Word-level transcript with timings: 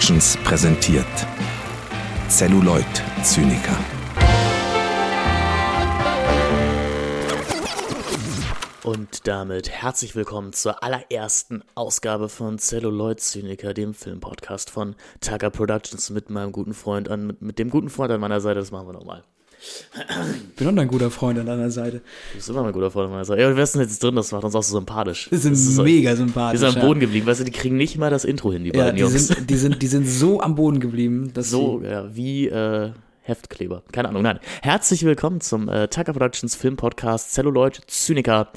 Productions 0.00 0.38
präsentiert 0.44 1.04
Celluloid 2.30 2.86
Zyniker. 3.22 3.76
Und 8.82 9.28
damit 9.28 9.68
herzlich 9.68 10.16
willkommen 10.16 10.54
zur 10.54 10.82
allerersten 10.82 11.62
Ausgabe 11.74 12.30
von 12.30 12.58
Celluloid 12.58 13.20
Zyniker, 13.20 13.74
dem 13.74 13.92
Filmpodcast 13.92 14.70
von 14.70 14.96
Tucker 15.20 15.50
Productions 15.50 16.08
mit 16.08 16.30
meinem 16.30 16.52
guten 16.52 16.72
Freund 16.72 17.10
an, 17.10 17.26
mit, 17.26 17.42
mit 17.42 17.58
dem 17.58 17.68
guten 17.68 17.90
Freund 17.90 18.10
an 18.10 18.22
meiner 18.22 18.40
Seite. 18.40 18.60
Das 18.60 18.70
machen 18.70 18.88
wir 18.88 18.94
nochmal. 18.94 19.22
Ich 19.60 20.54
bin 20.56 20.68
auch 20.68 20.74
dein 20.74 20.88
guter 20.88 21.10
Freund 21.10 21.38
an 21.38 21.46
deiner 21.46 21.70
Seite. 21.70 21.98
Du 21.98 22.36
bist 22.36 22.48
immer 22.48 22.62
mein 22.62 22.72
guter 22.72 22.90
Freund 22.90 23.06
an 23.06 23.12
meiner 23.12 23.24
Seite. 23.24 23.42
Ja, 23.42 23.50
ist 23.50 23.74
denn 23.74 23.82
jetzt 23.82 24.02
drin? 24.02 24.16
Das 24.16 24.32
macht 24.32 24.44
uns 24.44 24.54
auch 24.54 24.62
so 24.62 24.76
sympathisch. 24.78 25.28
Die 25.30 25.36
sind 25.36 25.52
Das 25.52 25.60
ist 25.60 25.74
so- 25.76 25.82
mega 25.82 26.16
sympathisch. 26.16 26.60
Die 26.60 26.66
sind 26.66 26.76
am. 26.80 26.86
Boden 26.86 27.00
geblieben. 27.00 27.26
Weißt 27.26 27.40
du, 27.40 27.44
die 27.44 27.50
kriegen 27.50 27.76
nicht 27.76 27.98
mal 27.98 28.10
das 28.10 28.24
Intro 28.24 28.52
hin, 28.52 28.64
die 28.64 28.70
Ja, 28.70 28.84
beiden 28.84 28.96
die 28.96 29.02
Jungs. 29.02 29.28
sind, 29.28 29.50
die, 29.50 29.56
sind, 29.56 29.82
die 29.82 29.86
sind 29.86 30.06
so 30.06 30.40
am 30.40 30.54
Boden 30.54 30.80
geblieben, 30.80 31.30
dass 31.34 31.50
So, 31.50 31.82
ja, 31.82 32.14
wie 32.16 32.48
äh, 32.48 32.92
Heftkleber. 33.22 33.82
Keine 33.92 34.08
Ahnung, 34.08 34.22
nein. 34.22 34.40
Herzlich 34.62 35.04
willkommen 35.04 35.40
zum 35.42 35.68
äh, 35.68 35.88
Tucker 35.88 36.12
Productions 36.14 36.54
Filmpodcast 36.54 37.32
Celluloid 37.34 37.80
Zyniker. 37.86 38.48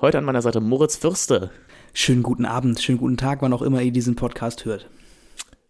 Heute 0.00 0.18
an 0.18 0.24
meiner 0.24 0.42
Seite 0.42 0.60
Moritz 0.60 0.96
Fürste. 0.96 1.50
schönen 1.94 2.22
guten 2.22 2.44
Abend, 2.44 2.80
schönen 2.80 2.98
guten 2.98 3.16
Tag, 3.16 3.40
wann 3.42 3.52
auch 3.54 3.62
immer 3.62 3.80
ihr 3.80 3.92
diesen 3.92 4.14
Podcast 4.14 4.64
hört. 4.66 4.88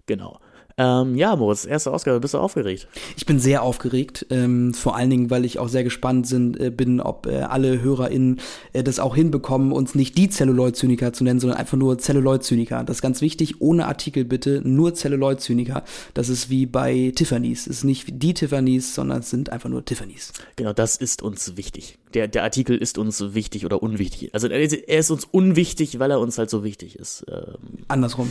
Genau. 0.06 0.38
Ähm, 0.82 1.14
ja, 1.14 1.36
Moritz, 1.36 1.66
erste 1.66 1.92
Ausgabe. 1.92 2.20
Bist 2.20 2.32
du 2.32 2.38
aufgeregt? 2.38 2.88
Ich 3.14 3.26
bin 3.26 3.38
sehr 3.38 3.62
aufgeregt, 3.62 4.24
ähm, 4.30 4.72
vor 4.72 4.96
allen 4.96 5.10
Dingen, 5.10 5.28
weil 5.28 5.44
ich 5.44 5.58
auch 5.58 5.68
sehr 5.68 5.84
gespannt 5.84 6.26
sind, 6.26 6.58
äh, 6.58 6.70
bin, 6.70 7.02
ob 7.02 7.26
äh, 7.26 7.40
alle 7.42 7.82
HörerInnen 7.82 8.40
äh, 8.72 8.82
das 8.82 8.98
auch 8.98 9.14
hinbekommen, 9.14 9.72
uns 9.72 9.94
nicht 9.94 10.16
die 10.16 10.30
Celluloid-Zyniker 10.30 11.12
zu 11.12 11.22
nennen, 11.22 11.38
sondern 11.38 11.58
einfach 11.58 11.76
nur 11.76 11.98
Celluloid-Zyniker. 11.98 12.82
Das 12.84 12.96
ist 12.96 13.02
ganz 13.02 13.20
wichtig, 13.20 13.60
ohne 13.60 13.86
Artikel 13.88 14.24
bitte, 14.24 14.62
nur 14.64 14.94
Celluloid-Zyniker. 14.94 15.84
Das 16.14 16.30
ist 16.30 16.48
wie 16.48 16.64
bei 16.64 17.12
Tiffany's. 17.14 17.66
Es 17.66 17.78
ist 17.78 17.84
nicht 17.84 18.06
die 18.10 18.32
Tiffany's, 18.32 18.94
sondern 18.94 19.18
es 19.20 19.28
sind 19.28 19.50
einfach 19.50 19.68
nur 19.68 19.84
Tiffany's. 19.84 20.32
Genau, 20.56 20.72
das 20.72 20.96
ist 20.96 21.20
uns 21.20 21.58
wichtig. 21.58 21.98
Der, 22.14 22.26
der 22.26 22.42
Artikel 22.42 22.78
ist 22.78 22.96
uns 22.96 23.22
wichtig 23.34 23.66
oder 23.66 23.82
unwichtig. 23.82 24.32
Also 24.32 24.48
er 24.48 24.60
ist- 24.62 24.72
er 24.72 24.98
ist 24.98 25.10
uns 25.10 25.26
unwichtig, 25.30 25.98
weil 25.98 26.10
er 26.10 26.20
uns 26.20 26.38
halt 26.38 26.48
so 26.48 26.64
wichtig 26.64 26.96
ist. 26.98 27.26
Ähm, 27.30 27.84
Andersrum. 27.86 28.30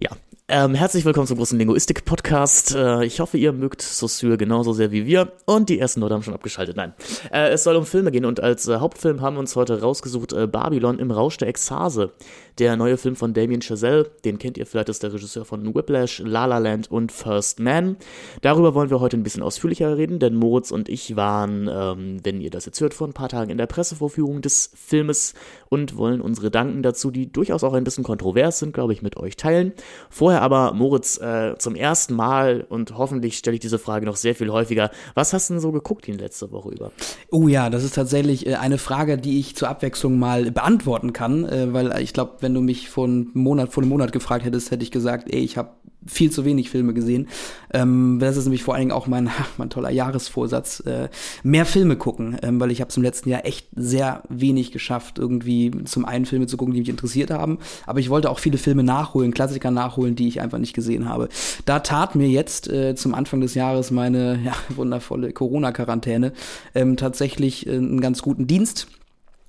Ja. 0.00 0.10
Ähm, 0.50 0.74
herzlich 0.74 1.04
willkommen 1.04 1.26
zum 1.26 1.36
großen 1.36 1.58
Linguistik-Podcast. 1.58 2.74
Äh, 2.74 3.04
ich 3.04 3.20
hoffe, 3.20 3.36
ihr 3.36 3.52
mögt 3.52 3.82
Saussure 3.82 4.38
genauso 4.38 4.72
sehr 4.72 4.90
wie 4.92 5.04
wir. 5.04 5.32
Und 5.44 5.68
die 5.68 5.78
ersten 5.78 6.00
Leute 6.00 6.14
haben 6.14 6.22
schon 6.22 6.32
abgeschaltet. 6.32 6.74
Nein. 6.74 6.94
Äh, 7.30 7.50
es 7.50 7.64
soll 7.64 7.76
um 7.76 7.84
Filme 7.84 8.10
gehen 8.10 8.24
und 8.24 8.40
als 8.40 8.66
äh, 8.66 8.76
Hauptfilm 8.76 9.20
haben 9.20 9.36
wir 9.36 9.40
uns 9.40 9.56
heute 9.56 9.82
rausgesucht 9.82 10.32
äh, 10.32 10.46
Babylon 10.46 11.00
im 11.00 11.10
Rausch 11.10 11.36
der 11.36 11.48
Ekstase. 11.48 12.12
Der 12.56 12.78
neue 12.78 12.96
Film 12.96 13.14
von 13.14 13.34
Damien 13.34 13.60
Chazelle. 13.60 14.10
Den 14.24 14.38
kennt 14.38 14.56
ihr 14.56 14.64
vielleicht, 14.64 14.88
ist 14.88 15.02
der 15.02 15.12
Regisseur 15.12 15.44
von 15.44 15.74
Whiplash, 15.74 16.22
La 16.24 16.46
La 16.46 16.56
Land 16.56 16.90
und 16.90 17.12
First 17.12 17.60
Man. 17.60 17.98
Darüber 18.40 18.74
wollen 18.74 18.88
wir 18.88 19.00
heute 19.00 19.18
ein 19.18 19.22
bisschen 19.22 19.42
ausführlicher 19.42 19.98
reden, 19.98 20.18
denn 20.18 20.34
Moritz 20.34 20.70
und 20.70 20.88
ich 20.88 21.14
waren, 21.14 21.68
ähm, 21.70 22.20
wenn 22.24 22.40
ihr 22.40 22.50
das 22.50 22.64
jetzt 22.64 22.80
hört, 22.80 22.94
vor 22.94 23.06
ein 23.06 23.12
paar 23.12 23.28
Tagen 23.28 23.50
in 23.50 23.58
der 23.58 23.66
Pressevorführung 23.66 24.40
des 24.40 24.72
Filmes 24.74 25.34
und 25.68 25.98
wollen 25.98 26.22
unsere 26.22 26.46
Gedanken 26.46 26.82
dazu, 26.82 27.10
die 27.10 27.30
durchaus 27.30 27.62
auch 27.64 27.74
ein 27.74 27.84
bisschen 27.84 28.02
kontrovers 28.02 28.58
sind, 28.58 28.72
glaube 28.72 28.94
ich, 28.94 29.02
mit 29.02 29.18
euch 29.18 29.36
teilen. 29.36 29.74
Vorher 30.10 30.42
aber, 30.42 30.72
Moritz, 30.74 31.20
äh, 31.20 31.56
zum 31.58 31.74
ersten 31.74 32.14
Mal 32.14 32.64
und 32.68 32.96
hoffentlich 32.96 33.38
stelle 33.38 33.54
ich 33.54 33.60
diese 33.60 33.78
Frage 33.78 34.06
noch 34.06 34.16
sehr 34.16 34.34
viel 34.34 34.50
häufiger. 34.50 34.90
Was 35.14 35.32
hast 35.32 35.50
du 35.50 35.54
denn 35.54 35.60
so 35.60 35.72
geguckt 35.72 36.06
die 36.06 36.12
letzte 36.12 36.50
Woche 36.50 36.70
über? 36.70 36.92
Oh 37.30 37.48
ja, 37.48 37.70
das 37.70 37.84
ist 37.84 37.94
tatsächlich 37.94 38.46
äh, 38.46 38.54
eine 38.54 38.78
Frage, 38.78 39.18
die 39.18 39.38
ich 39.38 39.56
zur 39.56 39.68
Abwechslung 39.68 40.18
mal 40.18 40.50
beantworten 40.50 41.12
kann, 41.12 41.44
äh, 41.44 41.72
weil 41.72 42.00
ich 42.00 42.12
glaube, 42.12 42.36
wenn 42.40 42.54
du 42.54 42.60
mich 42.60 42.88
vor 42.88 43.04
einem 43.04 43.30
Monat, 43.34 43.72
vor 43.72 43.82
einem 43.82 43.90
Monat 43.90 44.12
gefragt 44.12 44.44
hättest, 44.44 44.70
hätte 44.70 44.82
ich 44.82 44.90
gesagt, 44.90 45.28
ey, 45.32 45.40
ich 45.40 45.56
habe 45.56 45.70
viel 46.06 46.30
zu 46.30 46.44
wenig 46.44 46.70
Filme 46.70 46.94
gesehen. 46.94 47.28
Ähm, 47.72 48.18
das 48.20 48.36
ist 48.36 48.44
nämlich 48.44 48.62
vor 48.62 48.74
allen 48.74 48.82
Dingen 48.82 48.92
auch 48.92 49.06
mein, 49.06 49.30
mein 49.56 49.70
toller 49.70 49.90
Jahresvorsatz, 49.90 50.80
äh, 50.80 51.08
mehr 51.42 51.66
Filme 51.66 51.96
gucken, 51.96 52.36
ähm, 52.42 52.60
weil 52.60 52.70
ich 52.70 52.80
habe 52.80 52.88
es 52.90 52.96
im 52.96 53.02
letzten 53.02 53.28
Jahr 53.28 53.44
echt 53.44 53.68
sehr 53.74 54.22
wenig 54.28 54.72
geschafft, 54.72 55.18
irgendwie 55.18 55.70
zum 55.84 56.04
einen 56.04 56.26
Filme 56.26 56.46
zu 56.46 56.56
gucken, 56.56 56.74
die 56.74 56.80
mich 56.80 56.88
interessiert 56.88 57.30
haben, 57.30 57.58
aber 57.86 58.00
ich 58.00 58.10
wollte 58.10 58.30
auch 58.30 58.38
viele 58.38 58.58
Filme 58.58 58.82
nachholen, 58.82 59.34
Klassiker 59.34 59.70
nachholen, 59.78 60.16
die 60.16 60.28
ich 60.28 60.40
einfach 60.40 60.58
nicht 60.58 60.74
gesehen 60.74 61.08
habe. 61.08 61.28
Da 61.64 61.80
tat 61.80 62.14
mir 62.14 62.28
jetzt 62.28 62.68
äh, 62.68 62.94
zum 62.94 63.14
Anfang 63.14 63.40
des 63.40 63.54
Jahres 63.54 63.90
meine 63.90 64.40
ja, 64.44 64.52
wundervolle 64.70 65.32
Corona-Quarantäne 65.32 66.32
ähm, 66.74 66.96
tatsächlich 66.96 67.66
äh, 67.66 67.76
einen 67.76 68.00
ganz 68.00 68.22
guten 68.22 68.46
Dienst. 68.46 68.88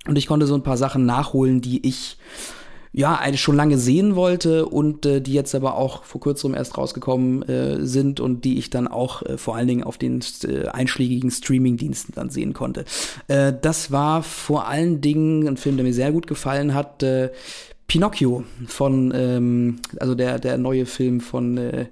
Und 0.06 0.16
ich 0.16 0.26
konnte 0.26 0.46
so 0.46 0.54
ein 0.54 0.62
paar 0.62 0.78
Sachen 0.78 1.04
nachholen, 1.04 1.60
die 1.60 1.86
ich 1.86 2.16
ja 2.92 3.20
schon 3.36 3.56
lange 3.56 3.78
sehen 3.78 4.16
wollte 4.16 4.66
und 4.66 5.06
äh, 5.06 5.20
die 5.20 5.32
jetzt 5.32 5.54
aber 5.54 5.76
auch 5.76 6.02
vor 6.04 6.20
kurzem 6.20 6.54
erst 6.54 6.76
rausgekommen 6.76 7.42
äh, 7.42 7.86
sind 7.86 8.18
und 8.18 8.44
die 8.44 8.58
ich 8.58 8.70
dann 8.70 8.88
auch 8.88 9.22
äh, 9.22 9.38
vor 9.38 9.54
allen 9.54 9.68
Dingen 9.68 9.84
auf 9.84 9.96
den 9.96 10.20
äh, 10.44 10.66
einschlägigen 10.68 11.30
Streaming-Diensten 11.30 12.12
dann 12.14 12.30
sehen 12.30 12.52
konnte. 12.52 12.84
Äh, 13.28 13.52
das 13.60 13.92
war 13.92 14.22
vor 14.22 14.66
allen 14.66 15.00
Dingen 15.00 15.46
ein 15.46 15.56
Film, 15.56 15.76
der 15.76 15.84
mir 15.84 15.94
sehr 15.94 16.10
gut 16.10 16.26
gefallen 16.26 16.74
hat. 16.74 17.04
Pinocchio 17.90 18.44
von, 18.68 19.12
ähm, 19.16 19.80
also 19.98 20.14
der, 20.14 20.38
der 20.38 20.58
neue 20.58 20.86
Film 20.86 21.20
von, 21.20 21.58
äh, 21.58 21.86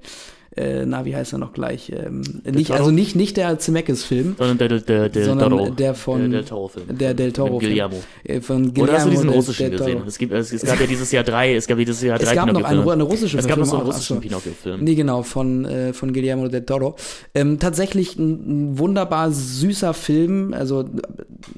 äh, 0.59 0.85
na, 0.87 1.05
wie 1.05 1.15
heißt 1.15 1.33
er 1.33 1.39
noch 1.39 1.53
gleich? 1.53 1.91
Ähm, 1.95 2.23
nicht, 2.45 2.71
also 2.73 2.91
nicht, 2.91 3.15
nicht 3.17 3.37
der 3.37 3.59
Zemeckis-Film, 3.59 4.35
Sondern 4.37 4.59
der, 4.59 4.81
der, 4.81 5.09
der, 5.09 5.25
sondern 5.25 5.51
Toro. 5.51 5.71
der 5.71 5.95
von 5.95 6.21
der, 6.31 6.41
der 6.41 6.49
Toro-Film. 6.49 6.85
der 6.99 7.15
Del 7.15 7.33
Toro 7.33 7.59
Guillermo. 7.59 7.97
äh, 8.25 8.41
von 8.41 8.71
Oder 8.77 8.93
hast 8.95 9.07
du 9.07 9.11
Guillermo 9.11 9.11
diesen 9.11 9.27
del- 9.29 9.37
russischen 9.37 9.71
del 9.71 9.79
gesehen? 9.79 10.03
Es, 10.07 10.19
gibt, 10.19 10.33
es, 10.33 10.53
es 10.53 10.63
gab 10.65 10.81
ja 10.81 10.87
dieses 10.87 11.13
Jahr 11.13 11.25
drei, 11.25 11.55
es 11.55 11.67
gab 11.67 11.79
dieses 11.79 12.03
Jahr 12.03 12.19
drei 12.19 12.31
Es 12.31 12.35
gab 12.35 12.53
noch 12.53 12.63
eine, 12.65 12.91
eine 12.93 13.03
russische 13.03 13.39
Es 13.39 13.47
gab 13.47 13.59
noch 13.59 13.65
so 13.67 13.77
einen 13.77 13.87
russischen. 13.87 14.21
Pinocchio-Film. 14.21 14.83
Nee, 14.85 14.95
genau, 14.95 15.23
von, 15.23 15.65
äh, 15.65 15.93
von 15.93 16.13
Guillermo 16.13 16.49
del 16.49 16.65
Toro. 16.65 16.97
Ähm, 17.35 17.59
tatsächlich 17.59 18.17
ein, 18.19 18.73
ein 18.73 18.79
wunderbar 18.79 19.31
süßer 19.31 19.95
Film, 19.95 20.55
also 20.55 20.83
äh, 20.83 20.87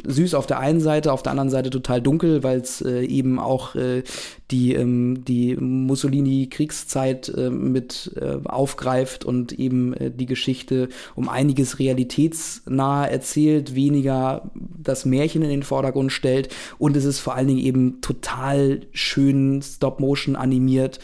süß 0.06 0.34
auf 0.34 0.46
der 0.46 0.58
einen 0.60 0.80
Seite, 0.80 1.12
auf 1.12 1.22
der 1.22 1.32
anderen 1.32 1.50
Seite 1.50 1.70
total 1.70 2.00
dunkel, 2.02 2.42
weil 2.42 2.60
es 2.60 2.80
äh, 2.82 3.04
eben 3.04 3.38
auch 3.38 3.74
äh, 3.74 4.02
die, 4.50 4.74
ähm, 4.74 5.24
die 5.24 5.56
Mussolini-Kriegszeit 5.56 7.28
äh, 7.28 7.50
mit 7.50 8.12
äh, 8.20 8.38
aufgreift 8.44 9.24
und 9.24 9.52
eben 9.52 9.94
äh, 9.94 10.10
die 10.10 10.26
Geschichte 10.26 10.88
um 11.14 11.28
einiges 11.28 11.78
realitätsnah 11.78 13.06
erzählt, 13.06 13.74
weniger 13.74 14.50
das 14.54 15.04
Märchen 15.04 15.42
in 15.42 15.50
den 15.50 15.62
Vordergrund 15.62 16.12
stellt 16.12 16.48
und 16.78 16.96
es 16.96 17.04
ist 17.04 17.20
vor 17.20 17.34
allen 17.34 17.48
Dingen 17.48 17.60
eben 17.60 18.00
total 18.00 18.80
schön 18.92 19.62
Stop-Motion 19.62 20.36
animiert. 20.36 20.98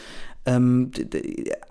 Ähm, 0.45 0.91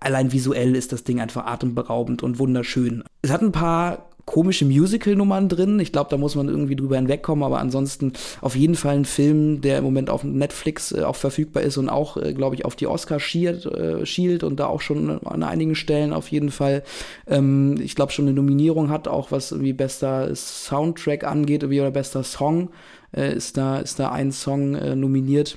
allein 0.00 0.32
visuell 0.32 0.76
ist 0.76 0.92
das 0.92 1.02
Ding 1.02 1.20
einfach 1.20 1.46
atemberaubend 1.46 2.22
und 2.22 2.38
wunderschön. 2.38 3.04
Es 3.22 3.30
hat 3.30 3.40
ein 3.42 3.52
paar 3.52 4.05
komische 4.26 4.64
Musical-Nummern 4.64 5.48
drin. 5.48 5.78
Ich 5.78 5.92
glaube, 5.92 6.10
da 6.10 6.16
muss 6.16 6.34
man 6.34 6.48
irgendwie 6.48 6.76
drüber 6.76 6.96
hinwegkommen, 6.96 7.44
aber 7.44 7.60
ansonsten 7.60 8.12
auf 8.40 8.56
jeden 8.56 8.74
Fall 8.74 8.96
ein 8.96 9.04
Film, 9.04 9.60
der 9.60 9.78
im 9.78 9.84
Moment 9.84 10.10
auf 10.10 10.24
Netflix 10.24 10.92
äh, 10.92 11.02
auch 11.02 11.16
verfügbar 11.16 11.62
ist 11.62 11.78
und 11.78 11.88
auch, 11.88 12.16
äh, 12.16 12.34
glaube 12.34 12.56
ich, 12.56 12.64
auf 12.64 12.74
die 12.74 12.88
Oscars 12.88 13.22
schielt, 13.22 13.64
äh, 13.66 14.04
schielt 14.04 14.42
und 14.42 14.60
da 14.60 14.66
auch 14.66 14.80
schon 14.80 15.24
an 15.24 15.42
einigen 15.44 15.76
Stellen 15.76 16.12
auf 16.12 16.28
jeden 16.28 16.50
Fall, 16.50 16.82
ähm, 17.28 17.76
ich 17.80 17.94
glaube, 17.94 18.12
schon 18.12 18.26
eine 18.26 18.34
Nominierung 18.34 18.90
hat, 18.90 19.06
auch 19.06 19.30
was 19.30 19.52
irgendwie 19.52 19.72
bester 19.72 20.34
Soundtrack 20.34 21.24
angeht 21.24 21.62
irgendwie, 21.62 21.80
oder 21.80 21.92
bester 21.92 22.24
Song, 22.24 22.70
äh, 23.16 23.32
ist, 23.32 23.56
da, 23.56 23.78
ist 23.78 24.00
da 24.00 24.10
ein 24.10 24.32
Song 24.32 24.74
äh, 24.74 24.96
nominiert. 24.96 25.56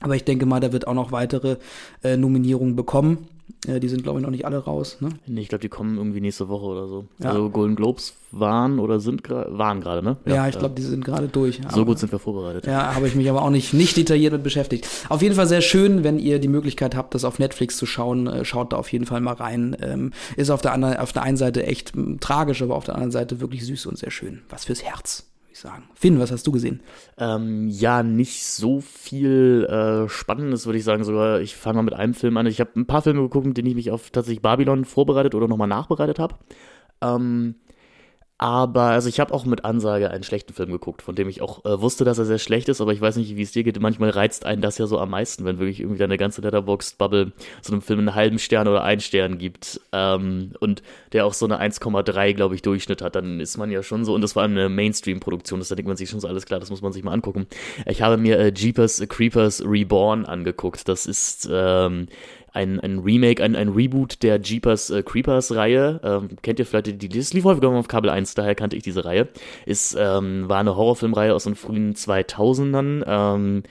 Aber 0.00 0.14
ich 0.14 0.24
denke 0.24 0.46
mal, 0.46 0.60
da 0.60 0.72
wird 0.72 0.86
auch 0.86 0.94
noch 0.94 1.10
weitere 1.10 1.56
äh, 2.04 2.16
Nominierungen 2.16 2.76
bekommen. 2.76 3.28
Äh, 3.66 3.80
die 3.80 3.88
sind, 3.88 4.02
glaube 4.02 4.18
ich, 4.18 4.24
noch 4.24 4.30
nicht 4.30 4.44
alle 4.44 4.58
raus. 4.58 4.98
Ne? 5.00 5.10
Nee, 5.26 5.40
ich 5.40 5.48
glaube, 5.48 5.62
die 5.62 5.68
kommen 5.68 5.96
irgendwie 5.96 6.20
nächste 6.20 6.48
Woche 6.48 6.64
oder 6.64 6.88
so. 6.88 7.06
Ja. 7.18 7.30
Also 7.30 7.50
Golden 7.50 7.76
Globes 7.76 8.16
waren 8.32 8.78
oder 8.78 9.00
sind 9.00 9.24
gerade, 9.24 9.56
waren 9.56 9.80
gerade, 9.80 10.02
ne? 10.02 10.16
Ja, 10.26 10.48
ich 10.48 10.58
glaube, 10.58 10.74
die 10.74 10.82
sind 10.82 11.04
gerade 11.04 11.28
durch. 11.28 11.60
So 11.72 11.84
gut 11.84 11.98
sind 11.98 12.12
wir 12.12 12.18
vorbereitet. 12.18 12.66
Ja, 12.66 12.94
habe 12.94 13.08
ich 13.08 13.14
mich 13.14 13.28
aber 13.30 13.42
auch 13.42 13.50
nicht, 13.50 13.72
nicht 13.72 13.96
detailliert 13.96 14.32
mit 14.32 14.42
beschäftigt. 14.42 14.88
Auf 15.08 15.22
jeden 15.22 15.34
Fall 15.34 15.46
sehr 15.46 15.62
schön, 15.62 16.04
wenn 16.04 16.18
ihr 16.18 16.38
die 16.38 16.48
Möglichkeit 16.48 16.96
habt, 16.96 17.14
das 17.14 17.24
auf 17.24 17.38
Netflix 17.38 17.76
zu 17.76 17.86
schauen. 17.86 18.26
Äh, 18.26 18.44
schaut 18.44 18.72
da 18.72 18.76
auf 18.76 18.92
jeden 18.92 19.06
Fall 19.06 19.20
mal 19.20 19.34
rein. 19.34 19.76
Ähm, 19.80 20.12
ist 20.36 20.50
auf 20.50 20.62
der, 20.62 20.72
anderen, 20.72 20.96
auf 20.98 21.12
der 21.12 21.22
einen 21.22 21.36
Seite 21.36 21.64
echt 21.64 21.92
tragisch, 22.20 22.62
aber 22.62 22.76
auf 22.76 22.84
der 22.84 22.94
anderen 22.94 23.12
Seite 23.12 23.40
wirklich 23.40 23.64
süß 23.64 23.86
und 23.86 23.98
sehr 23.98 24.10
schön. 24.10 24.42
Was 24.48 24.64
fürs 24.64 24.82
Herz, 24.82 25.26
ich 25.56 25.62
sagen. 25.62 25.84
Finn, 25.94 26.18
was 26.18 26.30
hast 26.30 26.46
du 26.46 26.52
gesehen? 26.52 26.80
Ähm, 27.18 27.68
ja, 27.68 28.02
nicht 28.02 28.44
so 28.44 28.80
viel 28.80 29.66
äh, 29.68 30.08
Spannendes, 30.08 30.66
würde 30.66 30.78
ich 30.78 30.84
sagen. 30.84 31.04
Sogar, 31.04 31.40
ich 31.40 31.56
fange 31.56 31.76
mal 31.76 31.82
mit 31.82 31.94
einem 31.94 32.14
Film 32.14 32.36
an. 32.36 32.46
Ich 32.46 32.60
habe 32.60 32.70
ein 32.76 32.86
paar 32.86 33.02
Filme 33.02 33.22
geguckt, 33.22 33.46
mit 33.46 33.56
denen 33.56 33.68
ich 33.68 33.74
mich 33.74 33.90
auf 33.90 34.10
tatsächlich 34.10 34.42
Babylon 34.42 34.84
vorbereitet 34.84 35.34
oder 35.34 35.48
nochmal 35.48 35.68
nachbereitet 35.68 36.18
habe. 36.18 36.36
Ähm, 37.00 37.56
Aber, 38.38 38.82
also 38.82 39.08
ich 39.08 39.18
habe 39.18 39.32
auch 39.32 39.46
mit 39.46 39.64
Ansage 39.64 40.10
einen 40.10 40.22
schlechten 40.22 40.52
Film 40.52 40.70
geguckt, 40.70 41.00
von 41.00 41.14
dem 41.14 41.26
ich 41.26 41.40
auch 41.40 41.64
äh, 41.64 41.80
wusste, 41.80 42.04
dass 42.04 42.18
er 42.18 42.26
sehr 42.26 42.38
schlecht 42.38 42.68
ist, 42.68 42.82
aber 42.82 42.92
ich 42.92 43.00
weiß 43.00 43.16
nicht, 43.16 43.34
wie 43.34 43.42
es 43.42 43.52
dir 43.52 43.64
geht. 43.64 43.80
Manchmal 43.80 44.10
reizt 44.10 44.44
einen 44.44 44.60
das 44.60 44.76
ja 44.76 44.86
so 44.86 44.98
am 44.98 45.08
meisten, 45.08 45.46
wenn 45.46 45.58
wirklich 45.58 45.80
irgendwie 45.80 45.98
deine 45.98 46.18
ganze 46.18 46.42
Letterboxd-Bubble 46.42 47.32
so 47.62 47.72
einem 47.72 47.80
Film 47.80 48.00
einen 48.00 48.14
halben 48.14 48.38
Stern 48.38 48.68
oder 48.68 48.84
einen 48.84 49.00
Stern 49.00 49.38
gibt 49.38 49.80
ähm, 49.92 50.52
und 50.60 50.82
der 51.12 51.24
auch 51.24 51.32
so 51.32 51.46
eine 51.46 51.62
1,3, 51.62 52.34
glaube 52.34 52.54
ich, 52.54 52.60
Durchschnitt 52.60 53.00
hat, 53.00 53.14
dann 53.14 53.40
ist 53.40 53.56
man 53.56 53.70
ja 53.70 53.82
schon 53.82 54.04
so, 54.04 54.14
und 54.14 54.20
das 54.20 54.36
war 54.36 54.44
eine 54.44 54.68
Mainstream-Produktion, 54.68 55.58
das 55.58 55.68
da 55.68 55.74
denkt 55.74 55.88
man 55.88 55.96
sich 55.96 56.10
schon 56.10 56.20
so, 56.20 56.28
alles 56.28 56.44
klar, 56.44 56.60
das 56.60 56.68
muss 56.68 56.82
man 56.82 56.92
sich 56.92 57.02
mal 57.02 57.12
angucken. 57.12 57.46
Ich 57.86 58.02
habe 58.02 58.18
mir 58.18 58.38
äh, 58.38 58.52
Jeepers 58.52 59.02
Creepers 59.08 59.62
Reborn 59.64 60.26
angeguckt. 60.26 60.88
Das 60.88 61.06
ist 61.06 61.48
ähm, 61.50 62.08
ein, 62.56 62.80
ein 62.80 62.98
Remake, 62.98 63.44
ein, 63.44 63.54
ein 63.54 63.68
Reboot 63.68 64.22
der 64.22 64.40
Jeepers 64.40 64.90
äh, 64.90 65.02
Creepers 65.02 65.54
Reihe. 65.54 66.00
Ähm, 66.02 66.30
kennt 66.42 66.58
ihr 66.58 66.66
vielleicht 66.66 67.02
die, 67.02 67.08
das 67.08 67.32
lief 67.32 67.44
häufiger 67.44 67.68
auf 67.68 67.86
Kabel 67.86 68.10
1, 68.10 68.34
daher 68.34 68.54
kannte 68.54 68.76
ich 68.76 68.82
diese 68.82 69.04
Reihe. 69.04 69.28
Ist, 69.66 69.96
ähm, 69.98 70.48
war 70.48 70.58
eine 70.58 70.74
Horrorfilmreihe 70.74 71.34
aus 71.34 71.44
den 71.44 71.54
frühen 71.54 71.94
2000ern. 71.94 73.04
Ähm, 73.06 73.62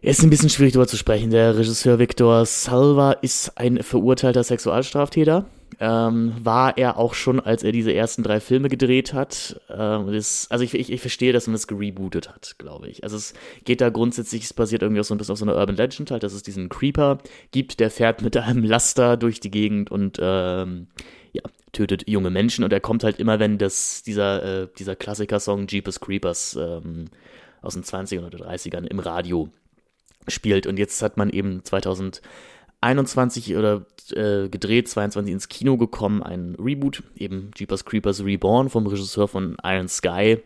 ist 0.00 0.22
ein 0.22 0.30
bisschen 0.30 0.50
schwierig 0.50 0.72
darüber 0.72 0.88
zu 0.88 0.96
sprechen. 0.96 1.30
Der 1.30 1.56
Regisseur 1.56 1.98
Victor 1.98 2.44
Salva 2.44 3.12
ist 3.12 3.56
ein 3.56 3.82
verurteilter 3.82 4.42
Sexualstraftäter 4.42 5.46
ähm, 5.80 6.34
war 6.42 6.76
er 6.78 6.98
auch 6.98 7.14
schon, 7.14 7.40
als 7.40 7.62
er 7.62 7.72
diese 7.72 7.92
ersten 7.92 8.22
drei 8.22 8.40
Filme 8.40 8.68
gedreht 8.68 9.12
hat. 9.12 9.60
Ähm, 9.68 10.12
das, 10.12 10.46
also 10.50 10.64
ich, 10.64 10.74
ich, 10.74 10.92
ich 10.92 11.00
verstehe, 11.00 11.32
dass 11.32 11.46
man 11.46 11.54
das 11.54 11.66
gerebootet 11.66 12.28
hat, 12.28 12.56
glaube 12.58 12.88
ich. 12.88 13.04
Also 13.04 13.16
es 13.16 13.34
geht 13.64 13.80
da 13.80 13.90
grundsätzlich, 13.90 14.44
es 14.44 14.52
basiert 14.52 14.82
irgendwie 14.82 15.00
auch 15.00 15.04
so 15.04 15.14
ein 15.14 15.18
bisschen 15.18 15.32
auf 15.32 15.38
so 15.38 15.44
einer 15.44 15.56
Urban 15.56 15.76
Legend 15.76 16.10
halt, 16.10 16.22
dass 16.22 16.32
es 16.32 16.42
diesen 16.42 16.68
Creeper 16.68 17.18
gibt, 17.50 17.80
der 17.80 17.90
fährt 17.90 18.22
mit 18.22 18.36
einem 18.36 18.64
Laster 18.64 19.16
durch 19.16 19.40
die 19.40 19.50
Gegend 19.50 19.90
und 19.90 20.18
ähm, 20.20 20.88
ja, 21.32 21.42
tötet 21.72 22.08
junge 22.08 22.30
Menschen 22.30 22.64
und 22.64 22.72
er 22.72 22.80
kommt 22.80 23.04
halt 23.04 23.18
immer, 23.18 23.38
wenn 23.38 23.58
das, 23.58 24.02
dieser, 24.02 24.62
äh, 24.62 24.68
dieser 24.78 24.96
Klassiker-Song 24.96 25.66
Jeepers 25.66 26.00
Creepers 26.00 26.56
ähm, 26.60 27.06
aus 27.62 27.74
den 27.74 27.82
20ern 27.82 28.26
oder 28.26 28.50
30ern 28.50 28.86
im 28.86 28.98
Radio 28.98 29.48
spielt. 30.28 30.66
Und 30.66 30.78
jetzt 30.78 31.02
hat 31.02 31.16
man 31.16 31.30
eben 31.30 31.64
2000 31.64 32.22
21 32.84 33.56
oder 33.56 33.86
äh, 34.10 34.48
gedreht, 34.48 34.88
22 34.88 35.32
ins 35.32 35.48
Kino 35.48 35.78
gekommen, 35.78 36.22
ein 36.22 36.54
Reboot, 36.58 37.02
eben 37.16 37.50
Jeepers 37.56 37.84
Creepers 37.84 38.24
Reborn 38.24 38.68
vom 38.68 38.86
Regisseur 38.86 39.26
von 39.26 39.56
Iron 39.64 39.88
Sky. 39.88 40.42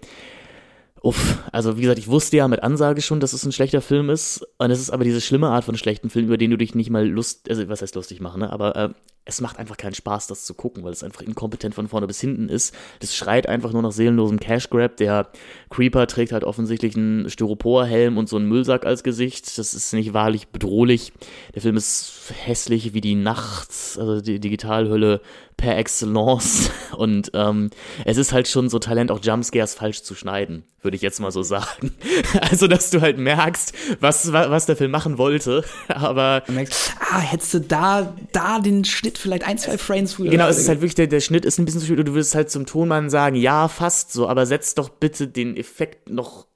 Uff, 1.03 1.39
also 1.53 1.77
wie 1.77 1.83
gesagt, 1.83 1.99
ich 1.99 2.09
wusste 2.09 2.37
ja 2.37 2.49
mit 2.49 2.63
Ansage 2.63 3.03
schon, 3.03 3.21
dass 3.21 3.33
es 3.33 3.45
ein 3.45 3.53
schlechter 3.53 3.81
Film 3.81 4.11
ist. 4.11 4.47
Und 4.59 4.71
es 4.71 4.81
ist 4.81 4.91
aber 4.91 5.05
diese 5.05 5.21
schlimme 5.21 5.49
Art 5.49 5.65
von 5.65 5.77
schlechten 5.77 6.11
Film, 6.11 6.27
über 6.27 6.39
den 6.39 6.51
du 6.51 6.59
dich 6.59 6.75
nicht 6.75 6.91
mal 6.91 7.07
lust, 7.07 7.49
also 7.49 7.69
was 7.69 7.83
heißt 7.83 7.95
lustig 7.95 8.21
machen, 8.21 8.41
ne? 8.41 8.53
Aber 8.53 8.77
äh, 8.77 8.89
es 9.29 9.43
macht 9.43 9.59
einfach 9.59 9.77
keinen 9.77 9.95
Spaß, 9.95 10.27
das 10.27 10.45
zu 10.45 10.55
gucken, 10.55 10.85
weil 10.85 10.93
es 10.93 11.05
einfach 11.05 11.21
inkompetent 11.21 11.75
von 11.75 11.87
vorne 11.87 12.07
bis 12.07 12.19
hinten 12.19 12.49
ist. 12.49 12.75
Das 13.01 13.15
schreit 13.15 13.47
einfach 13.47 13.73
nur 13.73 13.83
nach 13.83 13.93
seelenlosem 13.93 14.41
Cash 14.41 14.71
Grab. 14.71 14.97
Der 14.97 15.29
Creeper 15.69 16.07
trägt 16.07 16.33
halt 16.33 16.45
offensichtlich 16.45 16.97
einen 16.97 17.29
Styroporhelm 17.29 18.17
und 18.17 18.27
so 18.27 18.37
einen 18.37 18.49
Müllsack 18.49 18.87
als 18.87 19.03
Gesicht. 19.03 19.59
Das 19.59 19.75
ist 19.75 19.93
nicht 19.93 20.15
wahrlich 20.15 20.49
bedrohlich. 20.49 21.13
Der 21.55 21.61
Film 21.61 21.77
ist 21.77 22.33
hässlich 22.43 22.95
wie 22.95 23.03
die 23.03 23.17
Nacht, 23.17 23.69
also 23.99 24.23
die 24.23 24.41
Digitalhülle 24.41 25.21
per 25.59 25.77
excellence. 25.77 26.71
Und 26.97 27.31
ähm, 27.35 27.69
es 28.07 28.17
ist 28.17 28.33
halt 28.33 28.49
schon 28.49 28.71
so 28.71 28.79
Talent, 28.79 29.11
auch 29.11 29.23
Jumpscares 29.23 29.75
falsch 29.75 30.03
zu 30.03 30.15
schneiden, 30.15 30.65
würde 30.81 30.97
ich 30.97 31.03
jetzt 31.03 31.21
mal 31.21 31.31
so 31.31 31.43
sagen. 31.49 31.95
Also, 32.41 32.67
dass 32.67 32.89
du 32.89 33.03
halt 33.03 33.19
merkst, 33.19 33.75
was, 34.01 34.33
was 34.33 34.65
der 34.65 34.77
Film 34.77 34.91
machen 34.91 35.19
wollte, 35.19 35.65
aber. 35.89 36.43
Du 36.47 36.53
merkst, 36.53 36.95
ah, 37.11 37.21
hättest 37.21 37.53
du 37.53 37.61
da, 37.61 38.17
da 38.33 38.61
den 38.61 38.87
Schnitt 38.87 39.19
vielleicht 39.19 39.47
ein, 39.47 39.59
zwei 39.59 39.77
Frames 39.77 40.15
früher. 40.15 40.31
Genau, 40.31 40.49
es 40.49 40.59
ist 40.59 40.69
halt 40.69 40.81
wirklich, 40.81 40.95
der, 40.95 41.09
der 41.09 41.21
Schnitt 41.21 41.45
ist 41.45 41.59
ein 41.59 41.67
bisschen 41.67 41.83
zu 41.83 41.87
viel. 41.89 41.97
Du 41.97 42.15
würdest 42.15 42.35
halt 42.35 42.51
zum 42.51 42.65
Tonmann 42.65 43.11
sagen, 43.11 43.37
ja, 43.37 43.69
fast 43.69 44.13
so, 44.13 44.29
aber 44.29 44.47
setz 44.47 44.75
doch 44.75 44.89
bitte 44.89 45.29
den 45.29 45.57
Effekt 45.57 46.09
noch 46.09 46.47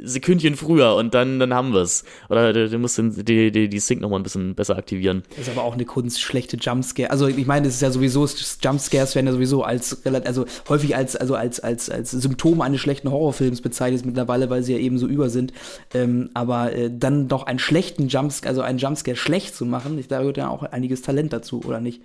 Sekündchen 0.00 0.56
früher 0.56 0.94
und 0.94 1.14
dann, 1.14 1.38
dann 1.38 1.52
haben 1.54 1.72
wir 1.72 1.80
es. 1.80 2.04
Oder 2.28 2.52
du, 2.52 2.68
du 2.68 2.78
musst 2.78 2.98
den, 2.98 3.12
die, 3.24 3.50
die, 3.50 3.68
die 3.68 3.78
Sync 3.80 4.00
nochmal 4.00 4.20
ein 4.20 4.22
bisschen 4.22 4.54
besser 4.54 4.76
aktivieren. 4.76 5.22
Das 5.30 5.48
ist 5.48 5.50
aber 5.50 5.64
auch 5.64 5.74
eine 5.74 5.84
Kunst, 5.84 6.20
schlechte 6.20 6.56
Jumpscare. 6.56 7.10
Also 7.10 7.26
ich 7.26 7.46
meine, 7.46 7.66
es 7.66 7.74
ist 7.74 7.82
ja 7.82 7.90
sowieso, 7.90 8.26
Jumpscares 8.62 9.14
werden 9.14 9.26
ja 9.26 9.32
sowieso 9.32 9.62
als 9.62 10.04
also 10.06 10.46
häufig 10.68 10.96
als, 10.96 11.16
also 11.16 11.34
als, 11.34 11.60
als, 11.60 11.90
als 11.90 12.10
Symptom 12.12 12.60
eines 12.60 12.80
schlechten 12.80 13.10
Horrorfilms 13.10 13.60
bezeichnet 13.60 14.06
mittlerweile, 14.06 14.50
weil 14.50 14.62
sie 14.62 14.72
ja 14.72 14.78
eben 14.78 14.98
so 14.98 15.06
über 15.06 15.30
sind. 15.30 15.52
Ähm, 15.94 16.30
aber 16.34 16.72
äh, 16.72 16.90
dann 16.92 17.28
doch 17.28 17.44
einen 17.44 17.58
schlechten 17.58 18.08
Jumpscare, 18.08 18.50
also 18.50 18.62
einen 18.62 18.78
Jumpscare 18.78 19.16
schlecht 19.16 19.54
zu 19.54 19.66
machen, 19.66 20.02
da 20.08 20.20
gehört 20.20 20.36
ja 20.36 20.48
auch 20.48 20.62
einiges 20.62 21.02
Talent 21.02 21.32
dazu, 21.32 21.62
oder 21.64 21.80
nicht? 21.80 22.02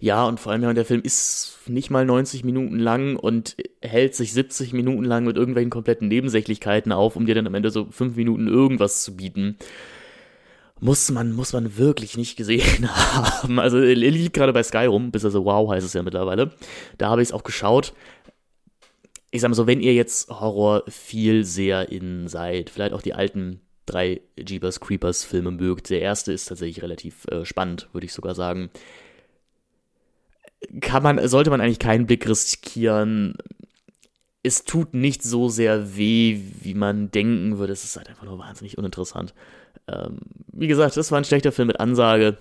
Ja, 0.00 0.24
und 0.24 0.40
vor 0.40 0.52
allem, 0.52 0.62
ja, 0.62 0.72
der 0.72 0.84
Film 0.84 1.02
ist 1.02 1.58
nicht 1.68 1.90
mal 1.90 2.04
90 2.04 2.44
Minuten 2.44 2.78
lang 2.78 3.16
und 3.16 3.56
hält 3.80 4.14
sich 4.14 4.32
70 4.32 4.72
Minuten 4.72 5.04
lang 5.04 5.24
mit 5.24 5.36
irgendwelchen 5.36 5.70
kompletten 5.70 6.08
Nebensächlichkeiten 6.08 6.92
auf, 6.92 7.16
um 7.16 7.23
dir 7.26 7.34
dann 7.34 7.46
am 7.46 7.54
Ende 7.54 7.70
so 7.70 7.86
5 7.90 8.16
Minuten 8.16 8.48
irgendwas 8.48 9.02
zu 9.02 9.16
bieten. 9.16 9.56
Muss 10.80 11.10
man, 11.10 11.32
muss 11.32 11.52
man 11.52 11.76
wirklich 11.76 12.16
nicht 12.16 12.36
gesehen 12.36 12.88
haben. 12.94 13.58
Also 13.58 13.78
er 13.78 13.94
liegt 13.94 14.34
gerade 14.34 14.52
bei 14.52 14.62
Sky 14.62 14.86
rum, 14.86 15.10
bis 15.10 15.24
also 15.24 15.44
wow 15.44 15.70
heißt 15.70 15.86
es 15.86 15.92
ja 15.92 16.02
mittlerweile. 16.02 16.52
Da 16.98 17.08
habe 17.08 17.22
ich 17.22 17.28
es 17.28 17.32
auch 17.32 17.44
geschaut. 17.44 17.94
Ich 19.30 19.40
sag 19.40 19.48
mal 19.48 19.54
so, 19.54 19.66
wenn 19.66 19.80
ihr 19.80 19.94
jetzt 19.94 20.28
Horror 20.28 20.84
viel 20.88 21.44
sehr 21.44 21.90
in 21.90 22.28
seid, 22.28 22.70
vielleicht 22.70 22.92
auch 22.92 23.02
die 23.02 23.14
alten 23.14 23.60
drei 23.86 24.20
Jeepers 24.38 24.80
Creepers 24.80 25.24
Filme 25.24 25.50
mögt. 25.50 25.90
Der 25.90 26.00
erste 26.00 26.32
ist 26.32 26.46
tatsächlich 26.46 26.82
relativ 26.82 27.26
äh, 27.26 27.44
spannend, 27.44 27.88
würde 27.92 28.06
ich 28.06 28.12
sogar 28.12 28.34
sagen 28.34 28.70
kann 30.80 31.02
man, 31.02 31.28
sollte 31.28 31.50
man 31.50 31.60
eigentlich 31.60 31.78
keinen 31.78 32.06
Blick 32.06 32.28
riskieren. 32.28 33.34
Es 34.44 34.64
tut 34.64 34.94
nicht 34.94 35.24
so 35.24 35.48
sehr 35.48 35.96
weh, 35.96 36.38
wie 36.60 36.74
man 36.74 37.10
denken 37.10 37.58
würde. 37.58 37.72
Es 37.72 37.82
ist 37.82 37.96
halt 37.96 38.08
einfach 38.08 38.24
nur 38.24 38.38
wahnsinnig 38.38 38.78
uninteressant. 38.78 39.34
Ähm, 39.88 40.18
wie 40.52 40.68
gesagt, 40.68 40.96
das 40.96 41.10
war 41.10 41.18
ein 41.18 41.24
schlechter 41.24 41.50
Film 41.50 41.66
mit 41.66 41.80
Ansage. 41.80 42.36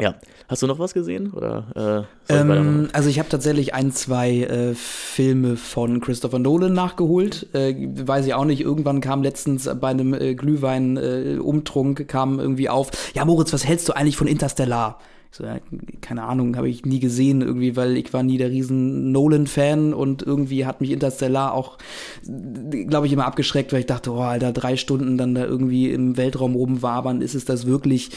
Ja, 0.00 0.14
hast 0.46 0.62
du 0.62 0.66
noch 0.66 0.78
was 0.78 0.94
gesehen 0.94 1.32
oder? 1.32 2.06
Äh, 2.28 2.34
ähm, 2.34 2.88
also 2.92 3.08
ich 3.08 3.18
habe 3.18 3.28
tatsächlich 3.28 3.74
ein, 3.74 3.92
zwei 3.92 4.42
äh, 4.42 4.74
Filme 4.74 5.56
von 5.56 6.00
Christopher 6.00 6.38
Nolan 6.38 6.72
nachgeholt. 6.72 7.52
Äh, 7.52 7.74
weiß 7.94 8.26
ich 8.26 8.34
auch 8.34 8.44
nicht. 8.44 8.60
Irgendwann 8.60 9.00
kam 9.00 9.22
letztens 9.22 9.68
bei 9.80 9.88
einem 9.88 10.14
äh, 10.14 10.34
Glühwein-Umtrunk 10.34 12.06
kam 12.06 12.38
irgendwie 12.38 12.68
auf. 12.68 12.90
Ja, 13.14 13.24
Moritz, 13.24 13.52
was 13.52 13.66
hältst 13.66 13.88
du 13.88 13.96
eigentlich 13.96 14.16
von 14.16 14.28
Interstellar? 14.28 15.00
So, 15.30 15.44
ja, 15.44 15.58
keine 16.00 16.24
Ahnung, 16.24 16.56
habe 16.56 16.68
ich 16.68 16.84
nie 16.84 17.00
gesehen 17.00 17.42
irgendwie, 17.42 17.76
weil 17.76 17.96
ich 17.96 18.12
war 18.12 18.22
nie 18.22 18.38
der 18.38 18.50
riesen 18.50 19.12
Nolan-Fan 19.12 19.92
und 19.92 20.22
irgendwie 20.22 20.64
hat 20.64 20.80
mich 20.80 20.90
Interstellar 20.90 21.52
auch, 21.52 21.78
glaube 22.24 23.06
ich, 23.06 23.12
immer 23.12 23.26
abgeschreckt, 23.26 23.72
weil 23.72 23.80
ich 23.80 23.86
dachte, 23.86 24.12
oh, 24.12 24.20
Alter, 24.20 24.52
drei 24.52 24.76
Stunden 24.76 25.18
dann 25.18 25.34
da 25.34 25.44
irgendwie 25.44 25.90
im 25.90 26.16
Weltraum 26.16 26.54
rumwabern, 26.54 27.20
ist 27.20 27.34
es 27.34 27.44
das 27.44 27.66
wirklich 27.66 28.10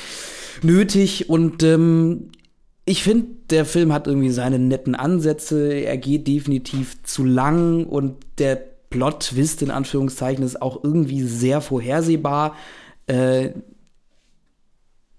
nötig? 0.62 1.30
Und 1.30 1.64
ähm, 1.64 2.32
ich 2.86 3.04
finde, 3.04 3.28
der 3.50 3.66
Film 3.66 3.94
hat 3.94 4.08
irgendwie 4.08 4.32
seine 4.32 4.58
netten 4.58 4.96
Ansätze, 4.96 5.74
er 5.74 5.98
geht 5.98 6.28
definitiv 6.28 7.04
zu 7.04 7.26
lang 7.26 7.86
und 7.86 8.16
der 8.38 8.56
Plot-Twist 8.90 9.62
in 9.62 9.72
Anführungszeichen 9.72 10.44
ist 10.44 10.62
auch 10.62 10.84
irgendwie 10.84 11.22
sehr 11.22 11.62
vorhersehbar. 11.62 12.56
Äh, 13.08 13.52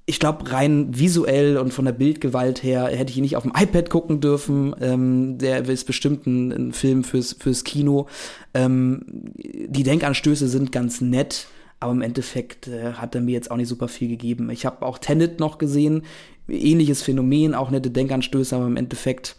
ich 0.04 0.18
glaube, 0.18 0.50
rein 0.50 0.98
visuell 0.98 1.56
und 1.58 1.72
von 1.72 1.84
der 1.84 1.92
Bildgewalt 1.92 2.62
her 2.62 2.86
hätte 2.86 3.10
ich 3.10 3.16
ihn 3.18 3.22
nicht 3.22 3.36
auf 3.36 3.44
dem 3.44 3.52
iPad 3.56 3.88
gucken 3.88 4.20
dürfen. 4.20 4.74
Ähm, 4.80 5.38
der 5.38 5.68
ist 5.68 5.86
bestimmt 5.86 6.26
ein, 6.26 6.50
ein, 6.50 6.72
Film 6.72 7.04
fürs, 7.04 7.34
fürs 7.38 7.62
Kino. 7.62 8.08
Ähm, 8.52 9.02
die 9.36 9.84
Denkanstöße 9.84 10.48
sind 10.48 10.72
ganz 10.72 11.00
nett, 11.00 11.46
aber 11.78 11.92
im 11.92 12.02
Endeffekt 12.02 12.66
äh, 12.66 12.94
hat 12.94 13.14
er 13.14 13.20
mir 13.20 13.32
jetzt 13.32 13.50
auch 13.50 13.56
nicht 13.56 13.68
super 13.68 13.86
viel 13.86 14.08
gegeben. 14.08 14.50
Ich 14.50 14.66
habe 14.66 14.84
auch 14.84 14.98
Tenet 14.98 15.38
noch 15.38 15.58
gesehen, 15.58 16.02
ähnliches 16.48 17.02
Phänomen, 17.02 17.54
auch 17.54 17.70
nette 17.70 17.90
Denkanstöße, 17.90 18.56
aber 18.56 18.66
im 18.66 18.76
Endeffekt 18.76 19.36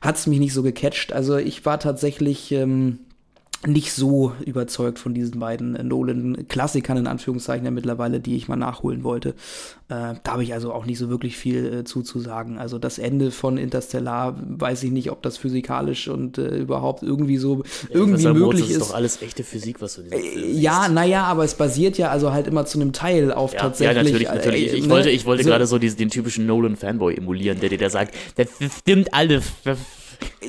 hat 0.00 0.16
es 0.16 0.26
mich 0.26 0.38
nicht 0.38 0.54
so 0.54 0.62
gecatcht. 0.62 1.12
Also 1.12 1.36
ich 1.36 1.66
war 1.66 1.78
tatsächlich 1.80 2.50
ähm, 2.52 3.00
nicht 3.66 3.92
so 3.92 4.32
überzeugt 4.46 5.00
von 5.00 5.14
diesen 5.14 5.40
beiden 5.40 5.72
Nolan-Klassikern 5.72 6.96
in 6.96 7.06
Anführungszeichen 7.08 7.64
ja 7.64 7.72
mittlerweile, 7.72 8.20
die 8.20 8.36
ich 8.36 8.46
mal 8.46 8.56
nachholen 8.56 9.02
wollte. 9.02 9.30
Äh, 9.88 10.14
da 10.22 10.32
habe 10.32 10.44
ich 10.44 10.54
also 10.54 10.72
auch 10.72 10.86
nicht 10.86 10.98
so 10.98 11.08
wirklich 11.08 11.36
viel 11.36 11.80
äh, 11.80 11.84
zuzusagen. 11.84 12.58
Also 12.58 12.78
das 12.78 12.98
Ende 12.98 13.32
von 13.32 13.58
Interstellar, 13.58 14.36
weiß 14.38 14.84
ich 14.84 14.92
nicht, 14.92 15.10
ob 15.10 15.22
das 15.22 15.38
physikalisch 15.38 16.06
und 16.06 16.38
äh, 16.38 16.56
überhaupt 16.56 17.02
irgendwie 17.02 17.36
so 17.36 17.64
ja, 17.64 17.94
irgendwie 17.94 18.28
möglich 18.28 18.70
ist. 18.70 18.76
Das 18.76 18.82
ist 18.82 18.90
doch 18.90 18.94
alles 18.94 19.22
echte 19.22 19.42
Physik, 19.42 19.80
was 19.80 19.96
du 19.96 20.02
in 20.02 20.12
äh, 20.12 20.50
Ja, 20.52 20.88
naja, 20.88 21.24
aber 21.24 21.42
es 21.42 21.54
basiert 21.54 21.98
ja 21.98 22.10
also 22.10 22.32
halt 22.32 22.46
immer 22.46 22.64
zu 22.64 22.80
einem 22.80 22.92
Teil 22.92 23.32
auf 23.32 23.54
ja, 23.54 23.60
tatsächlich. 23.60 23.96
Ja, 23.96 24.02
natürlich, 24.04 24.28
natürlich. 24.28 24.66
ich, 24.66 24.72
ich 24.74 24.84
ne? 24.84 24.90
wollte, 24.90 25.10
ich 25.10 25.26
wollte 25.26 25.42
so, 25.42 25.48
gerade 25.48 25.66
so 25.66 25.78
diesen, 25.78 25.96
den 25.96 26.10
typischen 26.10 26.46
Nolan-Fanboy 26.46 27.16
emulieren, 27.16 27.58
der 27.58 27.70
dir 27.70 27.78
da 27.78 27.90
sagt, 27.90 28.14
das 28.36 28.48
stimmt 28.78 29.12
alles 29.12 29.44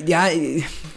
ja, 0.06 0.28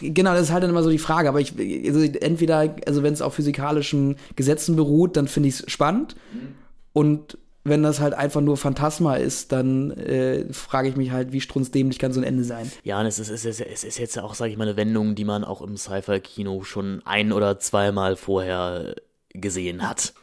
genau, 0.01 0.33
das 0.33 0.43
ist 0.43 0.51
halt 0.51 0.63
dann 0.63 0.69
immer 0.69 0.83
so 0.83 0.89
die 0.89 0.97
Frage. 0.97 1.29
Aber 1.29 1.39
ich, 1.39 1.53
also 1.87 2.01
entweder, 2.01 2.75
also 2.85 3.03
wenn 3.03 3.13
es 3.13 3.21
auf 3.21 3.33
physikalischen 3.33 4.15
Gesetzen 4.35 4.75
beruht, 4.75 5.17
dann 5.17 5.27
finde 5.27 5.49
ich 5.49 5.59
es 5.59 5.71
spannend. 5.71 6.15
Mhm. 6.33 6.55
Und 6.93 7.37
wenn 7.63 7.81
das 7.81 7.99
halt 7.99 8.13
einfach 8.13 8.41
nur 8.41 8.57
Phantasma 8.57 9.15
ist, 9.15 9.51
dann 9.51 9.91
äh, 9.91 10.51
frage 10.51 10.89
ich 10.89 10.95
mich 10.97 11.11
halt, 11.11 11.31
wie 11.31 11.39
strunzdämlich 11.39 11.97
kann 11.97 12.11
so 12.11 12.19
ein 12.19 12.25
Ende 12.25 12.43
sein. 12.43 12.69
Ja, 12.83 12.99
und 12.99 13.05
es 13.05 13.19
ist, 13.19 13.29
es 13.29 13.45
ist, 13.45 13.61
es 13.61 13.83
ist 13.83 13.97
jetzt 13.97 14.19
auch, 14.19 14.35
sage 14.35 14.51
ich 14.51 14.57
mal, 14.57 14.67
eine 14.67 14.75
Wendung, 14.75 15.15
die 15.15 15.23
man 15.23 15.43
auch 15.43 15.61
im 15.61 15.77
Sci-Fi-Kino 15.77 16.63
schon 16.63 17.01
ein- 17.05 17.31
oder 17.31 17.59
zweimal 17.59 18.15
vorher 18.17 18.95
gesehen 19.29 19.87
hat. 19.87 20.13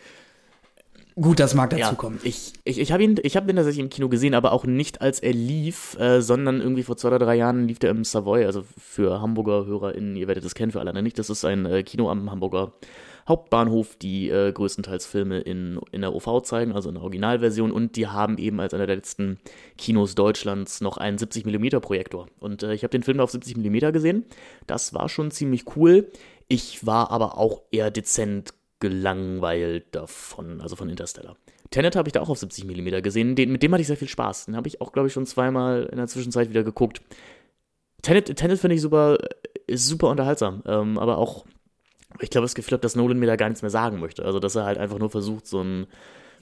Gut, 1.14 1.40
das 1.40 1.54
mag 1.54 1.70
dazu 1.70 1.80
ja, 1.80 1.92
kommen. 1.92 2.20
Ich, 2.22 2.52
ich, 2.64 2.78
ich 2.78 2.92
habe 2.92 3.02
ihn, 3.02 3.16
ich 3.22 3.36
hab 3.36 3.48
ihn 3.48 3.56
tatsächlich 3.56 3.84
im 3.84 3.90
Kino 3.90 4.08
gesehen, 4.08 4.34
aber 4.34 4.52
auch 4.52 4.64
nicht 4.64 5.00
als 5.00 5.20
er 5.20 5.32
lief, 5.32 5.98
äh, 5.98 6.20
sondern 6.20 6.60
irgendwie 6.60 6.82
vor 6.82 6.96
zwei 6.96 7.08
oder 7.08 7.18
drei 7.18 7.36
Jahren 7.36 7.66
lief 7.66 7.78
der 7.78 7.90
im 7.90 8.04
Savoy, 8.04 8.44
also 8.44 8.64
für 8.78 9.20
Hamburger 9.20 9.66
HörerInnen, 9.66 10.16
ihr 10.16 10.28
werdet 10.28 10.44
das 10.44 10.54
kennen, 10.54 10.72
für 10.72 10.80
alle 10.80 11.02
nicht. 11.02 11.18
Das 11.18 11.30
ist 11.30 11.44
ein 11.44 11.66
äh, 11.66 11.82
Kino 11.82 12.10
am 12.10 12.30
Hamburger 12.30 12.72
Hauptbahnhof, 13.28 13.96
die 13.96 14.28
äh, 14.28 14.52
größtenteils 14.52 15.06
Filme 15.06 15.40
in, 15.40 15.78
in 15.92 16.00
der 16.00 16.14
OV 16.14 16.42
zeigen, 16.42 16.72
also 16.72 16.88
in 16.88 16.96
der 16.96 17.02
Originalversion. 17.02 17.70
Und 17.70 17.96
die 17.96 18.08
haben 18.08 18.38
eben 18.38 18.60
als 18.60 18.74
einer 18.74 18.86
der 18.86 18.96
letzten 18.96 19.38
Kinos 19.78 20.14
Deutschlands 20.14 20.80
noch 20.80 20.96
einen 20.96 21.16
70mm 21.16 21.80
Projektor. 21.80 22.26
Und 22.40 22.62
äh, 22.62 22.74
ich 22.74 22.82
habe 22.82 22.90
den 22.90 23.02
Film 23.02 23.20
auf 23.20 23.32
70mm 23.32 23.92
gesehen. 23.92 24.24
Das 24.66 24.94
war 24.94 25.08
schon 25.08 25.30
ziemlich 25.30 25.76
cool. 25.76 26.10
Ich 26.48 26.84
war 26.84 27.10
aber 27.12 27.38
auch 27.38 27.62
eher 27.70 27.92
dezent 27.92 28.52
gelangweilt 28.80 29.94
davon, 29.94 30.60
also 30.60 30.76
von 30.76 30.88
Interstellar. 30.88 31.36
Tenet 31.70 31.94
habe 31.94 32.08
ich 32.08 32.12
da 32.12 32.20
auch 32.20 32.28
auf 32.28 32.38
70 32.38 32.64
mm 32.64 33.02
gesehen, 33.02 33.36
den, 33.36 33.52
mit 33.52 33.62
dem 33.62 33.72
hatte 33.72 33.82
ich 33.82 33.86
sehr 33.86 33.96
viel 33.96 34.08
Spaß. 34.08 34.46
Den 34.46 34.56
habe 34.56 34.66
ich 34.66 34.80
auch, 34.80 34.92
glaube 34.92 35.06
ich, 35.06 35.12
schon 35.12 35.26
zweimal 35.26 35.88
in 35.90 35.98
der 35.98 36.08
Zwischenzeit 36.08 36.50
wieder 36.50 36.64
geguckt. 36.64 37.00
Tenet, 38.02 38.34
Tenet 38.36 38.58
finde 38.58 38.74
ich 38.74 38.82
super, 38.82 39.18
ist 39.66 39.86
super 39.86 40.08
unterhaltsam, 40.08 40.62
ähm, 40.66 40.98
aber 40.98 41.18
auch, 41.18 41.44
ich 42.20 42.30
glaube, 42.30 42.44
das 42.44 42.54
Gefühl 42.54 42.72
habe, 42.72 42.82
dass 42.82 42.96
Nolan 42.96 43.18
mir 43.18 43.26
da 43.26 43.36
gar 43.36 43.48
nichts 43.48 43.62
mehr 43.62 43.70
sagen 43.70 44.00
möchte. 44.00 44.24
Also, 44.24 44.40
dass 44.40 44.56
er 44.56 44.64
halt 44.64 44.78
einfach 44.78 44.98
nur 44.98 45.10
versucht, 45.10 45.46
so 45.46 45.62
ein 45.62 45.86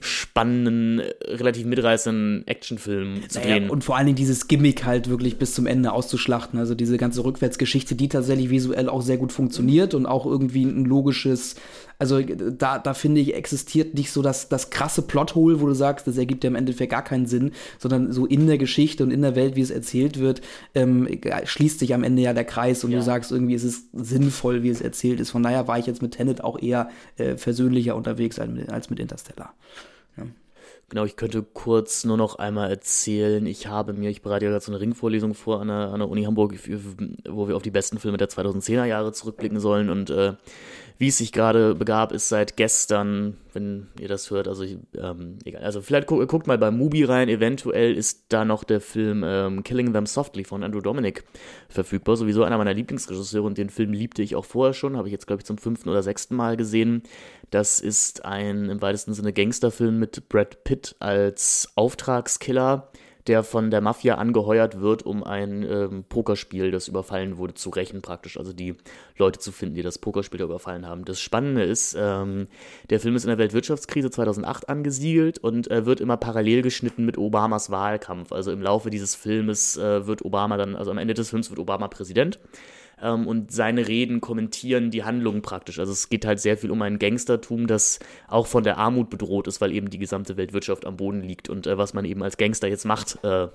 spannenden, 0.01 1.01
relativ 1.25 1.65
mitreißenden 1.65 2.47
Actionfilm 2.47 3.29
zu 3.29 3.39
drehen. 3.39 3.63
Naja, 3.63 3.71
und 3.71 3.83
vor 3.83 3.97
allen 3.97 4.05
Dingen 4.05 4.15
dieses 4.15 4.47
Gimmick 4.47 4.85
halt 4.85 5.09
wirklich 5.09 5.37
bis 5.37 5.53
zum 5.53 5.65
Ende 5.65 5.91
auszuschlachten. 5.91 6.57
Also 6.57 6.73
diese 6.73 6.97
ganze 6.97 7.25
Rückwärtsgeschichte, 7.25 7.95
die 7.95 8.07
tatsächlich 8.07 8.49
visuell 8.49 8.87
auch 8.87 9.01
sehr 9.01 9.17
gut 9.17 9.33
funktioniert 9.33 9.93
und 9.93 10.05
auch 10.05 10.25
irgendwie 10.25 10.63
ein 10.63 10.85
logisches, 10.85 11.55
also 11.99 12.21
da, 12.21 12.79
da 12.79 12.93
finde 12.93 13.19
ich, 13.19 13.35
existiert 13.35 13.93
nicht 13.93 14.11
so 14.11 14.21
das, 14.21 14.47
das 14.47 14.69
krasse 14.69 15.01
Plothole, 15.01 15.59
wo 15.59 15.67
du 15.67 15.73
sagst, 15.73 16.07
das 16.07 16.17
ergibt 16.17 16.45
ja 16.45 16.49
im 16.49 16.55
Endeffekt 16.55 16.91
gar 16.91 17.03
keinen 17.03 17.25
Sinn, 17.25 17.51
sondern 17.77 18.13
so 18.13 18.25
in 18.25 18.47
der 18.47 18.57
Geschichte 18.57 19.03
und 19.03 19.11
in 19.11 19.21
der 19.21 19.35
Welt, 19.35 19.57
wie 19.57 19.61
es 19.61 19.69
erzählt 19.69 20.17
wird, 20.17 20.39
ähm, 20.73 21.09
schließt 21.43 21.77
sich 21.77 21.93
am 21.93 22.03
Ende 22.03 22.21
ja 22.21 22.33
der 22.33 22.45
Kreis 22.45 22.85
und 22.85 22.91
ja. 22.91 22.99
du 22.99 23.03
sagst 23.03 23.33
irgendwie, 23.33 23.53
es 23.53 23.65
ist 23.65 23.89
sinnvoll, 23.91 24.63
wie 24.63 24.69
es 24.69 24.79
erzählt 24.79 25.19
ist. 25.19 25.31
Von 25.31 25.43
daher 25.43 25.67
war 25.67 25.77
ich 25.77 25.87
jetzt 25.87 26.01
mit 26.01 26.13
Tenet 26.13 26.41
auch 26.41 26.57
eher 26.57 26.89
äh, 27.17 27.35
versöhnlicher 27.35 27.97
unterwegs 27.97 28.39
als 28.39 28.49
mit, 28.49 28.69
als 28.69 28.89
mit 28.89 28.99
Interstellar. 29.01 29.53
Ja. 30.15 30.23
Genau, 30.87 31.03
ich 31.03 31.17
könnte 31.17 31.43
kurz 31.43 32.05
nur 32.05 32.17
noch 32.17 32.39
einmal 32.39 32.69
erzählen, 32.69 33.45
ich 33.45 33.67
habe 33.67 33.93
mir, 33.93 34.09
ich 34.09 34.23
bereite 34.23 34.45
ja 34.45 34.51
gerade 34.51 34.63
so 34.63 34.71
eine 34.71 34.81
Ringvorlesung 34.81 35.35
vor 35.35 35.61
an 35.61 35.67
der, 35.67 35.91
an 35.91 35.99
der 35.99 36.09
Uni 36.09 36.23
Hamburg, 36.23 36.55
wo 37.29 37.47
wir 37.47 37.55
auf 37.55 37.61
die 37.61 37.71
besten 37.71 37.99
Filme 37.99 38.17
der 38.17 38.29
2010er 38.29 38.85
Jahre 38.85 39.11
zurückblicken 39.11 39.59
sollen 39.59 39.89
und 39.89 40.09
äh, 40.09 40.33
wie 40.99 41.07
es 41.07 41.17
sich 41.17 41.31
gerade 41.31 41.75
begab, 41.75 42.11
ist 42.11 42.27
seit 42.27 42.57
gestern, 42.57 43.37
wenn 43.53 43.87
ihr 44.01 44.09
das 44.09 44.29
hört, 44.31 44.49
also 44.49 44.65
ähm, 44.65 45.39
egal. 45.45 45.63
Also 45.63 45.81
vielleicht 45.81 46.07
gu 46.07 46.25
guckt 46.27 46.45
mal 46.45 46.57
bei 46.57 46.71
Mubi 46.71 47.05
rein, 47.05 47.29
eventuell 47.29 47.95
ist 47.95 48.25
da 48.27 48.43
noch 48.43 48.65
der 48.65 48.81
Film 48.81 49.23
ähm, 49.25 49.63
Killing 49.63 49.93
Them 49.93 50.05
Softly 50.05 50.43
von 50.43 50.61
Andrew 50.61 50.81
Dominic 50.81 51.23
verfügbar. 51.69 52.17
Sowieso 52.17 52.43
einer 52.43 52.57
meiner 52.57 52.73
Lieblingsregisseure 52.73 53.47
und 53.47 53.57
den 53.57 53.69
Film 53.69 53.93
liebte 53.93 54.21
ich 54.21 54.35
auch 54.35 54.43
vorher 54.43 54.73
schon, 54.73 54.97
habe 54.97 55.07
ich 55.07 55.13
jetzt 55.13 55.25
glaube 55.25 55.39
ich 55.39 55.45
zum 55.45 55.57
fünften 55.57 55.87
oder 55.87 56.03
sechsten 56.03 56.35
Mal 56.35 56.57
gesehen. 56.57 57.03
Das 57.49 57.79
ist 57.79 58.25
ein 58.25 58.69
im 58.69 58.81
weitesten 58.81 59.13
Sinne 59.13 59.31
Gangsterfilm 59.31 59.99
mit 59.99 60.27
Brad 60.27 60.65
Pitt 60.65 60.97
als 60.99 61.71
Auftragskiller 61.75 62.91
der 63.29 63.43
von 63.43 63.69
der 63.69 63.79
Mafia 63.79 64.15
angeheuert 64.15 64.81
wird, 64.81 65.03
um 65.03 65.23
ein 65.23 65.63
ähm, 65.63 66.03
Pokerspiel, 66.09 66.71
das 66.71 66.87
überfallen 66.87 67.37
wurde, 67.37 67.53
zu 67.53 67.69
rächen 67.69 68.01
praktisch. 68.01 68.37
Also 68.37 68.53
die 68.53 68.75
Leute 69.17 69.37
zu 69.37 69.51
finden, 69.51 69.75
die 69.75 69.83
das 69.83 69.99
Pokerspiel 69.99 70.39
da 70.39 70.45
überfallen 70.45 70.87
haben. 70.87 71.05
Das 71.05 71.21
Spannende 71.21 71.63
ist, 71.63 71.95
ähm, 71.97 72.47
der 72.89 72.99
Film 72.99 73.15
ist 73.15 73.25
in 73.25 73.29
der 73.29 73.37
Weltwirtschaftskrise 73.37 74.09
2008 74.09 74.67
angesiedelt 74.67 75.37
und 75.37 75.69
äh, 75.69 75.85
wird 75.85 76.01
immer 76.01 76.17
parallel 76.17 76.63
geschnitten 76.63 77.05
mit 77.05 77.19
Obamas 77.19 77.69
Wahlkampf. 77.69 78.31
Also 78.31 78.51
im 78.51 78.63
Laufe 78.63 78.89
dieses 78.89 79.13
Filmes 79.13 79.77
äh, 79.77 80.07
wird 80.07 80.25
Obama 80.25 80.57
dann, 80.57 80.75
also 80.75 80.89
am 80.89 80.97
Ende 80.97 81.13
des 81.13 81.29
Films 81.29 81.51
wird 81.51 81.59
Obama 81.59 81.87
Präsident 81.87 82.39
ähm, 83.01 83.27
und 83.27 83.51
seine 83.51 83.87
Reden 83.87 84.21
kommentieren 84.21 84.91
die 84.91 85.03
Handlungen 85.03 85.41
praktisch. 85.41 85.79
Also 85.79 85.91
es 85.91 86.09
geht 86.09 86.25
halt 86.25 86.39
sehr 86.39 86.57
viel 86.57 86.71
um 86.71 86.81
ein 86.81 86.99
Gangstertum, 86.99 87.67
das 87.67 87.99
auch 88.27 88.47
von 88.47 88.63
der 88.63 88.77
Armut 88.77 89.09
bedroht 89.09 89.47
ist, 89.47 89.61
weil 89.61 89.71
eben 89.71 89.89
die 89.89 89.99
gesamte 89.99 90.37
Weltwirtschaft 90.37 90.85
am 90.85 90.97
Boden 90.97 91.21
liegt 91.21 91.49
und 91.49 91.67
äh, 91.67 91.77
was 91.77 91.93
man 91.93 92.05
eben 92.05 92.23
als 92.23 92.37
Gangster 92.37 92.67
jetzt 92.67 92.85
macht. 92.85 93.23
Äh, 93.23 93.47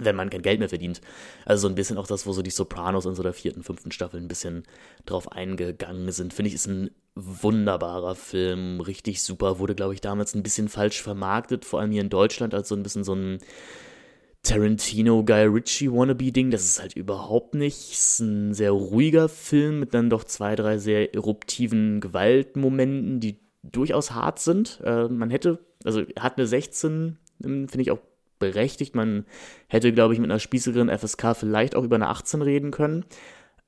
wenn 0.00 0.16
man 0.16 0.30
kein 0.30 0.42
Geld 0.42 0.58
mehr 0.58 0.68
verdient. 0.68 1.00
Also 1.44 1.62
so 1.62 1.68
ein 1.68 1.76
bisschen 1.76 1.98
auch 1.98 2.06
das, 2.06 2.26
wo 2.26 2.32
so 2.32 2.42
die 2.42 2.50
Sopranos 2.50 3.06
in 3.06 3.14
so 3.14 3.22
der 3.22 3.32
vierten, 3.32 3.62
fünften 3.62 3.92
Staffel 3.92 4.20
ein 4.20 4.28
bisschen 4.28 4.64
drauf 5.06 5.30
eingegangen 5.30 6.10
sind. 6.10 6.34
Finde 6.34 6.48
ich, 6.48 6.54
ist 6.54 6.66
ein 6.66 6.90
wunderbarer 7.14 8.16
Film, 8.16 8.80
richtig 8.80 9.22
super. 9.22 9.58
Wurde, 9.60 9.74
glaube 9.74 9.94
ich, 9.94 10.00
damals 10.00 10.34
ein 10.34 10.42
bisschen 10.42 10.68
falsch 10.68 11.00
vermarktet, 11.00 11.64
vor 11.64 11.80
allem 11.80 11.92
hier 11.92 12.00
in 12.00 12.10
Deutschland, 12.10 12.54
als 12.54 12.68
so 12.68 12.74
ein 12.74 12.82
bisschen 12.82 13.04
so 13.04 13.14
ein 13.14 13.38
Tarantino 14.44 15.24
Guy 15.24 15.46
Ritchie 15.46 15.90
Wannabe 15.90 16.30
Ding, 16.30 16.50
das 16.50 16.64
ist 16.64 16.80
halt 16.80 16.94
überhaupt 16.94 17.54
nicht. 17.54 17.92
Es 17.92 18.14
ist 18.14 18.20
ein 18.20 18.54
sehr 18.54 18.70
ruhiger 18.70 19.28
Film 19.28 19.80
mit 19.80 19.94
dann 19.94 20.10
doch 20.10 20.22
zwei, 20.24 20.54
drei 20.54 20.78
sehr 20.78 21.14
eruptiven 21.14 22.00
Gewaltmomenten, 22.00 23.20
die 23.20 23.40
durchaus 23.62 24.12
hart 24.12 24.38
sind. 24.38 24.80
Äh, 24.84 25.08
man 25.08 25.30
hätte, 25.30 25.58
also 25.84 26.02
hat 26.18 26.36
eine 26.36 26.46
16, 26.46 27.18
ähm, 27.42 27.68
finde 27.68 27.82
ich 27.82 27.90
auch 27.90 28.00
berechtigt. 28.38 28.94
Man 28.94 29.24
hätte, 29.68 29.92
glaube 29.92 30.12
ich, 30.12 30.20
mit 30.20 30.30
einer 30.30 30.38
spießigeren 30.38 30.90
FSK 30.90 31.34
vielleicht 31.34 31.74
auch 31.74 31.84
über 31.84 31.96
eine 31.96 32.08
18 32.08 32.42
reden 32.42 32.70
können. 32.70 33.06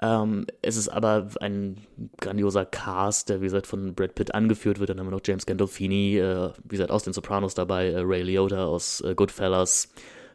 Ähm, 0.02 0.46
es 0.60 0.76
ist 0.76 0.90
aber 0.90 1.28
ein 1.40 1.78
grandioser 2.20 2.66
Cast, 2.66 3.30
der 3.30 3.40
wie 3.40 3.46
gesagt 3.46 3.66
von 3.66 3.94
Brad 3.94 4.14
Pitt 4.14 4.34
angeführt 4.34 4.78
wird. 4.78 4.90
Dann 4.90 5.00
haben 5.00 5.06
wir 5.06 5.12
noch 5.12 5.22
James 5.24 5.46
Gandolfini, 5.46 6.18
äh, 6.18 6.50
wie 6.64 6.76
gesagt 6.76 6.90
aus 6.90 7.04
den 7.04 7.14
Sopranos 7.14 7.54
dabei, 7.54 7.88
äh, 7.88 8.00
Ray 8.00 8.22
Liotta 8.22 8.66
aus 8.66 9.00
äh, 9.00 9.14
Goodfellas, 9.14 9.90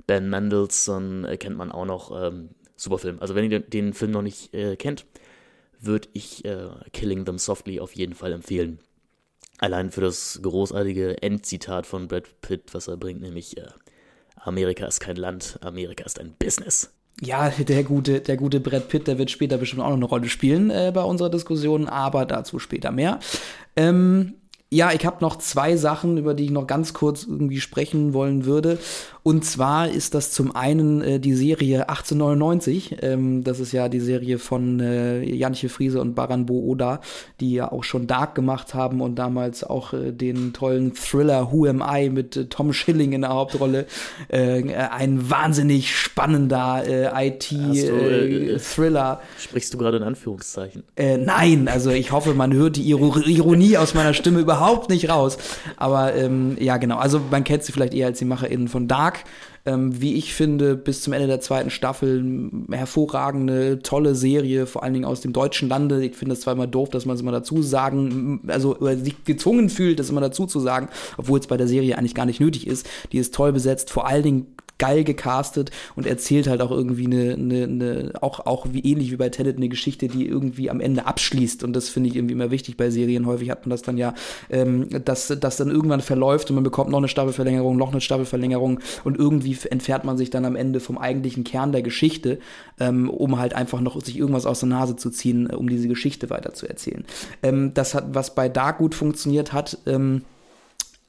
Ben 0.08 0.30
Mendelssohn 0.30 1.26
äh, 1.26 1.38
kennt 1.38 1.58
man 1.58 1.72
auch 1.72 1.86
noch. 1.86 2.12
Ähm, 2.12 2.50
super 2.82 2.98
Film. 2.98 3.20
Also 3.20 3.36
wenn 3.36 3.50
ihr 3.50 3.60
den, 3.60 3.94
Film 3.94 4.12
noch 4.12 4.22
nicht 4.22 4.54
äh, 4.54 4.76
kennt, 4.76 5.06
würde 5.80 6.10
ich 6.14 6.44
äh, 6.46 6.70
Killing 6.94 7.26
Them 7.26 7.38
Softly 7.38 7.80
auf 7.80 7.96
jeden 7.96 8.14
Fall 8.14 8.34
empfehlen. 8.34 8.80
Allein 9.60 9.92
für 9.92 10.02
das 10.02 10.40
großartige 10.42 11.22
Endzitat 11.22 11.86
von 11.86 12.08
Brad 12.08 12.42
Pitt, 12.42 12.74
was 12.74 12.88
er 12.88 12.98
bringt, 12.98 13.22
nämlich 13.22 13.58
äh, 13.58 13.68
Amerika 14.36 14.86
ist 14.88 15.00
kein 15.00 15.16
Land, 15.16 15.60
Amerika 15.62 16.04
ist 16.04 16.20
ein 16.20 16.34
Business. 16.40 16.92
Ja, 17.22 17.50
der 17.50 17.84
gute, 17.84 18.22
der 18.22 18.38
gute 18.38 18.60
Brad 18.60 18.90
Pitt, 18.90 19.08
der 19.08 19.20
wird 19.20 19.30
später 19.30 19.58
bestimmt 19.58 19.84
auch 19.84 19.90
noch 19.90 19.98
eine 19.98 20.06
Rolle 20.06 20.30
spielen 20.30 20.72
äh, 20.72 20.92
bei 20.94 21.04
unserer 21.04 21.30
Diskussion, 21.30 21.88
aber 21.88 22.26
dazu 22.26 22.58
später 22.58 22.92
mehr. 22.92 23.20
Ähm, 23.76 24.41
ja, 24.74 24.94
ich 24.94 25.06
habe 25.06 25.18
noch 25.20 25.38
zwei 25.38 25.76
Sachen, 25.76 26.18
über 26.18 26.34
die 26.34 26.46
ich 26.46 26.52
noch 26.52 26.66
ganz 26.66 26.94
kurz 26.94 27.26
irgendwie 27.26 27.60
sprechen 27.60 28.14
wollen 28.14 28.46
würde. 28.46 28.80
Und 29.22 29.44
zwar 29.44 29.90
ist 29.90 30.16
das 30.16 30.32
zum 30.32 30.56
einen 30.56 31.02
äh, 31.02 31.20
die 31.20 31.34
Serie 31.34 31.90
1899. 31.90 32.96
Ähm, 33.02 33.44
das 33.44 33.60
ist 33.60 33.74
ja 33.74 33.90
die 33.90 34.00
Serie 34.00 34.40
von 34.40 34.80
äh, 34.80 35.22
Janche 35.24 35.68
Friese 35.68 36.00
und 36.00 36.16
Baran 36.16 36.46
Bo 36.46 36.60
Oda, 36.62 37.02
die 37.42 37.52
ja 37.52 37.70
auch 37.70 37.84
schon 37.84 38.08
Dark 38.08 38.34
gemacht 38.34 38.74
haben 38.74 39.02
und 39.02 39.16
damals 39.16 39.66
auch 39.66 39.92
äh, 39.94 40.14
den 40.14 40.54
tollen 40.54 40.94
Thriller 40.96 41.52
Who 41.52 41.68
Am 41.68 41.84
I 41.86 42.10
mit 42.10 42.38
äh, 42.38 42.46
Tom 42.46 42.72
Schilling 42.72 43.12
in 43.12 43.22
der 43.22 43.32
Hauptrolle. 43.32 43.88
Äh, 44.30 44.74
ein 44.74 45.30
wahnsinnig 45.30 45.94
spannender 45.94 46.84
äh, 46.88 47.28
IT-Thriller. 47.28 49.22
sprichst 49.38 49.74
du 49.74 49.78
gerade 49.78 49.98
in 49.98 50.04
Anführungszeichen? 50.04 50.84
nein, 50.98 51.68
also 51.68 51.90
ich 51.90 52.12
hoffe, 52.12 52.34
man 52.34 52.54
hört 52.54 52.76
die 52.78 52.88
Ironie 52.90 53.78
aus 53.78 53.94
meiner 53.94 54.14
Stimme 54.14 54.40
überhaupt 54.40 54.61
nicht 54.90 55.10
raus. 55.10 55.38
Aber 55.78 56.16
ähm, 56.16 56.58
ja, 56.60 56.78
genau. 56.78 56.98
Also 56.98 57.22
man 57.30 57.44
kennt 57.44 57.64
sie 57.64 57.72
vielleicht 57.72 57.94
eher 57.94 58.08
als 58.08 58.20
die 58.20 58.26
MacherInnen 58.26 58.68
von 58.68 58.88
Dark. 58.88 59.02
Dark. 59.02 59.24
Ähm, 59.64 60.02
wie 60.02 60.16
ich 60.16 60.34
finde, 60.34 60.76
bis 60.76 61.04
zum 61.04 61.14
Ende 61.14 61.28
der 61.28 61.40
zweiten 61.40 61.70
Staffel 61.70 62.50
hervorragende, 62.72 63.80
tolle 63.84 64.16
Serie, 64.16 64.66
vor 64.66 64.82
allen 64.82 64.94
Dingen 64.94 65.06
aus 65.06 65.22
dem 65.22 65.34
deutschen 65.34 65.70
Lande. 65.70 66.04
Ich 66.04 66.16
finde 66.16 66.34
es 66.34 66.42
zwar 66.42 66.54
immer 66.54 66.66
doof, 66.66 66.90
dass 66.90 67.06
man 67.06 67.16
es 67.16 67.22
immer 67.22 67.32
dazu 67.32 67.62
sagen, 67.62 68.42
also 68.48 68.76
sich 68.96 69.24
gezwungen 69.24 69.70
fühlt, 69.70 70.00
das 70.00 70.10
immer 70.10 70.22
dazu 70.22 70.48
zu 70.48 70.60
sagen, 70.60 70.90
obwohl 71.18 71.40
es 71.40 71.46
bei 71.46 71.58
der 71.58 71.68
Serie 71.68 71.96
eigentlich 71.96 72.16
gar 72.16 72.26
nicht 72.26 72.40
nötig 72.40 72.66
ist. 72.66 72.88
Die 73.12 73.20
ist 73.20 73.36
toll 73.36 73.54
besetzt, 73.54 73.92
vor 73.92 74.08
allen 74.08 74.24
Dingen 74.24 74.48
geil 74.82 75.04
gecastet 75.04 75.70
und 75.96 76.08
erzählt 76.08 76.48
halt 76.48 76.60
auch 76.60 76.72
irgendwie 76.72 77.06
eine, 77.06 77.34
eine, 77.34 77.64
eine 77.66 78.14
auch, 78.22 78.40
auch 78.48 78.66
wie 78.72 78.80
ähnlich 78.80 79.12
wie 79.12 79.16
bei 79.16 79.30
Tenet 79.30 79.58
eine 79.58 79.70
Geschichte, 79.70 80.08
die 80.08 80.26
irgendwie 80.26 80.72
am 80.72 80.82
Ende 80.82 81.06
abschließt. 81.06 81.64
Und 81.64 81.74
das 81.74 81.88
finde 81.88 82.10
ich 82.10 82.16
irgendwie 82.16 82.34
immer 82.34 82.50
wichtig 82.50 82.78
bei 82.78 82.90
Serien. 82.90 83.28
Häufig 83.28 83.52
hat 83.52 83.64
man 83.64 83.70
das 83.70 83.84
dann 83.84 84.00
ja, 84.00 84.16
ähm, 84.50 84.88
dass 85.06 85.28
das 85.40 85.58
dann 85.58 85.70
irgendwann 85.70 86.02
verläuft 86.02 86.50
und 86.50 86.56
man 86.56 86.64
bekommt 86.64 86.90
noch 86.90 86.98
eine 86.98 87.08
Staffelverlängerung, 87.08 87.78
noch 87.78 87.92
eine 87.92 88.02
Staffelverlängerung 88.02 88.80
und 89.04 89.20
irgendwie 89.20 89.56
entfernt 89.70 90.04
man 90.04 90.18
sich 90.18 90.32
dann 90.32 90.46
am 90.46 90.56
Ende 90.56 90.80
vom 90.80 90.98
eigentlichen 90.98 91.44
Kern 91.44 91.72
der 91.72 91.84
Geschichte, 91.84 92.40
ähm, 92.80 93.08
um 93.08 93.38
halt 93.38 93.54
einfach 93.54 93.82
noch 93.82 94.02
sich 94.04 94.18
irgendwas 94.18 94.48
aus 94.48 94.62
der 94.62 94.70
Nase 94.70 94.96
zu 94.96 95.12
ziehen, 95.12 95.46
um 95.48 95.70
diese 95.70 95.90
Geschichte 95.90 96.32
weiter 96.32 96.56
zu 96.56 96.68
erzählen. 96.68 97.06
Ähm, 97.44 97.76
das 97.76 97.94
hat, 97.94 98.16
was 98.16 98.34
bei 98.34 98.50
Dark 98.50 98.80
gut 98.80 98.96
funktioniert 98.96 99.54
hat, 99.54 99.78
ähm, 99.86 100.24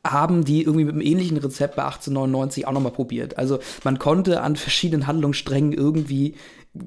haben 0.04 0.44
die 0.44 0.62
irgendwie 0.62 0.84
mit 0.84 0.94
einem 0.94 1.06
ähnlichen 1.06 1.36
Rezept 1.36 1.76
bei 1.76 1.84
1899 1.84 2.66
auch 2.66 2.72
nochmal 2.72 2.92
probiert. 2.92 3.38
Also 3.38 3.58
man 3.84 3.98
konnte 3.98 4.40
an 4.40 4.56
verschiedenen 4.56 5.06
Handlungssträngen 5.06 5.72
irgendwie 5.72 6.34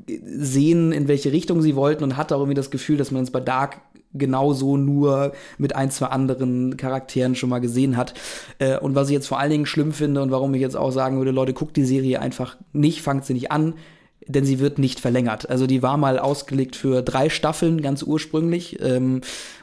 sehen, 0.07 0.91
in 0.91 1.07
welche 1.07 1.31
Richtung 1.31 1.61
sie 1.61 1.75
wollten 1.75 2.03
und 2.03 2.17
hatte 2.17 2.35
auch 2.35 2.39
irgendwie 2.39 2.55
das 2.55 2.71
Gefühl, 2.71 2.97
dass 2.97 3.11
man 3.11 3.23
es 3.23 3.31
bei 3.31 3.39
Dark 3.39 3.81
genauso 4.13 4.77
nur 4.77 5.33
mit 5.57 5.75
ein, 5.75 5.91
zwei 5.91 6.07
anderen 6.07 6.77
Charakteren 6.77 7.35
schon 7.35 7.49
mal 7.49 7.59
gesehen 7.59 7.97
hat. 7.97 8.13
Äh, 8.59 8.77
und 8.79 8.95
was 8.95 9.09
ich 9.09 9.13
jetzt 9.13 9.27
vor 9.27 9.39
allen 9.39 9.51
Dingen 9.51 9.65
schlimm 9.65 9.91
finde 9.91 10.21
und 10.21 10.31
warum 10.31 10.53
ich 10.53 10.61
jetzt 10.61 10.77
auch 10.77 10.91
sagen 10.91 11.17
würde, 11.17 11.31
Leute, 11.31 11.53
guckt 11.53 11.75
die 11.77 11.85
Serie 11.85 12.21
einfach 12.21 12.57
nicht, 12.73 13.01
fangt 13.01 13.25
sie 13.25 13.33
nicht 13.33 13.51
an, 13.51 13.75
denn 14.27 14.45
sie 14.45 14.59
wird 14.59 14.79
nicht 14.79 14.99
verlängert. 14.99 15.49
Also 15.49 15.67
die 15.67 15.83
war 15.83 15.97
mal 15.97 16.17
ausgelegt 16.17 16.75
für 16.75 17.01
drei 17.01 17.29
Staffeln, 17.29 17.81
ganz 17.81 18.03
ursprünglich. 18.03 18.81
Ähm, 18.81 19.21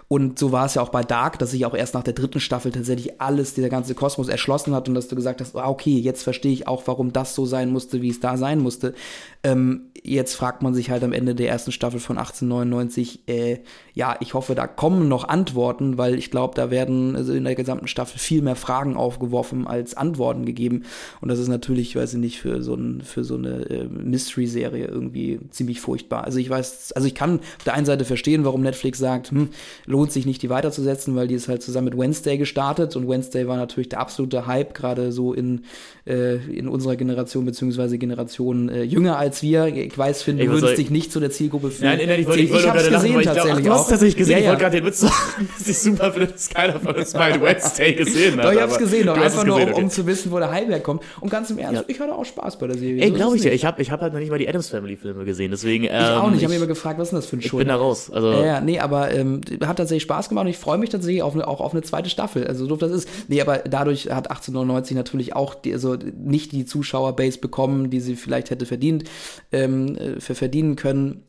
und 0.08 0.38
so 0.38 0.52
war 0.52 0.66
es 0.66 0.74
ja 0.74 0.82
auch 0.82 0.90
bei 0.90 1.02
Dark, 1.02 1.38
dass 1.38 1.52
sich 1.52 1.64
auch 1.64 1.74
erst 1.74 1.94
nach 1.94 2.02
der 2.02 2.12
dritten 2.12 2.40
Staffel 2.40 2.70
tatsächlich 2.70 3.20
alles, 3.20 3.54
dieser 3.54 3.70
ganze 3.70 3.94
Kosmos 3.94 4.28
erschlossen 4.28 4.74
hat 4.74 4.88
und 4.88 4.94
dass 4.94 5.08
du 5.08 5.16
gesagt 5.16 5.40
hast, 5.40 5.56
ah, 5.56 5.68
okay, 5.68 5.98
jetzt 5.98 6.22
verstehe 6.22 6.52
ich 6.52 6.68
auch, 6.68 6.82
warum 6.86 7.12
das 7.12 7.34
so 7.34 7.46
sein 7.46 7.70
musste, 7.70 8.02
wie 8.02 8.10
es 8.10 8.20
da 8.20 8.36
sein 8.36 8.60
musste. 8.60 8.94
Ähm, 9.42 9.88
jetzt 10.02 10.34
fragt 10.34 10.62
man 10.62 10.74
sich 10.74 10.90
halt 10.90 11.04
am 11.04 11.12
Ende 11.12 11.34
der 11.34 11.48
ersten 11.48 11.72
Staffel 11.72 12.00
von 12.00 12.18
1899, 12.18 13.20
äh, 13.26 13.58
ja, 13.94 14.16
ich 14.20 14.34
hoffe, 14.34 14.54
da 14.54 14.66
kommen 14.66 15.08
noch 15.08 15.28
Antworten, 15.28 15.98
weil 15.98 16.18
ich 16.18 16.30
glaube, 16.30 16.54
da 16.54 16.70
werden 16.70 17.14
also 17.14 17.32
in 17.32 17.44
der 17.44 17.54
gesamten 17.54 17.86
Staffel 17.86 18.18
viel 18.18 18.42
mehr 18.42 18.56
Fragen 18.56 18.96
aufgeworfen 18.96 19.66
als 19.66 19.94
Antworten 19.94 20.44
gegeben. 20.44 20.84
Und 21.20 21.28
das 21.28 21.38
ist 21.38 21.48
natürlich, 21.48 21.94
weiß 21.94 22.14
ich 22.14 22.20
nicht, 22.20 22.40
für 22.40 22.62
so, 22.62 22.74
ein, 22.74 23.02
für 23.02 23.22
so 23.24 23.34
eine 23.34 23.68
äh, 23.70 23.84
Mystery-Serie 23.84 24.86
irgendwie 24.86 25.40
ziemlich 25.50 25.80
furchtbar. 25.80 26.24
Also 26.24 26.38
ich 26.38 26.50
weiß, 26.50 26.92
also 26.92 27.06
ich 27.06 27.14
kann 27.14 27.38
auf 27.38 27.64
der 27.64 27.74
einen 27.74 27.86
Seite 27.86 28.04
verstehen, 28.04 28.44
warum 28.44 28.62
Netflix 28.62 28.98
sagt, 28.98 29.30
hm, 29.30 29.50
lohnt 29.86 30.01
sich 30.10 30.26
nicht, 30.26 30.42
die 30.42 30.50
weiterzusetzen, 30.50 31.14
weil 31.14 31.28
die 31.28 31.34
ist 31.34 31.48
halt 31.48 31.62
zusammen 31.62 31.84
mit 31.84 31.98
Wednesday 31.98 32.38
gestartet 32.38 32.96
und 32.96 33.08
Wednesday 33.08 33.46
war 33.46 33.56
natürlich 33.56 33.90
der 33.90 34.00
absolute 34.00 34.46
Hype, 34.46 34.74
gerade 34.74 35.12
so 35.12 35.34
in, 35.34 35.64
äh, 36.06 36.36
in 36.36 36.66
unserer 36.66 36.96
Generation, 36.96 37.44
beziehungsweise 37.44 37.98
Generation 37.98 38.68
äh, 38.68 38.82
jünger 38.82 39.18
als 39.18 39.42
wir. 39.42 39.66
Ich 39.66 39.96
weiß, 39.96 40.22
Finn, 40.22 40.38
du 40.38 40.48
würdest 40.48 40.78
dich 40.78 40.90
nicht 40.90 41.12
zu 41.12 41.20
der 41.20 41.30
Zielgruppe 41.30 41.70
fühlen. 41.70 41.98
Nein, 41.98 42.08
nein, 42.08 42.20
ich, 42.20 42.26
wollte, 42.26 42.40
ich, 42.40 42.50
ich 42.50 42.66
hab's 42.66 42.88
gesehen 42.88 43.14
lachen, 43.14 43.22
tatsächlich 43.22 43.34
glaub, 43.42 43.58
ach. 43.58 43.62
Du 43.62 43.70
hast 43.72 43.90
tatsächlich 43.90 44.16
gesehen, 44.16 44.32
ja, 44.32 44.38
ja. 44.38 44.42
ich 44.44 44.48
wollte 44.48 44.62
gerade 44.62 44.76
den 44.78 44.86
Witz 44.86 45.00
sagen, 45.00 45.48
dass 45.58 45.68
ich 45.68 45.78
super 45.78 46.12
finde, 46.12 46.26
dass 46.28 46.48
keiner 46.48 46.80
von 46.80 46.94
uns 46.96 47.14
mal 47.14 47.40
Wednesday 47.40 47.92
gesehen 47.92 48.36
hat. 48.38 48.46
Doch, 48.46 48.52
ich 48.52 48.60
hab's 48.60 48.78
gesehen, 48.78 49.06
doch 49.06 49.16
einfach 49.16 49.44
nur, 49.44 49.62
um, 49.62 49.72
um, 49.74 49.90
zu 49.90 50.06
wissen, 50.06 50.32
wo 50.32 50.38
der 50.38 50.50
Hype 50.50 50.68
herkommt. 50.68 51.02
Und 51.20 51.30
ganz 51.30 51.50
im 51.50 51.58
Ernst, 51.58 51.82
ja. 51.82 51.84
ich 51.86 52.00
hatte 52.00 52.14
auch 52.14 52.24
Spaß 52.24 52.58
bei 52.58 52.66
der 52.66 52.78
Serie. 52.78 53.02
Ey, 53.02 53.08
so 53.10 53.14
glaube 53.14 53.36
ich 53.36 53.42
dir, 53.42 53.52
ich 53.52 53.64
habe 53.64 53.82
ich 53.82 53.90
hab 53.90 54.00
halt 54.00 54.12
noch 54.12 54.20
nicht 54.20 54.30
mal 54.30 54.38
die 54.38 54.48
Adams 54.48 54.68
Family 54.68 54.96
Filme 54.96 55.24
gesehen, 55.24 55.50
deswegen. 55.50 55.84
Ähm, 55.84 55.90
ich 55.90 55.96
auch 55.96 56.30
nicht, 56.30 56.38
ich 56.38 56.44
habe 56.44 56.54
mir 56.54 56.58
immer 56.58 56.66
gefragt, 56.66 56.98
was 56.98 57.08
ist 57.08 57.12
denn 57.12 57.18
das 57.18 57.26
für 57.26 57.36
ein 57.36 57.42
Show? 57.42 57.58
Ich 57.58 57.58
bin 57.58 57.68
da 57.68 57.76
raus. 57.76 58.10
Also, 58.10 58.32
ja, 58.32 58.46
ja, 58.46 58.60
nee, 58.60 58.78
aber 58.78 59.12
ähm, 59.12 59.40
hat 59.64 59.78
tatsächlich 59.82 60.04
Spaß 60.04 60.28
gemacht 60.28 60.44
und 60.44 60.50
ich 60.50 60.58
freue 60.58 60.78
mich 60.78 60.90
tatsächlich 60.90 61.22
auf 61.22 61.34
eine, 61.34 61.46
auch 61.46 61.60
auf 61.60 61.72
eine 61.72 61.82
zweite 61.82 62.10
Staffel. 62.10 62.46
Also, 62.46 62.66
so 62.66 62.76
das 62.76 62.90
ist. 62.90 63.08
Nee, 63.28 63.40
aber 63.40 63.58
dadurch 63.58 64.06
hat 64.06 64.30
1899 64.30 64.96
natürlich 64.96 65.36
auch 65.36 65.54
die, 65.54 65.72
also 65.72 65.94
nicht 65.94 66.52
die 66.52 66.64
Zuschauerbase 66.64 67.38
bekommen, 67.38 67.90
die 67.90 68.00
sie 68.00 68.16
vielleicht 68.16 68.50
hätte 68.50 68.66
verdient, 68.66 69.04
ähm, 69.52 69.96
äh, 69.96 70.20
verdienen 70.20 70.76
können 70.76 71.24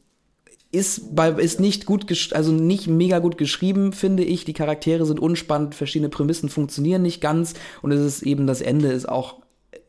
ist 0.74 1.16
bei 1.16 1.30
ist 1.30 1.60
nicht 1.60 1.86
gut 1.86 2.34
also 2.34 2.52
nicht 2.52 2.88
mega 2.88 3.20
gut 3.20 3.38
geschrieben 3.38 3.94
finde 3.94 4.24
ich 4.24 4.44
die 4.44 4.54
Charaktere 4.54 5.06
sind 5.06 5.20
unspannend 5.20 5.76
verschiedene 5.76 6.10
Prämissen 6.10 6.50
funktionieren 6.50 7.04
nicht 7.04 7.22
ganz 7.22 7.54
und 7.84 7.92
es 7.92 8.02
ist 8.02 8.24
eben 8.24 8.48
das 8.48 8.60
Ende 8.62 8.92
ist 8.92 9.08
auch 9.08 9.43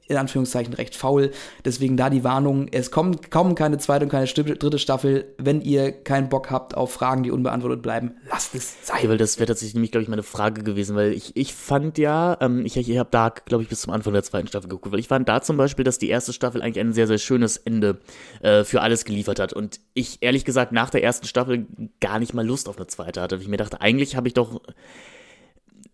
in 0.06 0.16
Anführungszeichen 0.16 0.74
recht 0.74 0.94
faul. 0.94 1.30
Deswegen 1.64 1.96
da 1.96 2.10
die 2.10 2.24
Warnung, 2.24 2.68
es 2.70 2.90
kommt 2.90 3.30
kaum 3.30 3.54
keine 3.54 3.78
zweite 3.78 4.04
und 4.04 4.10
keine 4.10 4.26
dritte 4.26 4.78
Staffel. 4.78 5.34
Wenn 5.38 5.60
ihr 5.62 5.92
keinen 5.92 6.28
Bock 6.28 6.50
habt 6.50 6.76
auf 6.76 6.92
Fragen, 6.92 7.22
die 7.22 7.30
unbeantwortet 7.30 7.82
bleiben, 7.82 8.16
lasst 8.28 8.54
es 8.54 8.86
sein. 8.86 8.98
Okay, 8.98 9.08
weil 9.08 9.18
das 9.18 9.38
wäre 9.38 9.46
tatsächlich 9.46 9.74
nämlich, 9.74 9.92
glaube 9.92 10.02
ich, 10.02 10.08
meine 10.08 10.22
Frage 10.22 10.62
gewesen, 10.62 10.94
weil 10.94 11.12
ich, 11.12 11.36
ich 11.36 11.54
fand 11.54 11.96
ja, 11.98 12.36
ähm, 12.40 12.66
ich, 12.66 12.76
ich 12.76 12.98
habe 12.98 13.08
da, 13.10 13.30
glaube 13.30 13.62
ich, 13.62 13.68
bis 13.68 13.80
zum 13.80 13.92
Anfang 13.92 14.12
der 14.12 14.22
zweiten 14.22 14.46
Staffel 14.46 14.68
geguckt, 14.68 14.92
weil 14.92 15.00
ich 15.00 15.08
fand 15.08 15.28
da 15.28 15.40
zum 15.40 15.56
Beispiel, 15.56 15.84
dass 15.84 15.98
die 15.98 16.08
erste 16.08 16.32
Staffel 16.32 16.60
eigentlich 16.60 16.84
ein 16.84 16.92
sehr, 16.92 17.06
sehr 17.06 17.18
schönes 17.18 17.56
Ende 17.56 18.00
äh, 18.42 18.64
für 18.64 18.82
alles 18.82 19.04
geliefert 19.04 19.40
hat. 19.40 19.52
Und 19.52 19.80
ich 19.94 20.18
ehrlich 20.20 20.44
gesagt 20.44 20.72
nach 20.72 20.90
der 20.90 21.02
ersten 21.02 21.26
Staffel 21.26 21.66
gar 22.00 22.18
nicht 22.18 22.34
mal 22.34 22.46
Lust 22.46 22.68
auf 22.68 22.76
eine 22.76 22.86
zweite 22.86 23.22
hatte. 23.22 23.36
Ich 23.36 23.48
mir 23.48 23.56
dachte, 23.56 23.80
eigentlich 23.80 24.16
habe 24.16 24.28
ich 24.28 24.34
doch 24.34 24.60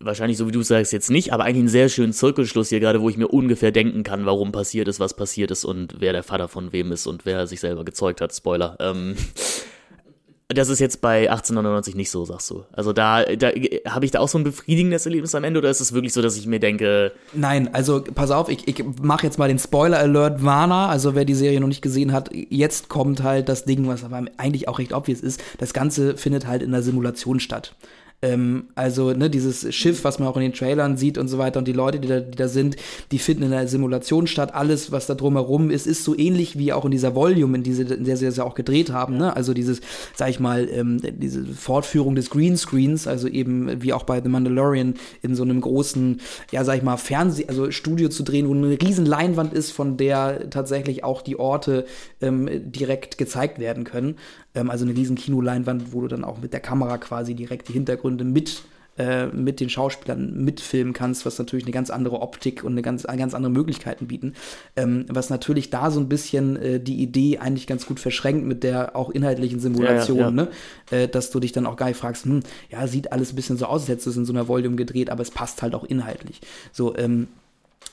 wahrscheinlich 0.00 0.38
so 0.38 0.48
wie 0.48 0.52
du 0.52 0.62
sagst 0.62 0.92
jetzt 0.92 1.10
nicht, 1.10 1.32
aber 1.32 1.44
eigentlich 1.44 1.60
einen 1.60 1.68
sehr 1.68 1.88
schönen 1.88 2.12
Zirkelschluss 2.12 2.70
hier 2.70 2.80
gerade, 2.80 3.00
wo 3.00 3.10
ich 3.10 3.16
mir 3.16 3.28
ungefähr 3.28 3.70
denken 3.70 4.02
kann, 4.02 4.26
warum 4.26 4.50
passiert 4.50 4.88
ist, 4.88 4.98
was 4.98 5.14
passiert 5.14 5.50
ist 5.50 5.64
und 5.64 5.96
wer 5.98 6.12
der 6.12 6.22
Vater 6.22 6.48
von 6.48 6.72
wem 6.72 6.90
ist 6.92 7.06
und 7.06 7.26
wer 7.26 7.46
sich 7.46 7.60
selber 7.60 7.84
gezeugt 7.84 8.20
hat. 8.20 8.34
Spoiler. 8.34 8.76
Ähm, 8.80 9.16
das 10.48 10.68
ist 10.68 10.80
jetzt 10.80 11.00
bei 11.00 11.30
1899 11.30 11.94
nicht 11.94 12.10
so, 12.10 12.24
sagst 12.24 12.50
du. 12.50 12.64
Also 12.72 12.92
da, 12.92 13.24
da 13.24 13.50
habe 13.88 14.04
ich 14.04 14.10
da 14.10 14.20
auch 14.20 14.28
so 14.28 14.38
ein 14.38 14.44
befriedigendes 14.44 15.04
Erlebnis 15.04 15.34
am 15.34 15.44
Ende 15.44 15.58
oder 15.58 15.70
ist 15.70 15.80
es 15.80 15.92
wirklich 15.92 16.12
so, 16.12 16.22
dass 16.22 16.36
ich 16.36 16.46
mir 16.46 16.60
denke. 16.60 17.12
Nein, 17.34 17.72
also 17.74 18.02
pass 18.02 18.30
auf, 18.30 18.48
ich, 18.48 18.66
ich 18.66 18.82
mache 19.02 19.26
jetzt 19.26 19.38
mal 19.38 19.48
den 19.48 19.58
Spoiler-Alert 19.58 20.42
Warner. 20.42 20.88
Also 20.88 21.14
wer 21.14 21.26
die 21.26 21.34
Serie 21.34 21.60
noch 21.60 21.68
nicht 21.68 21.82
gesehen 21.82 22.12
hat, 22.12 22.30
jetzt 22.32 22.88
kommt 22.88 23.22
halt 23.22 23.48
das 23.48 23.64
Ding, 23.64 23.86
was 23.86 24.02
aber 24.02 24.24
eigentlich 24.38 24.66
auch 24.66 24.78
recht 24.78 24.92
obvious 24.92 25.20
ist. 25.20 25.42
Das 25.58 25.72
Ganze 25.72 26.16
findet 26.16 26.46
halt 26.46 26.62
in 26.62 26.72
der 26.72 26.82
Simulation 26.82 27.38
statt. 27.38 27.74
Ähm, 28.22 28.68
also, 28.74 29.12
ne, 29.12 29.30
dieses 29.30 29.74
Schiff, 29.74 30.04
was 30.04 30.18
man 30.18 30.28
auch 30.28 30.36
in 30.36 30.42
den 30.42 30.52
Trailern 30.52 30.96
sieht 30.96 31.16
und 31.16 31.28
so 31.28 31.38
weiter 31.38 31.58
und 31.58 31.66
die 31.66 31.72
Leute, 31.72 32.00
die 32.00 32.08
da, 32.08 32.20
die 32.20 32.36
da 32.36 32.48
sind, 32.48 32.76
die 33.12 33.18
finden 33.18 33.44
in 33.44 33.50
der 33.50 33.66
Simulation 33.66 34.26
statt. 34.26 34.54
Alles, 34.54 34.92
was 34.92 35.06
da 35.06 35.14
drumherum 35.14 35.70
ist, 35.70 35.86
ist 35.86 36.04
so 36.04 36.16
ähnlich 36.16 36.58
wie 36.58 36.72
auch 36.72 36.84
in 36.84 36.90
dieser 36.90 37.14
Volume, 37.14 37.56
in, 37.56 37.62
diese, 37.62 37.82
in 37.82 38.04
der 38.04 38.16
sie 38.16 38.26
das 38.26 38.36
ja 38.36 38.44
auch 38.44 38.54
gedreht 38.54 38.90
haben. 38.90 39.16
Ne? 39.16 39.34
Also 39.34 39.54
dieses, 39.54 39.80
sag 40.14 40.28
ich 40.28 40.38
mal, 40.38 40.68
ähm, 40.70 41.00
diese 41.02 41.44
Fortführung 41.46 42.14
des 42.14 42.28
Greenscreens, 42.28 43.06
also 43.06 43.26
eben 43.26 43.82
wie 43.82 43.94
auch 43.94 44.02
bei 44.02 44.20
The 44.20 44.28
Mandalorian 44.28 44.94
in 45.22 45.34
so 45.34 45.42
einem 45.42 45.60
großen, 45.60 46.20
ja, 46.50 46.64
sag 46.64 46.76
ich 46.76 46.82
mal, 46.82 46.98
Fernseh, 46.98 47.46
also 47.48 47.70
Studio 47.70 48.10
zu 48.10 48.22
drehen, 48.22 48.48
wo 48.48 48.54
eine 48.54 48.80
riesen 48.80 49.06
Leinwand 49.06 49.54
ist, 49.54 49.70
von 49.70 49.96
der 49.96 50.50
tatsächlich 50.50 51.04
auch 51.04 51.22
die 51.22 51.38
Orte 51.38 51.86
ähm, 52.20 52.48
direkt 52.70 53.16
gezeigt 53.16 53.58
werden 53.58 53.84
können. 53.84 54.16
Ähm, 54.54 54.70
also 54.70 54.84
eine 54.84 54.96
riesen 54.96 55.16
Kinoleinwand, 55.16 55.92
wo 55.92 56.00
du 56.00 56.08
dann 56.08 56.24
auch 56.24 56.40
mit 56.40 56.52
der 56.52 56.60
Kamera 56.60 56.98
quasi 56.98 57.34
direkt 57.34 57.68
die 57.68 57.72
Hintergründe 57.72 58.24
mit 58.24 58.62
äh, 58.98 59.28
mit 59.28 59.60
den 59.60 59.70
Schauspielern 59.70 60.44
mitfilmen 60.44 60.92
kannst, 60.92 61.24
was 61.24 61.38
natürlich 61.38 61.64
eine 61.64 61.72
ganz 61.72 61.88
andere 61.90 62.20
Optik 62.20 62.64
und 62.64 62.72
eine 62.72 62.82
ganz, 62.82 63.04
ganz 63.04 63.34
andere 63.34 63.50
Möglichkeiten 63.50 64.08
bieten. 64.08 64.34
Ähm, 64.76 65.06
was 65.08 65.30
natürlich 65.30 65.70
da 65.70 65.90
so 65.90 66.00
ein 66.00 66.08
bisschen 66.08 66.56
äh, 66.56 66.80
die 66.80 67.00
Idee 67.00 67.38
eigentlich 67.38 67.66
ganz 67.66 67.86
gut 67.86 67.98
verschränkt 67.98 68.44
mit 68.44 68.62
der 68.62 68.96
auch 68.96 69.08
inhaltlichen 69.08 69.58
Simulation, 69.58 70.18
ja, 70.18 70.24
ja, 70.24 70.28
ja. 70.28 70.34
Ne? 70.34 70.48
Äh, 70.90 71.08
dass 71.08 71.30
du 71.30 71.40
dich 71.40 71.52
dann 71.52 71.66
auch 71.66 71.76
gar 71.76 71.86
nicht 71.86 71.98
fragst, 71.98 72.24
hm, 72.26 72.40
ja, 72.68 72.86
sieht 72.88 73.12
alles 73.12 73.32
ein 73.32 73.36
bisschen 73.36 73.56
so 73.56 73.66
aus, 73.66 73.82
als 73.82 73.88
hättest 73.88 74.06
du 74.06 74.10
es 74.10 74.16
in 74.16 74.24
so 74.26 74.32
einer 74.32 74.48
Volume 74.48 74.76
gedreht, 74.76 75.08
aber 75.08 75.22
es 75.22 75.30
passt 75.30 75.62
halt 75.62 75.74
auch 75.74 75.84
inhaltlich. 75.84 76.40
So, 76.72 76.94
ähm, 76.96 77.28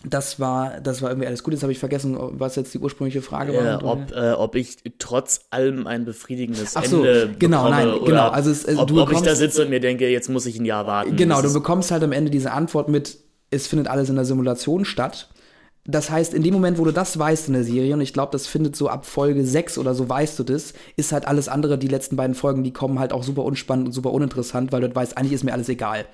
das 0.03 0.39
war, 0.39 0.79
das 0.81 1.01
war 1.01 1.09
irgendwie 1.09 1.27
alles 1.27 1.43
gut. 1.43 1.53
Jetzt 1.53 1.63
habe 1.63 1.71
ich 1.71 1.79
vergessen, 1.79 2.17
was 2.19 2.55
jetzt 2.55 2.73
die 2.73 2.79
ursprüngliche 2.79 3.21
Frage 3.21 3.53
war. 3.53 3.83
ob, 3.83 4.11
äh, 4.11 4.31
ob 4.31 4.55
ich 4.55 4.77
trotz 4.99 5.47
allem 5.49 5.87
ein 5.87 6.05
befriedigendes 6.05 6.75
Ach 6.75 6.85
so, 6.85 6.97
Ende 6.97 7.35
genau, 7.39 7.65
bekomme, 7.65 7.85
nein, 7.91 7.99
genau. 8.05 8.27
Also 8.29 8.51
es, 8.51 8.67
ob, 8.77 8.87
du 8.87 9.01
ob 9.01 9.11
ich 9.11 9.21
da 9.21 9.35
sitze 9.35 9.63
und 9.63 9.69
mir 9.69 9.79
denke, 9.79 10.07
jetzt 10.09 10.29
muss 10.29 10.45
ich 10.45 10.59
ein 10.59 10.65
Jahr 10.65 10.85
warten. 10.85 11.15
Genau, 11.15 11.41
du 11.41 11.51
bekommst 11.51 11.91
halt 11.91 12.03
am 12.03 12.11
Ende 12.11 12.29
diese 12.29 12.51
Antwort 12.51 12.89
mit, 12.89 13.17
es 13.49 13.67
findet 13.67 13.87
alles 13.87 14.09
in 14.09 14.15
der 14.15 14.25
Simulation 14.25 14.85
statt. 14.85 15.29
Das 15.89 16.09
heißt, 16.09 16.33
in 16.33 16.43
dem 16.43 16.53
Moment, 16.53 16.77
wo 16.77 16.83
du 16.83 16.91
das 16.91 17.17
weißt 17.17 17.47
in 17.47 17.53
der 17.53 17.63
Serie, 17.63 17.93
und 17.93 18.01
ich 18.01 18.11
glaube, 18.11 18.33
das 18.33 18.45
findet 18.45 18.75
so 18.75 18.89
ab 18.89 19.05
Folge 19.05 19.45
6 19.45 19.77
oder 19.77 19.95
so 19.95 20.09
weißt 20.09 20.37
du 20.37 20.43
das, 20.43 20.73
ist 20.97 21.13
halt 21.13 21.25
alles 21.25 21.47
andere, 21.47 21.77
die 21.77 21.87
letzten 21.87 22.17
beiden 22.17 22.35
Folgen, 22.35 22.63
die 22.63 22.73
kommen 22.73 22.99
halt 22.99 23.13
auch 23.13 23.23
super 23.23 23.43
unspannend 23.43 23.87
und 23.87 23.93
super 23.93 24.11
uninteressant, 24.11 24.73
weil 24.73 24.81
du 24.81 24.93
weißt, 24.93 25.17
eigentlich 25.17 25.31
ist 25.31 25.45
mir 25.45 25.53
alles 25.53 25.69
egal. 25.69 26.05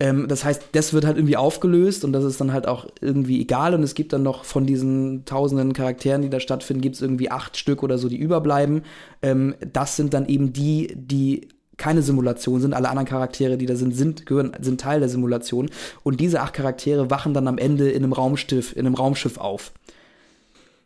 Ähm, 0.00 0.26
das 0.28 0.44
heißt, 0.44 0.70
das 0.72 0.92
wird 0.92 1.04
halt 1.04 1.18
irgendwie 1.18 1.36
aufgelöst 1.36 2.04
und 2.04 2.12
das 2.12 2.24
ist 2.24 2.40
dann 2.40 2.52
halt 2.52 2.66
auch 2.66 2.86
irgendwie 3.00 3.40
egal. 3.40 3.74
Und 3.74 3.82
es 3.82 3.94
gibt 3.94 4.12
dann 4.12 4.22
noch 4.22 4.44
von 4.44 4.66
diesen 4.66 5.26
tausenden 5.26 5.74
Charakteren, 5.74 6.22
die 6.22 6.30
da 6.30 6.40
stattfinden, 6.40 6.80
gibt 6.80 6.96
es 6.96 7.02
irgendwie 7.02 7.30
acht 7.30 7.56
Stück 7.56 7.82
oder 7.82 7.98
so, 7.98 8.08
die 8.08 8.16
überbleiben. 8.16 8.82
Ähm, 9.22 9.54
das 9.72 9.96
sind 9.96 10.14
dann 10.14 10.26
eben 10.26 10.52
die, 10.52 10.92
die 10.96 11.48
keine 11.76 12.02
Simulation 12.02 12.60
sind. 12.60 12.74
Alle 12.74 12.88
anderen 12.88 13.08
Charaktere, 13.08 13.56
die 13.56 13.66
da 13.66 13.74
sind, 13.74 13.94
sind, 13.94 14.26
gehören, 14.26 14.52
sind 14.60 14.80
Teil 14.80 15.00
der 15.00 15.08
Simulation. 15.08 15.70
Und 16.02 16.20
diese 16.20 16.40
acht 16.40 16.54
Charaktere 16.54 17.10
wachen 17.10 17.34
dann 17.34 17.46
am 17.46 17.58
Ende 17.58 17.90
in 17.90 18.02
einem 18.02 18.12
Raumschiff, 18.12 18.74
in 18.74 18.86
einem 18.86 18.94
Raumschiff 18.94 19.38
auf. 19.38 19.72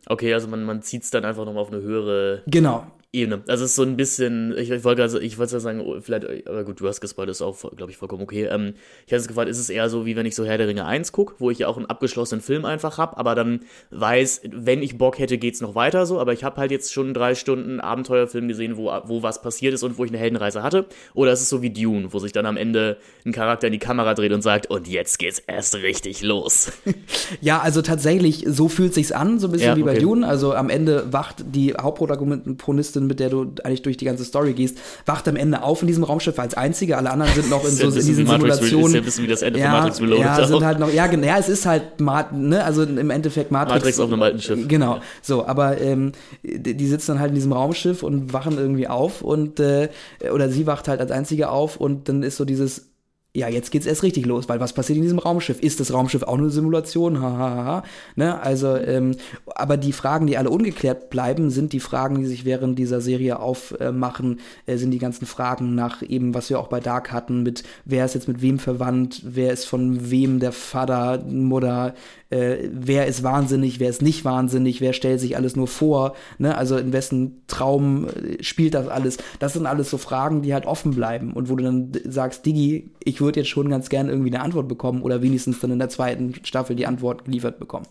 Okay, 0.07 0.33
also 0.33 0.47
man, 0.47 0.63
man 0.63 0.81
zieht 0.81 1.03
es 1.03 1.09
dann 1.09 1.25
einfach 1.25 1.45
nochmal 1.45 1.63
auf 1.63 1.71
eine 1.71 1.81
höhere 1.81 2.43
genau. 2.47 2.85
Ebene. 3.15 3.43
Also 3.47 3.63
es 3.63 3.71
ist 3.71 3.75
so 3.75 3.83
ein 3.83 3.95
bisschen, 3.95 4.55
ich, 4.57 4.69
ich 4.69 4.83
wollte 4.83 5.01
also, 5.01 5.19
ich 5.19 5.37
wollte 5.37 5.59
sagen, 5.59 5.81
oh, 5.81 5.99
vielleicht, 6.01 6.47
aber 6.47 6.63
gut, 6.63 6.79
du 6.79 6.87
hast 6.87 7.01
gespoilt, 7.01 7.29
ist 7.29 7.41
auch, 7.41 7.57
glaube 7.75 7.91
ich, 7.91 7.97
vollkommen 7.97 8.21
okay. 8.21 8.45
Ähm, 8.45 8.73
ich 9.05 9.13
hatte 9.13 9.21
es 9.21 9.27
gefragt, 9.27 9.49
ist 9.49 9.59
es 9.59 9.69
eher 9.69 9.89
so, 9.89 10.05
wie 10.05 10.15
wenn 10.15 10.25
ich 10.25 10.35
so 10.35 10.45
Herr 10.45 10.57
der 10.57 10.67
Ringe 10.67 10.85
1 10.85 11.11
gucke, 11.11 11.35
wo 11.39 11.49
ich 11.49 11.59
ja 11.59 11.67
auch 11.67 11.77
einen 11.77 11.85
abgeschlossenen 11.85 12.41
Film 12.41 12.65
einfach 12.65 12.97
habe, 12.97 13.17
aber 13.17 13.35
dann 13.35 13.61
weiß, 13.91 14.41
wenn 14.51 14.83
ich 14.83 14.97
Bock 14.97 15.19
hätte, 15.19 15.37
geht's 15.37 15.61
noch 15.61 15.75
weiter 15.75 16.05
so, 16.05 16.19
aber 16.19 16.33
ich 16.33 16.43
habe 16.43 16.57
halt 16.57 16.71
jetzt 16.71 16.93
schon 16.93 17.13
drei 17.13 17.35
Stunden 17.35 17.79
Abenteuerfilm 17.79 18.47
gesehen, 18.47 18.77
wo, 18.77 18.91
wo 19.05 19.23
was 19.23 19.41
passiert 19.41 19.73
ist 19.73 19.83
und 19.83 19.97
wo 19.97 20.05
ich 20.05 20.11
eine 20.11 20.19
Heldenreise 20.19 20.63
hatte. 20.63 20.85
Oder 21.13 21.31
ist 21.31 21.41
es 21.41 21.49
so 21.49 21.61
wie 21.61 21.69
Dune, 21.69 22.11
wo 22.11 22.19
sich 22.19 22.31
dann 22.31 22.45
am 22.45 22.57
Ende 22.57 22.97
ein 23.25 23.31
Charakter 23.31 23.67
in 23.67 23.73
die 23.73 23.79
Kamera 23.79 24.13
dreht 24.13 24.31
und 24.31 24.41
sagt, 24.41 24.67
und 24.67 24.87
jetzt 24.87 25.19
geht's 25.19 25.39
erst 25.39 25.75
richtig 25.75 26.21
los. 26.21 26.71
ja, 27.41 27.59
also 27.59 27.81
tatsächlich, 27.81 28.45
so 28.47 28.67
fühlt 28.67 28.93
sich's 28.93 29.11
an, 29.11 29.39
so 29.39 29.47
ein 29.47 29.51
bisschen 29.51 29.69
ja, 29.69 29.77
wie 29.77 29.83
bei 29.83 29.91
okay. 29.91 30.01
Dune. 30.01 30.27
Also 30.27 30.53
am 30.53 30.69
Ende 30.69 31.11
wacht 31.11 31.43
die 31.47 31.73
Hauptprotagonistin 31.73 33.04
mit 33.07 33.19
der 33.19 33.29
du 33.29 33.51
eigentlich 33.63 33.81
durch 33.81 33.97
die 33.97 34.05
ganze 34.05 34.25
Story 34.25 34.53
gehst, 34.53 34.77
wacht 35.05 35.27
am 35.27 35.35
Ende 35.35 35.63
auf 35.63 35.81
in 35.81 35.87
diesem 35.87 36.03
Raumschiff 36.03 36.37
als 36.39 36.55
einzige. 36.55 36.97
Alle 36.97 37.11
anderen 37.11 37.33
sind 37.33 37.49
noch 37.49 37.63
in, 37.67 37.71
so, 37.71 37.87
in 37.87 37.93
diesen 37.93 38.27
Simulationen. 38.27 38.85
Ist 38.85 38.93
ja 38.93 38.99
ein 38.99 39.05
bisschen 39.05 39.23
wie 39.23 39.27
das 39.27 39.41
Ende 39.41 39.59
ja, 39.59 39.65
von 39.65 39.79
Matrix 39.79 40.01
Reloaded. 40.01 40.25
Ja, 40.25 40.47
sind 40.47 40.65
halt 40.65 40.79
noch, 40.79 40.91
ja, 40.91 41.11
ja, 41.11 41.37
es 41.37 41.49
ist 41.49 41.65
halt, 41.65 41.99
ne, 41.99 42.63
also 42.63 42.83
im 42.83 43.09
Endeffekt 43.09 43.51
Matrix. 43.51 43.75
Matrix 43.75 43.99
auf 43.99 44.11
einem 44.11 44.21
alten 44.21 44.41
Schiff. 44.41 44.67
Genau, 44.67 44.99
so, 45.21 45.45
aber 45.45 45.79
ähm, 45.79 46.11
die 46.43 46.87
sitzen 46.87 47.11
dann 47.11 47.19
halt 47.19 47.29
in 47.29 47.35
diesem 47.35 47.53
Raumschiff 47.53 48.03
und 48.03 48.33
wachen 48.33 48.57
irgendwie 48.57 48.87
auf 48.87 49.21
und, 49.21 49.59
äh, 49.59 49.89
oder 50.33 50.49
sie 50.49 50.67
wacht 50.67 50.87
halt 50.87 50.99
als 50.99 51.11
einzige 51.11 51.49
auf 51.49 51.77
und 51.77 52.09
dann 52.09 52.23
ist 52.23 52.37
so 52.37 52.45
dieses, 52.45 52.94
ja, 53.35 53.49
jetzt 53.49 53.69
geht's 53.69 53.85
erst 53.85 54.03
richtig 54.03 54.25
los, 54.25 54.47
weil 54.47 54.61
was 54.61 54.71
passiert 54.71 54.95
in 54.95 55.03
diesem 55.03 55.19
Raumschiff? 55.19 55.59
Ist 55.59 55.81
das 55.81 55.93
Raumschiff 55.93 56.23
auch 56.23 56.37
eine 56.37 56.49
Simulation? 56.49 57.21
Hahaha. 57.21 57.55
Ha, 57.55 57.65
ha. 57.65 57.83
Ne? 58.15 58.41
Also, 58.41 58.77
ähm, 58.77 59.15
aber 59.45 59.75
die 59.75 59.91
Fragen, 59.91 60.25
die 60.25 60.37
alle 60.37 60.49
ungeklärt 60.49 61.09
bleiben, 61.09 61.49
sind 61.49 61.73
die 61.73 61.81
Fragen, 61.81 62.15
die 62.15 62.27
sich 62.27 62.45
während 62.45 62.79
dieser 62.79 63.01
Serie 63.01 63.39
aufmachen, 63.39 64.39
äh, 64.67 64.77
sind 64.77 64.91
die 64.91 64.99
ganzen 64.99 65.25
Fragen 65.25 65.75
nach 65.75 66.01
eben, 66.01 66.33
was 66.33 66.49
wir 66.49 66.59
auch 66.59 66.67
bei 66.67 66.79
Dark 66.79 67.11
hatten, 67.11 67.43
mit 67.43 67.63
wer 67.83 68.05
ist 68.05 68.15
jetzt 68.15 68.29
mit 68.29 68.41
wem 68.41 68.57
verwandt, 68.57 69.21
wer 69.25 69.51
ist 69.51 69.65
von 69.65 70.09
wem 70.09 70.39
der 70.39 70.53
Vater, 70.53 71.21
Mutter, 71.25 71.93
äh, 72.29 72.69
wer 72.71 73.05
ist 73.05 73.23
wahnsinnig, 73.23 73.79
wer 73.79 73.89
ist 73.89 74.01
nicht 74.01 74.25
wahnsinnig, 74.25 74.81
wer 74.81 74.93
stellt 74.93 75.19
sich 75.19 75.37
alles 75.37 75.55
nur 75.55 75.67
vor, 75.67 76.15
ne? 76.37 76.57
also 76.57 76.77
in 76.77 76.91
wessen 76.91 77.43
Traum 77.47 78.07
äh, 78.07 78.43
spielt 78.43 78.73
das 78.73 78.87
alles. 78.87 79.17
Das 79.39 79.53
sind 79.53 79.65
alles 79.65 79.89
so 79.89 79.97
Fragen, 79.97 80.41
die 80.41 80.53
halt 80.53 80.65
offen 80.65 80.95
bleiben 80.95 81.33
und 81.33 81.49
wo 81.49 81.55
du 81.55 81.63
dann 81.63 81.91
sagst, 82.05 82.45
Digi, 82.45 82.91
ich 83.03 83.21
würde 83.21 83.41
jetzt 83.41 83.49
schon 83.49 83.69
ganz 83.69 83.89
gerne 83.89 84.11
irgendwie 84.11 84.33
eine 84.33 84.43
Antwort 84.43 84.67
bekommen 84.67 85.01
oder 85.01 85.21
wenigstens 85.21 85.59
dann 85.59 85.71
in 85.71 85.79
der 85.79 85.89
zweiten 85.89 86.33
Staffel 86.43 86.75
die 86.75 86.87
Antwort 86.87 87.25
geliefert 87.25 87.59
bekommen. 87.59 87.85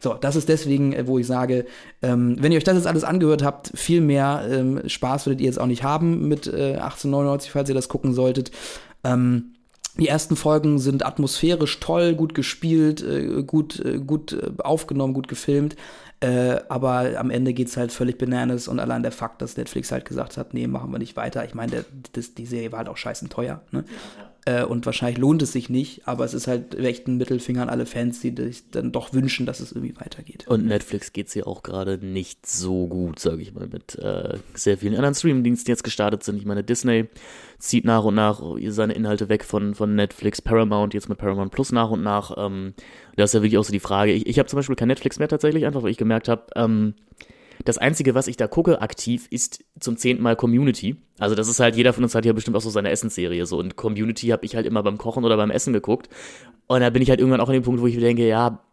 So, 0.00 0.14
das 0.14 0.36
ist 0.36 0.48
deswegen, 0.48 0.92
äh, 0.92 1.06
wo 1.06 1.18
ich 1.18 1.26
sage, 1.26 1.64
ähm, 2.02 2.36
wenn 2.40 2.52
ihr 2.52 2.58
euch 2.58 2.64
das 2.64 2.76
jetzt 2.76 2.86
alles 2.86 3.04
angehört 3.04 3.42
habt, 3.42 3.72
viel 3.74 4.00
mehr 4.00 4.46
ähm, 4.50 4.82
Spaß 4.86 5.26
würdet 5.26 5.40
ihr 5.40 5.46
jetzt 5.46 5.60
auch 5.60 5.66
nicht 5.66 5.82
haben 5.82 6.28
mit 6.28 6.46
äh, 6.46 6.76
1899, 6.76 7.50
falls 7.50 7.68
ihr 7.68 7.74
das 7.74 7.88
gucken 7.88 8.12
solltet. 8.12 8.50
Ähm, 9.02 9.54
die 9.98 10.08
ersten 10.08 10.36
Folgen 10.36 10.78
sind 10.78 11.04
atmosphärisch 11.04 11.80
toll, 11.80 12.14
gut 12.14 12.34
gespielt, 12.34 13.02
äh, 13.02 13.42
gut, 13.42 13.80
äh, 13.84 13.98
gut 13.98 14.32
äh, 14.32 14.50
aufgenommen, 14.62 15.14
gut 15.14 15.28
gefilmt. 15.28 15.76
Äh, 16.20 16.60
aber 16.68 17.18
am 17.18 17.30
Ende 17.30 17.52
geht's 17.52 17.76
halt 17.76 17.92
völlig 17.92 18.18
bananas 18.18 18.66
und 18.66 18.80
allein 18.80 19.02
der 19.02 19.12
Fakt, 19.12 19.40
dass 19.40 19.56
Netflix 19.56 19.92
halt 19.92 20.04
gesagt 20.04 20.36
hat, 20.36 20.52
nee, 20.52 20.66
machen 20.66 20.90
wir 20.90 20.98
nicht 20.98 21.16
weiter. 21.16 21.44
Ich 21.44 21.54
meine, 21.54 21.84
die 22.14 22.46
Serie 22.46 22.72
war 22.72 22.78
halt 22.78 22.88
auch 22.88 22.96
scheißen 22.96 23.28
teuer. 23.28 23.60
Ne? 23.70 23.84
Äh, 24.48 24.64
und 24.64 24.86
wahrscheinlich 24.86 25.18
lohnt 25.18 25.42
es 25.42 25.52
sich 25.52 25.68
nicht, 25.68 26.08
aber 26.08 26.24
es 26.24 26.32
ist 26.32 26.46
halt 26.46 26.74
echt 26.74 27.06
ein 27.06 27.18
Mittelfinger 27.18 27.60
an 27.60 27.68
alle 27.68 27.84
Fans, 27.84 28.20
die 28.20 28.34
sich 28.34 28.70
dann 28.70 28.92
doch 28.92 29.12
wünschen, 29.12 29.44
dass 29.44 29.60
es 29.60 29.72
irgendwie 29.72 29.94
weitergeht. 30.00 30.46
Und 30.48 30.64
Netflix 30.64 31.12
geht 31.12 31.26
es 31.26 31.34
ja 31.34 31.44
auch 31.44 31.62
gerade 31.62 31.98
nicht 31.98 32.46
so 32.46 32.86
gut, 32.86 33.18
sage 33.18 33.42
ich 33.42 33.52
mal, 33.52 33.66
mit 33.66 33.96
äh, 33.96 34.38
sehr 34.54 34.78
vielen 34.78 34.94
anderen 34.94 35.14
Streamingdiensten, 35.14 35.66
die 35.66 35.72
jetzt 35.72 35.84
gestartet 35.84 36.24
sind. 36.24 36.38
Ich 36.38 36.46
meine, 36.46 36.64
Disney 36.64 37.08
zieht 37.58 37.84
nach 37.84 38.04
und 38.04 38.14
nach 38.14 38.40
seine 38.68 38.94
Inhalte 38.94 39.28
weg 39.28 39.44
von, 39.44 39.74
von 39.74 39.94
Netflix, 39.94 40.40
Paramount, 40.40 40.94
jetzt 40.94 41.10
mit 41.10 41.18
Paramount 41.18 41.52
Plus 41.52 41.70
nach 41.70 41.90
und 41.90 42.02
nach. 42.02 42.32
Ähm, 42.38 42.72
das 43.16 43.30
ist 43.30 43.34
ja 43.34 43.42
wirklich 43.42 43.58
auch 43.58 43.64
so 43.64 43.72
die 43.72 43.80
Frage. 43.80 44.12
Ich, 44.12 44.26
ich 44.26 44.38
habe 44.38 44.48
zum 44.48 44.56
Beispiel 44.56 44.76
kein 44.76 44.88
Netflix 44.88 45.18
mehr 45.18 45.28
tatsächlich, 45.28 45.66
einfach 45.66 45.82
weil 45.82 45.90
ich 45.90 45.98
gemerkt 45.98 46.26
habe, 46.26 46.46
ähm, 46.56 46.94
das 47.68 47.78
Einzige, 47.78 48.14
was 48.14 48.28
ich 48.28 48.36
da 48.36 48.46
gucke 48.46 48.80
aktiv, 48.80 49.26
ist 49.30 49.64
zum 49.78 49.96
zehnten 49.96 50.22
Mal 50.22 50.36
Community. 50.36 50.96
Also 51.18 51.34
das 51.34 51.48
ist 51.48 51.60
halt, 51.60 51.76
jeder 51.76 51.92
von 51.92 52.02
uns 52.02 52.14
hat 52.14 52.24
ja 52.24 52.32
bestimmt 52.32 52.56
auch 52.56 52.62
so 52.62 52.70
seine 52.70 52.90
Essensserie 52.90 53.44
so. 53.46 53.58
Und 53.58 53.76
Community 53.76 54.28
habe 54.28 54.44
ich 54.46 54.56
halt 54.56 54.66
immer 54.66 54.82
beim 54.82 54.96
Kochen 54.96 55.24
oder 55.24 55.36
beim 55.36 55.50
Essen 55.50 55.72
geguckt. 55.72 56.08
Und 56.66 56.80
da 56.80 56.90
bin 56.90 57.02
ich 57.02 57.10
halt 57.10 57.20
irgendwann 57.20 57.40
auch 57.40 57.48
an 57.48 57.54
dem 57.54 57.62
Punkt, 57.62 57.80
wo 57.80 57.86
ich 57.86 57.94
mir 57.94 58.00
denke, 58.00 58.26
ja, 58.26 58.64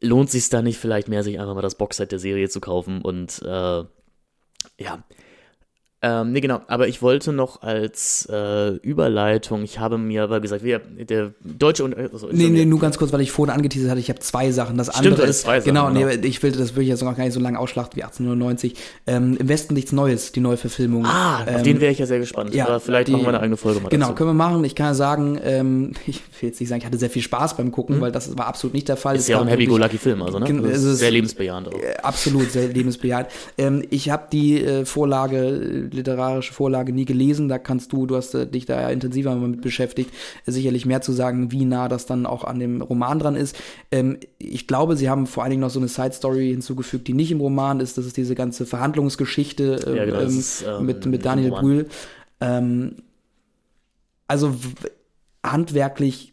lohnt 0.00 0.30
sich 0.30 0.48
da 0.50 0.62
nicht 0.62 0.78
vielleicht 0.78 1.08
mehr, 1.08 1.22
sich 1.22 1.40
einfach 1.40 1.54
mal 1.54 1.62
das 1.62 1.76
Boxset 1.76 2.12
der 2.12 2.18
Serie 2.18 2.48
zu 2.48 2.60
kaufen 2.60 3.02
und 3.02 3.40
äh, 3.42 3.84
ja, 4.78 5.04
ähm, 6.02 6.32
nee, 6.32 6.40
genau, 6.40 6.62
aber 6.66 6.88
ich 6.88 7.02
wollte 7.02 7.30
noch 7.30 7.60
als 7.60 8.26
äh, 8.32 8.76
Überleitung, 8.76 9.62
ich 9.62 9.78
habe 9.78 9.98
mir 9.98 10.22
aber 10.22 10.40
gesagt, 10.40 10.64
wir, 10.64 10.78
der 10.78 11.32
deutsche 11.44 11.84
und 11.84 11.94
also, 11.94 12.28
Nee, 12.32 12.48
nee, 12.48 12.64
nur 12.64 12.80
ganz 12.80 12.96
kurz, 12.96 13.12
weil 13.12 13.20
ich 13.20 13.30
vorhin 13.30 13.54
angeteasert 13.54 13.90
hatte, 13.90 14.00
ich 14.00 14.08
habe 14.08 14.18
zwei 14.20 14.50
Sachen. 14.50 14.78
Das 14.78 14.88
Stimmt, 14.88 15.08
andere 15.08 15.26
ist 15.26 15.42
zwei 15.42 15.60
Sachen. 15.60 15.74
Genau, 15.74 15.88
genau. 15.88 16.06
nee, 16.06 16.26
ich 16.26 16.42
will, 16.42 16.52
das 16.52 16.72
würde 16.72 16.84
ich 16.84 16.88
jetzt 16.88 17.02
noch 17.02 17.14
gar 17.14 17.24
nicht 17.24 17.34
so 17.34 17.40
lange 17.40 17.58
ausschlachten 17.58 17.96
wie 17.96 18.02
1899. 18.02 18.76
Ähm, 19.06 19.36
Im 19.38 19.48
Westen 19.48 19.74
nichts 19.74 19.92
Neues, 19.92 20.32
die 20.32 20.40
Neuverfilmung. 20.40 21.04
Ah, 21.04 21.44
ähm, 21.46 21.56
auf 21.56 21.62
den 21.62 21.80
wäre 21.82 21.92
ich 21.92 21.98
ja 21.98 22.06
sehr 22.06 22.18
gespannt. 22.18 22.54
Ja, 22.54 22.66
aber 22.66 22.80
vielleicht 22.80 23.08
die, 23.08 23.12
machen 23.12 23.24
wir 23.24 23.28
eine 23.28 23.40
eigene 23.40 23.56
Folge 23.58 23.80
mal 23.80 23.90
Genau, 23.90 24.06
dazu. 24.06 24.16
können 24.16 24.30
wir 24.30 24.34
machen. 24.34 24.64
Ich 24.64 24.74
kann 24.74 24.86
ja 24.86 24.94
sagen, 24.94 25.38
ähm, 25.44 25.92
ich 26.06 26.22
will 26.40 26.48
jetzt 26.48 26.60
nicht 26.60 26.70
sagen, 26.70 26.80
ich 26.80 26.86
hatte 26.86 26.96
sehr 26.96 27.10
viel 27.10 27.22
Spaß 27.22 27.58
beim 27.58 27.72
Gucken, 27.72 27.96
mhm. 27.96 28.00
weil 28.00 28.12
das 28.12 28.38
war 28.38 28.46
absolut 28.46 28.72
nicht 28.72 28.88
der 28.88 28.96
Fall. 28.96 29.16
Ist 29.16 29.28
ja 29.28 29.36
auch 29.36 29.42
ein 29.42 29.48
Happy-Go-Lucky-Film, 29.48 30.22
also, 30.22 30.38
ne? 30.38 30.46
Also 30.70 30.94
sehr 30.94 31.10
lebensbejahend 31.10 31.68
auch. 31.68 31.74
Äh, 31.74 31.96
absolut, 32.02 32.50
sehr 32.50 32.68
lebensbejahend. 32.68 33.28
Ähm, 33.58 33.84
ich 33.90 34.08
habe 34.08 34.28
die 34.32 34.64
äh, 34.64 34.86
Vorlage, 34.86 35.89
literarische 35.94 36.52
Vorlage 36.52 36.92
nie 36.92 37.04
gelesen. 37.04 37.48
Da 37.48 37.58
kannst 37.58 37.92
du, 37.92 38.06
du 38.06 38.16
hast 38.16 38.34
äh, 38.34 38.46
dich 38.46 38.66
da 38.66 38.80
ja 38.80 38.90
intensiver 38.90 39.34
mit 39.34 39.60
beschäftigt, 39.60 40.10
sicherlich 40.46 40.86
mehr 40.86 41.00
zu 41.00 41.12
sagen, 41.12 41.52
wie 41.52 41.64
nah 41.64 41.88
das 41.88 42.06
dann 42.06 42.26
auch 42.26 42.44
an 42.44 42.58
dem 42.58 42.82
Roman 42.82 43.18
dran 43.18 43.36
ist. 43.36 43.56
Ähm, 43.90 44.18
ich 44.38 44.66
glaube, 44.66 44.96
sie 44.96 45.08
haben 45.08 45.26
vor 45.26 45.42
allen 45.42 45.50
Dingen 45.50 45.62
noch 45.62 45.70
so 45.70 45.80
eine 45.80 45.88
Side-Story 45.88 46.50
hinzugefügt, 46.50 47.08
die 47.08 47.14
nicht 47.14 47.32
im 47.32 47.40
Roman 47.40 47.80
ist. 47.80 47.98
Das 47.98 48.06
ist 48.06 48.16
diese 48.16 48.34
ganze 48.34 48.66
Verhandlungsgeschichte 48.66 49.80
äh, 49.86 49.96
ja, 49.96 50.04
genau, 50.04 50.20
ähm, 50.20 50.28
ist, 50.28 50.64
ähm, 50.66 50.86
mit, 50.86 51.06
mit 51.06 51.24
Daniel 51.24 51.50
Brühl. 51.50 51.88
Ähm, 52.40 52.96
also 54.26 54.54
handwerklich 55.44 56.32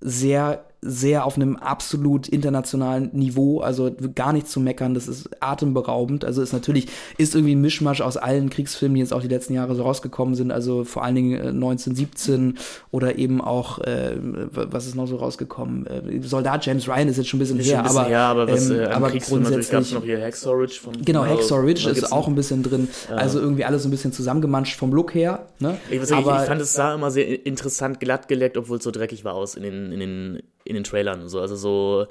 sehr 0.00 0.64
sehr 0.86 1.24
auf 1.24 1.36
einem 1.36 1.56
absolut 1.56 2.28
internationalen 2.28 3.10
Niveau, 3.12 3.60
also 3.60 3.90
gar 4.14 4.32
nichts 4.32 4.50
zu 4.50 4.60
meckern, 4.60 4.94
das 4.94 5.08
ist 5.08 5.30
atemberaubend. 5.40 6.24
Also 6.24 6.42
ist 6.42 6.52
natürlich, 6.52 6.86
ist 7.18 7.34
irgendwie 7.34 7.54
ein 7.54 7.60
Mischmasch 7.60 8.00
aus 8.00 8.16
allen 8.16 8.50
Kriegsfilmen, 8.50 8.94
die 8.94 9.00
jetzt 9.00 9.12
auch 9.12 9.20
die 9.20 9.28
letzten 9.28 9.54
Jahre 9.54 9.74
so 9.74 9.82
rausgekommen 9.82 10.34
sind, 10.34 10.50
also 10.50 10.84
vor 10.84 11.04
allen 11.04 11.14
Dingen 11.14 11.40
1917 11.40 12.50
äh, 12.50 12.60
oder 12.90 13.18
eben 13.18 13.40
auch, 13.40 13.78
äh, 13.80 14.16
was 14.18 14.86
ist 14.86 14.94
noch 14.94 15.06
so 15.06 15.16
rausgekommen? 15.16 15.86
Äh, 15.86 16.20
Soldat 16.22 16.64
James 16.66 16.88
Ryan 16.88 17.08
ist 17.08 17.16
jetzt 17.16 17.28
schon 17.28 17.38
ein 17.38 17.40
bisschen 17.40 17.58
ist 17.60 17.68
her, 17.68 17.78
ein 17.78 17.84
bisschen 17.84 17.98
aber, 17.98 18.08
her, 18.08 18.20
aber, 18.20 18.48
was, 18.48 18.70
ähm, 18.70 18.80
äh, 18.80 18.84
aber 18.86 19.10
grundsätzlich 19.10 19.70
gab 19.70 19.82
es 19.82 19.92
noch 19.92 20.04
hier 20.04 20.20
Hacksaw 20.20 20.54
Ridge 20.54 20.78
von 20.82 20.94
Genau, 21.04 21.24
Hacksaw 21.24 21.60
Ridge 21.60 21.90
ist 21.90 22.12
auch 22.12 22.28
ein 22.28 22.34
bisschen 22.34 22.62
drin, 22.62 22.88
ja. 23.08 23.16
also 23.16 23.40
irgendwie 23.40 23.64
alles 23.64 23.82
so 23.82 23.88
ein 23.88 23.90
bisschen 23.90 24.12
zusammengemanscht 24.12 24.78
vom 24.78 24.92
Look 24.92 25.14
her. 25.14 25.46
Ne? 25.58 25.78
Ich, 25.90 26.00
aber, 26.12 26.36
ich, 26.36 26.42
ich 26.42 26.48
fand 26.48 26.60
es 26.60 26.72
sah 26.72 26.94
immer 26.94 27.10
sehr 27.10 27.46
interessant 27.46 28.00
glatt 28.00 28.28
geleckt, 28.28 28.56
obwohl 28.56 28.78
es 28.78 28.84
so 28.84 28.90
dreckig 28.90 29.24
war 29.24 29.34
aus 29.34 29.54
in 29.54 29.62
den, 29.62 29.92
in 29.92 30.00
den 30.00 30.42
in 30.66 30.74
den 30.74 30.84
Trailern 30.84 31.22
und 31.22 31.28
so. 31.28 31.40
Also 31.40 31.56
so 31.56 32.06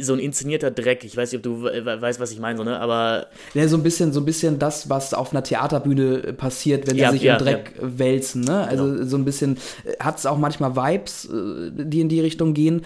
so 0.00 0.14
ein 0.14 0.18
inszenierter 0.18 0.70
Dreck. 0.70 1.04
Ich 1.04 1.16
weiß 1.16 1.32
nicht, 1.32 1.38
ob 1.38 1.42
du 1.42 1.62
weißt, 1.62 2.18
was 2.18 2.32
ich 2.32 2.40
meine, 2.40 2.58
so, 2.58 2.64
ne? 2.64 2.80
Aber. 2.80 3.26
Ja, 3.54 3.68
so 3.68 3.76
ein 3.76 3.82
bisschen, 3.82 4.12
so 4.12 4.20
ein 4.20 4.24
bisschen 4.24 4.58
das, 4.58 4.88
was 4.88 5.14
auf 5.14 5.32
einer 5.32 5.42
Theaterbühne 5.42 6.32
passiert, 6.32 6.86
wenn 6.88 6.96
ja, 6.96 7.10
die 7.10 7.18
sich 7.18 7.24
ja, 7.24 7.36
im 7.36 7.44
Dreck 7.44 7.74
ja. 7.76 7.98
wälzen, 7.98 8.42
ne? 8.42 8.66
Also 8.66 8.84
genau. 8.84 9.04
so 9.04 9.16
ein 9.16 9.24
bisschen 9.24 9.58
hat 10.00 10.18
es 10.18 10.26
auch 10.26 10.38
manchmal 10.38 10.76
Vibes, 10.76 11.26
äh, 11.26 11.70
die 11.72 12.00
in 12.00 12.08
die 12.08 12.20
Richtung 12.20 12.54
gehen. 12.54 12.82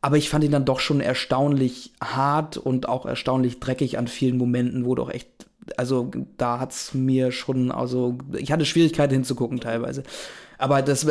Aber 0.00 0.16
ich 0.16 0.28
fand 0.28 0.42
ihn 0.44 0.50
dann 0.50 0.64
doch 0.64 0.80
schon 0.80 1.00
erstaunlich 1.00 1.92
hart 2.02 2.56
und 2.56 2.88
auch 2.88 3.06
erstaunlich 3.06 3.60
dreckig 3.60 3.98
an 3.98 4.08
vielen 4.08 4.36
Momenten, 4.36 4.84
wo 4.84 4.94
doch 4.94 5.10
echt 5.10 5.28
also 5.76 6.10
da 6.38 6.58
hat 6.58 6.72
es 6.72 6.92
mir 6.92 7.30
schon, 7.30 7.70
also 7.70 8.18
ich 8.36 8.50
hatte 8.50 8.64
Schwierigkeiten 8.64 9.14
hinzugucken 9.14 9.60
teilweise. 9.60 10.02
Aber 10.62 10.80
das 10.80 11.04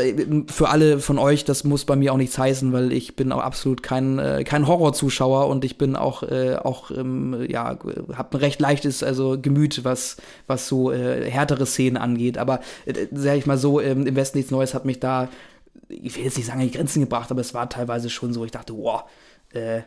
für 0.47 0.69
alle 0.69 0.99
von 0.99 1.19
euch, 1.19 1.43
das 1.43 1.65
muss 1.65 1.83
bei 1.83 1.97
mir 1.97 2.13
auch 2.13 2.17
nichts 2.17 2.37
heißen, 2.37 2.71
weil 2.71 2.93
ich 2.93 3.17
bin 3.17 3.33
auch 3.33 3.41
absolut 3.41 3.83
kein, 3.83 4.17
äh, 4.17 4.45
kein 4.45 4.65
Horrorzuschauer 4.65 5.47
und 5.47 5.65
ich 5.65 5.77
bin 5.77 5.97
auch, 5.97 6.23
äh, 6.23 6.55
auch 6.55 6.89
ähm, 6.89 7.45
ja, 7.49 7.77
hab 8.13 8.33
ein 8.33 8.37
recht 8.37 8.61
leichtes 8.61 9.03
also 9.03 9.37
Gemüt, 9.37 9.83
was, 9.83 10.15
was 10.47 10.69
so 10.69 10.93
äh, 10.93 11.29
härtere 11.29 11.65
Szenen 11.65 11.97
angeht. 11.97 12.37
Aber 12.37 12.61
äh, 12.85 13.07
sag 13.11 13.35
ich 13.35 13.45
mal 13.45 13.57
so, 13.57 13.81
ähm, 13.81 14.07
im 14.07 14.15
Westen 14.15 14.37
nichts 14.37 14.51
Neues 14.51 14.73
hat 14.73 14.85
mich 14.85 15.01
da, 15.01 15.27
ich 15.89 16.15
will 16.15 16.23
jetzt 16.23 16.37
nicht 16.37 16.47
sagen, 16.47 16.61
an 16.61 16.67
die 16.67 16.77
Grenzen 16.77 17.01
gebracht, 17.01 17.29
aber 17.29 17.41
es 17.41 17.53
war 17.53 17.67
teilweise 17.67 18.09
schon 18.09 18.31
so, 18.31 18.45
ich 18.45 18.51
dachte, 18.51 18.73
wow, 18.77 19.03
äh, 19.51 19.81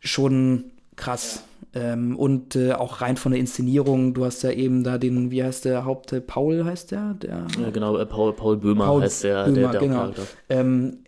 schon 0.00 0.70
krass. 0.96 1.44
Ähm, 1.74 2.16
und 2.16 2.54
äh, 2.54 2.72
auch 2.72 3.00
rein 3.00 3.16
von 3.16 3.32
der 3.32 3.40
Inszenierung, 3.40 4.12
du 4.12 4.24
hast 4.24 4.42
ja 4.42 4.50
eben 4.50 4.84
da 4.84 4.98
den, 4.98 5.30
wie 5.30 5.42
heißt 5.42 5.64
der 5.64 5.84
Haupt, 5.84 6.14
Paul 6.26 6.64
heißt 6.64 6.90
der? 6.90 7.14
der 7.14 7.46
ja, 7.60 7.70
genau, 7.70 7.96
äh, 7.96 8.04
Paul, 8.04 8.34
Paul 8.34 8.58
Böhmer 8.58 8.84
Paul 8.84 9.02
heißt 9.02 9.24
der, 9.24 9.44
Böhmer, 9.44 9.70
der, 9.70 9.70
der 9.70 9.80
genau. 9.80 10.10
Ähm, 10.50 10.98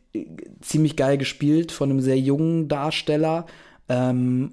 ziemlich 0.61 0.97
geil 0.97 1.19
gespielt 1.19 1.73
von 1.73 1.91
einem 1.91 2.01
sehr 2.01 2.19
jungen 2.19 2.69
Darsteller. 2.69 3.47
Ähm, 3.89 4.53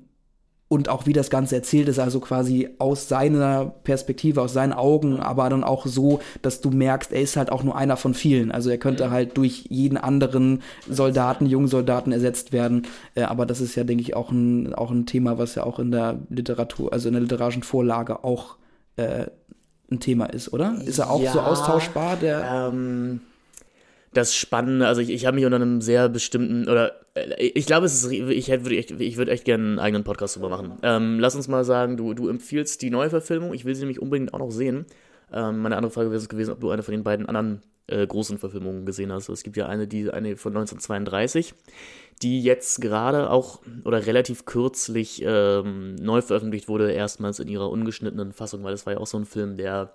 und 0.72 0.88
auch 0.88 1.06
wie 1.06 1.12
das 1.12 1.30
Ganze 1.30 1.58
erzählt 1.58 1.90
ist, 1.90 2.00
also 2.00 2.22
quasi 2.22 2.70
aus 2.80 3.10
seiner 3.10 3.74
Perspektive, 3.84 4.42
aus 4.42 4.54
seinen 4.54 4.72
Augen, 4.72 5.20
aber 5.20 5.50
dann 5.50 5.66
auch 5.66 5.86
so, 5.86 6.22
dass 6.44 6.62
du 6.62 6.70
merkst, 6.70 7.12
er 7.12 7.20
ist 7.20 7.36
halt 7.36 7.52
auch 7.52 7.64
nur 7.64 7.76
einer 7.76 7.98
von 7.98 8.14
vielen. 8.14 8.54
Also 8.54 8.70
er 8.70 8.78
könnte 8.78 9.12
halt 9.12 9.36
durch 9.36 9.66
jeden 9.70 9.98
anderen 9.98 10.62
Soldaten, 10.90 11.46
jungen 11.46 11.68
Soldaten 11.68 12.14
ersetzt 12.14 12.54
werden. 12.54 12.88
Äh, 13.16 13.24
aber 13.24 13.46
das 13.46 13.60
ist 13.60 13.76
ja, 13.76 13.84
denke 13.84 14.02
ich, 14.02 14.16
auch 14.16 14.32
ein, 14.32 14.74
auch 14.74 14.92
ein 14.92 15.06
Thema, 15.06 15.38
was 15.38 15.56
ja 15.56 15.64
auch 15.64 15.78
in 15.78 15.92
der 15.92 16.20
Literatur, 16.30 16.94
also 16.94 17.10
in 17.10 17.16
der 17.16 17.24
literarischen 17.24 17.64
Vorlage 17.64 18.24
auch 18.24 18.56
äh, 18.96 19.26
ein 19.92 20.00
Thema 20.00 20.28
ist, 20.28 20.54
oder? 20.54 20.82
Ist 20.86 21.00
er 21.00 21.12
auch 21.12 21.22
ja, 21.22 21.34
so 21.34 21.42
austauschbar? 21.42 22.16
Der 22.16 22.70
ähm 22.72 23.20
das 24.14 24.36
Spannende, 24.36 24.88
also 24.88 25.02
ich, 25.02 25.10
ich 25.10 25.26
habe 25.26 25.36
mich 25.36 25.46
unter 25.46 25.56
einem 25.56 25.82
sehr 25.82 26.10
bestimmten, 26.10 26.68
oder 26.68 26.94
ich 27.38 27.66
glaube, 27.66 27.86
es 27.86 27.94
ist, 27.94 28.12
ich 28.12 28.48
würde 28.48 28.78
echt, 28.78 28.92
ich 28.92 29.18
würde 29.18 29.32
echt 29.32 29.44
gerne 29.44 29.64
einen 29.64 29.80
eigenen 29.80 30.04
Podcast 30.04 30.36
drüber 30.36 30.50
machen. 30.50 30.78
Ähm, 30.82 31.20
lass 31.20 31.36
uns 31.36 31.48
mal 31.48 31.66
sagen, 31.66 31.98
du, 31.98 32.14
du 32.14 32.30
empfiehlst 32.30 32.82
die 32.82 32.90
Neuverfilmung, 32.90 33.54
ich 33.54 33.66
will 33.66 33.76
sie 33.76 33.82
nämlich 33.82 34.02
unbedingt 34.02 34.34
auch 34.34 34.40
noch 34.40 34.52
sehen. 34.52 34.86
Ähm, 35.34 35.60
meine 35.60 35.76
andere 35.76 35.92
Frage 35.92 36.10
wäre 36.10 36.18
es 36.18 36.30
gewesen, 36.30 36.52
ob 36.52 36.62
du 36.62 36.70
eine 36.70 36.84
von 36.84 36.94
den 36.94 37.04
beiden 37.04 37.26
anderen 37.26 37.62
äh, 37.88 38.08
großen 38.08 38.38
Verfilmungen 38.38 38.86
gesehen 38.86 39.12
hast. 39.12 39.28
Es 39.30 39.44
gibt 39.44 39.58
ja 39.58 39.68
eine, 39.68 39.88
die 39.88 40.10
eine 40.10 40.38
von 40.38 40.54
1932, 40.54 41.54
die 42.22 42.42
jetzt 42.42 42.80
gerade 42.80 43.30
auch 43.30 43.62
oder 43.84 44.06
relativ 44.06 44.46
kürzlich 44.46 45.22
ähm, 45.26 45.96
neu 45.96 46.22
veröffentlicht 46.22 46.70
wurde, 46.70 46.92
erstmals 46.92 47.40
in 47.40 47.50
ihrer 47.50 47.70
ungeschnittenen 47.70 48.32
Fassung, 48.32 48.64
weil 48.64 48.74
es 48.74 48.86
war 48.86 48.94
ja 48.94 49.00
auch 49.00 49.08
so 49.08 49.18
ein 49.18 49.26
Film, 49.26 49.58
der 49.58 49.94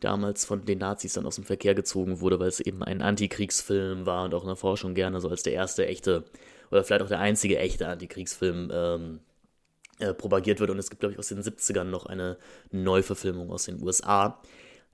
damals 0.00 0.44
von 0.44 0.64
den 0.64 0.78
Nazis 0.78 1.14
dann 1.14 1.26
aus 1.26 1.36
dem 1.36 1.44
Verkehr 1.44 1.74
gezogen 1.74 2.20
wurde, 2.20 2.38
weil 2.38 2.48
es 2.48 2.60
eben 2.60 2.82
ein 2.82 3.02
Antikriegsfilm 3.02 4.04
war 4.04 4.24
und 4.24 4.34
auch 4.34 4.42
in 4.42 4.48
der 4.48 4.56
Forschung 4.56 4.94
gerne 4.94 5.20
so 5.20 5.28
als 5.28 5.42
der 5.42 5.54
erste 5.54 5.86
echte 5.86 6.24
oder 6.70 6.84
vielleicht 6.84 7.02
auch 7.02 7.08
der 7.08 7.20
einzige 7.20 7.58
echte 7.58 7.88
Antikriegsfilm 7.88 8.70
ähm, 8.72 9.20
äh, 9.98 10.12
propagiert 10.12 10.60
wird. 10.60 10.70
Und 10.70 10.78
es 10.78 10.90
gibt, 10.90 11.00
glaube 11.00 11.12
ich, 11.12 11.18
aus 11.18 11.28
den 11.28 11.42
70ern 11.42 11.84
noch 11.84 12.06
eine 12.06 12.36
Neuverfilmung 12.70 13.50
aus 13.50 13.64
den 13.64 13.82
USA. 13.82 14.40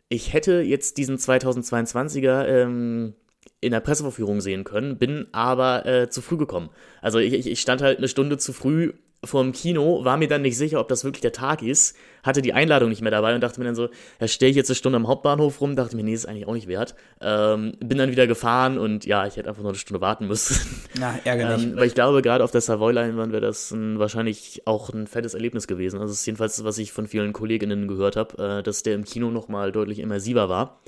Ich 0.08 0.32
hätte 0.32 0.60
jetzt 0.60 0.98
diesen 0.98 1.16
2022er 1.16 2.46
ähm, 2.46 3.14
in 3.60 3.72
der 3.72 3.80
Presseverführung 3.80 4.40
sehen 4.40 4.64
können, 4.64 4.98
bin 4.98 5.26
aber 5.32 5.86
äh, 5.86 6.10
zu 6.10 6.20
früh 6.20 6.36
gekommen. 6.36 6.70
Also 7.00 7.18
ich, 7.18 7.46
ich 7.46 7.60
stand 7.60 7.82
halt 7.82 7.98
eine 7.98 8.08
Stunde 8.08 8.38
zu 8.38 8.52
früh 8.52 8.92
vorm 9.24 9.52
Kino, 9.52 10.04
war 10.04 10.16
mir 10.16 10.26
dann 10.26 10.42
nicht 10.42 10.56
sicher, 10.56 10.80
ob 10.80 10.88
das 10.88 11.04
wirklich 11.04 11.20
der 11.20 11.32
Tag 11.32 11.62
ist, 11.62 11.96
hatte 12.24 12.42
die 12.42 12.52
Einladung 12.52 12.88
nicht 12.88 13.02
mehr 13.02 13.10
dabei 13.10 13.34
und 13.34 13.40
dachte 13.40 13.60
mir 13.60 13.66
dann 13.66 13.76
so, 13.76 13.88
ja, 14.20 14.26
stelle 14.26 14.50
ich 14.50 14.56
jetzt 14.56 14.68
eine 14.68 14.74
Stunde 14.74 14.96
am 14.96 15.06
Hauptbahnhof 15.06 15.60
rum, 15.60 15.76
dachte 15.76 15.94
mir, 15.94 16.02
nee, 16.02 16.12
ist 16.12 16.26
eigentlich 16.26 16.48
auch 16.48 16.54
nicht 16.54 16.66
wert. 16.66 16.96
Ähm, 17.20 17.72
bin 17.78 17.98
dann 17.98 18.10
wieder 18.10 18.26
gefahren 18.26 18.78
und 18.78 19.04
ja, 19.06 19.26
ich 19.26 19.36
hätte 19.36 19.48
einfach 19.48 19.62
noch 19.62 19.70
eine 19.70 19.78
Stunde 19.78 20.00
warten 20.00 20.26
müssen. 20.26 20.56
Ja, 21.00 21.18
ärgerlich. 21.24 21.64
Ähm, 21.64 21.76
weil 21.76 21.86
ich 21.86 21.94
glaube, 21.94 22.20
gerade 22.22 22.44
auf 22.44 22.50
der 22.50 22.60
Savoy-Leinwand 22.60 23.32
wäre 23.32 23.40
das 23.40 23.70
ein, 23.70 23.98
wahrscheinlich 23.98 24.62
auch 24.66 24.90
ein 24.90 25.06
fettes 25.06 25.34
Erlebnis 25.34 25.66
gewesen. 25.66 25.96
Also 25.96 26.12
das 26.12 26.20
ist 26.20 26.26
jedenfalls 26.26 26.56
das, 26.56 26.64
was 26.64 26.78
ich 26.78 26.92
von 26.92 27.06
vielen 27.06 27.32
Kolleginnen 27.32 27.88
gehört 27.88 28.16
habe, 28.16 28.58
äh, 28.58 28.62
dass 28.62 28.82
der 28.82 28.94
im 28.94 29.04
Kino 29.04 29.30
nochmal 29.30 29.72
deutlich 29.72 30.00
immersiver 30.00 30.48
war. 30.48 30.80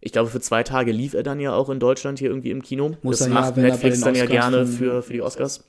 Ich 0.00 0.12
glaube, 0.12 0.28
für 0.30 0.40
zwei 0.40 0.62
Tage 0.62 0.92
lief 0.92 1.14
er 1.14 1.22
dann 1.22 1.40
ja 1.40 1.54
auch 1.54 1.70
in 1.70 1.80
Deutschland 1.80 2.18
hier 2.18 2.28
irgendwie 2.28 2.50
im 2.50 2.62
Kino. 2.62 2.92
Muss 3.02 3.18
das 3.18 3.28
er 3.28 3.34
macht 3.34 3.56
ja, 3.56 3.62
Netflix 3.64 4.00
dann 4.00 4.14
ja 4.14 4.26
gerne 4.26 4.66
für, 4.66 5.02
für 5.02 5.12
die 5.12 5.22
Oscars. 5.22 5.64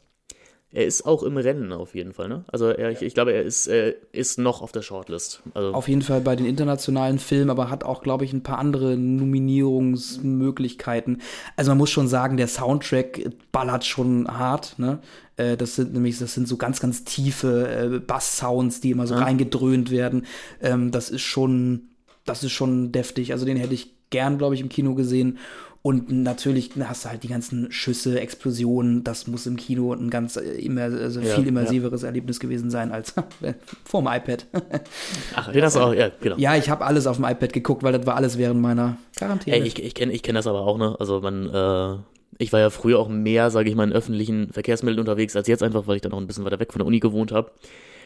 Er 0.72 0.86
ist 0.86 1.04
auch 1.04 1.24
im 1.24 1.36
Rennen 1.38 1.74
auf 1.74 1.96
jeden 1.96 2.14
Fall, 2.14 2.30
ne? 2.30 2.44
Also 2.48 2.68
er, 2.68 2.92
ich, 2.92 3.02
ich 3.02 3.16
glaube, 3.16 3.34
er 3.34 3.42
ist, 3.42 3.66
er 3.66 3.96
ist 4.14 4.38
noch 4.38 4.62
auf 4.62 4.72
der 4.72 4.84
Shortlist. 4.84 5.42
Also 5.56 5.74
Auf 5.74 5.88
jeden 5.88 6.04
Fall 6.04 6.22
bei 6.22 6.36
den 6.36 6.46
internationalen 6.46 7.18
Filmen, 7.18 7.50
aber 7.50 7.72
hat 7.72 7.84
auch, 7.84 8.04
glaube 8.04 8.24
ich, 8.24 8.34
ein 8.34 8.44
paar 8.44 8.60
andere 8.60 8.96
Nominierungsmöglichkeiten. 8.96 11.22
Also 11.56 11.72
man 11.72 11.78
muss 11.80 11.90
schon 11.90 12.08
sagen, 12.08 12.38
der 12.38 12.48
Soundtrack 12.48 13.22
ballert 13.52 13.86
schon 13.86 14.28
hart, 14.28 14.78
ne? 14.78 15.00
Äh, 15.38 15.58
Das 15.58 15.76
sind 15.76 15.94
nämlich, 15.94 16.20
das 16.20 16.34
sind 16.34 16.48
so 16.48 16.58
ganz, 16.58 16.80
ganz 16.80 17.04
tiefe 17.04 17.96
äh, 17.96 18.00
Bass-Sounds, 18.00 18.82
die 18.82 18.92
immer 18.92 19.08
so 19.08 19.16
reingedröhnt 19.16 19.92
werden. 19.92 20.26
Ähm, 20.62 20.92
Das 20.92 21.10
ist 21.10 21.22
schon, 21.22 21.90
das 22.26 22.44
ist 22.44 22.52
schon 22.52 22.92
deftig. 22.92 23.32
Also 23.32 23.46
den 23.46 23.58
hätte 23.58 23.74
ich 23.74 23.94
gern, 24.12 24.38
glaube 24.38 24.56
ich, 24.56 24.62
im 24.62 24.70
Kino 24.70 24.96
gesehen. 24.96 25.38
Und 25.82 26.12
natürlich 26.12 26.72
hast 26.84 27.06
du 27.06 27.10
halt 27.10 27.24
die 27.24 27.30
ganzen 27.30 27.72
Schüsse, 27.72 28.20
Explosionen. 28.20 29.06
Das 29.06 29.28
muss 29.28 29.46
im 29.48 29.56
Kino 29.56 29.94
ein 29.94 30.10
ganz 30.10 30.36
äh, 30.36 30.42
immer, 30.42 30.82
also 30.82 31.22
Ja, 31.22 31.36
viel 31.36 31.44
ja. 31.46 31.50
immersiveres 31.50 32.04
Erlebnis 32.04 32.42
gewesen 32.42 32.70
sein 32.70 32.92
als 32.92 33.14
vorm 33.86 34.08
iPad. 34.08 34.46
ach, 35.36 35.52
du 35.52 35.82
auch, 35.82 35.94
ja, 35.94 36.12
genau. 36.20 36.36
Ja, 36.38 36.58
ich 36.58 36.70
habe 36.70 36.86
alles 36.86 37.08
auf 37.08 37.16
dem 37.16 37.26
iPad 37.26 37.54
geguckt, 37.54 37.84
weil 37.84 37.94
das 37.94 38.06
war 38.06 38.16
alles 38.16 38.38
während 38.38 38.60
meiner 38.62 38.98
Quarantäne. 39.16 39.56
Ey, 39.56 39.64
ich, 39.64 39.82
ich 39.82 39.96
kenne 39.96 40.12
ich 40.12 40.22
kenn 40.22 40.36
das 40.36 40.48
aber 40.48 40.62
auch, 40.62 40.78
ne? 40.78 40.98
Also 41.00 41.22
man, 41.22 41.50
äh, 41.50 41.98
ich 42.40 42.52
war 42.52 42.60
ja 42.60 42.70
früher 42.70 43.00
auch 43.00 43.08
mehr, 43.08 43.50
sage 43.50 43.70
ich 43.70 43.76
mal, 43.76 43.88
in 43.88 43.94
öffentlichen 43.94 44.52
Verkehrsmitteln 44.52 45.00
unterwegs 45.00 45.36
als 45.38 45.48
jetzt 45.48 45.64
einfach, 45.64 45.88
weil 45.88 45.96
ich 45.96 46.02
dann 46.02 46.12
auch 46.12 46.20
ein 46.20 46.28
bisschen 46.28 46.44
weiter 46.44 46.60
weg 46.60 46.74
von 46.74 46.80
der 46.80 46.88
Uni 46.88 47.00
gewohnt 47.00 47.32
habe. 47.32 47.52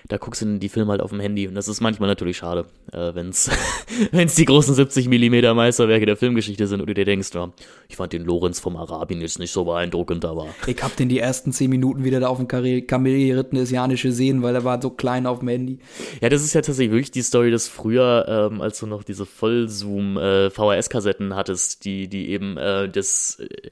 Da 0.09 0.17
guckst 0.17 0.41
du 0.41 0.57
die 0.59 0.69
Filme 0.69 0.91
halt 0.91 1.01
auf 1.01 1.11
dem 1.11 1.19
Handy 1.19 1.47
und 1.47 1.55
das 1.55 1.67
ist 1.67 1.79
manchmal 1.79 2.09
natürlich 2.09 2.37
schade, 2.37 2.65
äh, 2.91 3.15
wenn's 3.15 3.49
wenn's 4.11 4.35
die 4.35 4.45
großen 4.45 4.75
70 4.75 5.07
Millimeter 5.07 5.53
Meisterwerke 5.53 6.05
der 6.05 6.17
Filmgeschichte 6.17 6.67
sind 6.67 6.81
und 6.81 6.87
du 6.87 6.93
dir 6.93 7.05
denkst, 7.05 7.29
ja, 7.33 7.51
ich 7.87 7.95
fand 7.95 8.11
den 8.11 8.25
Lorenz 8.25 8.59
vom 8.59 8.75
Arabien 8.75 9.21
jetzt 9.21 9.39
nicht 9.39 9.51
so 9.51 9.63
beeindruckend, 9.63 10.25
aber 10.25 10.47
ich 10.67 10.81
hab 10.83 10.95
den 10.95 11.09
die 11.09 11.19
ersten 11.19 11.53
zehn 11.53 11.69
Minuten 11.69 12.03
wieder 12.03 12.19
da 12.19 12.27
auf 12.27 12.37
dem 12.37 12.47
Kamel 12.47 12.81
geritten, 12.83 13.55
ist 13.55 13.71
ja 13.71 13.87
nicht 13.87 14.01
gesehen, 14.01 14.41
weil 14.41 14.55
er 14.55 14.63
war 14.63 14.81
so 14.81 14.89
klein 14.89 15.25
auf 15.25 15.39
dem 15.39 15.47
Handy. 15.47 15.79
Ja, 16.21 16.29
das 16.29 16.43
ist 16.43 16.53
ja 16.53 16.61
tatsächlich 16.61 16.91
wirklich 16.91 17.11
die 17.11 17.21
Story, 17.21 17.51
dass 17.51 17.67
früher, 17.67 18.25
ähm, 18.27 18.61
als 18.61 18.79
du 18.79 18.87
noch 18.87 19.03
diese 19.03 19.25
Vollzoom 19.25 20.17
äh, 20.17 20.49
VHS-Kassetten 20.49 21.35
hattest, 21.35 21.85
die, 21.85 22.07
die 22.07 22.29
eben 22.29 22.57
äh, 22.57 22.89
das, 22.89 23.39
äh, 23.39 23.69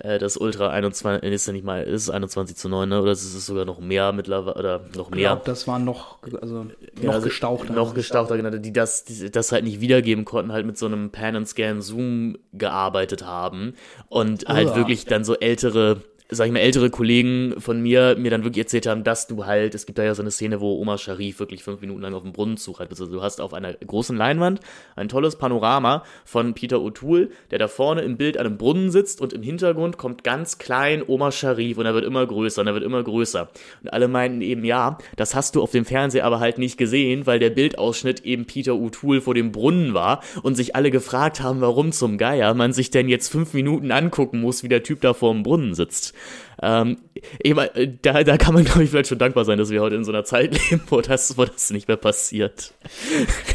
das 0.00 0.36
Ultra 0.36 0.70
21, 0.70 1.28
ist 1.28 1.46
ja 1.46 1.52
nicht 1.52 1.64
mal, 1.64 1.82
ist 1.82 2.08
21 2.08 2.56
zu 2.56 2.68
9, 2.68 2.88
ne? 2.88 3.02
Oder 3.02 3.12
ist 3.12 3.24
es 3.24 3.46
sogar 3.46 3.64
noch 3.64 3.80
mehr 3.80 4.12
mittlerweile, 4.12 4.54
oder 4.56 4.80
noch 4.96 5.08
Ich 5.08 5.14
mehr? 5.16 5.28
glaube, 5.30 5.42
das 5.44 5.66
war 5.66 5.78
noch, 5.80 6.18
also, 6.40 6.66
Ja, 7.00 7.06
noch 7.06 7.14
also 7.14 7.26
gestauchter. 7.26 7.72
Noch 7.72 7.94
gestauchter, 7.94 8.36
genau, 8.36 8.50
die 8.50 8.72
das, 8.72 9.04
die 9.04 9.30
das 9.30 9.50
halt 9.50 9.64
nicht 9.64 9.80
wiedergeben 9.80 10.24
konnten, 10.24 10.52
halt 10.52 10.66
mit 10.66 10.78
so 10.78 10.86
einem 10.86 11.10
Pan-and-Scan-Zoom 11.10 12.38
gearbeitet 12.52 13.24
haben 13.24 13.74
und 14.08 14.46
halt 14.46 14.68
Uah. 14.68 14.76
wirklich 14.76 15.04
dann 15.06 15.24
so 15.24 15.34
ältere, 15.34 16.02
sag 16.30 16.46
ich 16.46 16.52
mal, 16.52 16.58
ältere 16.58 16.90
Kollegen 16.90 17.54
von 17.58 17.80
mir 17.80 18.16
mir 18.18 18.30
dann 18.30 18.44
wirklich 18.44 18.64
erzählt 18.64 18.86
haben, 18.86 19.02
dass 19.02 19.26
du 19.28 19.46
halt, 19.46 19.74
es 19.74 19.86
gibt 19.86 19.98
da 19.98 20.04
ja 20.04 20.14
so 20.14 20.20
eine 20.20 20.30
Szene, 20.30 20.60
wo 20.60 20.78
Omar 20.78 20.98
Sharif 20.98 21.40
wirklich 21.40 21.64
fünf 21.64 21.80
Minuten 21.80 22.02
lang 22.02 22.12
auf 22.12 22.22
dem 22.22 22.32
Brunnenzug 22.32 22.80
halt 22.80 22.90
bist. 22.90 23.00
Also 23.00 23.10
du 23.10 23.22
hast 23.22 23.40
auf 23.40 23.54
einer 23.54 23.72
großen 23.72 24.14
Leinwand 24.14 24.60
ein 24.94 25.08
tolles 25.08 25.36
Panorama 25.36 26.04
von 26.26 26.52
Peter 26.52 26.76
O'Toole, 26.76 27.30
der 27.50 27.58
da 27.58 27.66
vorne 27.66 28.02
im 28.02 28.18
Bild 28.18 28.36
an 28.36 28.44
einem 28.44 28.58
Brunnen 28.58 28.90
sitzt 28.90 29.22
und 29.22 29.32
im 29.32 29.42
Hintergrund 29.42 29.96
kommt 29.96 30.22
ganz 30.22 30.58
klein 30.58 31.02
Omar 31.06 31.32
Sharif 31.32 31.78
und 31.78 31.86
er 31.86 31.94
wird 31.94 32.04
immer 32.04 32.26
größer 32.26 32.60
und 32.60 32.66
er 32.66 32.74
wird 32.74 32.84
immer 32.84 33.02
größer. 33.02 33.48
Und 33.82 33.88
alle 33.90 34.08
meinten 34.08 34.42
eben, 34.42 34.64
ja, 34.64 34.98
das 35.16 35.34
hast 35.34 35.54
du 35.54 35.62
auf 35.62 35.70
dem 35.70 35.86
Fernseher 35.86 36.26
aber 36.26 36.40
halt 36.40 36.58
nicht 36.58 36.76
gesehen, 36.76 37.26
weil 37.26 37.38
der 37.38 37.50
Bildausschnitt 37.50 38.20
eben 38.26 38.44
Peter 38.44 38.72
O'Toole 38.72 39.22
vor 39.22 39.32
dem 39.32 39.50
Brunnen 39.50 39.94
war 39.94 40.22
und 40.42 40.56
sich 40.56 40.76
alle 40.76 40.90
gefragt 40.90 41.40
haben, 41.40 41.62
warum 41.62 41.90
zum 41.92 42.18
Geier 42.18 42.52
man 42.52 42.74
sich 42.74 42.90
denn 42.90 43.08
jetzt 43.08 43.28
fünf 43.32 43.54
Minuten 43.54 43.92
angucken 43.92 44.42
muss, 44.42 44.62
wie 44.62 44.68
der 44.68 44.82
Typ 44.82 45.00
da 45.00 45.14
vor 45.14 45.32
dem 45.32 45.42
Brunnen 45.42 45.72
sitzt. 45.72 46.12
Ähm, 46.60 46.98
äh, 47.44 47.88
da, 48.02 48.24
da 48.24 48.36
kann 48.36 48.54
man, 48.54 48.64
glaube 48.64 48.82
ich, 48.82 48.90
vielleicht 48.90 49.08
schon 49.08 49.18
dankbar 49.18 49.44
sein, 49.44 49.58
dass 49.58 49.70
wir 49.70 49.80
heute 49.80 49.94
in 49.94 50.04
so 50.04 50.10
einer 50.10 50.24
Zeit 50.24 50.52
leben, 50.70 50.82
wo 50.88 51.00
das, 51.00 51.38
wo 51.38 51.44
das 51.44 51.70
nicht 51.70 51.86
mehr 51.86 51.96
passiert. 51.96 52.72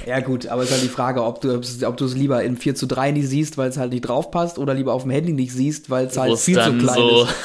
Ja, 0.05 0.21
gut, 0.21 0.47
aber 0.47 0.61
es 0.63 0.69
ist 0.69 0.75
halt 0.75 0.83
die 0.83 0.93
Frage, 0.93 1.23
ob 1.23 1.41
du 1.41 1.53
ob 1.53 1.97
du 1.97 2.05
es 2.05 2.15
lieber 2.15 2.43
in 2.43 2.55
4 2.55 2.75
zu 2.75 2.87
3 2.87 3.11
nicht 3.11 3.27
siehst, 3.27 3.57
weil 3.57 3.69
es 3.69 3.77
halt 3.77 3.91
nicht 3.91 4.01
drauf 4.01 4.31
passt, 4.31 4.57
oder 4.57 4.73
lieber 4.73 4.93
auf 4.93 5.03
dem 5.03 5.11
Handy 5.11 5.33
nicht 5.33 5.51
siehst, 5.51 5.89
weil 5.89 6.07
es 6.07 6.17
halt 6.17 6.31
es 6.33 6.45
viel 6.45 6.55
zu 6.55 6.77
klein 6.77 6.95
so- 6.95 7.23
ist. 7.23 7.35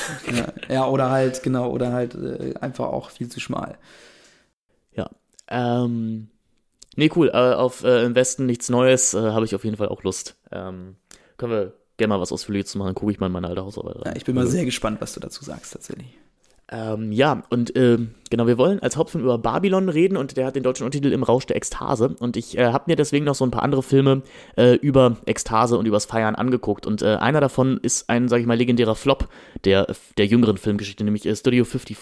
Ja, 0.69 0.75
ja, 0.75 0.87
oder 0.89 1.11
halt, 1.11 1.43
genau, 1.43 1.71
oder 1.71 1.93
halt 1.93 2.15
äh, 2.15 2.55
einfach 2.61 2.87
auch 2.87 3.11
viel 3.11 3.29
zu 3.29 3.41
schmal. 3.41 3.79
Ja. 4.95 5.11
Ähm, 5.49 6.29
nee, 6.95 7.11
cool. 7.17 7.31
Äh, 7.31 7.55
auf 7.55 7.83
äh, 7.83 8.05
im 8.05 8.15
Westen 8.15 8.47
nichts 8.47 8.69
Neues 8.69 9.15
äh, 9.15 9.19
habe 9.19 9.45
ich 9.45 9.55
auf 9.55 9.65
jeden 9.65 9.77
Fall 9.77 9.89
auch 9.89 10.03
Lust. 10.05 10.37
Ähm, 10.53 10.97
können 11.37 11.53
wir 11.53 11.73
gerne 11.99 12.15
mal 12.15 12.21
was 12.21 12.33
Ausführliches 12.33 12.71
zu 12.71 12.79
machen, 12.79 12.95
gucke 12.95 13.13
ich 13.13 13.21
mal 13.21 13.27
in 13.27 13.33
meine 13.33 13.49
alte 13.49 13.63
Hausarbeit 13.63 13.97
rein. 13.97 14.05
Ja, 14.07 14.17
ich 14.17 14.25
bin 14.25 14.35
mal 14.35 14.47
sehr 14.47 14.65
gespannt, 14.65 15.01
was 15.01 15.13
du 15.13 15.21
dazu 15.21 15.45
sagst, 15.45 15.75
tatsächlich. 15.75 16.19
Ähm, 16.71 17.13
ja, 17.13 17.45
und 17.49 17.75
ähm, 17.77 18.11
genau, 18.29 18.47
wir 18.47 18.59
wollen 18.59 18.79
als 18.81 18.99
Hauptfilm 18.99 19.25
über 19.25 19.39
Babylon 19.39 19.89
reden 19.89 20.19
und 20.19 20.37
der 20.37 20.45
hat 20.45 20.55
den 20.55 20.63
deutschen 20.63 20.85
Untertitel 20.85 21.15
Im 21.15 21.23
Rausch 21.23 21.47
der 21.47 21.57
Ekstase. 21.57 22.15
Und 22.19 22.37
ich 22.37 22.59
äh, 22.59 22.73
habe 22.73 22.85
mir 22.89 22.97
deswegen 22.97 23.25
noch 23.25 23.35
so 23.35 23.45
ein 23.47 23.51
paar 23.51 23.63
andere 23.63 23.83
Filme 23.83 24.23
äh, 24.57 24.75
über 24.75 25.17
Ekstase 25.25 25.79
und 25.79 25.87
übers 25.87 26.05
Feiern 26.05 26.35
angeguckt. 26.35 26.87
Und 26.87 27.01
äh, 27.01 27.17
einer 27.17 27.41
davon 27.41 27.79
ist 27.79 28.11
ein, 28.11 28.29
sag 28.29 28.41
ich 28.41 28.47
mal, 28.47 28.59
legendärer 28.59 28.97
Flop 28.97 29.29
der, 29.65 29.95
der 30.19 30.27
jüngeren 30.27 30.59
Filmgeschichte, 30.59 31.05
nämlich 31.05 31.25
äh, 31.25 31.35
Studio 31.35 31.65
54 31.65 31.97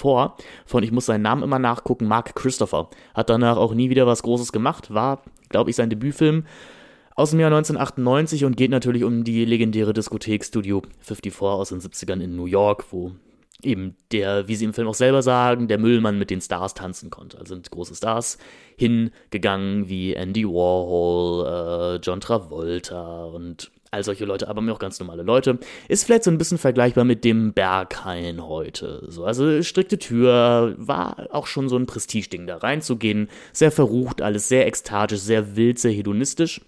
von, 0.66 0.82
ich 0.82 0.90
muss 0.90 1.06
seinen 1.06 1.22
Namen 1.22 1.44
immer 1.44 1.60
nachgucken, 1.60 2.06
Mark 2.08 2.34
Christopher. 2.34 2.90
Hat 3.14 3.30
danach 3.30 3.58
auch 3.58 3.72
nie 3.72 3.88
wieder 3.88 4.08
was 4.08 4.24
Großes 4.24 4.50
gemacht, 4.50 4.92
war, 4.92 5.22
glaube 5.48 5.70
ich, 5.70 5.76
sein 5.76 5.90
Debütfilm 5.90 6.44
aus 7.16 7.30
dem 7.30 7.40
Jahr 7.40 7.50
1998 7.50 8.44
und 8.44 8.56
geht 8.56 8.70
natürlich 8.70 9.02
um 9.02 9.24
die 9.24 9.44
legendäre 9.44 9.94
Diskothek 9.94 10.44
Studio 10.44 10.82
54 11.00 11.42
aus 11.42 11.70
den 11.70 11.80
70ern 11.80 12.22
in 12.22 12.36
New 12.36 12.44
York, 12.44 12.84
wo 12.90 13.12
eben 13.62 13.96
der, 14.12 14.48
wie 14.48 14.54
sie 14.54 14.66
im 14.66 14.74
Film 14.74 14.86
auch 14.86 14.94
selber 14.94 15.22
sagen, 15.22 15.66
der 15.66 15.78
Müllmann 15.78 16.18
mit 16.18 16.28
den 16.28 16.42
Stars 16.42 16.74
tanzen 16.74 17.08
konnte. 17.08 17.38
Also 17.38 17.54
sind 17.54 17.70
große 17.70 17.94
Stars 17.94 18.36
hingegangen 18.76 19.88
wie 19.88 20.12
Andy 20.12 20.44
Warhol, 20.44 21.46
äh, 21.46 22.00
John 22.02 22.20
Travolta 22.20 23.24
und 23.24 23.70
all 23.90 24.04
solche 24.04 24.26
Leute, 24.26 24.48
aber 24.48 24.60
auch 24.70 24.78
ganz 24.78 25.00
normale 25.00 25.22
Leute. 25.22 25.58
Ist 25.88 26.04
vielleicht 26.04 26.24
so 26.24 26.30
ein 26.30 26.36
bisschen 26.36 26.58
vergleichbar 26.58 27.04
mit 27.04 27.24
dem 27.24 27.54
Berghain 27.54 28.46
heute. 28.46 29.06
So, 29.08 29.24
also 29.24 29.62
strikte 29.62 29.98
Tür, 29.98 30.74
war 30.76 31.28
auch 31.30 31.46
schon 31.46 31.70
so 31.70 31.78
ein 31.78 31.86
Prestigeding, 31.86 32.46
da 32.46 32.58
reinzugehen. 32.58 33.30
Sehr 33.54 33.70
verrucht, 33.70 34.20
alles 34.20 34.48
sehr 34.48 34.66
ekstatisch, 34.66 35.20
sehr 35.20 35.56
wild, 35.56 35.78
sehr 35.78 35.92
hedonistisch. 35.92 36.60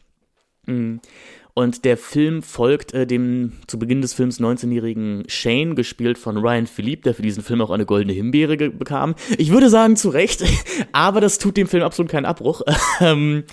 Und 1.59 1.85
der 1.85 1.97
Film 1.97 2.45
folgt 2.45 2.95
äh, 2.95 3.05
dem 3.05 3.55
zu 3.67 3.81
Beginn 3.81 4.01
des 4.01 4.15
Films 4.15 4.39
19-jährigen 4.41 5.25
Shane, 5.27 5.75
gespielt 5.75 6.17
von 6.17 6.37
Ryan 6.37 6.69
Philippe, 6.69 7.03
der 7.03 7.15
für 7.15 7.23
diesen 7.23 7.43
Film 7.43 7.61
auch 7.61 7.71
eine 7.71 7.85
goldene 7.85 8.13
Himbeere 8.13 8.57
bekam. 8.71 9.17
Ich 9.39 9.51
würde 9.51 9.69
sagen, 9.69 9.97
zu 9.97 10.11
Recht, 10.11 10.45
aber 10.93 11.21
das 11.21 11.39
tut 11.39 11.57
dem 11.57 11.67
Film 11.67 11.83
absolut 11.83 12.13
keinen 12.13 12.27
Abbruch. 12.27 12.63
Ähm, 13.01 13.45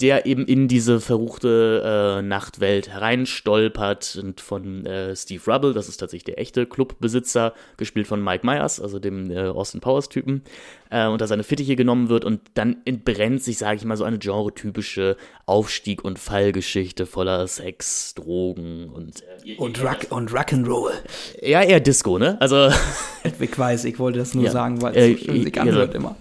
der 0.00 0.26
eben 0.26 0.44
in 0.46 0.68
diese 0.68 1.00
verruchte 1.00 2.18
äh, 2.18 2.22
Nachtwelt 2.22 2.88
hereinstolpert 2.88 4.18
und 4.22 4.40
von 4.40 4.84
äh, 4.84 5.16
Steve 5.16 5.42
Rubble, 5.46 5.72
das 5.72 5.88
ist 5.88 5.96
tatsächlich 5.96 6.24
der 6.24 6.38
echte 6.38 6.66
Clubbesitzer, 6.66 7.54
gespielt 7.76 8.06
von 8.06 8.22
Mike 8.22 8.46
Myers, 8.46 8.80
also 8.80 8.98
dem 8.98 9.30
äh, 9.30 9.48
Austin 9.48 9.80
Powers 9.80 10.08
Typen, 10.08 10.42
äh, 10.90 11.06
unter 11.06 11.26
seine 11.26 11.44
Fittiche 11.44 11.76
genommen 11.76 12.08
wird 12.08 12.24
und 12.24 12.40
dann 12.54 12.76
entbrennt 12.84 13.42
sich, 13.42 13.58
sage 13.58 13.76
ich 13.76 13.84
mal, 13.84 13.96
so 13.96 14.04
eine 14.04 14.18
genre-typische 14.18 15.16
Aufstieg- 15.46 16.04
und 16.04 16.18
Fallgeschichte 16.18 17.06
voller 17.06 17.46
Sex, 17.46 18.14
Drogen 18.14 18.90
und 18.90 19.22
äh, 19.44 19.56
und, 19.56 19.82
Rock, 19.82 20.06
und 20.10 20.30
Rock'n'Roll. 20.30 20.92
Ja, 21.40 21.62
eher 21.62 21.80
Disco, 21.80 22.18
ne? 22.18 22.36
Also 22.40 22.68
ich 23.40 23.58
weiß, 23.58 23.84
ich 23.86 23.98
wollte 23.98 24.18
das 24.18 24.34
nur 24.34 24.44
ja, 24.44 24.50
sagen, 24.50 24.82
weil 24.82 24.94
es 24.94 25.04
äh, 25.04 25.12
so 25.16 25.24
schön 25.24 25.42
sich 25.42 25.60
anhört 25.60 25.94
also, 25.94 25.98
immer. 25.98 26.16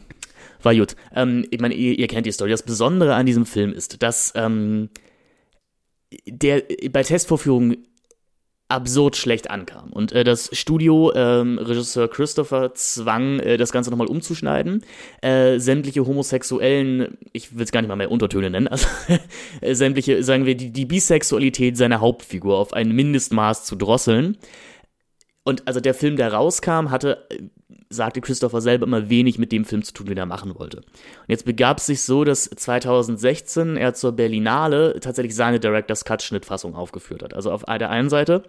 War 0.66 0.76
gut. 0.76 0.96
Ähm, 1.14 1.46
ich 1.52 1.62
meine, 1.62 1.76
ihr, 1.76 1.98
ihr, 1.98 2.08
kennt 2.08 2.26
die 2.26 2.32
Story. 2.32 2.50
Das 2.50 2.64
Besondere 2.64 3.14
an 3.14 3.28
diesem 3.28 3.46
Film 3.46 3.72
ist, 3.72 4.02
dass 4.02 4.34
ähm, 4.36 4.90
der 6.26 6.64
bei 6.90 7.04
Testvorführungen 7.04 7.86
absurd 8.68 9.16
schlecht 9.16 9.52
ankam. 9.52 9.94
Und 9.94 10.12
äh, 10.12 10.24
das 10.24 10.50
Studio, 10.54 11.14
ähm, 11.14 11.60
Regisseur 11.60 12.10
Christopher, 12.10 12.74
zwang, 12.74 13.40
äh, 13.42 13.58
das 13.58 13.72
Ganze 13.72 13.92
nochmal 13.92 14.08
umzuschneiden. 14.08 14.84
Äh, 15.22 15.60
sämtliche 15.60 16.08
Homosexuellen, 16.08 17.16
ich 17.32 17.56
will 17.56 17.64
es 17.64 17.72
gar 17.72 17.82
nicht 17.82 17.90
mal 17.90 17.96
mehr 17.96 18.10
Untertöne 18.10 18.50
nennen, 18.50 18.68
also 18.68 18.88
äh, 19.62 19.76
sämtliche, 19.76 20.24
sagen 20.24 20.48
wir, 20.48 20.56
die, 20.56 20.72
die 20.72 20.86
Bisexualität 20.86 21.78
seiner 21.78 22.02
Hauptfigur 22.02 22.58
auf 22.58 22.74
ein 22.74 22.92
Mindestmaß 22.92 23.66
zu 23.66 23.76
drosseln. 23.76 24.38
Und 25.44 25.68
also 25.68 25.80
der 25.80 25.94
Film, 25.94 26.16
der 26.16 26.34
rauskam, 26.34 26.90
hatte, 26.90 27.28
äh, 27.30 27.44
sagte 27.90 28.22
Christopher 28.22 28.62
selber 28.62 28.86
immer 28.86 29.10
wenig 29.10 29.38
mit 29.38 29.52
dem 29.52 29.66
Film 29.66 29.84
zu 29.84 29.94
tun, 29.94 30.08
den 30.08 30.18
er 30.18 30.26
machen 30.26 30.58
wollte. 30.58 30.78
Und 30.78 30.86
jetzt 31.28 31.46
begab 31.46 31.78
es 31.78 31.86
sich 31.86 32.02
so, 32.02 32.24
dass 32.24 32.50
2016 32.50 33.78
er 33.78 33.94
zur 33.94 34.14
Berlinale 34.14 35.00
tatsächlich 35.00 35.36
seine 35.36 35.60
Director's 35.60 36.06
Cut 36.06 36.22
Schnittfassung 36.22 36.76
aufgeführt 36.76 37.24
hat. 37.24 37.34
Also 37.34 37.52
auf 37.52 37.64
der 37.64 37.90
einen 37.90 38.10
Seite 38.10 38.44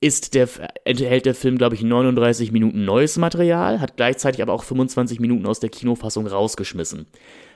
ist 0.00 0.34
der, 0.34 0.48
enthält 0.84 1.24
der 1.24 1.34
Film, 1.34 1.56
glaube 1.56 1.74
ich, 1.74 1.82
39 1.82 2.52
Minuten 2.52 2.84
neues 2.84 3.16
Material, 3.16 3.80
hat 3.80 3.96
gleichzeitig 3.96 4.42
aber 4.42 4.52
auch 4.52 4.62
25 4.62 5.18
Minuten 5.18 5.46
aus 5.46 5.60
der 5.60 5.70
Kinofassung 5.70 6.26
rausgeschmissen. 6.26 7.06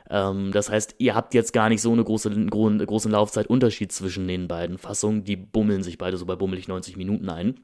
Ähm, 0.08 0.50
das 0.52 0.70
heißt, 0.70 0.94
ihr 0.96 1.14
habt 1.14 1.34
jetzt 1.34 1.52
gar 1.52 1.68
nicht 1.68 1.82
so 1.82 1.92
eine 1.92 2.02
große, 2.02 2.30
gro 2.46 2.70
großen 2.70 3.12
Laufzeitunterschied 3.12 3.92
zwischen 3.92 4.26
den 4.26 4.48
beiden 4.48 4.78
Fassungen. 4.78 5.24
Die 5.24 5.36
bummeln 5.36 5.82
sich 5.82 5.98
beide 5.98 6.16
so 6.16 6.24
bei 6.24 6.36
bummelig 6.36 6.68
90 6.68 6.96
Minuten 6.96 7.28
ein. 7.28 7.60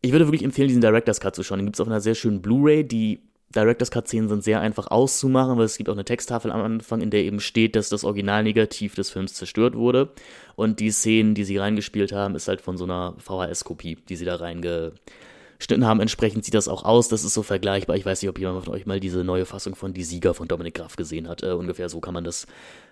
Ich 0.00 0.12
würde 0.12 0.26
wirklich 0.26 0.44
empfehlen, 0.44 0.68
diesen 0.68 0.80
Director's 0.80 1.20
Cut 1.20 1.34
zu 1.34 1.42
schauen. 1.42 1.58
Den 1.58 1.66
gibt 1.66 1.76
es 1.76 1.80
auf 1.80 1.88
einer 1.88 2.00
sehr 2.00 2.14
schönen 2.14 2.40
Blu-ray. 2.40 2.84
Die 2.84 3.28
Director's 3.54 3.90
Cut-Szenen 3.90 4.28
sind 4.28 4.44
sehr 4.44 4.60
einfach 4.60 4.88
auszumachen, 4.88 5.56
weil 5.56 5.64
es 5.64 5.78
gibt 5.78 5.88
auch 5.88 5.94
eine 5.94 6.04
Texttafel 6.04 6.50
am 6.50 6.60
Anfang, 6.60 7.00
in 7.00 7.10
der 7.10 7.22
eben 7.22 7.40
steht, 7.40 7.76
dass 7.76 7.88
das 7.88 8.04
Originalnegativ 8.04 8.94
des 8.94 9.10
Films 9.10 9.34
zerstört 9.34 9.74
wurde. 9.74 10.12
Und 10.54 10.80
die 10.80 10.90
Szenen, 10.90 11.34
die 11.34 11.44
sie 11.44 11.56
reingespielt 11.56 12.12
haben, 12.12 12.34
ist 12.34 12.48
halt 12.48 12.60
von 12.60 12.76
so 12.76 12.84
einer 12.84 13.14
VHS-Kopie, 13.18 13.96
die 14.08 14.16
sie 14.16 14.26
da 14.26 14.36
reingeschnitten 14.36 15.86
haben. 15.86 16.00
Entsprechend 16.00 16.44
sieht 16.44 16.54
das 16.54 16.68
auch 16.68 16.84
aus. 16.84 17.08
Das 17.08 17.24
ist 17.24 17.32
so 17.32 17.42
vergleichbar. 17.42 17.96
Ich 17.96 18.04
weiß 18.04 18.20
nicht, 18.20 18.28
ob 18.28 18.38
jemand 18.38 18.64
von 18.66 18.74
euch 18.74 18.84
mal 18.84 19.00
diese 19.00 19.24
neue 19.24 19.46
Fassung 19.46 19.74
von 19.74 19.94
Die 19.94 20.04
Sieger 20.04 20.34
von 20.34 20.46
Dominik 20.46 20.74
Graf 20.74 20.96
gesehen 20.96 21.26
hat. 21.26 21.42
Äh, 21.42 21.52
ungefähr 21.52 21.88
so 21.88 22.00
kann 22.00 22.14
man 22.14 22.24
das 22.24 22.46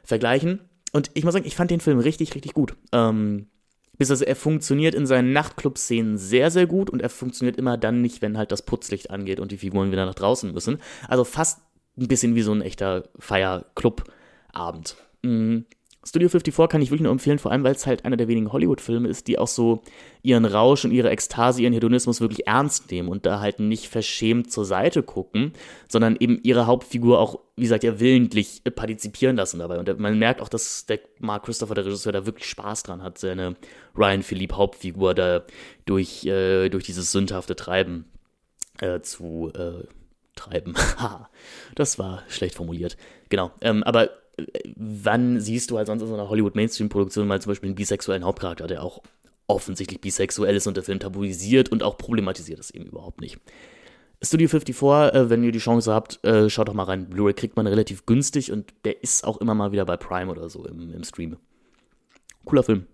vergleichen. 0.05 0.61
Und 0.92 1.11
ich 1.12 1.25
muss 1.25 1.35
sagen, 1.35 1.47
ich 1.47 1.57
fand 1.57 1.71
den 1.71 1.81
Film 1.81 1.99
richtig, 1.99 2.35
richtig 2.35 2.55
gut. 2.55 2.75
Ähm, 2.92 3.49
bis 3.98 4.11
also 4.11 4.24
er 4.24 4.37
funktioniert 4.37 4.94
in 4.94 5.06
seinen 5.06 5.32
Nachtclub-Szenen 5.32 6.18
sehr, 6.18 6.50
sehr 6.50 6.66
gut 6.66 6.90
und 6.90 7.02
er 7.02 7.11
funktioniert 7.11 7.56
immer 7.56 7.76
dann 7.76 8.02
nicht, 8.02 8.22
wenn 8.22 8.38
halt 8.38 8.52
das 8.52 8.62
Putzlicht 8.62 9.11
angeht 9.11 9.40
und 9.40 9.52
die 9.52 9.59
Figuren 9.59 9.92
wieder 9.92 10.06
nach 10.06 10.14
draußen 10.14 10.52
müssen. 10.52 10.78
Also 11.09 11.24
fast 11.24 11.61
ein 11.98 12.09
bisschen 12.09 12.35
wie 12.35 12.42
so 12.42 12.52
ein 12.52 12.62
echter 12.62 13.04
Feier-Club-Abend. 13.18 14.96
Mhm. 15.22 15.64
Studio 16.07 16.29
54 16.29 16.69
kann 16.69 16.83
ich 16.83 16.90
wirklich 16.90 17.03
nur 17.03 17.11
empfehlen, 17.11 17.40
vor 17.40 17.51
allem 17.51 17.64
weil 17.64 17.75
es 17.75 17.85
halt 17.85 18.05
einer 18.05 18.16
der 18.16 18.29
wenigen 18.29 18.53
Hollywood-Filme 18.53 19.09
ist, 19.09 19.27
die 19.27 19.38
auch 19.38 19.49
so 19.49 19.83
ihren 20.23 20.45
Rausch 20.45 20.85
und 20.85 20.92
ihre 20.92 21.11
Ekstase, 21.11 21.62
ihren 21.62 21.73
Hedonismus 21.73 22.21
wirklich 22.21 22.47
ernst 22.47 22.92
nehmen 22.92 23.09
und 23.09 23.27
da 23.27 23.40
halt 23.40 23.59
nicht 23.59 23.88
verschämt 23.88 24.53
zur 24.53 24.64
Seite 24.64 25.03
gucken, 25.03 25.53
sondern 25.88 26.16
eben 26.21 26.38
ihre 26.45 26.66
Hauptfigur 26.66 27.19
auch, 27.19 27.40
wie 27.57 27.62
gesagt, 27.62 27.83
ja 27.83 27.99
willentlich 27.99 28.62
partizipieren 28.77 29.35
lassen 29.35 29.59
dabei. 29.59 29.81
Und 29.81 29.99
man 29.99 30.16
merkt 30.16 30.40
auch, 30.40 30.49
dass 30.49 30.87
der 30.87 31.01
Mark 31.19 31.45
Christopher, 31.45 31.75
der 31.75 31.87
Regisseur, 31.87 32.12
da 32.12 32.25
wirklich 32.25 32.49
Spaß 32.49 32.85
dran 32.85 33.03
hat, 33.03 33.19
seine 33.19 33.57
Ryan 33.97 34.23
Philippe 34.23 34.57
Hauptfigur 34.57 35.12
da 35.12 35.42
durch, 35.87 36.25
äh, 36.25 36.69
durch 36.69 36.85
dieses 36.85 37.11
sündhafte 37.11 37.57
Treiben 37.57 38.05
äh, 38.79 39.01
zu 39.01 39.51
äh, 39.55 39.85
treiben. 40.37 40.75
das 41.75 41.99
war 41.99 42.23
schlecht 42.29 42.55
formuliert. 42.55 42.97
Genau. 43.29 43.51
Ähm, 43.61 43.83
aber 43.83 44.11
wann 44.77 45.40
siehst 45.40 45.70
du 45.70 45.79
halt 45.79 45.87
sonst 45.87 46.03
in 46.03 46.09
so 46.09 46.14
einer 46.14 46.29
Hollywood-Mainstream-Produktion 46.29 47.27
mal 47.27 47.40
zum 47.40 47.51
Beispiel 47.51 47.68
einen 47.68 47.77
bisexuellen 47.77 48.25
Hauptcharakter, 48.25 48.66
der 48.66 48.83
auch 48.83 49.03
offensichtlich 49.46 50.01
bisexuell 50.01 50.57
ist 50.57 50.66
und 50.66 50.77
der 50.77 50.85
Film 50.85 50.99
tabuisiert 50.99 51.70
und 51.70 51.83
auch 51.83 51.96
problematisiert 51.96 52.59
das 52.59 52.70
eben 52.70 52.87
überhaupt 52.87 53.20
nicht. 53.20 53.38
Studio 54.22 54.49
54, 54.49 55.14
äh, 55.14 55.31
wenn 55.31 55.44
ihr 55.44 55.53
die 55.53 55.59
Chance 55.59 55.92
habt, 55.92 56.25
äh, 56.25 56.49
schaut 56.49 56.68
doch 56.68 56.75
mal 56.75 56.85
rein. 56.85 57.09
Blu-ray 57.09 57.35
kriegt 57.35 57.57
man 57.57 57.66
relativ 57.66 58.07
günstig 58.07 58.51
und 58.51 58.72
der 58.85 59.03
ist 59.03 59.25
auch 59.25 59.38
immer 59.38 59.55
mal 59.55 59.72
wieder 59.72 59.85
bei 59.85 59.96
Prime 59.96 60.31
oder 60.31 60.49
so 60.49 60.66
im, 60.66 60.92
im 60.92 61.05
Stream. 61.05 61.37
Cooler 62.44 62.62
Film. 62.62 62.87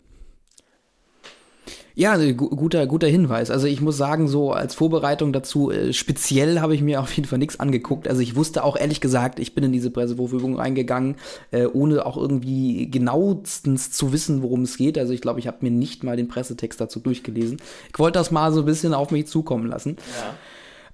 Ja, 1.94 2.16
guter, 2.32 2.86
guter 2.86 3.06
Hinweis. 3.06 3.50
Also 3.50 3.66
ich 3.66 3.80
muss 3.80 3.96
sagen, 3.96 4.28
so 4.28 4.52
als 4.52 4.74
Vorbereitung 4.74 5.32
dazu, 5.32 5.70
äh, 5.70 5.92
speziell 5.92 6.60
habe 6.60 6.74
ich 6.74 6.82
mir 6.82 7.00
auf 7.02 7.12
jeden 7.12 7.28
Fall 7.28 7.38
nichts 7.38 7.60
angeguckt. 7.60 8.08
Also 8.08 8.22
ich 8.22 8.36
wusste 8.36 8.64
auch 8.64 8.76
ehrlich 8.76 9.00
gesagt, 9.00 9.38
ich 9.38 9.54
bin 9.54 9.64
in 9.64 9.72
diese 9.72 9.90
Pressevorführung 9.90 10.56
reingegangen, 10.56 11.16
äh, 11.50 11.66
ohne 11.66 12.06
auch 12.06 12.16
irgendwie 12.16 12.90
genauestens 12.90 13.90
zu 13.90 14.12
wissen, 14.12 14.42
worum 14.42 14.62
es 14.62 14.76
geht. 14.76 14.98
Also 14.98 15.12
ich 15.12 15.20
glaube, 15.20 15.40
ich 15.40 15.46
habe 15.46 15.58
mir 15.60 15.70
nicht 15.70 16.04
mal 16.04 16.16
den 16.16 16.28
Pressetext 16.28 16.80
dazu 16.80 17.00
durchgelesen. 17.00 17.58
Ich 17.92 17.98
wollte 17.98 18.18
das 18.18 18.30
mal 18.30 18.52
so 18.52 18.60
ein 18.60 18.66
bisschen 18.66 18.94
auf 18.94 19.10
mich 19.10 19.26
zukommen 19.26 19.66
lassen. 19.66 19.96
Ja. 20.18 20.34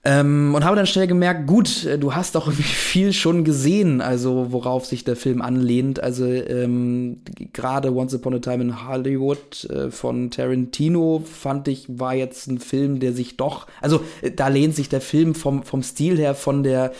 Ähm, 0.08 0.54
und 0.54 0.64
habe 0.64 0.74
dann 0.74 0.86
schnell 0.86 1.06
gemerkt, 1.06 1.46
gut, 1.46 1.84
äh, 1.84 1.98
du 1.98 2.14
hast 2.14 2.34
doch 2.34 2.46
irgendwie 2.46 2.62
viel 2.62 3.12
schon 3.12 3.44
gesehen, 3.44 4.00
also 4.00 4.46
worauf 4.50 4.86
sich 4.86 5.04
der 5.04 5.16
Film 5.16 5.42
anlehnt. 5.42 6.02
Also 6.02 6.24
ähm, 6.24 7.18
gerade 7.52 7.94
Once 7.94 8.14
Upon 8.14 8.34
a 8.34 8.38
Time 8.38 8.62
in 8.62 8.88
Hollywood 8.88 9.64
äh, 9.64 9.90
von 9.90 10.30
Tarantino 10.30 11.22
fand 11.30 11.68
ich, 11.68 11.84
war 11.88 12.14
jetzt 12.14 12.46
ein 12.46 12.58
Film, 12.58 13.00
der 13.00 13.12
sich 13.12 13.36
doch, 13.36 13.66
also 13.82 14.00
äh, 14.22 14.30
da 14.30 14.48
lehnt 14.48 14.74
sich 14.74 14.88
der 14.88 15.02
Film 15.02 15.34
vom, 15.34 15.62
vom 15.62 15.82
Stil 15.82 16.16
her, 16.16 16.34
von 16.34 16.62
der, 16.62 16.92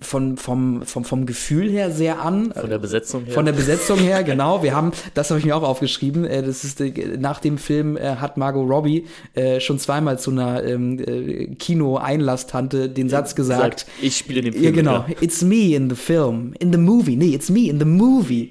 von, 0.00 0.36
vom, 0.36 0.82
vom, 0.82 1.04
vom 1.06 1.24
Gefühl 1.24 1.70
her 1.70 1.90
sehr 1.90 2.20
an. 2.20 2.52
Von 2.52 2.68
der 2.68 2.78
Besetzung 2.78 3.24
her. 3.24 3.32
Von 3.32 3.46
der 3.46 3.52
Besetzung 3.52 3.98
her, 3.98 4.24
genau. 4.24 4.62
Wir 4.62 4.76
haben, 4.76 4.92
das 5.14 5.30
habe 5.30 5.40
ich 5.40 5.46
mir 5.46 5.56
auch 5.56 5.62
aufgeschrieben, 5.62 6.26
äh, 6.26 6.42
das 6.42 6.64
ist, 6.64 6.82
äh, 6.82 7.16
nach 7.18 7.40
dem 7.40 7.56
Film 7.56 7.96
äh, 7.96 8.16
hat 8.16 8.36
Margot 8.36 8.68
Robbie 8.68 9.06
schon 9.58 9.78
zweimal 9.78 10.18
zu 10.18 10.30
einer 10.30 10.62
ähm, 10.64 11.56
Einlasstante 12.42 12.88
den 12.88 13.08
Satz 13.08 13.34
gesagt. 13.34 13.80
Sagt, 13.80 13.86
ich 14.00 14.16
spiele 14.16 14.42
den 14.42 14.52
Film. 14.52 14.64
Ja, 14.64 14.70
genau. 14.70 14.92
Ja. 14.92 15.06
It's 15.20 15.42
me 15.42 15.74
in 15.74 15.88
the 15.88 15.96
film. 15.96 16.54
In 16.58 16.72
the 16.72 16.78
movie. 16.78 17.16
Nee, 17.16 17.34
it's 17.34 17.50
me 17.50 17.68
in 17.68 17.78
the 17.78 17.84
movie. 17.84 18.50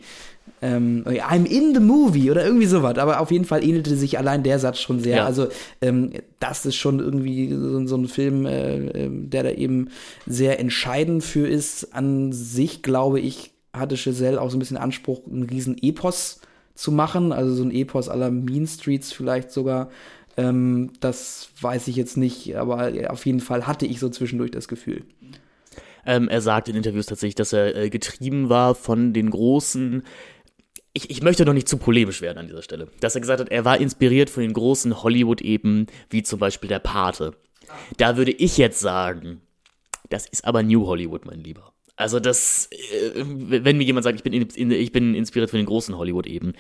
Ähm, 0.64 1.04
I'm 1.06 1.46
in 1.46 1.74
the 1.74 1.80
movie 1.80 2.30
oder 2.30 2.46
irgendwie 2.46 2.68
sowas. 2.68 2.98
Aber 2.98 3.20
auf 3.20 3.32
jeden 3.32 3.46
Fall 3.46 3.64
ähnelte 3.64 3.96
sich 3.96 4.18
allein 4.18 4.44
der 4.44 4.60
Satz 4.60 4.80
schon 4.80 5.00
sehr. 5.00 5.18
Ja. 5.18 5.26
Also, 5.26 5.48
ähm, 5.82 6.12
das 6.40 6.66
ist 6.66 6.76
schon 6.76 7.00
irgendwie 7.00 7.50
so, 7.52 7.86
so 7.88 7.96
ein 7.98 8.08
Film, 8.08 8.46
äh, 8.46 8.76
ähm, 8.90 9.30
der 9.30 9.44
da 9.44 9.52
eben 9.52 9.90
sehr 10.28 10.60
entscheidend 10.60 11.24
für 11.24 11.48
ist. 11.48 11.94
An 11.94 12.32
sich, 12.32 12.84
glaube 12.84 13.20
ich, 13.20 13.52
hatte 13.74 13.96
Giselle 13.96 14.40
auch 14.40 14.50
so 14.50 14.58
ein 14.58 14.60
bisschen 14.60 14.78
Anspruch, 14.78 15.22
einen 15.26 15.44
riesen 15.44 15.78
Epos 15.82 16.42
zu 16.76 16.92
machen. 16.92 17.32
Also 17.32 17.56
so 17.56 17.64
ein 17.64 17.72
Epos 17.72 18.10
aller 18.10 18.30
Mean 18.30 18.68
Streets 18.68 19.12
vielleicht 19.12 19.52
sogar. 19.52 19.90
Ähm, 20.38 20.92
das 21.00 21.50
weiß 21.60 21.88
ich 21.88 21.96
jetzt 21.96 22.18
nicht, 22.18 22.56
aber 22.56 22.92
auf 23.10 23.26
jeden 23.26 23.42
Fall 23.42 23.68
hatte 23.68 23.86
ich 23.86 24.00
so 24.00 24.10
zwischendurch 24.10 24.52
das 24.52 24.68
Gefühl. 24.68 25.04
Ähm, 26.06 26.30
er 26.30 26.42
sagt 26.42 26.70
in 26.70 26.76
Interviews 26.76 27.06
tatsächlich, 27.06 27.36
dass 27.36 27.54
er 27.54 27.76
äh, 27.76 27.90
getrieben 27.90 28.50
war 28.50 28.74
von 28.76 29.14
den 29.14 29.30
großen 29.30 30.04
ich, 30.94 31.10
ich 31.10 31.22
möchte 31.22 31.46
doch 31.46 31.54
nicht 31.54 31.70
zu 31.70 31.78
polemisch 31.78 32.22
werden 32.22 32.38
an 32.38 32.48
dieser 32.48 32.62
Stelle. 32.62 32.90
Dass 33.00 33.16
er 33.16 33.22
gesagt 33.22 33.40
hat, 33.40 33.50
er 33.50 33.66
war 33.66 33.80
inspiriert 33.80 34.30
von 34.30 34.44
den 34.44 34.54
großen 34.54 35.04
Hollywood-Eben, 35.04 35.88
wie 36.10 36.24
zum 36.24 36.40
Beispiel 36.40 36.68
der 36.68 36.80
Pate. 36.80 37.34
Da 37.98 38.18
würde 38.18 38.32
ich 38.32 38.58
jetzt 38.58 38.80
sagen, 38.80 39.42
das 40.10 40.28
ist 40.28 40.44
aber 40.44 40.64
New 40.64 40.86
Hollywood, 40.88 41.26
mein 41.26 41.40
Lieber. 41.40 41.72
Also 41.96 42.20
das, 42.20 42.68
äh, 42.72 43.12
wenn 43.16 43.78
mir 43.78 43.86
jemand 43.86 44.04
sagt, 44.04 44.18
ich 44.18 44.24
bin, 44.24 44.34
in, 44.34 44.72
ich 44.72 44.92
bin 44.92 45.16
inspiriert 45.16 45.50
von 45.50 45.60
den 45.60 45.66
großen 45.66 45.98
Hollywood-Eben, 45.98 46.54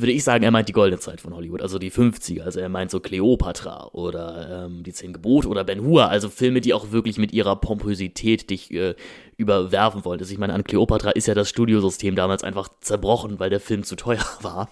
würde 0.00 0.12
ich 0.12 0.24
sagen, 0.24 0.44
er 0.44 0.50
meint 0.50 0.68
die 0.68 0.72
goldene 0.72 1.00
Zeit 1.00 1.20
von 1.20 1.34
Hollywood, 1.34 1.62
also 1.62 1.78
die 1.78 1.90
50er. 1.90 2.42
Also 2.42 2.60
er 2.60 2.68
meint 2.68 2.90
so 2.90 3.00
Cleopatra 3.00 3.88
oder 3.92 4.66
ähm, 4.66 4.82
die 4.82 4.92
Zehn 4.92 5.12
Gebote 5.12 5.48
oder 5.48 5.64
Ben 5.64 5.82
Hur, 5.82 6.08
also 6.08 6.28
Filme, 6.28 6.60
die 6.60 6.74
auch 6.74 6.92
wirklich 6.92 7.18
mit 7.18 7.32
ihrer 7.32 7.56
Pompösität 7.56 8.50
dich 8.50 8.72
äh, 8.72 8.94
überwerfen 9.36 10.04
wollten. 10.04 10.22
Also 10.22 10.32
ich 10.32 10.38
meine, 10.38 10.54
an 10.54 10.64
Cleopatra 10.64 11.10
ist 11.10 11.26
ja 11.26 11.34
das 11.34 11.48
Studiosystem 11.50 12.16
damals 12.16 12.42
einfach 12.44 12.68
zerbrochen, 12.80 13.38
weil 13.38 13.50
der 13.50 13.60
Film 13.60 13.82
zu 13.82 13.96
teuer 13.96 14.24
war. 14.42 14.68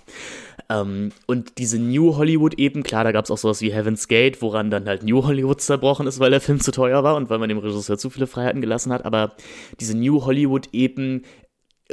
Ähm, 0.71 1.13
und 1.27 1.59
diese 1.59 1.79
New 1.79 2.17
Hollywood 2.17 2.55
eben, 2.55 2.83
klar, 2.83 3.05
da 3.05 3.13
gab 3.13 3.25
es 3.25 3.31
auch 3.31 3.39
sowas 3.39 3.61
wie 3.61 3.73
Heaven's 3.73 4.09
Gate, 4.09 4.41
woran 4.41 4.71
dann 4.71 4.87
halt 4.87 5.03
New 5.03 5.25
Hollywood 5.25 5.61
zerbrochen 5.61 6.07
ist, 6.07 6.21
weil 6.21 6.31
der 6.31 6.41
Film 6.41 6.61
zu 6.61 6.71
teuer 6.71 7.05
war 7.05 7.17
und 7.17 7.29
weil 7.29 7.39
man 7.39 7.49
dem 7.49 7.59
Regisseur 7.59 7.99
zu 7.99 8.11
viele 8.11 8.27
Freiheiten 8.27 8.61
gelassen 8.61 8.93
hat. 8.93 9.05
Aber 9.05 9.33
diese 9.81 9.97
New 9.97 10.25
Hollywood 10.25 10.69
eben 10.73 11.23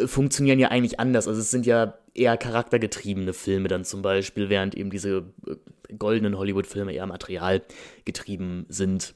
funktionieren 0.05 0.59
ja 0.59 0.69
eigentlich 0.69 0.99
anders. 0.99 1.27
Also 1.27 1.41
es 1.41 1.51
sind 1.51 1.65
ja 1.65 1.97
eher 2.13 2.37
charaktergetriebene 2.37 3.33
Filme 3.33 3.67
dann 3.67 3.85
zum 3.85 4.01
Beispiel, 4.01 4.49
während 4.49 4.75
eben 4.75 4.89
diese 4.89 5.23
äh, 5.47 5.95
goldenen 5.97 6.37
Hollywood-Filme 6.37 6.93
eher 6.93 7.05
materialgetrieben 7.05 8.65
sind. 8.69 9.13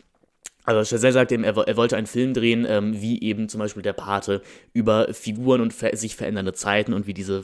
Also 0.63 0.95
Chazelle 0.95 1.13
sagt 1.13 1.31
eben, 1.31 1.43
er, 1.43 1.55
er, 1.55 1.77
wollte 1.77 1.95
einen 1.95 2.07
Film 2.07 2.33
drehen, 2.33 2.65
ähm, 2.67 2.99
wie 2.99 3.21
eben 3.21 3.49
zum 3.49 3.59
Beispiel 3.59 3.83
der 3.83 3.93
Pate, 3.93 4.41
über 4.73 5.13
Figuren 5.13 5.61
und 5.61 5.73
ver 5.73 5.95
sich 5.95 6.15
verändernde 6.15 6.53
Zeiten 6.53 6.93
und 6.93 7.07
wie 7.07 7.13
diese 7.13 7.43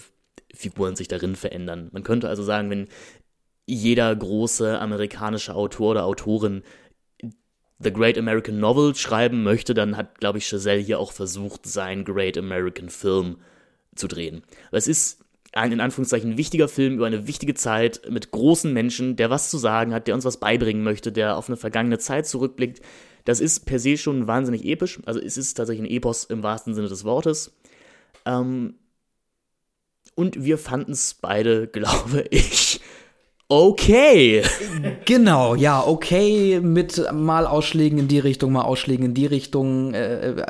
Figuren 0.53 0.95
sich 0.95 1.07
darin 1.07 1.35
verändern. 1.35 1.89
Man 1.91 2.03
könnte 2.03 2.27
also 2.27 2.43
sagen, 2.43 2.69
wenn 2.69 2.87
jeder 3.67 4.13
große 4.13 4.79
amerikanische 4.79 5.53
Autor 5.53 5.91
oder 5.91 6.05
Autorin 6.05 6.63
The 7.83 7.93
Great 7.93 8.17
American 8.17 8.59
Novel 8.59 8.95
schreiben 8.95 9.43
möchte, 9.43 9.73
dann 9.73 9.97
hat, 9.97 10.19
glaube 10.19 10.37
ich, 10.37 10.47
Chazelle 10.47 10.81
hier 10.81 10.99
auch 10.99 11.11
versucht, 11.11 11.65
sein 11.65 12.05
Great 12.05 12.37
American 12.37 12.89
Film 12.89 13.37
zu 13.95 14.07
drehen. 14.07 14.43
Aber 14.69 14.77
es 14.77 14.87
ist 14.87 15.21
ein 15.53 15.71
in 15.71 15.81
Anführungszeichen 15.81 16.37
wichtiger 16.37 16.67
Film 16.67 16.95
über 16.95 17.07
eine 17.07 17.27
wichtige 17.27 17.53
Zeit 17.53 18.01
mit 18.09 18.31
großen 18.31 18.71
Menschen, 18.71 19.15
der 19.17 19.29
was 19.29 19.49
zu 19.49 19.57
sagen 19.57 19.93
hat, 19.93 20.07
der 20.07 20.15
uns 20.15 20.23
was 20.23 20.39
beibringen 20.39 20.83
möchte, 20.83 21.11
der 21.11 21.35
auf 21.35 21.49
eine 21.49 21.57
vergangene 21.57 21.97
Zeit 21.97 22.25
zurückblickt. 22.25 22.81
Das 23.25 23.39
ist 23.39 23.65
per 23.65 23.79
se 23.79 23.97
schon 23.97 24.27
wahnsinnig 24.27 24.65
episch. 24.65 24.99
Also 25.05 25.19
es 25.19 25.37
ist 25.37 25.55
tatsächlich 25.55 25.87
ein 25.87 25.93
Epos 25.93 26.23
im 26.23 26.43
wahrsten 26.43 26.73
Sinne 26.73 26.87
des 26.87 27.03
Wortes. 27.03 27.53
Ähm 28.25 28.75
und 30.15 30.43
wir 30.43 30.57
fanden 30.57 30.91
es 30.93 31.15
beide, 31.15 31.67
glaube 31.71 32.25
ich, 32.29 32.79
okay. 33.47 34.43
Genau, 35.11 35.55
ja, 35.55 35.85
okay, 35.85 36.61
mit 36.61 37.05
mal 37.11 37.45
Ausschlägen 37.45 37.99
in 37.99 38.07
die 38.07 38.19
Richtung, 38.19 38.53
mal 38.53 38.61
Ausschlägen 38.61 39.07
in 39.07 39.13
die 39.13 39.25
Richtung. 39.25 39.93
Äh, 39.93 40.45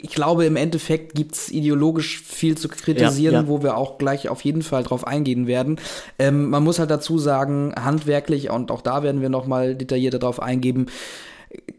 ich 0.00 0.08
glaube, 0.14 0.46
im 0.46 0.56
Endeffekt 0.56 1.14
gibt 1.14 1.34
es 1.34 1.50
ideologisch 1.50 2.22
viel 2.22 2.56
zu 2.56 2.68
kritisieren, 2.68 3.34
ja, 3.34 3.40
ja. 3.42 3.46
wo 3.46 3.62
wir 3.62 3.76
auch 3.76 3.98
gleich 3.98 4.30
auf 4.30 4.40
jeden 4.40 4.62
Fall 4.62 4.84
drauf 4.84 5.06
eingehen 5.06 5.46
werden. 5.46 5.78
Ähm, 6.18 6.48
man 6.48 6.64
muss 6.64 6.78
halt 6.78 6.90
dazu 6.90 7.18
sagen, 7.18 7.74
handwerklich, 7.78 8.48
und 8.48 8.70
auch 8.70 8.80
da 8.80 9.02
werden 9.02 9.20
wir 9.20 9.28
noch 9.28 9.46
mal 9.46 9.74
detaillierter 9.74 10.18
drauf 10.18 10.40
eingeben, 10.40 10.86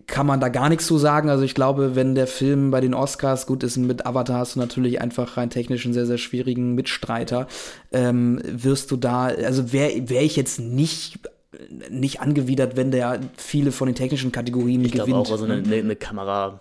kann 0.06 0.28
man 0.28 0.40
da 0.40 0.50
gar 0.50 0.70
nichts 0.70 0.86
zu 0.86 1.00
sagen. 1.00 1.32
Also 1.32 1.44
ich 1.44 1.56
glaube, 1.56 1.96
wenn 1.96 2.14
der 2.14 2.28
Film 2.28 2.70
bei 2.70 2.82
den 2.82 2.94
Oscars 2.94 3.48
gut 3.48 3.64
ist, 3.64 3.78
mit 3.78 4.06
Avatar 4.06 4.38
hast 4.38 4.58
du 4.58 4.60
natürlich 4.60 5.02
einfach 5.02 5.38
rein 5.38 5.50
technisch 5.50 5.86
einen 5.86 5.96
sehr, 5.96 6.06
sehr 6.06 6.20
schwierigen 6.20 6.76
Mitstreiter. 6.76 7.48
Ähm, 7.92 8.40
wirst 8.44 8.92
du 8.92 8.96
da, 8.96 9.26
also 9.26 9.74
wäre 9.74 10.08
wär 10.08 10.22
ich 10.22 10.36
jetzt 10.36 10.60
nicht 10.60 11.18
nicht 11.90 12.22
angewidert, 12.22 12.76
wenn 12.76 12.92
der 12.92 13.20
viele 13.38 13.72
von 13.72 13.88
den 13.88 13.96
technischen 13.96 14.32
Kategorien 14.32 14.84
ich 14.84 14.92
gewinnt. 14.92 15.08
Ich 15.08 15.14
glaube 15.14 15.28
auch, 15.28 15.32
also 15.32 15.46
eine, 15.46 15.78
eine 15.78 15.96
Kamera 15.96 16.60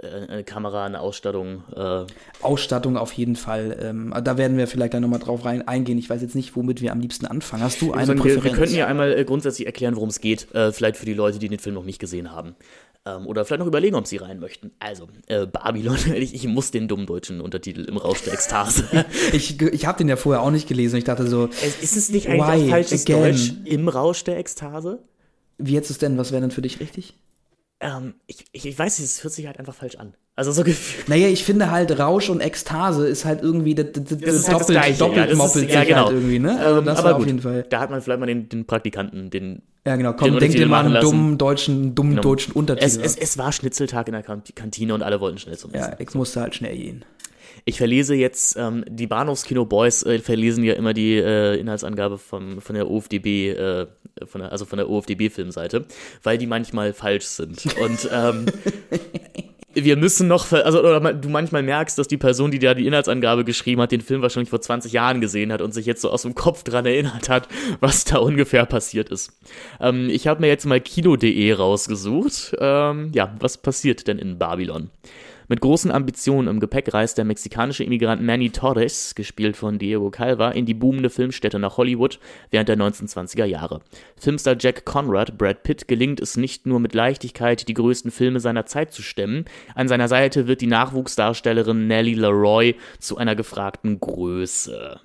eine 0.00 0.42
Kamera, 0.42 0.86
eine 0.86 1.00
Ausstattung. 1.00 1.64
Äh 1.74 2.06
Ausstattung 2.40 2.96
auf 2.96 3.12
jeden 3.12 3.36
Fall. 3.36 3.76
Ähm, 3.80 4.14
da 4.24 4.38
werden 4.38 4.56
wir 4.56 4.66
vielleicht 4.66 4.94
dann 4.94 5.02
nochmal 5.02 5.20
drauf 5.20 5.44
rein, 5.44 5.66
eingehen. 5.68 5.98
Ich 5.98 6.08
weiß 6.08 6.22
jetzt 6.22 6.34
nicht, 6.34 6.56
womit 6.56 6.80
wir 6.80 6.92
am 6.92 7.00
liebsten 7.00 7.26
anfangen. 7.26 7.62
Hast 7.62 7.82
du 7.82 7.92
eine 7.92 8.00
also, 8.00 8.14
Präferenz? 8.14 8.44
Wir, 8.44 8.50
wir 8.52 8.58
könnten 8.58 8.74
ja 8.74 8.86
einmal 8.86 9.12
äh, 9.12 9.24
grundsätzlich 9.24 9.66
erklären, 9.66 9.96
worum 9.96 10.08
es 10.08 10.20
geht. 10.20 10.52
Äh, 10.54 10.72
vielleicht 10.72 10.96
für 10.96 11.06
die 11.06 11.14
Leute, 11.14 11.38
die 11.38 11.48
den 11.48 11.58
Film 11.58 11.74
noch 11.74 11.84
nicht 11.84 11.98
gesehen 11.98 12.32
haben. 12.32 12.56
Ähm, 13.04 13.26
oder 13.26 13.44
vielleicht 13.44 13.60
noch 13.60 13.66
überlegen, 13.66 13.96
ob 13.96 14.06
sie 14.06 14.16
rein 14.16 14.38
möchten. 14.38 14.70
Also, 14.78 15.08
äh, 15.26 15.46
Babylon, 15.46 15.98
ich, 16.14 16.34
ich, 16.34 16.46
muss 16.46 16.70
den 16.70 16.88
dummen 16.88 17.06
deutschen 17.06 17.40
Untertitel 17.40 17.84
im 17.84 17.98
Rausch 17.98 18.22
der 18.22 18.32
Ekstase. 18.32 19.04
ich 19.32 19.60
ich 19.60 19.86
habe 19.86 19.98
den 19.98 20.08
ja 20.08 20.16
vorher 20.16 20.42
auch 20.42 20.50
nicht 20.50 20.68
gelesen. 20.68 20.96
Ich 20.96 21.04
dachte 21.04 21.26
so. 21.26 21.46
ist 21.82 21.96
es 21.96 22.10
nicht 22.10 22.28
eigentlich 22.28 22.70
falsches 22.70 23.02
again? 23.04 23.32
Deutsch 23.32 23.52
im 23.64 23.88
Rausch 23.88 24.24
der 24.24 24.38
Ekstase? 24.38 25.02
Wie 25.58 25.74
jetzt 25.74 25.90
es 25.90 25.98
denn? 25.98 26.16
Was 26.16 26.32
wäre 26.32 26.40
denn 26.40 26.50
für 26.50 26.62
dich 26.62 26.80
richtig? 26.80 27.14
Ähm, 27.82 28.14
ich, 28.26 28.44
ich, 28.52 28.66
ich 28.66 28.78
weiß 28.78 28.98
nicht, 28.98 29.10
es 29.10 29.24
hört 29.24 29.34
sich 29.34 29.46
halt 29.46 29.58
einfach 29.58 29.74
falsch 29.74 29.96
an. 29.96 30.14
Also 30.36 30.52
so 30.52 30.64
gefühlt. 30.64 31.08
Naja, 31.08 31.28
ich 31.28 31.44
finde 31.44 31.70
halt 31.70 31.98
Rausch 31.98 32.30
und 32.30 32.40
Ekstase 32.40 33.06
ist 33.06 33.24
halt 33.24 33.42
irgendwie 33.42 33.74
das, 33.74 33.86
das, 33.92 34.04
das, 34.04 34.18
das 34.18 34.34
ist 34.34 34.52
doppelt, 34.52 34.80
halt 34.80 34.92
das 34.92 34.98
doppelt 34.98 35.30
ja, 35.30 35.36
moppelt 35.36 35.68
ist, 35.68 35.74
ja, 35.74 35.84
genau. 35.84 36.06
halt 36.06 36.14
irgendwie, 36.14 36.38
ne? 36.38 36.58
Also 36.58 36.80
das 36.80 36.98
aber 37.00 37.14
gut, 37.14 37.20
auf 37.20 37.26
jeden 37.26 37.40
Fall. 37.40 37.66
Da 37.68 37.80
hat 37.80 37.90
man 37.90 38.00
vielleicht 38.00 38.20
mal 38.20 38.26
den, 38.26 38.48
den 38.48 38.64
Praktikanten, 38.64 39.30
den 39.30 39.62
Ja, 39.84 39.96
genau, 39.96 40.12
komm, 40.14 40.38
denk 40.38 40.52
dir 40.52 40.66
mal 40.66 40.86
einen 40.86 41.00
dummen 41.00 41.38
deutschen, 41.38 41.94
dummen 41.94 42.12
genau. 42.12 42.22
deutschen 42.22 42.52
Untertitel. 42.52 42.86
Es, 42.86 42.96
es, 42.96 43.16
es, 43.16 43.36
war 43.36 43.52
Schnitzeltag 43.52 44.06
in 44.08 44.12
der 44.12 44.22
Kantine 44.22 44.94
und 44.94 45.02
alle 45.02 45.20
wollten 45.20 45.38
schnell 45.38 45.58
zum 45.58 45.74
Essen. 45.74 45.90
Ja, 45.90 45.96
ich 45.98 46.14
musste 46.14 46.40
halt 46.40 46.54
schnell 46.54 46.76
gehen. 46.76 47.04
Ich 47.64 47.78
verlese 47.78 48.14
jetzt, 48.14 48.56
ähm, 48.56 48.84
die 48.88 49.06
Bahnhofskino-Boys 49.06 50.02
äh, 50.04 50.18
verlesen 50.18 50.64
ja 50.64 50.74
immer 50.74 50.94
die 50.94 51.16
äh, 51.16 51.58
Inhaltsangabe 51.58 52.18
vom, 52.18 52.60
von 52.60 52.74
der 52.74 52.90
OFDB, 52.90 53.50
äh, 53.50 53.86
von 54.24 54.40
der, 54.40 54.52
also 54.52 54.64
von 54.64 54.78
der 54.78 54.90
OFDB-Filmseite, 54.90 55.84
weil 56.22 56.38
die 56.38 56.46
manchmal 56.46 56.92
falsch 56.92 57.26
sind. 57.26 57.64
Und 57.80 58.08
ähm, 58.12 58.46
wir 59.74 59.96
müssen 59.96 60.28
noch, 60.28 60.50
also 60.52 60.80
oder 60.80 61.14
du 61.14 61.28
manchmal 61.28 61.62
merkst, 61.62 61.98
dass 61.98 62.08
die 62.08 62.16
Person, 62.16 62.50
die 62.50 62.58
da 62.58 62.74
die 62.74 62.86
Inhaltsangabe 62.86 63.44
geschrieben 63.44 63.80
hat, 63.80 63.92
den 63.92 64.00
Film 64.00 64.22
wahrscheinlich 64.22 64.50
vor 64.50 64.60
20 64.60 64.92
Jahren 64.92 65.20
gesehen 65.20 65.52
hat 65.52 65.62
und 65.62 65.72
sich 65.72 65.86
jetzt 65.86 66.02
so 66.02 66.10
aus 66.10 66.22
dem 66.22 66.34
Kopf 66.34 66.64
dran 66.64 66.84
erinnert 66.84 67.28
hat, 67.28 67.48
was 67.80 68.04
da 68.04 68.18
ungefähr 68.18 68.66
passiert 68.66 69.08
ist. 69.08 69.32
Ähm, 69.80 70.08
ich 70.10 70.26
habe 70.26 70.40
mir 70.40 70.48
jetzt 70.48 70.66
mal 70.66 70.80
kino.de 70.80 71.52
rausgesucht. 71.52 72.56
Ähm, 72.58 73.12
ja, 73.14 73.34
was 73.38 73.58
passiert 73.58 74.08
denn 74.08 74.18
in 74.18 74.38
Babylon? 74.38 74.90
Mit 75.52 75.60
großen 75.60 75.90
Ambitionen 75.90 76.48
im 76.48 76.60
Gepäck 76.60 76.94
reist 76.94 77.18
der 77.18 77.26
mexikanische 77.26 77.84
Immigrant 77.84 78.22
Manny 78.22 78.48
Torres, 78.48 79.14
gespielt 79.14 79.54
von 79.54 79.78
Diego 79.78 80.08
Calva, 80.08 80.50
in 80.52 80.64
die 80.64 80.72
boomende 80.72 81.10
Filmstätte 81.10 81.58
nach 81.58 81.76
Hollywood 81.76 82.18
während 82.50 82.70
der 82.70 82.78
1920er 82.78 83.44
Jahre. 83.44 83.82
Filmstar 84.16 84.56
Jack 84.58 84.86
Conrad, 84.86 85.36
Brad 85.36 85.62
Pitt, 85.62 85.88
gelingt 85.88 86.20
es 86.20 86.38
nicht 86.38 86.64
nur 86.64 86.80
mit 86.80 86.94
Leichtigkeit, 86.94 87.68
die 87.68 87.74
größten 87.74 88.10
Filme 88.10 88.40
seiner 88.40 88.64
Zeit 88.64 88.94
zu 88.94 89.02
stemmen. 89.02 89.44
An 89.74 89.88
seiner 89.88 90.08
Seite 90.08 90.48
wird 90.48 90.62
die 90.62 90.66
Nachwuchsdarstellerin 90.68 91.86
Nellie 91.86 92.16
Leroy 92.16 92.74
zu 92.98 93.18
einer 93.18 93.36
gefragten 93.36 94.00
Größe. 94.00 95.00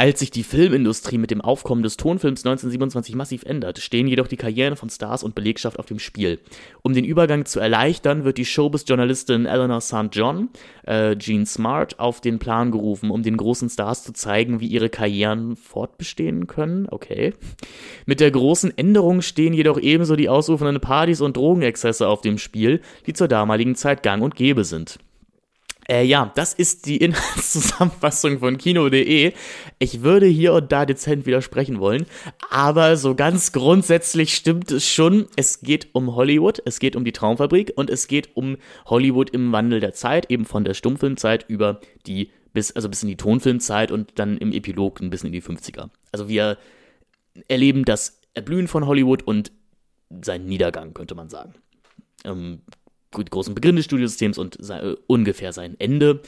Als 0.00 0.20
sich 0.20 0.30
die 0.30 0.44
Filmindustrie 0.44 1.18
mit 1.18 1.32
dem 1.32 1.40
Aufkommen 1.40 1.82
des 1.82 1.96
Tonfilms 1.96 2.46
1927 2.46 3.16
massiv 3.16 3.42
ändert, 3.42 3.80
stehen 3.80 4.06
jedoch 4.06 4.28
die 4.28 4.36
Karrieren 4.36 4.76
von 4.76 4.90
Stars 4.90 5.24
und 5.24 5.34
Belegschaft 5.34 5.76
auf 5.76 5.86
dem 5.86 5.98
Spiel. 5.98 6.38
Um 6.82 6.94
den 6.94 7.04
Übergang 7.04 7.46
zu 7.46 7.58
erleichtern, 7.58 8.22
wird 8.22 8.38
die 8.38 8.44
Showbiz-Journalistin 8.44 9.44
Eleanor 9.44 9.80
St. 9.80 10.10
John, 10.12 10.50
äh, 10.86 11.16
Jean 11.16 11.46
Smart, 11.46 11.98
auf 11.98 12.20
den 12.20 12.38
Plan 12.38 12.70
gerufen, 12.70 13.10
um 13.10 13.24
den 13.24 13.36
großen 13.36 13.68
Stars 13.70 14.04
zu 14.04 14.12
zeigen, 14.12 14.60
wie 14.60 14.68
ihre 14.68 14.88
Karrieren 14.88 15.56
fortbestehen 15.56 16.46
können. 16.46 16.86
Okay. 16.88 17.34
Mit 18.06 18.20
der 18.20 18.30
großen 18.30 18.78
Änderung 18.78 19.20
stehen 19.20 19.52
jedoch 19.52 19.80
ebenso 19.80 20.14
die 20.14 20.28
ausrufenden 20.28 20.78
Partys 20.78 21.20
und 21.20 21.36
Drogenexzesse 21.36 22.06
auf 22.06 22.20
dem 22.20 22.38
Spiel, 22.38 22.82
die 23.08 23.14
zur 23.14 23.26
damaligen 23.26 23.74
Zeit 23.74 24.04
gang 24.04 24.22
und 24.22 24.36
gäbe 24.36 24.62
sind. 24.62 25.00
Äh, 25.90 26.04
ja, 26.04 26.30
das 26.34 26.52
ist 26.54 26.86
die 26.86 26.96
Inhaltszusammenfassung 26.98 28.40
von 28.40 28.58
Kino.de. 28.58 29.32
Ich 29.78 30.02
würde 30.02 30.26
hier 30.26 30.52
und 30.52 30.70
da 30.70 30.84
dezent 30.84 31.26
widersprechen 31.26 31.80
wollen, 31.80 32.06
aber 32.50 32.96
so 32.96 33.14
ganz 33.14 33.52
grundsätzlich 33.52 34.34
stimmt 34.34 34.70
es 34.70 34.86
schon. 34.86 35.26
Es 35.36 35.60
geht 35.60 35.88
um 35.92 36.14
Hollywood, 36.14 36.60
es 36.64 36.78
geht 36.78 36.94
um 36.94 37.04
die 37.04 37.12
Traumfabrik 37.12 37.72
und 37.76 37.90
es 37.90 38.06
geht 38.06 38.36
um 38.36 38.58
Hollywood 38.86 39.30
im 39.30 39.50
Wandel 39.52 39.80
der 39.80 39.94
Zeit, 39.94 40.30
eben 40.30 40.44
von 40.44 40.64
der 40.64 40.74
Stummfilmzeit 40.74 41.46
über 41.48 41.80
die 42.06 42.30
bis 42.52 42.72
also 42.72 42.88
bis 42.88 43.02
in 43.02 43.08
die 43.08 43.16
Tonfilmzeit 43.16 43.90
und 43.90 44.18
dann 44.18 44.38
im 44.38 44.52
Epilog 44.52 45.00
ein 45.00 45.10
bisschen 45.10 45.28
in 45.28 45.32
die 45.32 45.42
50er. 45.42 45.90
Also 46.12 46.28
wir 46.28 46.58
erleben 47.46 47.84
das 47.84 48.20
Erblühen 48.34 48.68
von 48.68 48.86
Hollywood 48.86 49.22
und 49.22 49.52
seinen 50.22 50.46
Niedergang, 50.46 50.94
könnte 50.94 51.14
man 51.14 51.28
sagen. 51.28 51.54
Ähm, 52.24 52.62
großen 53.12 53.54
Beginn 53.54 53.76
des 53.76 53.84
Studiosystems 53.84 54.38
und 54.38 54.58
äh, 54.70 54.96
ungefähr 55.06 55.52
sein 55.52 55.76
Ende. 55.78 56.20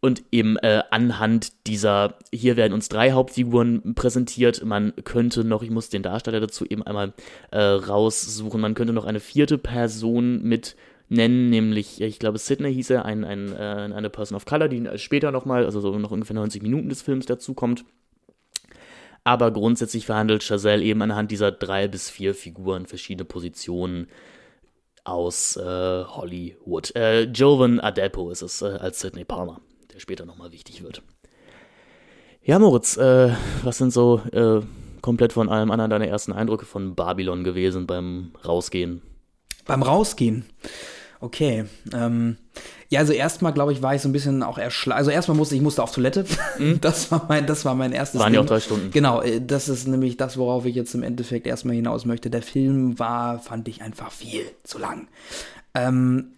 Und 0.00 0.24
eben 0.32 0.56
äh, 0.56 0.82
anhand 0.90 1.52
dieser, 1.68 2.18
hier 2.32 2.56
werden 2.56 2.72
uns 2.72 2.88
drei 2.88 3.12
Hauptfiguren 3.12 3.94
präsentiert. 3.94 4.64
Man 4.64 4.92
könnte 5.04 5.44
noch, 5.44 5.62
ich 5.62 5.70
muss 5.70 5.90
den 5.90 6.02
Darsteller 6.02 6.40
dazu 6.40 6.66
eben 6.66 6.82
einmal 6.82 7.12
äh, 7.52 7.60
raussuchen, 7.60 8.60
man 8.60 8.74
könnte 8.74 8.92
noch 8.92 9.04
eine 9.04 9.20
vierte 9.20 9.58
Person 9.58 10.42
mit 10.42 10.74
nennen, 11.08 11.50
nämlich, 11.50 12.00
ich 12.00 12.18
glaube, 12.18 12.38
Sidney 12.38 12.74
hieß 12.74 12.90
er, 12.90 13.04
ein, 13.04 13.22
ein, 13.22 13.52
äh, 13.52 13.90
eine 13.94 14.10
Person 14.10 14.34
of 14.34 14.44
Color, 14.44 14.68
die 14.68 14.88
später 14.96 15.30
nochmal, 15.30 15.64
also 15.64 15.80
so 15.80 15.96
noch 15.96 16.10
ungefähr 16.10 16.34
90 16.34 16.62
Minuten 16.62 16.88
des 16.88 17.02
Films 17.02 17.26
dazukommt. 17.26 17.84
Aber 19.22 19.52
grundsätzlich 19.52 20.06
verhandelt 20.06 20.42
Chazelle 20.42 20.82
eben 20.82 21.00
anhand 21.02 21.30
dieser 21.30 21.52
drei 21.52 21.86
bis 21.86 22.10
vier 22.10 22.34
Figuren 22.34 22.86
verschiedene 22.86 23.24
Positionen 23.24 24.08
aus 25.04 25.56
äh, 25.56 26.04
Hollywood. 26.04 26.94
Äh, 26.94 27.22
Jovan 27.24 27.80
Adepo 27.80 28.30
ist 28.30 28.42
es 28.42 28.62
äh, 28.62 28.66
als 28.66 29.00
Sidney 29.00 29.24
Palmer, 29.24 29.60
der 29.92 30.00
später 30.00 30.24
nochmal 30.24 30.52
wichtig 30.52 30.82
wird. 30.82 31.02
Ja, 32.42 32.58
Moritz, 32.58 32.96
äh, 32.96 33.34
was 33.62 33.78
sind 33.78 33.92
so 33.92 34.20
äh, 34.32 34.60
komplett 35.00 35.32
von 35.32 35.48
allem 35.48 35.70
anderen 35.70 35.90
deine 35.90 36.08
ersten 36.08 36.32
Eindrücke 36.32 36.66
von 36.66 36.94
Babylon 36.94 37.44
gewesen 37.44 37.86
beim 37.86 38.32
Rausgehen? 38.44 39.02
Beim 39.64 39.82
Rausgehen? 39.82 40.44
Okay. 41.22 41.66
Ähm, 41.94 42.36
ja, 42.88 42.98
also 42.98 43.12
erstmal, 43.12 43.52
glaube 43.52 43.72
ich, 43.72 43.80
war 43.80 43.94
ich 43.94 44.02
so 44.02 44.08
ein 44.08 44.12
bisschen 44.12 44.42
auch 44.42 44.58
erschlagen. 44.58 44.98
Also 44.98 45.12
erstmal 45.12 45.36
musste 45.36 45.54
ich 45.54 45.62
musste 45.62 45.80
auf 45.80 45.92
Toilette. 45.92 46.26
Mhm. 46.58 46.78
Das 46.80 47.12
war 47.12 47.26
mein, 47.28 47.46
das 47.46 47.64
war 47.64 47.76
mein 47.76 47.92
erstes. 47.92 48.20
Waren 48.20 48.34
ja 48.34 48.40
auch 48.40 48.46
drei 48.46 48.58
Stunden. 48.58 48.90
Genau, 48.90 49.22
äh, 49.22 49.40
das 49.40 49.68
ist 49.68 49.86
nämlich 49.86 50.16
das, 50.16 50.36
worauf 50.36 50.66
ich 50.66 50.74
jetzt 50.74 50.94
im 50.96 51.04
Endeffekt 51.04 51.46
erstmal 51.46 51.76
hinaus 51.76 52.06
möchte. 52.06 52.28
Der 52.28 52.42
Film 52.42 52.98
war, 52.98 53.38
fand 53.38 53.68
ich 53.68 53.82
einfach 53.82 54.10
viel 54.10 54.42
zu 54.64 54.78
lang. 54.78 55.06
Ähm, 55.74 56.32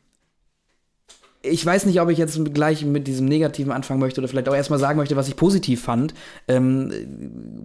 ich 1.44 1.64
weiß 1.64 1.86
nicht, 1.86 2.00
ob 2.00 2.08
ich 2.08 2.18
jetzt 2.18 2.38
gleich 2.54 2.84
mit 2.84 3.06
diesem 3.06 3.26
Negativen 3.26 3.72
anfangen 3.72 4.00
möchte 4.00 4.20
oder 4.20 4.28
vielleicht 4.28 4.48
auch 4.48 4.54
erstmal 4.54 4.78
sagen 4.78 4.98
möchte, 4.98 5.16
was 5.16 5.28
ich 5.28 5.36
positiv 5.36 5.82
fand, 5.82 6.14
ähm, 6.48 6.90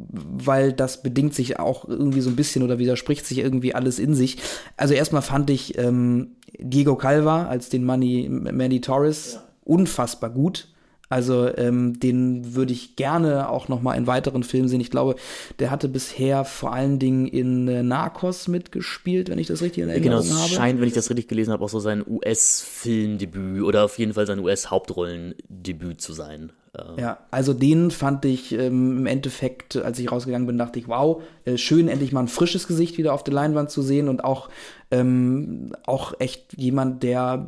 weil 0.09 0.73
das 0.73 1.01
bedingt 1.01 1.33
sich 1.33 1.59
auch 1.59 1.87
irgendwie 1.87 2.21
so 2.21 2.29
ein 2.29 2.35
bisschen 2.35 2.63
oder 2.63 2.79
widerspricht 2.79 3.25
sich 3.25 3.39
irgendwie 3.39 3.73
alles 3.73 3.97
in 3.99 4.15
sich. 4.15 4.37
Also 4.75 4.93
erstmal 4.93 5.21
fand 5.21 5.49
ich 5.49 5.77
ähm, 5.77 6.35
Diego 6.59 6.95
Calva 6.95 7.45
als 7.45 7.69
den 7.69 7.85
Manny, 7.85 8.27
Manny 8.29 8.81
Torres 8.81 9.35
ja. 9.35 9.43
unfassbar 9.63 10.29
gut. 10.29 10.67
Also 11.09 11.49
ähm, 11.57 11.99
den 11.99 12.55
würde 12.55 12.71
ich 12.71 12.95
gerne 12.95 13.49
auch 13.49 13.67
noch 13.67 13.81
mal 13.81 13.95
in 13.95 14.05
weiteren 14.05 14.43
Filmen 14.43 14.67
sehen. 14.67 14.79
Ich 14.79 14.91
glaube, 14.91 15.15
der 15.57 15.71
hatte 15.71 15.89
bisher 15.89 16.45
vor 16.45 16.71
allen 16.71 16.99
Dingen 16.99 17.27
in 17.27 17.67
äh, 17.67 17.81
Narcos 17.81 18.47
mitgespielt, 18.47 19.29
wenn 19.29 19.39
ich 19.39 19.47
das 19.47 19.61
richtig 19.63 19.83
in 19.83 19.89
Erinnerung 19.89 20.23
genau, 20.23 20.35
habe. 20.35 20.47
Genau, 20.47 20.61
scheint, 20.61 20.79
wenn 20.79 20.87
ich 20.87 20.93
das 20.93 21.09
richtig 21.09 21.27
gelesen 21.27 21.51
habe, 21.51 21.63
auch 21.65 21.69
so 21.69 21.79
sein 21.79 22.03
US-Filmdebüt 22.07 23.63
oder 23.63 23.85
auf 23.85 23.97
jeden 23.97 24.13
Fall 24.13 24.27
sein 24.27 24.39
US-Hauptrollendebüt 24.39 25.99
zu 25.99 26.13
sein. 26.13 26.51
Ja, 26.97 27.17
also 27.31 27.53
den 27.53 27.89
fand 27.89 28.25
ich 28.25 28.51
ähm, 28.53 28.99
im 28.99 29.05
Endeffekt, 29.05 29.75
als 29.75 29.97
ich 29.99 30.11
rausgegangen 30.11 30.47
bin, 30.47 30.57
dachte 30.57 30.77
ich, 30.79 30.87
wow, 30.87 31.21
äh, 31.45 31.57
schön 31.57 31.87
endlich 31.87 32.11
mal 32.11 32.21
ein 32.21 32.27
frisches 32.27 32.67
Gesicht 32.67 32.97
wieder 32.97 33.13
auf 33.13 33.23
der 33.23 33.33
Leinwand 33.33 33.71
zu 33.71 33.81
sehen 33.81 34.07
und 34.07 34.23
auch 34.23 34.49
ähm, 34.91 35.73
auch 35.85 36.13
echt 36.19 36.57
jemand, 36.57 37.03
der, 37.03 37.47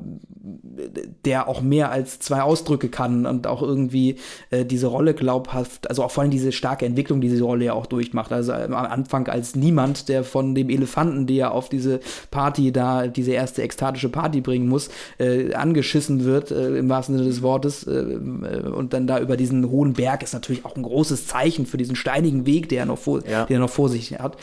der 1.25 1.47
auch 1.47 1.61
mehr 1.61 1.91
als 1.91 2.19
zwei 2.19 2.41
Ausdrücke 2.41 2.89
kann 2.89 3.25
und 3.25 3.47
auch 3.47 3.61
irgendwie 3.61 4.17
äh, 4.51 4.65
diese 4.65 4.87
Rolle 4.87 5.13
glaubhaft, 5.13 5.89
also 5.89 6.03
auch 6.03 6.11
vor 6.11 6.21
allem 6.21 6.31
diese 6.31 6.51
starke 6.51 6.85
Entwicklung, 6.85 7.19
die 7.19 7.29
diese 7.29 7.43
Rolle 7.43 7.65
ja 7.65 7.73
auch 7.73 7.87
durchmacht. 7.87 8.31
Also 8.31 8.51
äh, 8.51 8.65
am 8.65 8.73
Anfang 8.73 9.27
als 9.27 9.55
niemand, 9.55 10.07
der 10.07 10.23
von 10.23 10.53
dem 10.53 10.69
Elefanten, 10.69 11.25
der 11.25 11.53
auf 11.53 11.69
diese 11.69 11.99
Party 12.29 12.71
da, 12.71 13.07
diese 13.07 13.31
erste 13.31 13.63
ekstatische 13.63 14.09
Party 14.09 14.41
bringen 14.41 14.67
muss, 14.67 14.89
äh, 15.17 15.53
angeschissen 15.53 16.25
wird, 16.25 16.51
äh, 16.51 16.77
im 16.77 16.89
wahrsten 16.89 17.17
Sinne 17.17 17.27
des 17.27 17.41
Wortes, 17.41 17.87
äh, 17.87 17.91
äh, 17.91 18.69
und 18.69 18.93
dann 18.93 19.07
da 19.07 19.19
über 19.19 19.35
diesen 19.35 19.69
hohen 19.69 19.93
Berg 19.93 20.21
ist 20.21 20.33
natürlich 20.33 20.63
auch 20.65 20.75
ein 20.75 20.83
großes 20.83 21.27
Zeichen 21.27 21.65
für 21.65 21.77
diesen 21.77 21.95
steinigen 21.95 22.45
Weg, 22.45 22.69
der 22.69 22.81
er 22.81 22.85
noch 22.85 22.99
vor, 22.99 23.25
ja. 23.27 23.45
der 23.45 23.57
er 23.57 23.61
noch 23.61 23.69
vor 23.69 23.89
sich 23.89 24.19
hat. 24.19 24.37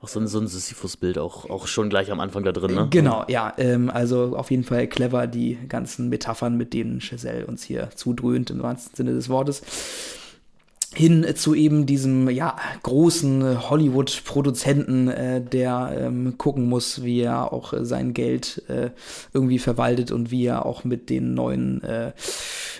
Auch 0.00 0.08
so 0.08 0.20
ein, 0.20 0.26
so 0.26 0.38
ein 0.38 0.46
Sisyphus-Bild 0.46 1.16
auch, 1.16 1.48
auch 1.48 1.66
schon 1.66 1.88
gleich 1.88 2.10
am 2.12 2.20
Anfang 2.20 2.44
da 2.44 2.52
drin, 2.52 2.74
ne? 2.74 2.88
Genau, 2.90 3.24
ja. 3.28 3.54
Ähm, 3.56 3.88
also 3.88 4.36
auf 4.36 4.50
jeden 4.50 4.64
Fall 4.64 4.86
clever, 4.88 5.26
die 5.26 5.58
ganzen 5.68 6.10
Metaphern, 6.10 6.56
mit 6.56 6.74
denen 6.74 6.98
Giselle 6.98 7.46
uns 7.46 7.62
hier 7.64 7.88
zudröhnt, 7.94 8.50
im 8.50 8.62
wahrsten 8.62 8.94
Sinne 8.94 9.14
des 9.14 9.28
Wortes 9.28 9.62
hin 10.96 11.26
zu 11.34 11.54
eben 11.54 11.84
diesem 11.84 12.30
ja 12.30 12.56
großen 12.82 13.68
Hollywood-Produzenten, 13.68 15.08
äh, 15.08 15.40
der 15.42 15.94
ähm, 15.98 16.38
gucken 16.38 16.64
muss, 16.64 17.04
wie 17.04 17.20
er 17.20 17.52
auch 17.52 17.74
äh, 17.74 17.84
sein 17.84 18.14
Geld 18.14 18.62
äh, 18.68 18.90
irgendwie 19.34 19.58
verwaltet 19.58 20.10
und 20.10 20.30
wie 20.30 20.46
er 20.46 20.64
auch 20.64 20.84
mit 20.84 21.10
den 21.10 21.34
neuen 21.34 21.82
äh, 21.82 22.12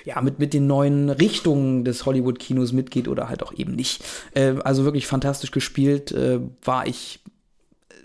ja 0.04 0.20
mit 0.22 0.38
mit 0.38 0.54
den 0.54 0.66
neuen 0.66 1.10
Richtungen 1.10 1.84
des 1.84 2.06
Hollywood-Kinos 2.06 2.72
mitgeht 2.72 3.06
oder 3.06 3.28
halt 3.28 3.42
auch 3.42 3.52
eben 3.52 3.74
nicht. 3.74 4.02
Äh, 4.34 4.54
also 4.64 4.84
wirklich 4.84 5.06
fantastisch 5.06 5.50
gespielt, 5.50 6.10
äh, 6.12 6.40
war 6.64 6.86
ich 6.86 7.20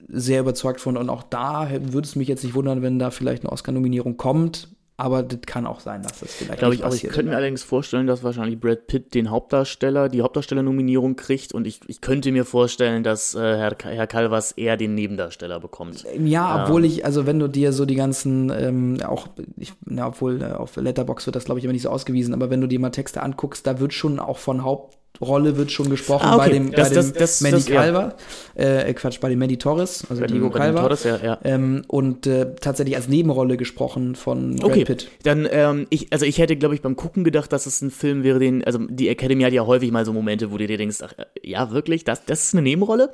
sehr 0.10 0.42
überzeugt 0.42 0.82
von 0.82 0.98
und 0.98 1.10
auch 1.10 1.24
da 1.24 1.70
würde 1.72 2.06
es 2.06 2.18
mich 2.18 2.28
jetzt 2.28 2.44
nicht 2.44 2.54
wundern, 2.54 2.82
wenn 2.82 3.00
da 3.00 3.12
vielleicht 3.12 3.44
eine 3.44 3.52
Oscar-Nominierung 3.54 4.18
kommt 4.18 4.68
aber 4.98 5.24
das 5.24 5.40
kann 5.48 5.66
auch 5.66 5.80
sein, 5.80 6.04
dass 6.04 6.20
das 6.20 6.34
vielleicht 6.34 6.60
Glaube 6.60 6.76
ich 6.76 6.84
auch. 6.84 6.94
Ich 6.94 7.02
könnte 7.04 7.32
mir 7.32 7.36
allerdings 7.36 7.64
vorstellen, 7.64 8.06
dass 8.06 8.24
wahrscheinlich 8.24 8.60
Brad 8.60 8.86
Pitt 8.86 9.16
den 9.16 9.32
Hauptdarsteller, 9.32 10.10
die 10.10 10.22
Hauptdarstellernominierung 10.22 11.16
kriegt 11.16 11.54
und 11.54 11.66
ich, 11.66 11.80
ich 11.88 12.02
könnte 12.02 12.32
mir 12.32 12.46
vorstellen, 12.46 13.04
dass 13.04 13.34
äh, 13.34 13.40
Herr, 13.40 13.76
Herr 13.84 14.08
Calvas 14.08 14.52
eher 14.52 14.78
den 14.78 14.94
Nebendarsteller 14.94 15.60
bekommt. 15.60 16.06
Ja, 16.24 16.56
ähm. 16.56 16.64
obwohl 16.64 16.86
ich, 16.86 17.04
also 17.04 17.26
wenn 17.26 17.40
du 17.40 17.48
dir 17.48 17.74
so 17.74 17.86
die 17.86 17.96
ganzen, 17.96 18.52
ähm, 18.52 19.00
auch, 19.04 19.28
ich, 19.58 19.74
na, 19.86 20.08
obwohl 20.08 20.42
äh, 20.42 20.52
auf 20.52 20.76
Letterbox 20.76 21.26
wird 21.26 21.36
das 21.36 21.46
glaube 21.46 21.60
ich 21.60 21.66
immer 21.66 21.74
nicht 21.74 21.84
so 21.84 21.90
ausgewiesen, 21.90 22.34
aber 22.34 22.50
wenn 22.52 22.62
du 22.62 22.68
dir 22.68 22.80
mal 22.80 22.92
Texte 22.92 23.24
anguckst, 23.24 23.66
da 23.66 23.80
wird 23.80 23.94
schon 23.94 24.20
auch 24.20 24.38
von 24.38 24.64
Haupt 24.64 25.01
Rolle 25.22 25.58
wird 25.58 25.72
schon 25.72 25.90
gesprochen 25.90 26.26
ah, 26.26 26.36
okay. 26.36 26.46
bei 26.46 26.50
dem, 26.50 26.72
das, 26.72 26.90
bei 26.90 27.02
dem 27.02 27.14
das, 27.14 27.42
Mandy 27.42 27.58
das, 27.58 27.66
Calva, 27.68 28.16
ja. 28.58 28.80
äh, 28.82 28.94
Quatsch, 28.94 29.20
bei 29.20 29.30
dem 29.30 29.40
Mandy 29.40 29.58
Torres, 29.58 30.06
also 30.10 30.22
bei 30.22 30.28
Diego 30.28 30.50
dem. 30.50 30.76
Torres, 30.76 31.04
ja, 31.04 31.18
ja. 31.18 31.40
Ähm, 31.44 31.84
und 31.88 32.28
äh, 32.28 32.56
tatsächlich 32.60 32.96
als 32.96 33.08
Nebenrolle 33.08 33.58
gesprochen 33.58 34.16
von 34.16 34.56
Brad 34.56 34.72
okay. 34.72 34.86
Pitt. 34.86 35.10
Dann, 35.24 35.48
ähm, 35.52 35.88
ich, 35.90 36.12
also 36.12 36.26
ich 36.26 36.38
hätte, 36.38 36.56
glaube 36.56 36.76
ich, 36.76 36.82
beim 36.82 36.96
Gucken 36.96 37.24
gedacht, 37.24 37.52
dass 37.54 37.66
es 37.66 37.82
ein 37.82 37.92
Film 37.92 38.24
wäre, 38.24 38.40
den, 38.40 38.64
also 38.64 38.80
die 38.80 39.10
Academy 39.10 39.44
hat 39.44 39.54
ja 39.54 39.66
häufig 39.66 39.92
mal 39.92 40.06
so 40.06 40.14
Momente, 40.14 40.52
wo 40.52 40.58
du 40.58 40.68
dir 40.68 40.78
denkst, 40.78 40.98
ach, 41.02 41.14
äh, 41.18 41.26
ja, 41.44 41.72
wirklich, 41.72 42.04
das, 42.04 42.26
das 42.26 42.46
ist 42.46 42.54
eine 42.54 42.64
Nebenrolle? 42.64 43.14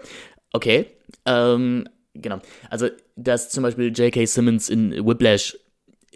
Okay. 0.54 0.88
Ähm, 1.26 1.88
genau. 2.14 2.40
Also, 2.70 2.88
dass 3.16 3.50
zum 3.50 3.64
Beispiel 3.64 3.92
J.K. 3.92 4.26
Simmons 4.26 4.70
in 4.70 5.06
Whiplash 5.06 5.58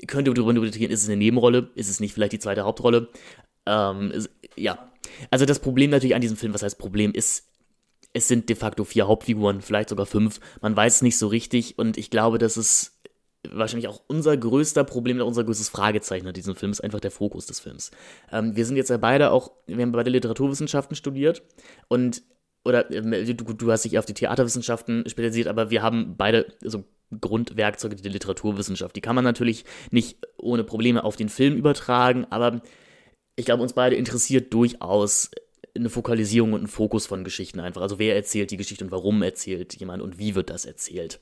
könnte 0.07 0.33
darüber 0.33 0.53
diskutieren, 0.53 0.91
ist 0.91 1.03
es 1.03 1.09
eine 1.09 1.17
Nebenrolle, 1.17 1.69
ist 1.75 1.89
es 1.89 1.99
nicht 1.99 2.13
vielleicht 2.13 2.33
die 2.33 2.39
zweite 2.39 2.63
Hauptrolle? 2.63 3.09
Ähm, 3.65 4.11
ist, 4.11 4.29
ja, 4.55 4.90
also 5.29 5.45
das 5.45 5.59
Problem 5.59 5.89
natürlich 5.89 6.15
an 6.15 6.21
diesem 6.21 6.37
Film, 6.37 6.53
was 6.53 6.63
heißt 6.63 6.77
Problem, 6.77 7.11
ist, 7.11 7.47
es 8.13 8.27
sind 8.27 8.49
de 8.49 8.55
facto 8.55 8.83
vier 8.83 9.07
Hauptfiguren, 9.07 9.61
vielleicht 9.61 9.89
sogar 9.89 10.05
fünf. 10.05 10.39
Man 10.61 10.75
weiß 10.75 10.95
es 10.95 11.01
nicht 11.01 11.17
so 11.17 11.27
richtig 11.27 11.77
und 11.77 11.97
ich 11.97 12.09
glaube, 12.09 12.37
dass 12.37 12.57
es 12.57 12.99
wahrscheinlich 13.49 13.87
auch 13.87 14.01
unser 14.07 14.37
größter 14.37 14.83
Problem, 14.83 15.19
unser 15.21 15.43
größtes 15.43 15.69
Fragezeichen 15.69 16.27
an 16.27 16.33
diesem 16.33 16.55
Film 16.55 16.71
ist 16.71 16.83
einfach 16.83 16.99
der 16.99 17.11
Fokus 17.11 17.45
des 17.47 17.59
Films. 17.59 17.91
Ähm, 18.31 18.55
wir 18.55 18.65
sind 18.65 18.75
jetzt 18.75 18.89
ja 18.89 18.97
beide 18.97 19.31
auch, 19.31 19.51
wir 19.65 19.81
haben 19.81 19.91
beide 19.91 20.09
Literaturwissenschaften 20.09 20.95
studiert 20.95 21.41
und 21.87 22.21
oder 22.63 22.91
äh, 22.91 23.33
du, 23.33 23.53
du 23.53 23.71
hast 23.71 23.85
dich 23.85 23.97
auf 23.97 24.05
die 24.05 24.13
Theaterwissenschaften 24.13 25.03
spezialisiert, 25.07 25.47
aber 25.47 25.71
wir 25.71 25.81
haben 25.81 26.15
beide 26.17 26.53
so 26.61 26.83
Grundwerkzeuge 27.19 27.95
der 27.95 28.11
Literaturwissenschaft. 28.11 28.95
Die 28.95 29.01
kann 29.01 29.15
man 29.15 29.25
natürlich 29.25 29.65
nicht 29.89 30.19
ohne 30.37 30.63
Probleme 30.63 31.03
auf 31.03 31.15
den 31.15 31.29
Film 31.29 31.55
übertragen, 31.55 32.25
aber 32.29 32.61
ich 33.35 33.45
glaube, 33.45 33.63
uns 33.63 33.73
beide 33.73 33.95
interessiert 33.95 34.53
durchaus 34.53 35.31
eine 35.75 35.89
Fokalisierung 35.89 36.53
und 36.53 36.63
ein 36.63 36.67
Fokus 36.67 37.05
von 37.05 37.23
Geschichten 37.23 37.59
einfach. 37.59 37.81
Also 37.81 37.99
wer 37.99 38.15
erzählt 38.15 38.51
die 38.51 38.57
Geschichte 38.57 38.83
und 38.83 38.91
warum 38.91 39.21
erzählt 39.21 39.73
jemand 39.75 40.01
und 40.01 40.19
wie 40.19 40.35
wird 40.35 40.49
das 40.49 40.65
erzählt. 40.65 41.19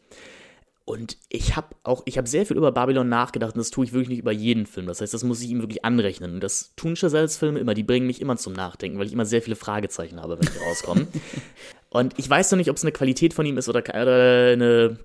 Und 0.85 1.17
ich 1.29 1.55
habe 1.55 1.67
auch, 1.83 2.01
ich 2.05 2.17
habe 2.17 2.27
sehr 2.27 2.47
viel 2.47 2.57
über 2.57 2.71
Babylon 2.71 3.07
nachgedacht 3.07 3.53
und 3.53 3.59
das 3.59 3.69
tue 3.69 3.85
ich 3.85 3.93
wirklich 3.93 4.09
nicht 4.09 4.19
über 4.19 4.31
jeden 4.31 4.65
Film. 4.65 4.87
Das 4.87 5.01
heißt, 5.01 5.13
das 5.13 5.23
muss 5.23 5.41
ich 5.41 5.51
ihm 5.51 5.61
wirklich 5.61 5.85
anrechnen. 5.85 6.33
Und 6.33 6.39
das 6.39 6.73
tun 6.75 6.95
Chazelles 6.95 7.37
Filme 7.37 7.59
immer, 7.59 7.75
die 7.75 7.83
bringen 7.83 8.07
mich 8.07 8.21
immer 8.21 8.37
zum 8.37 8.53
Nachdenken, 8.53 8.97
weil 8.97 9.05
ich 9.05 9.13
immer 9.13 9.25
sehr 9.25 9.43
viele 9.43 9.55
Fragezeichen 9.55 10.19
habe, 10.19 10.39
wenn 10.39 10.51
die 10.51 10.57
rauskommen. 10.67 11.07
und 11.89 12.17
ich 12.17 12.27
weiß 12.27 12.49
noch 12.49 12.57
nicht, 12.57 12.71
ob 12.71 12.77
es 12.77 12.83
eine 12.83 12.91
Qualität 12.91 13.35
von 13.35 13.45
ihm 13.45 13.59
ist 13.59 13.69
oder, 13.69 13.81
oder 13.81 14.53
eine 14.53 14.97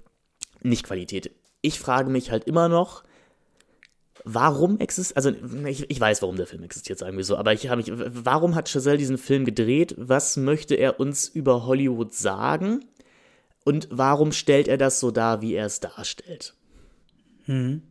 Nicht-Qualität. 0.63 1.31
Ich 1.61 1.79
frage 1.79 2.09
mich 2.09 2.31
halt 2.31 2.45
immer 2.45 2.71
noch, 2.71 3.05
warum 4.25 4.79
existiert, 4.79 5.17
also 5.17 5.31
ich, 5.67 5.89
ich 5.91 6.01
weiß, 6.01 6.23
warum 6.23 6.37
der 6.37 6.47
Film 6.47 6.63
existiert, 6.63 6.99
sagen 6.99 7.17
wir 7.17 7.25
so, 7.25 7.37
aber 7.37 7.53
ich 7.53 7.69
habe 7.69 7.83
mich, 7.83 7.93
warum 7.95 8.55
hat 8.55 8.71
Chazelle 8.71 8.97
diesen 8.97 9.19
Film 9.19 9.45
gedreht? 9.45 9.95
Was 9.99 10.37
möchte 10.37 10.75
er 10.75 10.99
uns 10.99 11.29
über 11.29 11.67
Hollywood 11.67 12.15
sagen? 12.15 12.85
Und 13.65 13.89
warum 13.91 14.33
stellt 14.33 14.69
er 14.69 14.79
das 14.79 15.01
so 15.01 15.11
dar, 15.11 15.43
wie 15.43 15.55
er 15.55 15.67
es 15.67 15.81
darstellt? 15.81 16.55
Hm. 17.45 17.83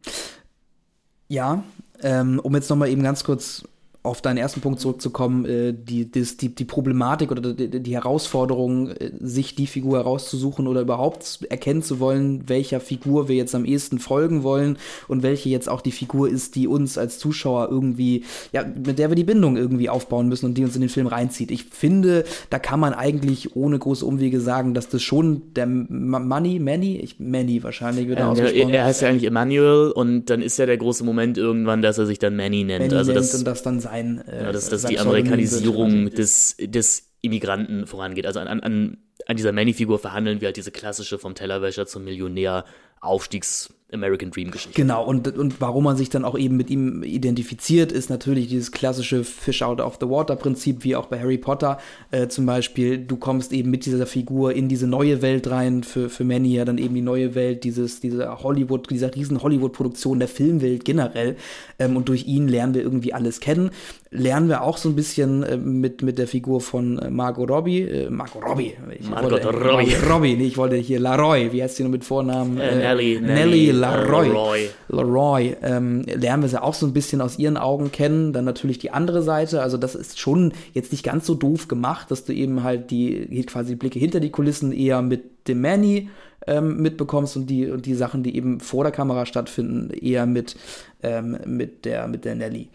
Ja, 1.28 1.64
ähm, 2.02 2.40
um 2.40 2.54
jetzt 2.56 2.70
nochmal 2.70 2.90
eben 2.90 3.04
ganz 3.04 3.24
kurz 3.24 3.64
auf 4.04 4.22
deinen 4.22 4.36
ersten 4.36 4.60
Punkt 4.60 4.82
zurückzukommen, 4.82 5.45
äh, 5.45 5.74
die, 5.74 6.12
die, 6.12 6.24
die, 6.24 6.54
die 6.54 6.66
Problematik 6.66 7.32
oder 7.32 7.54
die, 7.54 7.80
die 7.80 7.93
Herausforderung, 7.93 8.89
äh, 8.89 9.12
sich 9.22 9.56
die 9.56 9.66
Figur 9.66 9.99
herauszusuchen 9.99 10.68
oder 10.68 10.82
überhaupt 10.82 11.39
erkennen 11.49 11.82
zu 11.82 12.01
wollen, 12.01 12.43
welcher 12.47 12.82
Figur 12.82 13.30
wir 13.30 13.38
jetzt 13.38 13.56
am 13.56 13.64
ehesten 13.64 13.99
folgen 13.99 14.43
wollen 14.43 14.78
und 15.08 15.24
welche 15.24 15.47
jetzt 15.47 15.70
auch 15.70 15.80
die 15.80 15.93
Figur 15.93 16.28
ist, 16.28 16.56
die 16.56 16.68
uns 16.68 16.97
als 16.97 17.18
Zuschauer 17.18 17.70
irgendwie, 17.72 18.26
ja, 18.51 18.66
mit 18.66 18.99
der 18.99 19.10
wir 19.10 19.16
die 19.16 19.24
Bindung 19.24 19.56
irgendwie 19.56 19.88
aufbauen 19.89 20.28
müssen 20.28 20.47
und 20.47 20.58
die 20.58 20.66
uns 20.66 20.76
in 20.76 20.82
den 20.82 20.89
Film 20.89 21.08
reinzieht. 21.08 21.49
Ich 21.49 21.64
finde, 21.64 22.26
da 22.49 22.60
kann 22.60 22.82
man 22.82 22.93
eigentlich 22.93 23.56
ohne 23.56 23.80
große 23.80 24.06
Umwege 24.06 24.41
sagen, 24.41 24.74
dass 24.74 24.89
das 24.89 25.01
schon 25.01 25.43
der 25.56 25.66
Money, 25.66 26.60
Manny, 26.60 26.97
ich, 26.97 27.22
Manny 27.22 27.64
wahrscheinlich 27.64 28.10
wird 28.10 28.20
er 28.20 28.26
ähm, 28.26 28.32
ausgesprochen. 28.32 28.74
Er 28.74 28.84
heißt 28.84 29.01
ja 29.01 29.08
eigentlich 29.08 29.24
Emmanuel 29.24 29.91
und 29.91 30.26
dann 30.26 30.41
ist 30.41 30.58
ja 30.60 30.66
der 30.66 30.78
große 30.78 31.06
Moment 31.06 31.38
irgendwann, 31.38 31.82
dass 31.82 31.97
er 31.97 32.06
sich 32.06 32.20
dann 32.20 32.36
Manny 32.36 32.66
nennt. 32.66 32.82
Manny 32.82 32.95
also 32.95 33.14
nennt 33.14 33.24
das, 33.24 33.34
und 33.36 33.45
das 33.45 33.64
dann 33.64 33.80
sein 33.80 33.93
sein. 33.94 34.24
Äh, 34.28 34.44
ja, 34.44 34.52
dass, 34.52 34.70
dass 34.70 34.84
die 34.84 35.00
Amerikanisierung 35.00 36.10
des, 36.10 36.58
des 36.60 37.12
Immigranten 37.22 37.88
vorangeht. 37.88 38.26
Also 38.26 38.39
an, 38.39 38.48
an, 38.48 38.98
an 39.26 39.38
dieser 39.38 39.52
Manny-Figur 39.52 40.00
verhandeln 40.00 40.41
wir 40.41 40.48
halt 40.48 40.58
diese 40.58 40.72
klassische 40.72 41.18
vom 41.18 41.36
Tellerwäscher 41.36 41.86
zum 41.86 42.04
Millionär 42.04 42.66
Aufstiegs- 43.02 43.74
American 43.94 44.32
Dream 44.32 44.52
Geschichte. 44.52 44.80
Genau, 44.80 45.06
und, 45.06 45.28
und 45.38 45.62
warum 45.62 45.84
man 45.84 45.98
sich 45.98 46.10
dann 46.10 46.26
auch 46.26 46.38
eben 46.38 46.58
mit 46.58 46.70
ihm 46.70 47.04
identifiziert, 47.04 47.91
ist 47.91 48.10
natürlich 48.10 48.48
dieses 48.48 48.72
klassische 48.72 49.24
Fish 49.24 49.62
out 49.62 49.80
of 49.80 49.98
the 50.00 50.10
water 50.10 50.36
Prinzip, 50.36 50.84
wie 50.84 50.96
auch 50.96 51.08
bei 51.08 51.20
Harry 51.20 51.38
Potter 51.38 51.80
äh, 52.12 52.28
zum 52.28 52.46
Beispiel. 52.46 52.98
Du 52.98 53.18
kommst 53.18 53.54
eben 53.54 53.70
mit 53.70 53.86
dieser 53.86 54.06
Figur 54.06 54.54
in 54.54 54.68
diese 54.68 54.88
neue 54.88 55.22
Welt 55.22 55.50
rein, 55.50 55.84
für, 55.84 56.10
für 56.10 56.24
Manny 56.24 56.54
ja 56.54 56.66
dann 56.66 56.78
eben 56.78 56.96
die 56.96 57.02
neue 57.02 57.36
Welt, 57.36 57.64
dieses, 57.64 58.00
diese 58.00 58.44
Hollywood, 58.44 58.89
dieser 58.89 59.14
riesen 59.16 59.41
Hollywood-Produktion 59.41 60.20
der 60.20 60.28
Filmwelt 60.28 60.86
generell. 60.86 61.36
Ähm, 61.80 61.96
und 61.96 62.10
durch 62.10 62.26
ihn 62.28 62.48
lernen 62.48 62.74
wir 62.74 62.82
irgendwie 62.82 63.14
alles 63.14 63.39
kennen. 63.39 63.72
Lernen 64.16 64.47
wir 64.47 64.61
auch 64.61 64.78
so 64.78 64.89
ein 64.89 64.95
bisschen 64.95 65.41
äh, 65.43 65.57
mit, 65.57 66.03
mit 66.03 66.20
der 66.20 66.28
Figur 66.28 66.61
von 66.61 66.99
äh, 66.99 67.09
Margot 67.09 67.49
Robbie. 67.49 67.82
Äh, 67.82 68.09
Margot 68.09 68.43
Robbie. 68.45 68.74
Ich 68.99 69.09
Margot 69.09 69.32
wollte, 69.32 69.47
Robbie. 69.49 69.95
Robbie. 70.07 70.36
Nee, 70.36 70.45
ich 70.45 70.57
wollte 70.57 70.76
hier 70.76 70.99
Laroy, 70.99 71.51
wie 71.51 71.64
heißt 71.64 71.78
sie 71.78 71.84
noch 71.84 71.89
mit 71.89 72.03
Vornamen? 72.03 72.59
Äh, 72.59 72.76
Nelly. 72.76 73.20
Nelly, 73.20 73.34
Nelly 73.34 73.72
Laroy. 73.72 74.28
Leroy. 74.28 74.70
Leroy. 74.89 75.55
Ähm, 75.64 76.03
lernen 76.03 76.43
wir 76.43 76.49
sie 76.49 76.61
auch 76.61 76.76
so 76.76 76.86
ein 76.86 76.93
bisschen 76.93 77.22
aus 77.22 77.39
ihren 77.39 77.57
Augen 77.57 77.91
kennen. 77.91 78.34
Dann 78.34 78.45
natürlich 78.45 78.78
die 78.78 78.91
andere 78.91 79.24
Seite. 79.24 79.61
Also 79.61 79.78
das 79.78 79.95
ist 79.95 80.20
schon 80.20 80.53
jetzt 80.74 80.91
nicht 80.91 81.03
ganz 81.03 81.26
so 81.26 81.34
doof 81.34 81.68
gemacht, 81.68 82.11
dass 82.11 82.24
du 82.24 82.34
eben 82.34 82.64
halt 82.64 82.91
die 82.91 83.43
quasi 83.47 83.76
Blicke 83.76 83.97
hinter 83.97 84.20
die 84.20 84.30
Kulissen 84.30 84.72
eher 84.72 85.01
mit 85.01 85.47
dem 85.47 85.61
Manny 85.61 86.09
ähm, 86.47 86.82
mitbekommst 86.82 87.38
und 87.38 87.47
die, 87.47 87.70
und 87.70 87.86
die 87.86 87.95
Sachen, 87.95 88.24
die 88.24 88.36
eben 88.36 88.59
vor 88.59 88.84
der 88.84 88.91
Kamera 88.91 89.26
stattfinden, 89.26 89.89
eher 89.91 90.26
mit, 90.26 90.55
ähm, 91.01 91.38
mit, 91.45 91.86
der, 91.86 92.07
mit 92.07 92.26
der 92.26 92.36
Nelly. 92.36 92.70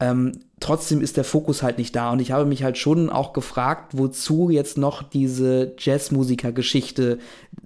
Ähm, 0.00 0.32
trotzdem 0.64 1.02
ist 1.02 1.18
der 1.18 1.24
Fokus 1.24 1.62
halt 1.62 1.76
nicht 1.76 1.94
da. 1.94 2.10
Und 2.10 2.20
ich 2.20 2.32
habe 2.32 2.46
mich 2.46 2.62
halt 2.62 2.78
schon 2.78 3.10
auch 3.10 3.34
gefragt, 3.34 3.92
wozu 3.92 4.48
jetzt 4.48 4.78
noch 4.78 5.02
diese 5.02 5.74
Jazzmusiker-Geschichte 5.78 7.18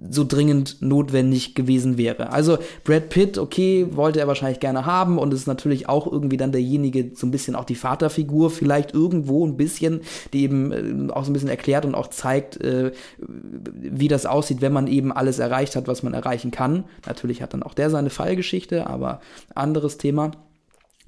so 0.09 0.25
dringend 0.25 0.81
notwendig 0.81 1.55
gewesen 1.55 1.97
wäre. 1.97 2.33
Also 2.33 2.57
Brad 2.83 3.07
Pitt, 3.07 3.37
okay, 3.37 3.87
wollte 3.91 4.19
er 4.19 4.27
wahrscheinlich 4.27 4.59
gerne 4.59 4.85
haben 4.85 5.17
und 5.17 5.33
ist 5.33 5.47
natürlich 5.47 5.87
auch 5.87 6.11
irgendwie 6.11 6.35
dann 6.35 6.51
derjenige, 6.51 7.11
so 7.15 7.25
ein 7.25 7.31
bisschen 7.31 7.55
auch 7.55 7.63
die 7.63 7.75
Vaterfigur, 7.75 8.51
vielleicht 8.51 8.93
irgendwo 8.93 9.47
ein 9.47 9.55
bisschen, 9.55 10.01
die 10.33 10.43
eben 10.43 10.71
äh, 11.09 11.13
auch 11.13 11.23
so 11.23 11.31
ein 11.31 11.33
bisschen 11.33 11.47
erklärt 11.47 11.85
und 11.85 11.95
auch 11.95 12.07
zeigt, 12.07 12.59
äh, 12.61 12.91
wie 13.17 14.09
das 14.09 14.25
aussieht, 14.25 14.59
wenn 14.59 14.73
man 14.73 14.87
eben 14.87 15.13
alles 15.13 15.39
erreicht 15.39 15.77
hat, 15.77 15.87
was 15.87 16.03
man 16.03 16.13
erreichen 16.13 16.51
kann. 16.51 16.83
Natürlich 17.05 17.41
hat 17.41 17.53
dann 17.53 17.63
auch 17.63 17.73
der 17.73 17.89
seine 17.89 18.09
Fallgeschichte, 18.09 18.87
aber 18.87 19.21
anderes 19.55 19.97
Thema. 19.97 20.31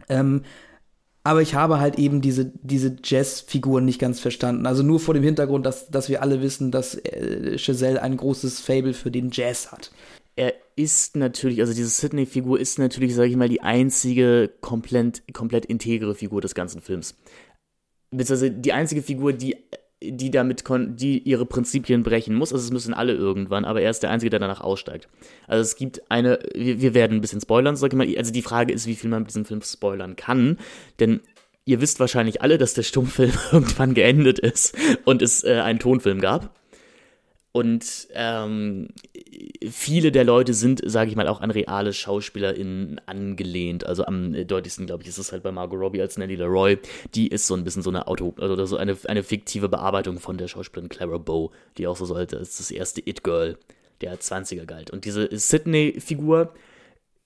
Ähm, 0.08 0.44
aber 1.24 1.42
ich 1.42 1.54
habe 1.54 1.80
halt 1.80 2.00
eben 2.00 2.22
diese, 2.22 2.46
diese 2.64 2.96
Jazz-Figuren 3.04 3.86
nicht 3.86 4.00
ganz 4.00 4.20
verstanden. 4.20 4.66
Also 4.66 4.82
nur 4.82 5.00
vor 5.00 5.14
dem 5.14 5.24
Hintergrund, 5.24 5.66
dass, 5.66 5.90
dass 5.90 6.10
wir 6.10 6.22
alle 6.22 6.42
wissen, 6.42 6.72
dass 6.72 6.96
äh, 6.96 7.58
Chazelle 7.58 8.02
ein 8.02 8.18
großes 8.18 8.60
Fable 8.60 8.94
für 8.94 9.12
den 9.12 9.30
Jazz 9.32 9.72
hat. 9.72 9.92
Er 10.36 10.54
ist 10.76 11.16
natürlich, 11.16 11.60
also 11.60 11.74
diese 11.74 11.90
Sydney-Figur 11.90 12.60
ist 12.60 12.80
natürlich, 12.80 13.14
sage 13.14 13.30
ich 13.30 13.36
mal, 13.36 13.50
die 13.50 13.62
einzige 13.62 14.50
komplett, 14.62 15.22
komplett 15.34 15.66
integre 15.66 16.16
Figur 16.16 16.42
des 16.42 16.56
ganzen 16.56 16.82
Films. 16.82 17.16
Beziehungsweise 18.10 18.52
die 18.52 18.74
einzige 18.74 19.04
Figur, 19.04 19.34
die 19.34 19.58
die 20.04 20.32
damit 20.32 20.64
die 20.68 21.20
ihre 21.20 21.46
Prinzipien 21.46 22.04
brechen 22.04 22.36
muss. 22.36 22.52
Also 22.52 22.66
es 22.66 22.72
müssen 22.72 22.94
alle 22.94 23.14
irgendwann, 23.14 23.66
aber 23.66 23.82
er 23.82 23.92
ist 23.92 24.04
der 24.04 24.10
Einzige, 24.10 24.32
der 24.32 24.40
danach 24.40 24.62
aussteigt. 24.62 25.08
Also 25.48 25.62
es 25.62 25.76
gibt 25.76 26.02
eine, 26.10 26.40
wir, 26.56 26.82
wir 26.82 26.94
werden 26.94 27.18
ein 27.18 27.22
bisschen 27.22 27.42
spoilern, 27.42 27.76
sag 27.76 27.94
ich 27.94 27.98
mal. 27.98 28.08
Also 28.18 28.32
die 28.32 28.42
Frage 28.42 28.74
ist, 28.74 28.88
wie 28.88 28.96
viel 28.96 29.10
man 29.10 29.22
mit 29.22 29.30
diesem 29.30 29.46
Film 29.46 29.62
spoilern 29.62 30.16
kann. 30.16 30.58
Denn 31.00 31.22
ihr 31.66 31.82
wisst 31.82 32.00
wahrscheinlich 32.00 32.42
alle, 32.42 32.58
dass 32.58 32.74
der 32.74 32.84
Stummfilm 32.84 33.34
irgendwann 33.52 33.94
geendet 33.94 34.40
ist 34.40 34.76
und 35.06 35.22
es 35.22 35.44
äh, 35.44 35.60
einen 35.60 35.80
Tonfilm 35.80 36.20
gab. 36.20 36.56
Und 37.54 38.08
ähm, 38.14 38.90
viele 39.70 40.14
der 40.14 40.24
Leute 40.24 40.54
sind, 40.54 40.82
sage 40.86 41.10
ich 41.10 41.18
mal, 41.18 41.28
auch 41.28 41.42
an 41.42 41.52
reale 41.52 41.92
SchauspielerInnen 41.92 43.02
angelehnt. 43.06 43.86
Also 43.86 44.06
am 44.06 44.34
deutlichsten, 44.48 44.86
glaube 44.86 45.04
ich, 45.04 45.10
ist 45.10 45.18
es 45.18 45.34
halt 45.34 45.44
bei 45.44 45.52
Margot 45.52 45.80
Robbie 45.80 46.02
als 46.02 46.18
Nellie 46.18 46.38
Leroy. 46.38 46.78
Die 47.14 47.28
ist 47.28 47.48
so 47.48 47.56
ein 47.56 47.66
bisschen 47.66 47.82
so 47.82 47.90
eine 47.90 48.08
Auto, 48.08 48.34
oder 48.38 48.66
so 48.66 48.78
eine, 48.78 48.98
eine 49.06 49.24
fiktive 49.24 49.68
Bearbeitung 49.68 50.20
von 50.20 50.38
der 50.38 50.48
Schauspielerin 50.48 50.90
Clara 50.90 51.18
Bow, 51.18 51.52
die 51.78 51.88
auch 51.88 51.98
so 51.98 52.06
sollte, 52.06 52.38
als 52.38 52.58
das 52.58 52.72
erste 52.72 53.02
It-Girl 53.02 53.58
der 54.00 54.18
20er 54.18 54.66
galt. 54.66 54.90
Und 54.90 55.04
diese 55.04 55.28
Sydney-Figur 55.32 56.54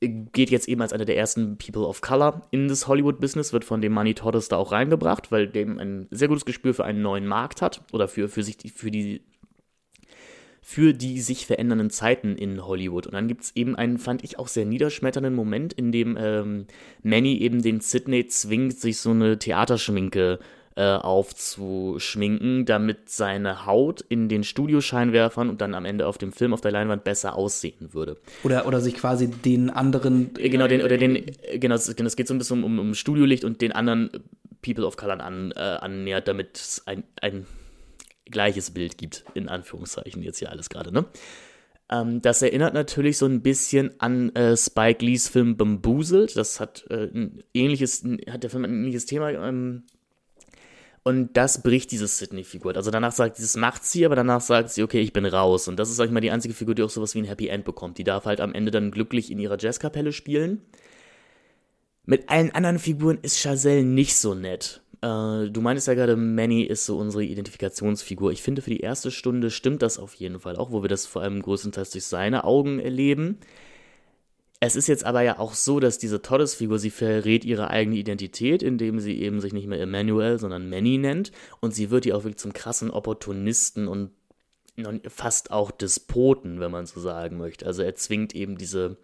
geht 0.01 0.49
jetzt 0.49 0.67
eben 0.67 0.81
als 0.81 0.91
eine 0.91 1.05
der 1.05 1.17
ersten 1.17 1.57
People 1.57 1.85
of 1.85 2.01
Color 2.01 2.41
in 2.51 2.67
das 2.67 2.87
Hollywood-Business, 2.87 3.53
wird 3.53 3.63
von 3.63 3.81
dem 3.81 3.93
Money 3.93 4.13
Torres 4.13 4.49
da 4.49 4.57
auch 4.57 4.71
reingebracht, 4.71 5.31
weil 5.31 5.47
dem 5.47 5.79
ein 5.79 6.07
sehr 6.11 6.27
gutes 6.27 6.45
Gespür 6.45 6.73
für 6.73 6.83
einen 6.83 7.01
neuen 7.01 7.27
Markt 7.27 7.61
hat 7.61 7.81
oder 7.93 8.07
für, 8.07 8.27
für 8.27 8.43
sich 8.43 8.57
für 8.73 8.91
die 8.91 9.21
für 10.67 10.93
die 10.93 11.21
sich 11.21 11.45
verändernden 11.45 11.91
Zeiten 11.91 12.35
in 12.35 12.65
Hollywood. 12.65 13.05
Und 13.05 13.13
dann 13.13 13.27
gibt 13.27 13.43
es 13.43 13.55
eben 13.55 13.75
einen, 13.75 13.99
fand 13.99 14.23
ich 14.23 14.39
auch 14.39 14.47
sehr 14.47 14.65
niederschmetternden 14.65 15.35
Moment, 15.35 15.73
in 15.73 15.91
dem 15.91 16.17
ähm, 16.19 16.65
Manny 17.03 17.37
eben 17.37 17.61
den 17.61 17.81
Sidney 17.81 18.25
zwingt, 18.25 18.79
sich 18.79 18.97
so 18.97 19.11
eine 19.11 19.37
Theaterschminke 19.37 20.39
äh, 20.75 20.81
aufzuschminken, 20.81 22.65
damit 22.65 23.11
seine 23.11 23.67
Haut 23.67 24.01
in 24.09 24.27
den 24.27 24.43
Studioscheinwerfern 24.43 25.49
und 25.49 25.61
dann 25.61 25.75
am 25.75 25.85
Ende 25.85 26.07
auf 26.07 26.17
dem 26.17 26.31
Film 26.31 26.51
auf 26.51 26.61
der 26.61 26.71
Leinwand 26.71 27.03
besser 27.03 27.35
aussehen 27.35 27.93
würde. 27.93 28.17
Oder, 28.41 28.65
oder 28.65 28.81
sich 28.81 28.95
quasi 28.95 29.27
den 29.29 29.69
anderen. 29.69 30.31
Äh, 30.39 30.49
genau, 30.49 30.67
den, 30.67 30.81
oder 30.81 30.97
den, 30.97 31.15
äh, 31.43 31.59
genau, 31.59 31.75
es, 31.75 31.95
genau, 31.95 32.07
es 32.07 32.15
geht 32.15 32.27
so 32.27 32.33
ein 32.33 32.39
bisschen 32.39 32.63
um, 32.63 32.79
um 32.79 32.95
Studiolicht 32.95 33.43
und 33.43 33.61
den 33.61 33.71
anderen 33.71 34.09
People 34.63 34.87
of 34.87 34.97
Color 34.97 35.21
an, 35.21 35.51
äh, 35.51 35.59
annähert, 35.59 36.27
damit 36.27 36.57
es 36.57 36.81
ein, 36.87 37.03
ein 37.21 37.45
gleiches 38.25 38.71
Bild 38.71 38.97
gibt, 38.97 39.25
in 39.33 39.49
Anführungszeichen 39.49 40.21
jetzt 40.23 40.39
hier 40.39 40.49
alles 40.49 40.69
gerade, 40.69 40.91
ne? 40.91 41.05
Ähm, 41.89 42.21
das 42.21 42.41
erinnert 42.41 42.73
natürlich 42.73 43.17
so 43.17 43.25
ein 43.25 43.41
bisschen 43.41 43.99
an 43.99 44.33
äh, 44.35 44.57
Spike 44.57 45.05
Lees 45.05 45.27
Film 45.27 45.55
Bamboozled. 45.55 46.35
Das 46.35 46.59
hat 46.59 46.85
äh, 46.89 47.05
ein 47.13 47.43
ähnliches, 47.53 48.03
hat 48.29 48.43
der 48.43 48.49
Film 48.49 48.65
ein 48.65 48.71
ähnliches 48.71 49.05
Thema. 49.05 49.29
Ähm, 49.29 49.83
und 51.03 51.37
das 51.37 51.61
bricht 51.61 51.91
diese 51.91 52.07
Sydney-Figur. 52.07 52.75
Also 52.75 52.89
danach 52.89 53.11
sagt 53.11 53.35
sie, 53.35 53.43
das 53.43 53.55
macht 53.55 53.85
sie, 53.85 54.07
aber 54.07 54.15
danach 54.15 54.41
sagt 54.41 54.71
sie, 54.71 54.81
okay, 54.81 55.01
ich 55.01 55.13
bin 55.13 55.25
raus. 55.27 55.67
Und 55.67 55.77
das 55.77 55.91
ist, 55.91 55.97
sag 55.97 56.05
ich 56.05 56.11
mal, 56.11 56.21
die 56.21 56.31
einzige 56.31 56.55
Figur, 56.55 56.73
die 56.73 56.81
auch 56.81 56.89
sowas 56.89 57.13
wie 57.13 57.19
ein 57.19 57.25
Happy 57.25 57.47
End 57.47 57.63
bekommt. 57.63 57.99
Die 57.99 58.03
darf 58.03 58.25
halt 58.25 58.41
am 58.41 58.55
Ende 58.55 58.71
dann 58.71 58.89
glücklich 58.89 59.29
in 59.29 59.37
ihrer 59.37 59.59
Jazzkapelle 59.59 60.11
spielen. 60.11 60.63
Mit 62.05 62.29
allen 62.29 62.49
anderen 62.51 62.79
Figuren 62.79 63.19
ist 63.21 63.39
Chazelle 63.39 63.83
nicht 63.83 64.15
so 64.15 64.33
nett. 64.33 64.81
Äh, 65.05 65.51
du 65.51 65.61
meinst 65.61 65.87
ja 65.87 65.93
gerade, 65.93 66.15
Manny 66.15 66.63
ist 66.63 66.85
so 66.85 66.97
unsere 66.97 67.23
Identifikationsfigur. 67.23 68.31
Ich 68.31 68.41
finde, 68.41 68.63
für 68.63 68.71
die 68.71 68.79
erste 68.79 69.11
Stunde 69.11 69.51
stimmt 69.51 69.83
das 69.83 69.99
auf 69.99 70.15
jeden 70.15 70.39
Fall 70.39 70.55
auch, 70.55 70.71
wo 70.71 70.81
wir 70.81 70.89
das 70.89 71.05
vor 71.05 71.21
allem 71.21 71.41
größtenteils 71.41 71.91
durch 71.91 72.05
seine 72.05 72.43
Augen 72.43 72.79
erleben. 72.79 73.37
Es 74.59 74.75
ist 74.75 74.87
jetzt 74.87 75.05
aber 75.05 75.21
ja 75.21 75.37
auch 75.37 75.53
so, 75.53 75.79
dass 75.79 75.99
diese 75.99 76.23
Todesfigur, 76.23 76.79
sie 76.79 76.89
verrät 76.89 77.45
ihre 77.45 77.69
eigene 77.69 77.97
Identität, 77.97 78.63
indem 78.63 78.99
sie 78.99 79.21
eben 79.21 79.41
sich 79.41 79.53
nicht 79.53 79.67
mehr 79.67 79.79
Emmanuel, 79.79 80.39
sondern 80.39 80.69
Manny 80.69 80.97
nennt. 80.97 81.31
Und 81.59 81.75
sie 81.75 81.91
wird 81.91 82.05
ja 82.05 82.15
auch 82.15 82.23
wirklich 82.23 82.37
zum 82.37 82.53
krassen 82.53 82.89
Opportunisten 82.89 83.87
und 83.87 84.09
fast 85.07 85.51
auch 85.51 85.71
Despoten, 85.71 86.59
wenn 86.59 86.71
man 86.71 86.85
so 86.85 86.99
sagen 86.99 87.37
möchte. 87.37 87.65
Also 87.65 87.83
er 87.83 87.95
zwingt 87.95 88.33
eben 88.33 88.57
diese, 88.57 88.97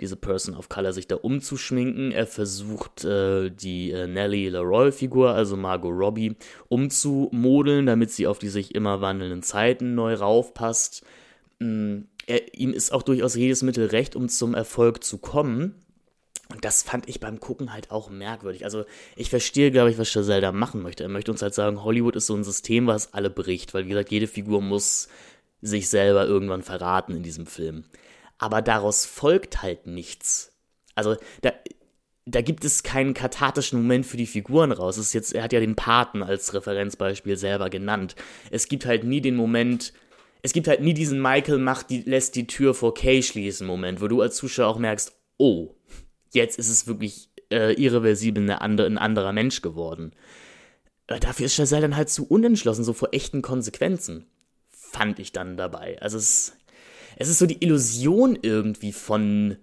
diese 0.00 0.16
Person 0.16 0.54
of 0.54 0.68
Color 0.68 0.92
sich 0.92 1.06
da 1.06 1.16
umzuschminken. 1.16 2.12
Er 2.12 2.26
versucht 2.26 3.04
die, 3.04 3.50
die 3.50 3.90
äh, 3.90 4.06
Nellie 4.06 4.50
Leroy-Figur, 4.50 5.30
also 5.30 5.56
Margot 5.56 5.92
Robbie, 5.92 6.36
umzumodeln, 6.68 7.86
damit 7.86 8.10
sie 8.10 8.26
auf 8.26 8.38
die 8.38 8.48
sich 8.48 8.74
immer 8.74 9.00
wandelnden 9.00 9.42
Zeiten 9.42 9.94
neu 9.94 10.14
raufpasst. 10.14 11.04
Mm, 11.58 12.02
er, 12.26 12.54
ihm 12.54 12.72
ist 12.72 12.92
auch 12.92 13.02
durchaus 13.02 13.34
jedes 13.34 13.62
Mittel 13.62 13.86
recht, 13.86 14.16
um 14.16 14.28
zum 14.28 14.54
Erfolg 14.54 15.04
zu 15.04 15.18
kommen. 15.18 15.74
Und 16.50 16.64
das 16.64 16.82
fand 16.82 17.08
ich 17.08 17.20
beim 17.20 17.40
Gucken 17.40 17.72
halt 17.72 17.90
auch 17.90 18.10
merkwürdig. 18.10 18.64
Also 18.64 18.84
ich 19.16 19.30
verstehe, 19.30 19.70
glaube 19.70 19.90
ich, 19.90 19.98
was 19.98 20.10
Chazelle 20.10 20.42
da 20.42 20.52
machen 20.52 20.82
möchte. 20.82 21.02
Er 21.02 21.08
möchte 21.08 21.30
uns 21.30 21.42
halt 21.42 21.54
sagen, 21.54 21.82
Hollywood 21.82 22.16
ist 22.16 22.26
so 22.26 22.34
ein 22.34 22.44
System, 22.44 22.86
was 22.86 23.14
alle 23.14 23.30
bricht, 23.30 23.72
weil 23.72 23.86
wie 23.86 23.90
gesagt, 23.90 24.10
jede 24.10 24.26
Figur 24.26 24.60
muss 24.60 25.08
sich 25.62 25.88
selber 25.88 26.26
irgendwann 26.26 26.62
verraten 26.62 27.16
in 27.16 27.22
diesem 27.22 27.46
Film. 27.46 27.84
Aber 28.44 28.60
daraus 28.60 29.06
folgt 29.06 29.62
halt 29.62 29.86
nichts. 29.86 30.52
Also 30.94 31.16
da, 31.40 31.50
da 32.26 32.42
gibt 32.42 32.62
es 32.66 32.82
keinen 32.82 33.14
kathartischen 33.14 33.80
Moment 33.80 34.04
für 34.04 34.18
die 34.18 34.26
Figuren 34.26 34.70
raus. 34.70 34.98
Es 34.98 35.06
ist 35.06 35.12
jetzt, 35.14 35.34
er 35.34 35.44
hat 35.44 35.54
ja 35.54 35.60
den 35.60 35.76
Paten 35.76 36.22
als 36.22 36.52
Referenzbeispiel 36.52 37.38
selber 37.38 37.70
genannt. 37.70 38.16
Es 38.50 38.68
gibt 38.68 38.84
halt 38.84 39.04
nie 39.04 39.22
den 39.22 39.34
Moment, 39.34 39.94
es 40.42 40.52
gibt 40.52 40.68
halt 40.68 40.82
nie 40.82 40.92
diesen 40.92 41.22
Michael 41.22 41.56
macht 41.56 41.88
die, 41.88 42.02
lässt 42.02 42.34
die 42.36 42.46
Tür 42.46 42.74
vor 42.74 42.92
Kay 42.92 43.22
schließen 43.22 43.66
Moment, 43.66 44.02
wo 44.02 44.08
du 44.08 44.20
als 44.20 44.36
Zuschauer 44.36 44.68
auch 44.68 44.78
merkst, 44.78 45.18
oh, 45.38 45.74
jetzt 46.34 46.58
ist 46.58 46.68
es 46.68 46.86
wirklich 46.86 47.30
äh, 47.50 47.72
irreversibel 47.72 48.42
eine 48.42 48.60
andere, 48.60 48.88
ein 48.88 48.98
anderer 48.98 49.32
Mensch 49.32 49.62
geworden. 49.62 50.12
Dafür 51.06 51.46
ist 51.46 51.54
Chazelle 51.54 51.80
dann 51.80 51.96
halt 51.96 52.10
zu 52.10 52.26
unentschlossen, 52.26 52.84
so 52.84 52.92
vor 52.92 53.08
echten 53.12 53.40
Konsequenzen. 53.40 54.26
Fand 54.68 55.18
ich 55.18 55.32
dann 55.32 55.56
dabei. 55.56 55.96
Also 56.02 56.18
es, 56.18 56.58
es 57.16 57.28
ist 57.28 57.38
so 57.38 57.46
die 57.46 57.62
Illusion 57.62 58.38
irgendwie 58.42 58.92
von 58.92 59.56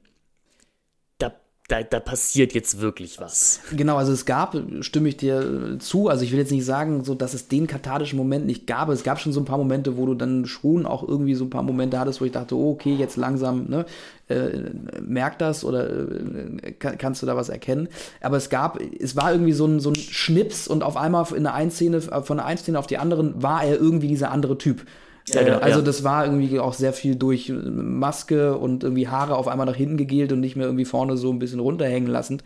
da, 1.72 1.84
da 1.84 2.00
passiert 2.02 2.54
jetzt 2.54 2.82
wirklich 2.82 3.20
was. 3.22 3.62
Genau, 3.76 3.96
also 3.96 4.12
es 4.12 4.26
gab, 4.26 4.58
stimme 4.82 5.08
ich 5.08 5.16
dir 5.16 5.78
zu, 5.80 6.10
also 6.10 6.24
ich 6.24 6.32
will 6.32 6.40
jetzt 6.40 6.52
nicht 6.52 6.66
sagen, 6.66 7.06
so, 7.06 7.16
dass 7.16 7.34
es 7.34 7.48
den 7.48 7.66
kathartischen 7.66 8.18
Moment 8.18 8.46
nicht 8.46 8.68
gab. 8.68 8.90
Es 8.90 9.04
gab 9.04 9.22
schon 9.22 9.32
so 9.32 9.40
ein 9.40 9.46
paar 9.46 9.58
Momente, 9.58 9.96
wo 9.96 10.06
du 10.06 10.14
dann 10.14 10.46
schon 10.46 10.86
auch 10.86 11.08
irgendwie 11.08 11.34
so 11.34 11.46
ein 11.46 11.50
paar 11.50 11.64
Momente 11.64 11.98
hattest, 11.98 12.20
wo 12.20 12.26
ich 12.26 12.34
dachte, 12.34 12.56
oh, 12.56 12.72
okay, 12.72 12.94
jetzt 12.96 13.16
langsam, 13.16 13.68
ne, 13.70 13.86
äh, 14.28 14.72
merkt 15.02 15.40
das 15.40 15.64
oder 15.64 15.90
äh, 15.90 16.74
kann, 16.74 16.98
kannst 16.98 17.22
du 17.22 17.26
da 17.26 17.38
was 17.38 17.48
erkennen? 17.48 17.88
Aber 18.20 18.36
es 18.36 18.50
gab, 18.50 18.80
es 19.00 19.16
war 19.16 19.32
irgendwie 19.32 19.54
so 19.54 19.66
ein, 19.66 19.80
so 19.80 19.92
ein 19.92 19.96
Schnips 19.96 20.68
und 20.68 20.84
auf 20.84 20.98
einmal 20.98 21.26
in 21.34 21.44
der 21.44 21.54
einen 21.54 21.72
Szene, 21.72 22.02
von 22.02 22.38
der 22.38 22.46
einen 22.46 22.58
Szene 22.58 22.80
auf 22.80 22.88
die 22.88 22.98
anderen 22.98 23.42
war 23.42 23.64
er 23.64 23.80
irgendwie 23.80 24.10
dieser 24.10 24.32
andere 24.32 24.58
Typ. 24.58 24.86
Ja, 25.28 25.44
genau, 25.44 25.58
also 25.60 25.80
ja. 25.80 25.86
das 25.86 26.04
war 26.04 26.26
irgendwie 26.26 26.60
auch 26.60 26.74
sehr 26.74 26.94
viel 26.94 27.16
durch 27.16 27.50
Maske 27.50 28.58
und 28.58 28.84
irgendwie 28.84 29.08
Haare 29.08 29.36
auf 29.36 29.48
einmal 29.48 29.66
nach 29.66 29.76
hinten 29.76 29.98
gegelt 29.98 30.32
und 30.32 30.40
nicht 30.40 30.56
mehr 30.56 30.66
irgendwie 30.66 30.86
vorne 30.86 31.16
so 31.18 31.32
ein 31.32 31.40
bisschen 31.40 31.60
runterhängen 31.60 32.10
lassend. 32.10 32.44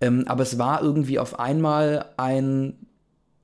Ähm, 0.00 0.24
aber 0.26 0.42
es 0.42 0.58
war 0.58 0.82
irgendwie 0.82 1.18
auf 1.18 1.38
einmal 1.38 2.06
ein 2.16 2.74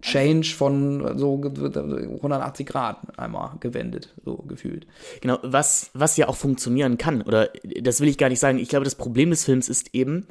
Change 0.03 0.49
von 0.49 1.16
so 1.16 1.41
180 1.43 2.66
Grad 2.66 3.18
einmal 3.18 3.53
gewendet, 3.61 4.12
so 4.24 4.37
gefühlt. 4.37 4.87
Genau, 5.20 5.39
was, 5.43 5.91
was 5.95 6.16
ja 6.16 6.28
auch 6.28 6.35
funktionieren 6.35 6.99
kann, 6.99 7.22
oder 7.22 7.51
das 7.80 8.01
will 8.01 8.09
ich 8.09 8.18
gar 8.18 8.28
nicht 8.28 8.41
sagen. 8.41 8.59
Ich 8.59 8.68
glaube, 8.68 8.85
das 8.85 8.97
Problem 8.97 9.30
des 9.30 9.45
Films 9.45 9.68
ist 9.68 9.95
eben, 9.95 10.26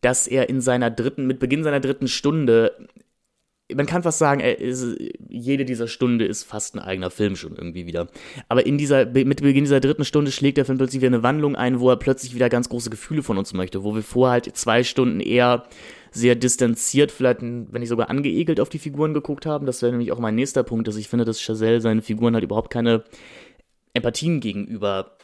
dass 0.00 0.28
er 0.28 0.48
in 0.48 0.60
seiner 0.60 0.90
dritten, 0.90 1.26
mit 1.26 1.40
Beginn 1.40 1.64
seiner 1.64 1.80
dritten 1.80 2.06
Stunde 2.06 2.88
man 3.74 3.86
kann 3.86 4.02
fast 4.02 4.18
sagen, 4.18 4.40
ist, 4.40 4.96
jede 5.28 5.64
dieser 5.64 5.88
Stunde 5.88 6.24
ist 6.24 6.44
fast 6.44 6.74
ein 6.74 6.78
eigener 6.78 7.10
Film 7.10 7.36
schon 7.36 7.54
irgendwie 7.54 7.86
wieder. 7.86 8.08
Aber 8.48 8.64
in 8.64 8.78
dieser, 8.78 9.04
mit 9.06 9.42
Beginn 9.42 9.64
dieser 9.64 9.80
dritten 9.80 10.04
Stunde 10.04 10.32
schlägt 10.32 10.56
der 10.56 10.64
Film 10.64 10.78
plötzlich 10.78 11.02
wieder 11.02 11.08
eine 11.08 11.22
Wandlung 11.22 11.54
ein, 11.54 11.80
wo 11.80 11.90
er 11.90 11.96
plötzlich 11.96 12.34
wieder 12.34 12.48
ganz 12.48 12.68
große 12.68 12.88
Gefühle 12.88 13.22
von 13.22 13.36
uns 13.36 13.52
möchte, 13.52 13.84
wo 13.84 13.94
wir 13.94 14.02
vorher 14.02 14.32
halt 14.32 14.56
zwei 14.56 14.82
Stunden 14.84 15.20
eher 15.20 15.64
sehr 16.10 16.34
distanziert, 16.34 17.12
vielleicht, 17.12 17.42
wenn 17.42 17.68
nicht 17.72 17.90
sogar 17.90 18.08
angeekelt 18.08 18.60
auf 18.60 18.70
die 18.70 18.78
Figuren 18.78 19.12
geguckt 19.12 19.44
haben. 19.44 19.66
Das 19.66 19.82
wäre 19.82 19.92
nämlich 19.92 20.12
auch 20.12 20.18
mein 20.18 20.34
nächster 20.34 20.62
Punkt, 20.62 20.88
dass 20.88 20.96
ich 20.96 21.08
finde, 21.08 21.26
dass 21.26 21.40
Chazelle 21.40 21.82
seinen 21.82 22.00
Figuren 22.00 22.34
halt 22.34 22.44
überhaupt 22.44 22.70
keine 22.70 23.04
Empathien 23.92 24.40
gegenüber 24.40 25.18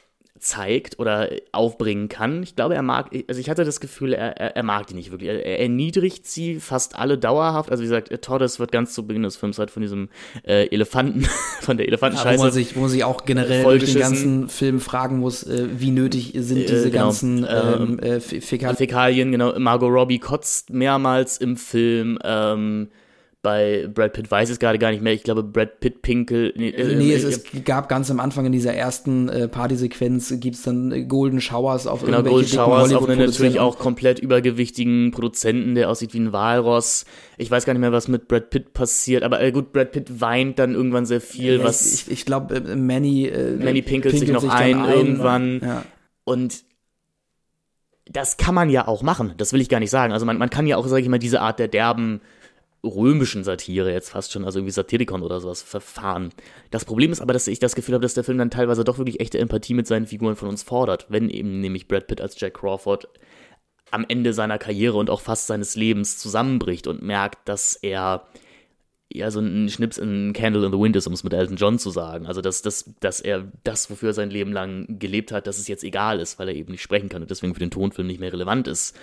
zeigt 0.44 0.98
oder 0.98 1.30
aufbringen 1.52 2.08
kann. 2.08 2.42
Ich 2.42 2.54
glaube, 2.54 2.74
er 2.74 2.82
mag, 2.82 3.10
also 3.28 3.40
ich 3.40 3.48
hatte 3.48 3.64
das 3.64 3.80
Gefühl, 3.80 4.12
er, 4.12 4.36
er, 4.36 4.56
er 4.56 4.62
mag 4.62 4.86
die 4.86 4.94
nicht 4.94 5.10
wirklich. 5.10 5.30
Er, 5.30 5.44
er, 5.44 5.60
erniedrigt 5.60 6.26
sie 6.26 6.60
fast 6.60 6.96
alle 6.96 7.16
dauerhaft. 7.16 7.70
Also 7.70 7.82
wie 7.82 7.86
gesagt, 7.86 8.10
Torres 8.22 8.60
wird 8.60 8.70
ganz 8.70 8.94
zu 8.94 9.06
Beginn 9.06 9.22
des 9.22 9.36
Films 9.36 9.58
halt 9.58 9.70
von 9.70 9.82
diesem 9.82 10.10
äh, 10.46 10.66
Elefanten, 10.66 11.26
von 11.60 11.78
der 11.78 11.88
Elefantenscheiße. 11.88 12.34
Ja, 12.34 12.38
wo, 12.38 12.42
man 12.44 12.52
sich, 12.52 12.76
wo 12.76 12.80
man 12.80 12.90
sich 12.90 13.04
auch 13.04 13.24
generell 13.24 13.64
durch 13.64 13.92
den 13.92 14.00
ganzen 14.00 14.48
Film 14.48 14.80
fragen 14.80 15.18
muss, 15.18 15.44
äh, 15.44 15.66
wie 15.78 15.90
nötig 15.90 16.32
sind 16.36 16.58
äh, 16.58 16.66
diese 16.66 16.88
äh, 16.88 16.90
genau. 16.90 17.04
ganzen 17.04 17.46
ähm, 17.48 17.98
äh, 18.00 18.20
Fäkalien. 18.20 18.76
Fäkalien. 18.76 19.32
Genau, 19.32 19.58
Margot 19.58 19.90
Robbie 19.90 20.18
kotzt 20.18 20.70
mehrmals 20.70 21.38
im 21.38 21.56
Film. 21.56 22.18
Ähm, 22.22 22.88
bei 23.44 23.86
Brad 23.92 24.14
Pitt 24.14 24.30
weiß 24.30 24.48
ich 24.48 24.54
es 24.54 24.58
gerade 24.58 24.78
gar 24.78 24.90
nicht 24.90 25.02
mehr. 25.02 25.12
Ich 25.12 25.22
glaube, 25.22 25.42
Brad 25.42 25.78
Pitt 25.78 26.00
Pinkel. 26.00 26.54
Nee, 26.56 26.70
äh, 26.70 26.96
nee 26.96 27.12
es, 27.12 27.24
es, 27.24 27.44
gab 27.64 27.90
ganz 27.90 28.10
am 28.10 28.18
Anfang 28.18 28.46
in 28.46 28.52
dieser 28.52 28.72
ersten 28.72 29.28
äh, 29.28 29.48
Partysequenz 29.48 30.34
gibt 30.40 30.56
es 30.56 30.62
dann 30.62 31.08
Golden 31.08 31.42
Showers 31.42 31.86
auf 31.86 32.00
genau, 32.00 32.18
irgendwelche 32.18 32.56
Golden 32.56 32.72
Showers 32.88 32.92
auf 32.94 33.06
einen 33.06 33.18
natürlich 33.18 33.60
auch 33.60 33.78
komplett 33.78 34.18
übergewichtigen 34.18 35.10
Produzenten, 35.10 35.74
der 35.74 35.90
aussieht 35.90 36.14
wie 36.14 36.20
ein 36.20 36.32
Walross. 36.32 37.04
Ich 37.36 37.50
weiß 37.50 37.66
gar 37.66 37.74
nicht 37.74 37.82
mehr, 37.82 37.92
was 37.92 38.08
mit 38.08 38.28
Brad 38.28 38.48
Pitt 38.48 38.72
passiert, 38.72 39.22
aber 39.22 39.42
äh, 39.42 39.52
gut, 39.52 39.74
Brad 39.74 39.92
Pitt 39.92 40.22
weint 40.22 40.58
dann 40.58 40.74
irgendwann 40.74 41.04
sehr 41.04 41.20
viel, 41.20 41.58
ja, 41.58 41.64
was. 41.64 41.92
Ich, 41.92 42.10
ich 42.10 42.24
glaube, 42.24 42.56
äh, 42.56 42.76
Manny, 42.76 43.26
äh, 43.26 43.56
Manny 43.58 43.82
pinkelt, 43.82 44.14
pinkelt 44.14 44.20
sich 44.20 44.32
noch 44.32 44.40
sich 44.40 44.50
ein, 44.50 44.80
ein, 44.80 44.90
irgendwann. 44.90 45.60
Ja. 45.62 45.84
Und 46.24 46.64
das 48.06 48.38
kann 48.38 48.54
man 48.54 48.70
ja 48.70 48.88
auch 48.88 49.02
machen, 49.02 49.34
das 49.36 49.52
will 49.52 49.60
ich 49.60 49.68
gar 49.68 49.80
nicht 49.80 49.90
sagen. 49.90 50.14
Also 50.14 50.24
man, 50.24 50.38
man 50.38 50.48
kann 50.48 50.66
ja 50.66 50.78
auch, 50.78 50.86
sage 50.86 51.02
ich 51.02 51.08
mal, 51.10 51.18
diese 51.18 51.42
Art 51.42 51.58
der 51.58 51.68
derben 51.68 52.22
römischen 52.84 53.44
Satire 53.44 53.92
jetzt 53.92 54.10
fast 54.10 54.32
schon, 54.32 54.44
also 54.44 54.58
irgendwie 54.58 54.72
Satirikon 54.72 55.22
oder 55.22 55.40
sowas, 55.40 55.62
verfahren. 55.62 56.30
Das 56.70 56.84
Problem 56.84 57.12
ist 57.12 57.20
aber, 57.20 57.32
dass 57.32 57.46
ich 57.46 57.58
das 57.58 57.74
Gefühl 57.74 57.94
habe, 57.94 58.02
dass 58.02 58.14
der 58.14 58.24
Film 58.24 58.38
dann 58.38 58.50
teilweise 58.50 58.84
doch 58.84 58.98
wirklich 58.98 59.20
echte 59.20 59.38
Empathie 59.38 59.74
mit 59.74 59.86
seinen 59.86 60.06
Figuren 60.06 60.36
von 60.36 60.48
uns 60.48 60.62
fordert, 60.62 61.06
wenn 61.08 61.30
eben 61.30 61.60
nämlich 61.60 61.88
Brad 61.88 62.06
Pitt 62.06 62.20
als 62.20 62.38
Jack 62.38 62.54
Crawford 62.54 63.08
am 63.90 64.04
Ende 64.08 64.32
seiner 64.32 64.58
Karriere 64.58 64.96
und 64.96 65.10
auch 65.10 65.20
fast 65.20 65.46
seines 65.46 65.76
Lebens 65.76 66.18
zusammenbricht 66.18 66.86
und 66.86 67.02
merkt, 67.02 67.48
dass 67.48 67.76
er 67.76 68.26
ja 69.12 69.30
so 69.30 69.38
ein 69.38 69.68
Schnips 69.68 69.98
in 69.98 70.32
Candle 70.32 70.66
in 70.66 70.72
the 70.72 70.78
Wind 70.78 70.96
ist, 70.96 71.06
um 71.06 71.12
es 71.12 71.22
mit 71.22 71.32
Elton 71.32 71.56
John 71.56 71.78
zu 71.78 71.90
sagen. 71.90 72.26
Also 72.26 72.40
dass, 72.40 72.62
dass, 72.62 72.92
dass 73.00 73.20
er 73.20 73.46
das, 73.62 73.88
wofür 73.90 74.10
er 74.10 74.14
sein 74.14 74.30
Leben 74.30 74.52
lang 74.52 74.98
gelebt 74.98 75.30
hat, 75.30 75.46
dass 75.46 75.58
es 75.58 75.68
jetzt 75.68 75.84
egal 75.84 76.18
ist, 76.18 76.38
weil 76.38 76.48
er 76.48 76.54
eben 76.54 76.72
nicht 76.72 76.82
sprechen 76.82 77.08
kann 77.08 77.22
und 77.22 77.30
deswegen 77.30 77.54
für 77.54 77.60
den 77.60 77.70
Tonfilm 77.70 78.08
nicht 78.08 78.20
mehr 78.20 78.32
relevant 78.32 78.66
ist 78.66 78.96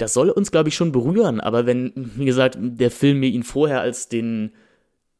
das 0.00 0.14
soll 0.14 0.30
uns, 0.30 0.50
glaube 0.50 0.68
ich, 0.68 0.74
schon 0.74 0.92
berühren. 0.92 1.40
Aber 1.40 1.66
wenn, 1.66 1.92
wie 1.94 2.24
gesagt, 2.24 2.56
der 2.60 2.90
Film 2.90 3.20
mir 3.20 3.28
ihn 3.28 3.42
vorher 3.42 3.80
als 3.80 4.08
den 4.08 4.52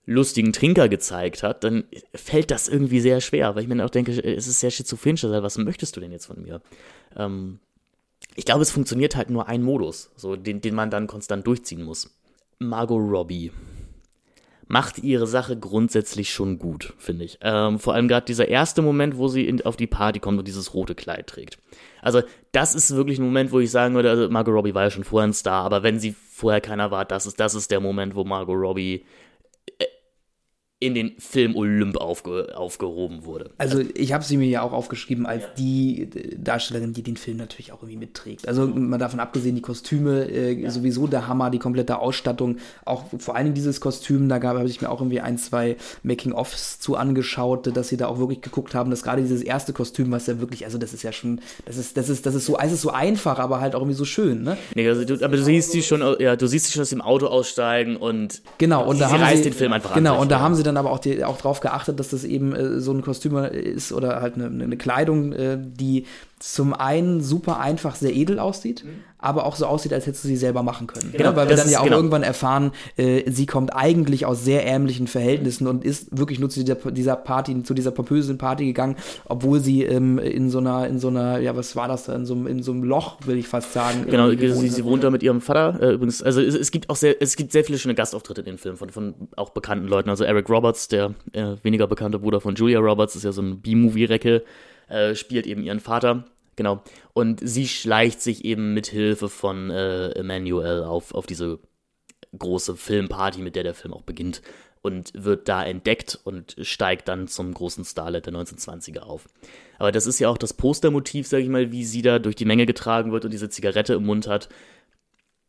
lustigen 0.06 0.52
Trinker 0.52 0.88
gezeigt 0.88 1.42
hat, 1.42 1.62
dann 1.62 1.84
fällt 2.14 2.50
das 2.50 2.68
irgendwie 2.68 3.00
sehr 3.00 3.20
schwer, 3.20 3.54
weil 3.54 3.62
ich 3.62 3.68
mir 3.68 3.84
auch 3.84 3.90
denke, 3.90 4.12
es 4.12 4.46
ist 4.46 4.60
sehr 4.60 4.70
schizophren, 4.70 5.16
was 5.22 5.58
möchtest 5.58 5.96
du 5.96 6.00
denn 6.00 6.10
jetzt 6.10 6.26
von 6.26 6.42
mir? 6.42 6.60
Ähm, 7.16 7.60
ich 8.34 8.44
glaube, 8.44 8.62
es 8.62 8.70
funktioniert 8.70 9.16
halt 9.16 9.30
nur 9.30 9.48
ein 9.48 9.62
Modus, 9.62 10.10
so 10.16 10.36
den, 10.36 10.60
den 10.60 10.74
man 10.74 10.90
dann 10.90 11.06
konstant 11.06 11.46
durchziehen 11.46 11.82
muss. 11.82 12.10
Margot 12.58 13.00
Robbie 13.00 13.52
macht 14.70 15.00
ihre 15.00 15.26
Sache 15.26 15.58
grundsätzlich 15.58 16.32
schon 16.32 16.60
gut, 16.60 16.94
finde 16.96 17.24
ich. 17.24 17.38
Ähm, 17.42 17.80
vor 17.80 17.94
allem 17.94 18.06
gerade 18.06 18.26
dieser 18.26 18.46
erste 18.46 18.82
Moment, 18.82 19.16
wo 19.16 19.26
sie 19.26 19.48
in, 19.48 19.60
auf 19.62 19.74
die 19.74 19.88
Party 19.88 20.20
kommt 20.20 20.38
und 20.38 20.46
dieses 20.46 20.74
rote 20.74 20.94
Kleid 20.94 21.26
trägt. 21.26 21.58
Also, 22.02 22.22
das 22.52 22.76
ist 22.76 22.94
wirklich 22.94 23.18
ein 23.18 23.24
Moment, 23.24 23.50
wo 23.50 23.58
ich 23.58 23.72
sagen 23.72 23.96
würde, 23.96 24.10
also 24.10 24.28
Margot 24.28 24.54
Robbie 24.54 24.72
war 24.72 24.84
ja 24.84 24.90
schon 24.90 25.02
vorher 25.02 25.26
ein 25.26 25.32
Star, 25.32 25.64
aber 25.64 25.82
wenn 25.82 25.98
sie 25.98 26.14
vorher 26.30 26.60
keiner 26.60 26.92
war, 26.92 27.04
das 27.04 27.26
ist, 27.26 27.40
das 27.40 27.56
ist 27.56 27.72
der 27.72 27.80
Moment, 27.80 28.14
wo 28.14 28.22
Margot 28.22 28.56
Robbie 28.56 29.04
in 30.82 30.94
den 30.94 31.12
Film 31.18 31.54
Olymp 31.56 31.98
aufge, 31.98 32.56
aufgehoben 32.56 33.26
wurde. 33.26 33.50
Also 33.58 33.82
ich 33.94 34.14
habe 34.14 34.24
sie 34.24 34.38
mir 34.38 34.48
ja 34.48 34.62
auch 34.62 34.72
aufgeschrieben 34.72 35.26
als 35.26 35.42
ja. 35.42 35.48
die 35.58 36.08
Darstellerin, 36.38 36.94
die 36.94 37.02
den 37.02 37.18
Film 37.18 37.36
natürlich 37.36 37.72
auch 37.72 37.82
irgendwie 37.82 37.98
mitträgt. 37.98 38.48
Also 38.48 38.66
mal 38.66 38.96
davon 38.96 39.20
abgesehen, 39.20 39.54
die 39.54 39.60
Kostüme 39.60 40.24
äh, 40.24 40.52
ja. 40.52 40.70
sowieso 40.70 41.06
der 41.06 41.28
Hammer, 41.28 41.50
die 41.50 41.58
komplette 41.58 41.98
Ausstattung, 41.98 42.56
auch 42.86 43.04
vor 43.18 43.36
allen 43.36 43.44
Dingen 43.44 43.54
dieses 43.54 43.82
Kostüm, 43.82 44.30
da 44.30 44.42
habe 44.42 44.64
ich 44.64 44.80
mir 44.80 44.88
auch 44.88 45.02
irgendwie 45.02 45.20
ein, 45.20 45.36
zwei 45.36 45.76
Making-ofs 46.02 46.80
zu 46.80 46.96
angeschaut, 46.96 47.76
dass 47.76 47.88
sie 47.88 47.98
da 47.98 48.06
auch 48.06 48.18
wirklich 48.18 48.40
geguckt 48.40 48.74
haben, 48.74 48.90
dass 48.90 49.02
gerade 49.02 49.20
dieses 49.20 49.42
erste 49.42 49.74
Kostüm, 49.74 50.10
was 50.10 50.28
ja 50.28 50.40
wirklich, 50.40 50.64
also 50.64 50.78
das 50.78 50.94
ist 50.94 51.02
ja 51.02 51.12
schon, 51.12 51.42
das 51.66 51.76
ist, 51.76 51.98
das 51.98 52.08
ist, 52.08 52.24
das 52.24 52.34
ist 52.34 52.46
so, 52.46 52.56
es 52.58 52.72
ist 52.72 52.80
so 52.80 52.90
einfach, 52.90 53.38
aber 53.38 53.60
halt 53.60 53.74
auch 53.74 53.80
irgendwie 53.80 53.98
so 53.98 54.06
schön, 54.06 54.44
ne? 54.44 54.56
Nee, 54.74 54.88
also 54.88 55.04
du, 55.04 55.22
aber 55.22 55.36
du 55.36 55.42
siehst 55.42 55.72
sie 55.72 55.82
schon, 55.82 56.02
ja, 56.20 56.36
du 56.36 56.46
siehst 56.46 56.66
sie 56.66 56.72
schon 56.72 56.82
aus 56.82 56.90
dem 56.90 57.02
Auto 57.02 57.26
aussteigen 57.26 57.96
und 57.96 58.40
genau 58.56 58.86
und 58.86 58.96
sie, 58.96 59.00
da 59.00 59.10
haben 59.10 59.20
reißt 59.20 59.44
sie, 59.44 59.50
den 59.50 59.52
Film 59.52 59.74
einfach 59.74 59.92
genau 59.94 60.12
an. 60.12 60.14
Genau 60.14 60.22
und 60.22 60.30
da 60.30 60.40
haben 60.40 60.54
sie 60.54 60.62
dann 60.62 60.69
dann 60.70 60.76
aber 60.76 60.90
auch, 60.90 60.98
die, 60.98 61.24
auch 61.24 61.36
darauf 61.36 61.60
geachtet, 61.60 61.98
dass 62.00 62.08
das 62.08 62.24
eben 62.24 62.54
äh, 62.54 62.80
so 62.80 62.92
ein 62.92 63.02
Kostüm 63.02 63.36
ist 63.36 63.92
oder 63.92 64.20
halt 64.20 64.34
eine, 64.34 64.46
eine 64.46 64.76
Kleidung, 64.76 65.32
äh, 65.32 65.58
die 65.60 66.06
zum 66.40 66.72
einen 66.72 67.20
super 67.20 67.60
einfach 67.60 67.94
sehr 67.94 68.14
edel 68.16 68.38
aussieht, 68.38 68.82
mhm. 68.82 69.04
aber 69.18 69.44
auch 69.44 69.56
so 69.56 69.66
aussieht, 69.66 69.92
als 69.92 70.06
hättest 70.06 70.24
du 70.24 70.28
sie 70.28 70.38
selber 70.38 70.62
machen 70.62 70.86
können. 70.86 71.12
Genau, 71.12 71.36
weil 71.36 71.50
wir 71.50 71.56
dann 71.56 71.68
ja 71.68 71.80
auch 71.80 71.84
genau. 71.84 71.98
irgendwann 71.98 72.22
erfahren, 72.22 72.72
äh, 72.96 73.30
sie 73.30 73.44
kommt 73.44 73.76
eigentlich 73.76 74.24
aus 74.24 74.42
sehr 74.42 74.66
ärmlichen 74.66 75.06
Verhältnissen 75.06 75.66
und 75.66 75.84
ist 75.84 76.16
wirklich 76.16 76.40
nur 76.40 76.48
zu 76.48 76.64
dieser, 76.64 76.76
dieser 76.76 77.16
Party, 77.16 77.62
zu 77.62 77.74
dieser 77.74 77.90
pompösen 77.90 78.38
Party 78.38 78.64
gegangen, 78.64 78.96
obwohl 79.26 79.60
sie 79.60 79.82
ähm, 79.82 80.18
in 80.18 80.48
so 80.48 80.60
einer, 80.60 80.88
in 80.88 80.98
so 80.98 81.08
einer, 81.08 81.40
ja, 81.40 81.54
was 81.54 81.76
war 81.76 81.88
das 81.88 82.04
da, 82.04 82.14
in 82.14 82.24
so, 82.24 82.34
in 82.46 82.62
so 82.62 82.72
einem 82.72 82.84
Loch, 82.84 83.18
will 83.26 83.36
ich 83.36 83.46
fast 83.46 83.74
sagen. 83.74 84.06
Genau, 84.08 84.30
sie, 84.30 84.68
sie, 84.70 84.84
wohnt 84.86 85.04
da 85.04 85.10
mit 85.10 85.22
ihrem 85.22 85.42
Vater. 85.42 85.78
Äh, 85.78 85.92
übrigens, 85.92 86.22
also 86.22 86.40
es, 86.40 86.54
es, 86.54 86.70
gibt 86.70 86.88
auch 86.88 86.96
sehr, 86.96 87.20
es 87.20 87.36
gibt 87.36 87.52
sehr 87.52 87.64
viele 87.64 87.76
schöne 87.76 87.94
Gastauftritte 87.94 88.40
in 88.40 88.46
den 88.46 88.58
Filmen 88.58 88.78
von, 88.78 88.88
von 88.88 89.14
auch 89.36 89.50
bekannten 89.50 89.88
Leuten. 89.88 90.08
Also 90.08 90.24
Eric 90.24 90.48
Roberts, 90.48 90.88
der 90.88 91.12
äh, 91.32 91.56
weniger 91.62 91.86
bekannte 91.86 92.18
Bruder 92.18 92.40
von 92.40 92.54
Julia 92.54 92.78
Roberts, 92.78 93.14
ist 93.14 93.24
ja 93.24 93.32
so 93.32 93.42
ein 93.42 93.60
B-Movie-Recke 93.60 94.42
äh, 94.90 95.14
spielt 95.14 95.46
eben 95.46 95.62
ihren 95.62 95.80
Vater. 95.80 96.24
Genau. 96.56 96.82
Und 97.14 97.40
sie 97.42 97.68
schleicht 97.68 98.20
sich 98.20 98.44
eben 98.44 98.74
mit 98.74 98.86
Hilfe 98.86 99.28
von 99.28 99.70
äh, 99.70 100.10
Emmanuel 100.10 100.82
auf, 100.82 101.14
auf 101.14 101.26
diese 101.26 101.58
große 102.38 102.76
Filmparty, 102.76 103.40
mit 103.40 103.56
der 103.56 103.62
der 103.62 103.74
Film 103.74 103.94
auch 103.94 104.02
beginnt. 104.02 104.42
Und 104.82 105.12
wird 105.14 105.48
da 105.48 105.64
entdeckt 105.64 106.18
und 106.24 106.56
steigt 106.62 107.08
dann 107.08 107.28
zum 107.28 107.52
großen 107.52 107.84
Starlet 107.84 108.24
der 108.24 108.32
1920er 108.32 109.00
auf. 109.00 109.26
Aber 109.78 109.92
das 109.92 110.06
ist 110.06 110.18
ja 110.18 110.30
auch 110.30 110.38
das 110.38 110.54
Postermotiv, 110.54 111.26
sag 111.26 111.40
ich 111.40 111.48
mal, 111.48 111.70
wie 111.70 111.84
sie 111.84 112.00
da 112.00 112.18
durch 112.18 112.36
die 112.36 112.46
Menge 112.46 112.64
getragen 112.64 113.12
wird 113.12 113.26
und 113.26 113.30
diese 113.30 113.50
Zigarette 113.50 113.94
im 113.94 114.06
Mund 114.06 114.26
hat. 114.26 114.48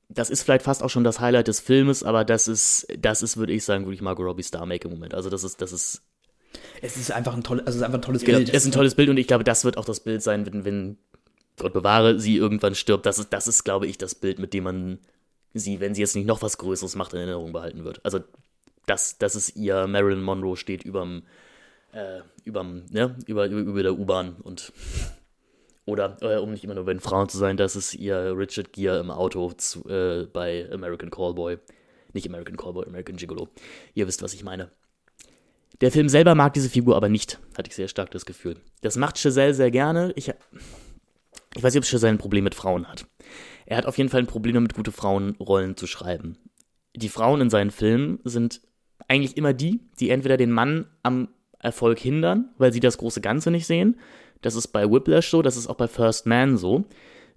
Das 0.09 0.29
ist 0.29 0.43
vielleicht 0.43 0.63
fast 0.63 0.83
auch 0.83 0.89
schon 0.89 1.05
das 1.05 1.21
Highlight 1.21 1.47
des 1.47 1.61
Filmes, 1.61 2.03
aber 2.03 2.25
das 2.25 2.49
ist, 2.49 2.87
das 2.99 3.21
ist, 3.21 3.37
würde 3.37 3.53
ich 3.53 3.63
sagen, 3.63 3.85
wirklich 3.85 4.01
Margot 4.01 4.25
Robbie 4.25 4.43
Star-Making-Moment. 4.43 5.13
Also 5.13 5.29
das 5.29 5.45
ist, 5.45 5.61
das 5.61 5.71
ist 5.71 6.01
es 6.81 6.97
ist 6.97 7.11
einfach 7.11 7.35
ein, 7.35 7.43
toll, 7.43 7.59
also 7.59 7.69
es 7.69 7.75
ist 7.77 7.83
einfach 7.83 7.99
ein 7.99 8.03
tolles 8.03 8.23
genau, 8.23 8.39
Bild. 8.39 8.49
Es 8.49 8.63
ist 8.63 8.69
ein 8.69 8.71
tolles 8.71 8.95
Bild 8.95 9.09
und 9.09 9.17
ich 9.17 9.27
glaube, 9.27 9.43
das 9.43 9.65
wird 9.65 9.77
auch 9.77 9.85
das 9.85 9.99
Bild 9.99 10.21
sein, 10.21 10.45
wenn, 10.45 10.65
wenn 10.65 10.97
Gott 11.57 11.73
bewahre, 11.73 12.19
sie 12.19 12.37
irgendwann 12.37 12.75
stirbt. 12.75 13.05
Das 13.05 13.19
ist, 13.19 13.31
das 13.31 13.47
ist, 13.47 13.63
glaube 13.63 13.87
ich, 13.87 13.97
das 13.97 14.15
Bild, 14.15 14.39
mit 14.39 14.53
dem 14.53 14.63
man 14.63 14.99
sie, 15.53 15.79
wenn 15.79 15.93
sie 15.93 16.01
jetzt 16.01 16.15
nicht 16.15 16.25
noch 16.25 16.41
was 16.41 16.57
Größeres 16.57 16.95
macht, 16.95 17.13
in 17.13 17.19
Erinnerung 17.19 17.53
behalten 17.53 17.83
wird. 17.83 18.03
Also, 18.03 18.19
das, 18.85 19.17
das 19.17 19.35
ist 19.35 19.55
ihr 19.55 19.87
Marilyn 19.87 20.23
Monroe 20.23 20.57
steht 20.57 20.83
überm, 20.83 21.23
äh, 21.93 22.21
überm, 22.43 22.85
ne, 22.89 23.15
über, 23.27 23.45
über, 23.45 23.59
über 23.59 23.83
der 23.83 23.97
U-Bahn 23.97 24.37
und 24.41 24.73
oder, 25.85 26.17
äh, 26.21 26.37
um 26.37 26.51
nicht 26.51 26.63
immer 26.63 26.75
nur 26.75 26.85
bei 26.85 26.93
den 26.93 26.99
Frauen 26.99 27.27
zu 27.27 27.37
sein, 27.37 27.57
das 27.57 27.75
ist 27.75 27.95
ihr 27.95 28.33
Richard 28.37 28.71
Gere 28.71 28.99
im 28.99 29.11
Auto 29.11 29.51
zu, 29.53 29.87
äh, 29.89 30.25
bei 30.25 30.69
American 30.71 31.09
Callboy. 31.09 31.57
Nicht 32.13 32.27
American 32.27 32.57
Callboy, 32.57 32.85
American 32.85 33.15
Gigolo. 33.15 33.49
Ihr 33.93 34.07
wisst, 34.07 34.21
was 34.21 34.33
ich 34.33 34.43
meine. 34.43 34.69
Der 35.81 35.91
Film 35.91 36.09
selber 36.09 36.35
mag 36.35 36.53
diese 36.53 36.69
Figur 36.69 36.95
aber 36.95 37.09
nicht, 37.09 37.39
hatte 37.57 37.69
ich 37.69 37.75
sehr 37.75 37.87
stark 37.87 38.11
das 38.11 38.25
Gefühl. 38.25 38.57
Das 38.81 38.97
macht 38.97 39.17
Chazelle 39.17 39.55
sehr 39.55 39.71
gerne. 39.71 40.13
Ich, 40.15 40.31
ich 41.55 41.63
weiß 41.63 41.73
nicht, 41.73 41.83
ob 41.83 41.89
Chazelle 41.89 42.13
ein 42.13 42.19
Problem 42.19 42.43
mit 42.43 42.55
Frauen 42.55 42.87
hat. 42.87 43.05
Er 43.65 43.77
hat 43.77 43.87
auf 43.87 43.97
jeden 43.97 44.09
Fall 44.09 44.21
ein 44.21 44.27
Problem 44.27 44.53
damit, 44.53 44.75
gute 44.75 44.91
Frauenrollen 44.91 45.75
zu 45.75 45.87
schreiben. 45.87 46.37
Die 46.95 47.09
Frauen 47.09 47.41
in 47.41 47.49
seinen 47.49 47.71
Filmen 47.71 48.19
sind 48.23 48.61
eigentlich 49.07 49.37
immer 49.37 49.53
die, 49.53 49.79
die 49.99 50.11
entweder 50.11 50.37
den 50.37 50.51
Mann 50.51 50.85
am 51.01 51.29
Erfolg 51.57 51.99
hindern, 51.99 52.49
weil 52.57 52.73
sie 52.73 52.79
das 52.79 52.97
große 52.97 53.21
Ganze 53.21 53.49
nicht 53.49 53.65
sehen. 53.65 53.99
Das 54.41 54.55
ist 54.55 54.67
bei 54.67 54.89
Whiplash 54.89 55.29
so, 55.29 55.41
das 55.41 55.57
ist 55.57 55.67
auch 55.67 55.75
bei 55.75 55.87
First 55.87 56.25
Man 56.25 56.57
so. 56.57 56.85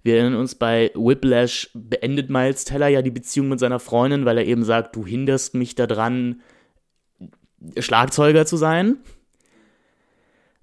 Wir 0.03 0.17
erinnern 0.17 0.39
uns, 0.39 0.53
bei 0.53 0.91
Whiplash 0.93 1.71
beendet 1.73 2.29
Miles 2.29 2.63
Teller 2.65 2.89
ja 2.89 3.01
die 3.01 3.11
Beziehung 3.11 3.49
mit 3.49 3.59
seiner 3.59 3.79
Freundin, 3.79 4.25
weil 4.25 4.37
er 4.37 4.45
eben 4.45 4.63
sagt, 4.63 4.95
du 4.95 5.05
hinderst 5.05 5.55
mich 5.55 5.73
daran, 5.73 6.41
Schlagzeuger 7.79 8.45
zu 8.45 8.57
sein. 8.57 8.97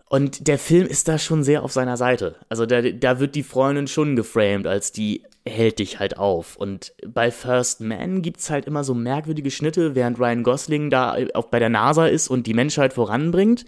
Und 0.09 0.47
der 0.47 0.59
Film 0.59 0.87
ist 0.87 1.09
da 1.09 1.19
schon 1.19 1.43
sehr 1.43 1.63
auf 1.63 1.73
seiner 1.73 1.97
Seite. 1.97 2.37
Also 2.51 2.67
da, 2.67 2.83
da 2.83 3.19
wird 3.19 3.35
die 3.35 3.43
Freundin 3.43 3.89
schon 3.89 4.15
geframed 4.15 4.67
als 4.67 4.93
die 4.93 5.23
hält 5.45 5.79
dich 5.79 5.99
halt 5.99 6.19
auf. 6.19 6.57
Und 6.57 6.93
bei 7.07 7.31
First 7.31 7.81
Man 7.81 8.23
gibt's 8.23 8.51
halt 8.51 8.67
immer 8.67 8.85
so 8.85 8.95
merkwürdige 8.95 9.51
Schnitte, 9.51 9.95
während 9.95 10.19
Ryan 10.19 10.43
Gosling 10.43 10.91
da 10.91 11.17
auch 11.35 11.47
bei 11.47 11.59
der 11.59 11.69
NASA 11.69 12.07
ist 12.07 12.29
und 12.29 12.47
die 12.47 12.55
Menschheit 12.55 12.93
voranbringt, 12.93 13.65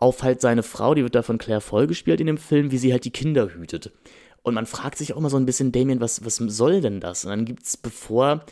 auf 0.00 0.22
halt 0.22 0.40
seine 0.40 0.62
Frau, 0.62 0.94
die 0.94 1.02
wird 1.02 1.14
da 1.14 1.22
von 1.22 1.38
Claire 1.38 1.60
Foy 1.60 1.86
gespielt 1.86 2.20
in 2.20 2.26
dem 2.26 2.38
Film, 2.38 2.70
wie 2.70 2.78
sie 2.78 2.92
halt 2.92 3.04
die 3.04 3.10
Kinder 3.10 3.54
hütet. 3.54 3.92
Und 4.42 4.54
man 4.54 4.66
fragt 4.66 4.96
sich 4.96 5.12
auch 5.12 5.18
immer 5.18 5.30
so 5.30 5.36
ein 5.36 5.46
bisschen, 5.46 5.72
Damien, 5.72 6.00
was, 6.00 6.24
was 6.24 6.36
soll 6.36 6.80
denn 6.80 7.00
das? 7.00 7.24
Und 7.24 7.30
dann 7.30 7.44
gibt's, 7.44 7.76
bevor 7.76 8.44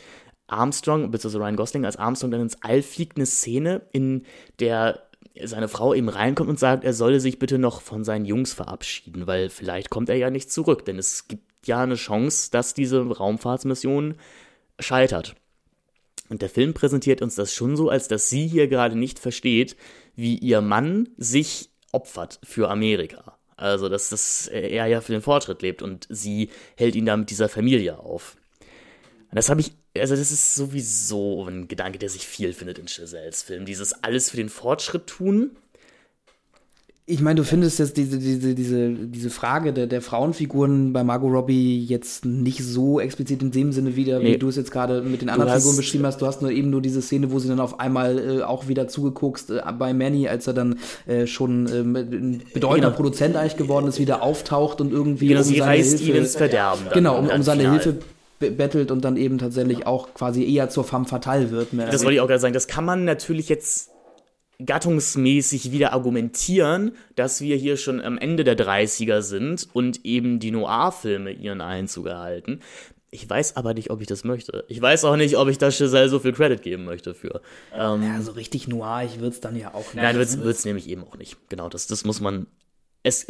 Armstrong, 0.47 1.11
beziehungsweise 1.11 1.43
Ryan 1.43 1.55
Gosling 1.55 1.85
als 1.85 1.97
Armstrong 1.97 2.31
dann 2.31 2.41
ins 2.41 2.61
All 2.61 2.81
fliegt, 2.81 3.17
eine 3.17 3.25
Szene, 3.25 3.81
in 3.91 4.25
der 4.59 5.03
seine 5.43 5.67
Frau 5.67 5.93
eben 5.93 6.09
reinkommt 6.09 6.49
und 6.49 6.59
sagt, 6.59 6.83
er 6.83 6.93
solle 6.93 7.19
sich 7.19 7.37
bitte 7.37 7.59
noch 7.59 7.81
von 7.81 8.03
seinen 8.03 8.25
Jungs 8.25 8.53
verabschieden, 8.53 9.27
weil 9.27 9.49
vielleicht 9.49 9.89
kommt 9.89 10.09
er 10.09 10.15
ja 10.15 10.29
nicht 10.29 10.51
zurück, 10.51 10.85
denn 10.85 10.97
es 10.97 11.27
gibt 11.27 11.67
ja 11.67 11.81
eine 11.81 11.95
Chance, 11.95 12.49
dass 12.51 12.73
diese 12.73 13.05
Raumfahrtsmission 13.05 14.15
scheitert. 14.79 15.35
Und 16.29 16.41
der 16.41 16.49
Film 16.49 16.73
präsentiert 16.73 17.21
uns 17.21 17.35
das 17.35 17.53
schon 17.53 17.75
so, 17.77 17.89
als 17.89 18.07
dass 18.07 18.29
sie 18.29 18.47
hier 18.47 18.67
gerade 18.67 18.97
nicht 18.97 19.19
versteht, 19.19 19.77
wie 20.15 20.37
ihr 20.37 20.61
Mann 20.61 21.09
sich 21.17 21.69
opfert 21.91 22.39
für 22.43 22.69
Amerika. 22.69 23.37
Also, 23.55 23.89
dass 23.89 24.09
das 24.09 24.47
er 24.47 24.87
ja 24.87 25.01
für 25.01 25.13
den 25.13 25.21
Fortschritt 25.21 25.61
lebt 25.61 25.81
und 25.81 26.05
sie 26.09 26.49
hält 26.75 26.95
ihn 26.95 27.05
da 27.05 27.17
mit 27.17 27.29
dieser 27.29 27.49
Familie 27.49 27.99
auf. 27.99 28.35
Das 29.31 29.49
habe 29.49 29.61
ich 29.61 29.71
also 29.99 30.15
das 30.15 30.31
ist 30.31 30.55
sowieso 30.55 31.45
ein 31.45 31.67
Gedanke, 31.67 31.99
der 31.99 32.09
sich 32.09 32.27
viel 32.27 32.53
findet 32.53 32.79
in 32.79 32.87
Chazelles 32.87 33.43
Film. 33.43 33.65
Dieses 33.65 34.03
alles 34.03 34.29
für 34.29 34.37
den 34.37 34.49
Fortschritt 34.49 35.07
tun. 35.07 35.51
Ich 37.09 37.21
meine, 37.21 37.35
du 37.35 37.45
findest 37.45 37.79
jetzt 37.79 37.95
diese, 37.95 38.19
diese, 38.19 38.53
diese, 38.53 38.89
diese 38.89 39.29
Frage 39.29 39.71
der, 39.71 39.87
der 39.87 40.01
Frauenfiguren 40.01 40.91
bei 40.91 41.05
Margot 41.05 41.31
Robbie 41.31 41.85
jetzt 41.85 42.25
nicht 42.25 42.61
so 42.61 42.99
explizit 42.99 43.41
in 43.41 43.51
dem 43.51 43.71
Sinne 43.71 43.95
wieder, 43.95 44.19
wie 44.19 44.31
nee. 44.31 44.37
du 44.37 44.49
es 44.49 44.57
jetzt 44.57 44.71
gerade 44.71 45.01
mit 45.01 45.21
den 45.21 45.29
anderen 45.29 45.57
Figuren 45.57 45.77
beschrieben 45.77 46.05
hast. 46.05 46.21
Du 46.21 46.25
hast 46.25 46.41
nur 46.41 46.51
eben 46.51 46.69
nur 46.69 46.81
diese 46.81 47.01
Szene, 47.01 47.31
wo 47.31 47.39
sie 47.39 47.47
dann 47.47 47.61
auf 47.61 47.79
einmal 47.79 48.39
äh, 48.39 48.43
auch 48.43 48.67
wieder 48.67 48.89
zugeguckst 48.89 49.51
äh, 49.51 49.61
bei 49.79 49.93
Manny, 49.93 50.27
als 50.27 50.47
er 50.47 50.53
dann 50.53 50.79
äh, 51.05 51.27
schon 51.27 51.67
äh, 51.67 51.79
ein 51.79 52.43
bedeutender 52.53 52.89
genau. 52.89 52.97
Produzent 52.97 53.37
eigentlich 53.37 53.55
geworden 53.55 53.87
ist, 53.87 53.99
wieder 53.99 54.21
auftaucht 54.21 54.81
und 54.81 54.91
irgendwie 54.91 55.29
genau, 55.29 55.39
um 55.39 55.45
sie 55.45 55.59
reißt 55.59 55.99
Hilfe, 55.99 56.11
ihn 56.11 56.17
ins 56.17 56.35
Verderben. 56.35 56.87
Genau, 56.93 57.19
um, 57.19 57.29
um 57.29 57.41
seine. 57.41 57.71
Hilfe 57.71 57.99
bettelt 58.39 58.91
und 58.91 59.03
dann 59.03 59.17
eben 59.17 59.37
tatsächlich 59.37 59.87
auch 59.87 60.13
quasi 60.13 60.43
eher 60.43 60.69
zur 60.69 60.83
femme 60.83 61.05
fatale 61.05 61.51
wird. 61.51 61.69
das 61.71 62.03
wollte 62.03 62.15
ich 62.15 62.21
auch 62.21 62.27
gerade 62.27 62.39
sagen. 62.39 62.53
Das 62.53 62.67
kann 62.67 62.85
man 62.85 63.05
natürlich 63.05 63.49
jetzt 63.49 63.91
gattungsmäßig 64.63 65.71
wieder 65.71 65.93
argumentieren, 65.93 66.91
dass 67.15 67.41
wir 67.41 67.55
hier 67.55 67.77
schon 67.77 68.01
am 68.01 68.17
Ende 68.17 68.43
der 68.43 68.57
30er 68.57 69.21
sind 69.21 69.67
und 69.73 70.03
eben 70.03 70.39
die 70.39 70.51
Noir-Filme 70.51 71.31
ihren 71.31 71.61
Einzug 71.61 72.07
erhalten. 72.07 72.61
Ich 73.09 73.29
weiß 73.29 73.55
aber 73.55 73.73
nicht, 73.73 73.89
ob 73.89 74.01
ich 74.01 74.07
das 74.07 74.23
möchte. 74.23 74.65
Ich 74.67 74.81
weiß 74.81 75.05
auch 75.05 75.15
nicht, 75.15 75.37
ob 75.37 75.47
ich 75.47 75.57
da 75.57 75.69
Giselle 75.69 76.09
so 76.09 76.19
viel 76.19 76.33
Credit 76.33 76.61
geben 76.61 76.83
möchte 76.83 77.13
für. 77.13 77.41
Ähm, 77.73 78.03
ja, 78.03 78.21
so 78.21 78.33
richtig 78.33 78.67
noir, 78.67 79.03
ich 79.05 79.19
würde 79.19 79.29
es 79.29 79.39
dann 79.39 79.55
ja 79.55 79.73
auch 79.73 79.93
nicht. 79.93 80.03
Nein, 80.03 80.15
wird 80.17 80.43
es 80.43 80.65
nämlich 80.65 80.89
eben 80.89 81.03
auch 81.03 81.15
nicht. 81.15 81.37
Genau, 81.49 81.69
das, 81.69 81.87
das 81.87 82.03
muss 82.03 82.19
man. 82.19 82.47
Es, 83.03 83.27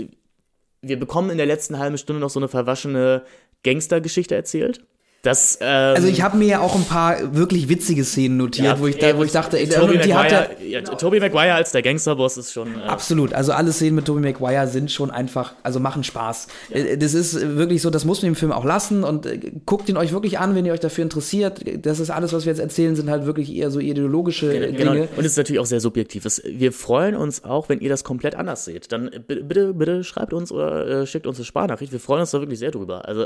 wir 0.81 0.99
bekommen 0.99 1.29
in 1.29 1.37
der 1.37 1.45
letzten 1.45 1.77
halben 1.77 1.97
Stunde 1.97 2.19
noch 2.19 2.31
so 2.31 2.39
eine 2.39 2.47
verwaschene 2.47 3.23
Gangstergeschichte 3.63 4.33
erzählt. 4.33 4.83
Das, 5.27 5.57
ähm, 5.59 5.67
also 5.67 6.07
ich 6.07 6.21
habe 6.21 6.37
mir 6.37 6.47
ja 6.47 6.59
auch 6.61 6.73
ein 6.73 6.85
paar 6.85 7.35
wirklich 7.35 7.67
witzige 7.67 8.05
Szenen 8.05 8.37
notiert, 8.37 8.65
ja, 8.65 8.79
wo, 8.79 8.87
ich 8.87 8.97
da, 8.97 9.17
wo 9.17 9.23
ich 9.23 9.33
dachte, 9.33 9.59
ey, 9.59 9.67
Toby 9.67 9.97
die 9.97 10.07
Maguire, 10.07 10.47
ja, 10.65 10.81
Tobey 10.81 11.19
Maguire 11.19 11.53
als 11.53 11.73
der 11.73 11.81
Gangsterboss 11.81 12.37
ist 12.37 12.53
schon. 12.53 12.79
Äh 12.79 12.85
Absolut, 12.85 13.33
also 13.33 13.51
alle 13.51 13.73
Szenen 13.73 13.95
mit 13.95 14.05
Tobey 14.05 14.21
Maguire 14.21 14.69
sind 14.69 14.89
schon 14.89 15.11
einfach, 15.11 15.55
also 15.63 15.81
machen 15.81 16.05
Spaß. 16.05 16.47
Ja. 16.69 16.77
Äh, 16.77 16.97
das 16.97 17.13
ist 17.13 17.57
wirklich 17.57 17.81
so, 17.81 17.89
das 17.89 18.05
muss 18.05 18.21
man 18.21 18.29
im 18.29 18.35
Film 18.35 18.53
auch 18.53 18.63
lassen 18.63 19.03
und 19.03 19.25
äh, 19.25 19.37
guckt 19.65 19.89
ihn 19.89 19.97
euch 19.97 20.13
wirklich 20.13 20.39
an, 20.39 20.55
wenn 20.55 20.65
ihr 20.65 20.71
euch 20.71 20.79
dafür 20.79 21.03
interessiert. 21.03 21.59
Das 21.85 21.99
ist 21.99 22.09
alles, 22.09 22.31
was 22.31 22.45
wir 22.45 22.53
jetzt 22.53 22.61
erzählen, 22.61 22.95
sind 22.95 23.09
halt 23.09 23.25
wirklich 23.25 23.53
eher 23.53 23.69
so 23.69 23.81
ideologische 23.81 24.71
genau, 24.71 24.93
Dinge. 24.93 25.09
Und 25.17 25.25
es 25.25 25.33
ist 25.33 25.37
natürlich 25.37 25.59
auch 25.59 25.65
sehr 25.65 25.81
subjektiv. 25.81 26.25
Wir 26.45 26.71
freuen 26.71 27.17
uns 27.17 27.43
auch, 27.43 27.67
wenn 27.67 27.81
ihr 27.81 27.89
das 27.89 28.05
komplett 28.05 28.35
anders 28.35 28.63
seht. 28.63 28.93
Dann 28.93 29.11
bitte, 29.27 29.73
bitte 29.73 30.05
schreibt 30.05 30.31
uns 30.31 30.53
oder 30.53 31.01
äh, 31.01 31.05
schickt 31.05 31.27
uns 31.27 31.37
eine 31.37 31.43
Sparnachricht. 31.43 31.91
Wir 31.91 31.99
freuen 31.99 32.21
uns 32.21 32.31
da 32.31 32.39
wirklich 32.39 32.59
sehr 32.59 32.71
drüber. 32.71 33.05
Also, 33.05 33.25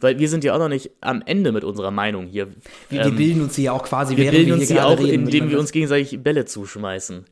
weil 0.00 0.18
wir 0.18 0.30
sind 0.30 0.42
ja 0.42 0.54
auch 0.54 0.58
noch 0.58 0.70
nicht 0.70 0.90
am 1.02 1.22
Ende 1.26 1.33
Ende 1.34 1.52
mit 1.52 1.64
unserer 1.64 1.90
Meinung 1.90 2.26
hier. 2.26 2.48
Wir, 2.88 3.00
ähm, 3.02 3.10
wir 3.10 3.16
bilden 3.16 3.42
uns 3.42 3.54
sie 3.54 3.64
ja 3.64 3.72
auch 3.72 3.82
quasi, 3.82 4.16
wir 4.16 4.30
bilden 4.30 4.46
wir 4.46 4.54
uns 4.54 4.68
sie 4.68 4.80
auch, 4.80 4.98
reden, 4.98 5.26
indem 5.26 5.50
wir 5.50 5.58
uns 5.58 5.72
gegenseitig 5.72 6.22
Bälle 6.22 6.44
zuschmeißen. 6.44 7.24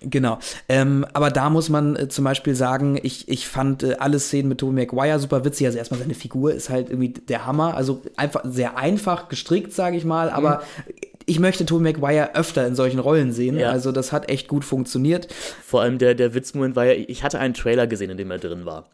Genau. 0.00 0.38
Ähm, 0.68 1.04
aber 1.12 1.30
da 1.30 1.50
muss 1.50 1.68
man 1.70 1.96
äh, 1.96 2.08
zum 2.08 2.24
Beispiel 2.24 2.54
sagen, 2.54 3.00
ich, 3.02 3.28
ich 3.28 3.48
fand 3.48 3.82
äh, 3.82 3.96
alle 3.98 4.20
Szenen 4.20 4.48
mit 4.48 4.58
Tobey 4.58 4.72
Maguire 4.72 5.18
super 5.18 5.44
witzig. 5.44 5.66
Also 5.66 5.78
erstmal 5.78 5.98
seine 5.98 6.14
Figur 6.14 6.54
ist 6.54 6.70
halt 6.70 6.88
irgendwie 6.90 7.08
der 7.08 7.46
Hammer. 7.46 7.76
Also 7.76 8.02
einfach 8.16 8.42
sehr 8.44 8.78
einfach 8.78 9.28
gestrickt, 9.28 9.72
sage 9.72 9.96
ich 9.96 10.04
mal. 10.04 10.30
Aber 10.30 10.62
mhm. 10.86 10.94
ich 11.26 11.40
möchte 11.40 11.66
Tobey 11.66 11.82
Maguire 11.82 12.36
öfter 12.36 12.66
in 12.66 12.76
solchen 12.76 13.00
Rollen 13.00 13.32
sehen. 13.32 13.58
Ja. 13.58 13.70
Also 13.70 13.90
das 13.90 14.12
hat 14.12 14.28
echt 14.28 14.46
gut 14.46 14.64
funktioniert. 14.64 15.26
Vor 15.64 15.82
allem 15.82 15.98
der, 15.98 16.14
der 16.14 16.32
Witzmoment 16.32 16.76
war 16.76 16.84
ja, 16.84 16.92
ich 16.92 17.24
hatte 17.24 17.40
einen 17.40 17.54
Trailer 17.54 17.88
gesehen, 17.88 18.10
in 18.10 18.18
dem 18.18 18.30
er 18.30 18.38
drin 18.38 18.64
war. 18.64 18.88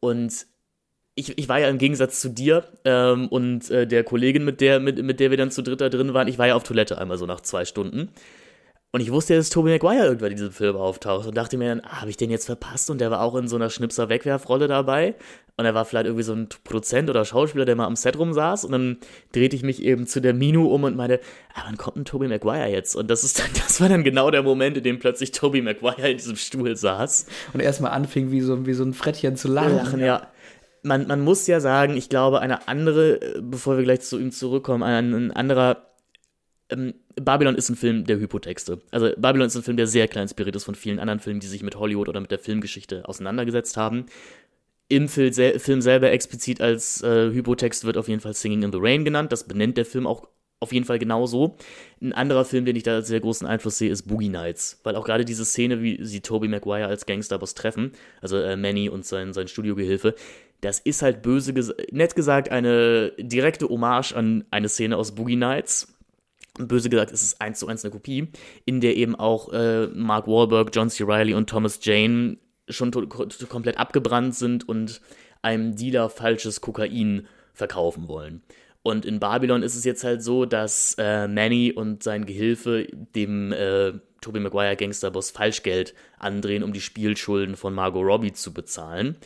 Und 0.00 0.46
ich, 1.18 1.36
ich 1.36 1.48
war 1.48 1.58
ja 1.58 1.68
im 1.68 1.78
Gegensatz 1.78 2.20
zu 2.20 2.30
dir 2.30 2.64
ähm, 2.84 3.28
und 3.28 3.70
äh, 3.70 3.86
der 3.86 4.04
Kollegin, 4.04 4.44
mit 4.44 4.60
der, 4.60 4.78
mit, 4.78 5.02
mit 5.02 5.18
der 5.20 5.30
wir 5.30 5.36
dann 5.36 5.50
zu 5.50 5.62
dritter 5.62 5.90
drin 5.90 6.14
waren, 6.14 6.28
ich 6.28 6.38
war 6.38 6.46
ja 6.46 6.54
auf 6.54 6.62
Toilette 6.62 6.98
einmal 6.98 7.18
so 7.18 7.26
nach 7.26 7.40
zwei 7.40 7.64
Stunden. 7.64 8.10
Und 8.90 9.02
ich 9.02 9.12
wusste 9.12 9.34
ja, 9.34 9.38
dass 9.38 9.50
Tobey 9.50 9.70
Maguire 9.70 10.06
irgendwann 10.06 10.30
in 10.30 10.38
diesem 10.38 10.52
Film 10.52 10.76
auftaucht 10.76 11.26
und 11.26 11.36
dachte 11.36 11.58
mir 11.58 11.68
dann, 11.68 11.82
ah, 11.84 12.00
habe 12.00 12.10
ich 12.10 12.16
den 12.16 12.30
jetzt 12.30 12.46
verpasst? 12.46 12.88
Und 12.88 13.02
der 13.02 13.10
war 13.10 13.20
auch 13.20 13.34
in 13.34 13.46
so 13.46 13.56
einer 13.56 13.68
Schnipser-Wegwerfrolle 13.68 14.66
dabei. 14.66 15.14
Und 15.58 15.66
er 15.66 15.74
war 15.74 15.84
vielleicht 15.84 16.06
irgendwie 16.06 16.22
so 16.22 16.32
ein 16.32 16.48
Produzent 16.64 17.10
oder 17.10 17.26
Schauspieler, 17.26 17.66
der 17.66 17.76
mal 17.76 17.84
am 17.84 17.96
Set 17.96 18.16
rumsaß. 18.16 18.64
Und 18.64 18.72
dann 18.72 18.96
drehte 19.32 19.56
ich 19.56 19.62
mich 19.62 19.82
eben 19.82 20.06
zu 20.06 20.22
der 20.22 20.32
Minu 20.32 20.68
um 20.68 20.84
und 20.84 20.96
meinte, 20.96 21.20
ah, 21.52 21.64
wann 21.66 21.76
kommt 21.76 21.98
ein 21.98 22.06
Tobey 22.06 22.28
Maguire 22.28 22.68
jetzt? 22.68 22.96
Und 22.96 23.10
das 23.10 23.24
ist 23.24 23.38
dann, 23.38 23.50
das 23.54 23.78
war 23.82 23.90
dann 23.90 24.04
genau 24.04 24.30
der 24.30 24.42
Moment, 24.42 24.78
in 24.78 24.84
dem 24.84 24.98
plötzlich 25.00 25.32
Tobey 25.32 25.60
Maguire 25.60 26.10
in 26.10 26.16
diesem 26.16 26.36
Stuhl 26.36 26.74
saß. 26.74 27.26
Und 27.52 27.60
erstmal 27.60 27.90
anfing, 27.90 28.30
wie 28.30 28.40
so, 28.40 28.64
wie 28.64 28.72
so 28.72 28.84
ein 28.84 28.94
Frettchen 28.94 29.36
zu 29.36 29.48
lachen. 29.48 29.76
Lachen, 29.76 30.00
ja 30.00 30.28
man, 30.82 31.06
man 31.06 31.20
muss 31.20 31.46
ja 31.46 31.60
sagen, 31.60 31.96
ich 31.96 32.08
glaube, 32.08 32.40
eine 32.40 32.68
andere, 32.68 33.20
äh, 33.20 33.40
bevor 33.40 33.76
wir 33.76 33.84
gleich 33.84 34.00
zu 34.00 34.18
ihm 34.18 34.32
zurückkommen, 34.32 34.82
ein, 34.82 35.14
ein 35.14 35.30
anderer. 35.32 35.84
Ähm, 36.70 36.94
Babylon 37.16 37.56
ist 37.56 37.68
ein 37.68 37.76
Film 37.76 38.04
der 38.04 38.18
Hypotexte. 38.18 38.80
Also 38.90 39.10
Babylon 39.16 39.46
ist 39.46 39.56
ein 39.56 39.62
Film, 39.62 39.76
der 39.76 39.86
sehr 39.86 40.06
klar 40.06 40.22
inspiriert 40.22 40.54
ist 40.54 40.64
von 40.64 40.74
vielen 40.74 41.00
anderen 41.00 41.20
Filmen, 41.20 41.40
die 41.40 41.46
sich 41.46 41.62
mit 41.62 41.76
Hollywood 41.76 42.08
oder 42.08 42.20
mit 42.20 42.30
der 42.30 42.38
Filmgeschichte 42.38 43.08
auseinandergesetzt 43.08 43.76
haben. 43.76 44.06
Im 44.88 45.08
Film, 45.08 45.32
Film 45.32 45.82
selber 45.82 46.10
explizit 46.10 46.60
als 46.60 47.02
äh, 47.02 47.30
Hypotext 47.32 47.84
wird 47.84 47.96
auf 47.96 48.08
jeden 48.08 48.20
Fall 48.20 48.34
Singing 48.34 48.62
in 48.62 48.72
the 48.72 48.78
Rain 48.80 49.04
genannt. 49.04 49.32
Das 49.32 49.44
benennt 49.44 49.76
der 49.76 49.84
Film 49.84 50.06
auch 50.06 50.28
auf 50.60 50.72
jeden 50.72 50.86
Fall 50.86 50.98
genauso. 50.98 51.56
Ein 52.00 52.12
anderer 52.12 52.44
Film, 52.44 52.64
den 52.64 52.76
ich 52.76 52.82
da 52.82 53.02
sehr 53.02 53.20
großen 53.20 53.46
Einfluss 53.46 53.78
sehe, 53.78 53.90
ist 53.90 54.08
Boogie 54.08 54.28
Nights. 54.28 54.80
Weil 54.82 54.96
auch 54.96 55.04
gerade 55.04 55.24
diese 55.24 55.44
Szene, 55.44 55.82
wie 55.82 56.04
sie 56.04 56.20
Toby 56.20 56.48
Maguire 56.48 56.86
als 56.86 57.06
Gangsterboss 57.06 57.54
treffen, 57.54 57.92
also 58.20 58.38
äh, 58.38 58.56
Manny 58.56 58.88
und 58.88 59.06
sein, 59.06 59.32
sein 59.32 59.48
Studiogehilfe, 59.48 60.14
das 60.60 60.80
ist 60.80 61.02
halt 61.02 61.22
böse, 61.22 61.52
ges 61.52 61.72
nett 61.90 62.14
gesagt, 62.14 62.50
eine 62.50 63.12
direkte 63.18 63.68
Hommage 63.68 64.12
an 64.14 64.44
eine 64.50 64.68
Szene 64.68 64.96
aus 64.96 65.14
Boogie 65.14 65.36
Nights. 65.36 65.94
Böse 66.58 66.90
gesagt, 66.90 67.12
ist 67.12 67.22
es 67.22 67.40
eins 67.40 67.60
zu 67.60 67.68
eins 67.68 67.84
eine 67.84 67.92
Kopie, 67.92 68.28
in 68.64 68.80
der 68.80 68.96
eben 68.96 69.14
auch 69.14 69.52
äh, 69.52 69.86
Mark 69.86 70.26
Wahlberg, 70.26 70.70
John 70.74 70.90
C. 70.90 71.04
Reilly 71.04 71.34
und 71.34 71.48
Thomas 71.48 71.78
Jane 71.82 72.38
schon 72.68 72.90
komplett 72.90 73.78
abgebrannt 73.78 74.34
sind 74.34 74.68
und 74.68 75.00
einem 75.40 75.76
Dealer 75.76 76.10
falsches 76.10 76.60
Kokain 76.60 77.28
verkaufen 77.54 78.08
wollen. 78.08 78.42
Und 78.82 79.04
in 79.04 79.20
Babylon 79.20 79.62
ist 79.62 79.76
es 79.76 79.84
jetzt 79.84 80.02
halt 80.02 80.22
so, 80.22 80.46
dass 80.46 80.96
äh, 80.98 81.28
Manny 81.28 81.72
und 81.72 82.02
sein 82.02 82.26
Gehilfe 82.26 82.88
dem 83.14 83.52
äh, 83.52 83.92
Tobey 84.20 84.40
Maguire 84.40 84.76
Gangsterboss 84.76 85.30
Falschgeld 85.30 85.94
andrehen, 86.18 86.64
um 86.64 86.72
die 86.72 86.80
Spielschulden 86.80 87.54
von 87.54 87.74
Margot 87.74 88.04
Robbie 88.04 88.32
zu 88.32 88.52
bezahlen 88.52 89.16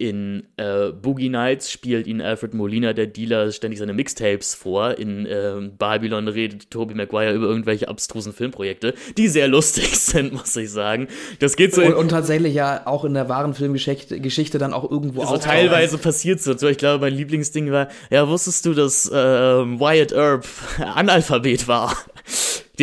in 0.00 0.44
äh, 0.56 0.92
Boogie 0.92 1.28
Nights 1.28 1.70
spielt 1.70 2.06
ihn 2.06 2.22
Alfred 2.22 2.54
Molina, 2.54 2.94
der 2.94 3.06
Dealer, 3.06 3.52
ständig 3.52 3.78
seine 3.78 3.92
Mixtapes 3.92 4.54
vor. 4.54 4.96
In 4.96 5.26
äh, 5.26 5.70
Babylon 5.76 6.26
redet 6.26 6.70
Tobey 6.70 6.94
Maguire 6.94 7.34
über 7.34 7.46
irgendwelche 7.46 7.88
abstrusen 7.88 8.32
Filmprojekte, 8.32 8.94
die 9.18 9.28
sehr 9.28 9.46
lustig 9.46 9.88
sind, 10.00 10.32
muss 10.32 10.56
ich 10.56 10.70
sagen. 10.70 11.08
Das 11.38 11.54
geht 11.54 11.74
so. 11.74 11.82
Und, 11.82 11.92
und 11.92 12.08
tatsächlich 12.08 12.54
ja 12.54 12.86
auch 12.86 13.04
in 13.04 13.12
der 13.12 13.28
wahren 13.28 13.52
Filmgeschichte 13.52 14.20
Geschichte 14.20 14.56
dann 14.56 14.72
auch 14.72 14.90
irgendwo 14.90 15.22
so 15.26 15.36
teilweise 15.36 15.98
passiert 15.98 16.40
so. 16.40 16.68
Ich 16.68 16.78
glaube, 16.78 17.04
mein 17.04 17.14
Lieblingsding 17.14 17.70
war, 17.70 17.88
ja, 18.08 18.26
wusstest 18.26 18.64
du, 18.64 18.72
dass 18.72 19.06
äh, 19.10 19.14
Wyatt 19.14 20.12
Earp 20.12 20.46
Analphabet 20.78 21.68
war? 21.68 21.94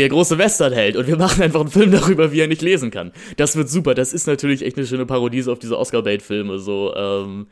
Der 0.02 0.10
große 0.10 0.38
Westernheld 0.38 0.96
und 0.96 1.08
wir 1.08 1.18
machen 1.18 1.42
einfach 1.44 1.62
einen 1.62 1.70
Film 1.70 1.92
darüber, 1.92 2.32
wie 2.32 2.40
er 2.40 2.48
nicht 2.48 2.62
lesen 2.62 2.92
kann. 2.92 3.12
Das 3.38 3.56
wird 3.56 3.70
super. 3.70 3.94
Das 3.94 4.14
ist 4.14 4.28
natürlich 4.28 4.64
echt 4.64 4.78
eine 4.78 4.88
schöne 4.88 5.06
Parodie 5.06 5.44
auf 5.48 5.60
diese 5.60 5.78
Oscar-Bait-Filme. 5.78 6.60
So, 6.60 6.96
ähm, 6.96 7.48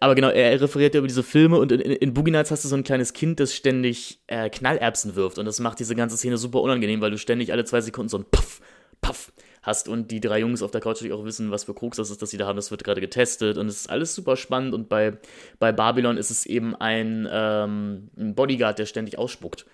aber 0.00 0.14
genau, 0.14 0.28
er 0.28 0.60
referiert 0.60 0.94
ja 0.94 0.98
über 0.98 1.08
diese 1.08 1.22
Filme 1.22 1.58
und 1.58 1.72
in, 1.72 1.80
in 1.80 2.14
Boogie 2.14 2.30
Nights 2.30 2.50
hast 2.50 2.64
du 2.64 2.68
so 2.68 2.76
ein 2.76 2.84
kleines 2.84 3.12
Kind, 3.12 3.40
das 3.40 3.54
ständig 3.54 4.20
äh, 4.26 4.50
Knallerbsen 4.50 5.16
wirft 5.16 5.38
und 5.38 5.46
das 5.46 5.60
macht 5.60 5.78
diese 5.78 5.94
ganze 5.94 6.16
Szene 6.16 6.36
super 6.36 6.60
unangenehm, 6.60 7.00
weil 7.00 7.10
du 7.10 7.18
ständig 7.18 7.52
alle 7.52 7.64
zwei 7.64 7.80
Sekunden 7.80 8.08
so 8.08 8.18
ein 8.18 8.24
Puff, 8.30 8.60
Puff 9.00 9.32
hast 9.62 9.88
und 9.88 10.10
die 10.10 10.20
drei 10.20 10.40
Jungs 10.40 10.62
auf 10.62 10.70
der 10.70 10.80
Couch 10.80 10.96
natürlich 10.96 11.12
auch 11.12 11.24
wissen, 11.24 11.50
was 11.50 11.64
für 11.64 11.74
Koks 11.74 11.96
das 11.96 12.10
ist, 12.10 12.22
dass 12.22 12.30
sie 12.30 12.38
da 12.38 12.46
haben. 12.46 12.56
Das 12.56 12.70
wird 12.70 12.84
gerade 12.84 13.00
getestet 13.00 13.58
und 13.58 13.68
es 13.68 13.80
ist 13.80 13.90
alles 13.90 14.14
super 14.14 14.36
spannend. 14.36 14.74
Und 14.74 14.88
bei, 14.88 15.18
bei 15.58 15.72
Babylon 15.72 16.16
ist 16.16 16.30
es 16.30 16.46
eben 16.46 16.74
ein, 16.74 17.28
ähm, 17.30 18.08
ein 18.16 18.34
Bodyguard, 18.34 18.78
der 18.78 18.86
ständig 18.86 19.18
ausspuckt. 19.18 19.66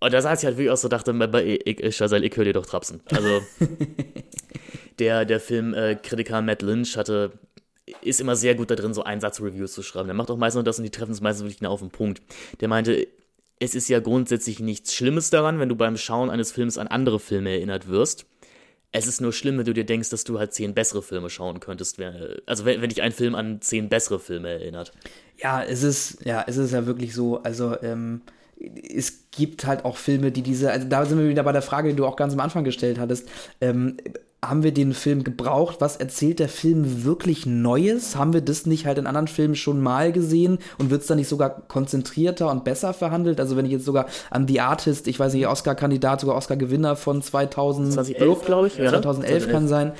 Und 0.00 0.12
da 0.12 0.22
saß 0.22 0.40
ich 0.40 0.46
halt 0.46 0.56
wirklich 0.56 0.70
aus 0.70 0.82
so, 0.82 0.88
dachte, 0.88 1.12
ich, 1.44 1.66
ich, 1.66 1.96
Scheiße, 1.96 2.18
ich 2.18 2.36
höre 2.36 2.44
dir 2.44 2.52
doch 2.52 2.66
trapsen. 2.66 3.00
Also, 3.10 3.42
der, 4.98 5.24
der 5.24 5.40
Filmkritiker 5.40 6.38
äh, 6.38 6.42
Matt 6.42 6.62
Lynch 6.62 6.96
hatte, 6.96 7.32
ist 8.02 8.20
immer 8.20 8.36
sehr 8.36 8.54
gut 8.54 8.70
da 8.70 8.76
drin, 8.76 8.94
so 8.94 9.02
Einsatzreviews 9.02 9.72
zu 9.72 9.82
schreiben. 9.82 10.08
Der 10.08 10.14
macht 10.14 10.30
auch 10.30 10.36
meistens 10.36 10.56
nur 10.56 10.64
das 10.64 10.78
und 10.78 10.84
die 10.84 10.90
treffen 10.90 11.12
es 11.12 11.20
meistens 11.20 11.44
wirklich 11.44 11.58
genau 11.58 11.72
auf 11.72 11.80
den 11.80 11.90
Punkt. 11.90 12.22
Der 12.60 12.68
meinte, 12.68 13.08
es 13.60 13.74
ist 13.74 13.88
ja 13.88 13.98
grundsätzlich 14.00 14.60
nichts 14.60 14.94
Schlimmes 14.94 15.30
daran, 15.30 15.58
wenn 15.58 15.68
du 15.68 15.76
beim 15.76 15.96
Schauen 15.96 16.30
eines 16.30 16.52
Films 16.52 16.78
an 16.78 16.86
andere 16.86 17.18
Filme 17.18 17.50
erinnert 17.50 17.88
wirst. 17.88 18.26
Es 18.90 19.06
ist 19.06 19.20
nur 19.20 19.32
schlimm, 19.32 19.58
wenn 19.58 19.66
du 19.66 19.74
dir 19.74 19.84
denkst, 19.84 20.10
dass 20.10 20.24
du 20.24 20.38
halt 20.38 20.54
zehn 20.54 20.74
bessere 20.74 21.02
Filme 21.02 21.28
schauen 21.28 21.60
könntest. 21.60 22.00
Also 22.46 22.64
wenn, 22.64 22.80
wenn 22.80 22.88
dich 22.88 23.02
ein 23.02 23.12
Film 23.12 23.34
an 23.34 23.60
zehn 23.60 23.88
bessere 23.88 24.18
Filme 24.18 24.48
erinnert. 24.48 24.92
Ja, 25.42 25.62
es 25.62 25.82
ist, 25.82 26.24
ja, 26.24 26.44
es 26.46 26.56
ist 26.56 26.72
ja 26.72 26.86
wirklich 26.86 27.14
so, 27.14 27.42
also, 27.42 27.76
ähm, 27.82 28.22
es 28.60 29.30
gibt 29.30 29.66
halt 29.66 29.84
auch 29.84 29.96
Filme, 29.96 30.32
die 30.32 30.42
diese, 30.42 30.70
also 30.70 30.88
da 30.88 31.04
sind 31.04 31.18
wir 31.18 31.28
wieder 31.28 31.44
bei 31.44 31.52
der 31.52 31.62
Frage, 31.62 31.90
die 31.90 31.96
du 31.96 32.06
auch 32.06 32.16
ganz 32.16 32.32
am 32.32 32.40
Anfang 32.40 32.64
gestellt 32.64 32.98
hattest. 32.98 33.28
Ähm, 33.60 33.96
haben 34.44 34.62
wir 34.62 34.72
den 34.72 34.94
Film 34.94 35.24
gebraucht? 35.24 35.76
Was 35.80 35.96
erzählt 35.96 36.38
der 36.38 36.48
Film 36.48 37.04
wirklich 37.04 37.44
Neues? 37.44 38.14
Haben 38.14 38.32
wir 38.32 38.40
das 38.40 38.66
nicht 38.66 38.86
halt 38.86 38.98
in 38.98 39.08
anderen 39.08 39.26
Filmen 39.26 39.56
schon 39.56 39.82
mal 39.82 40.12
gesehen 40.12 40.58
und 40.78 40.90
wird 40.90 41.02
es 41.02 41.08
dann 41.08 41.18
nicht 41.18 41.28
sogar 41.28 41.50
konzentrierter 41.66 42.48
und 42.50 42.62
besser 42.62 42.94
verhandelt? 42.94 43.40
Also 43.40 43.56
wenn 43.56 43.66
ich 43.66 43.72
jetzt 43.72 43.84
sogar 43.84 44.06
an 44.30 44.46
The 44.46 44.60
Artist, 44.60 45.08
ich 45.08 45.18
weiß 45.18 45.34
nicht, 45.34 45.48
Oscar-Kandidat, 45.48 46.20
sogar 46.20 46.36
Oscar-Gewinner 46.36 46.94
von 46.94 47.20
2011, 47.20 47.94
2011 47.94 48.46
glaube 48.46 48.66
ich. 48.68 48.74
2011 48.74 48.92
ja, 48.92 49.02
2011 49.02 49.50
kann 49.50 49.68
sein. 49.68 49.92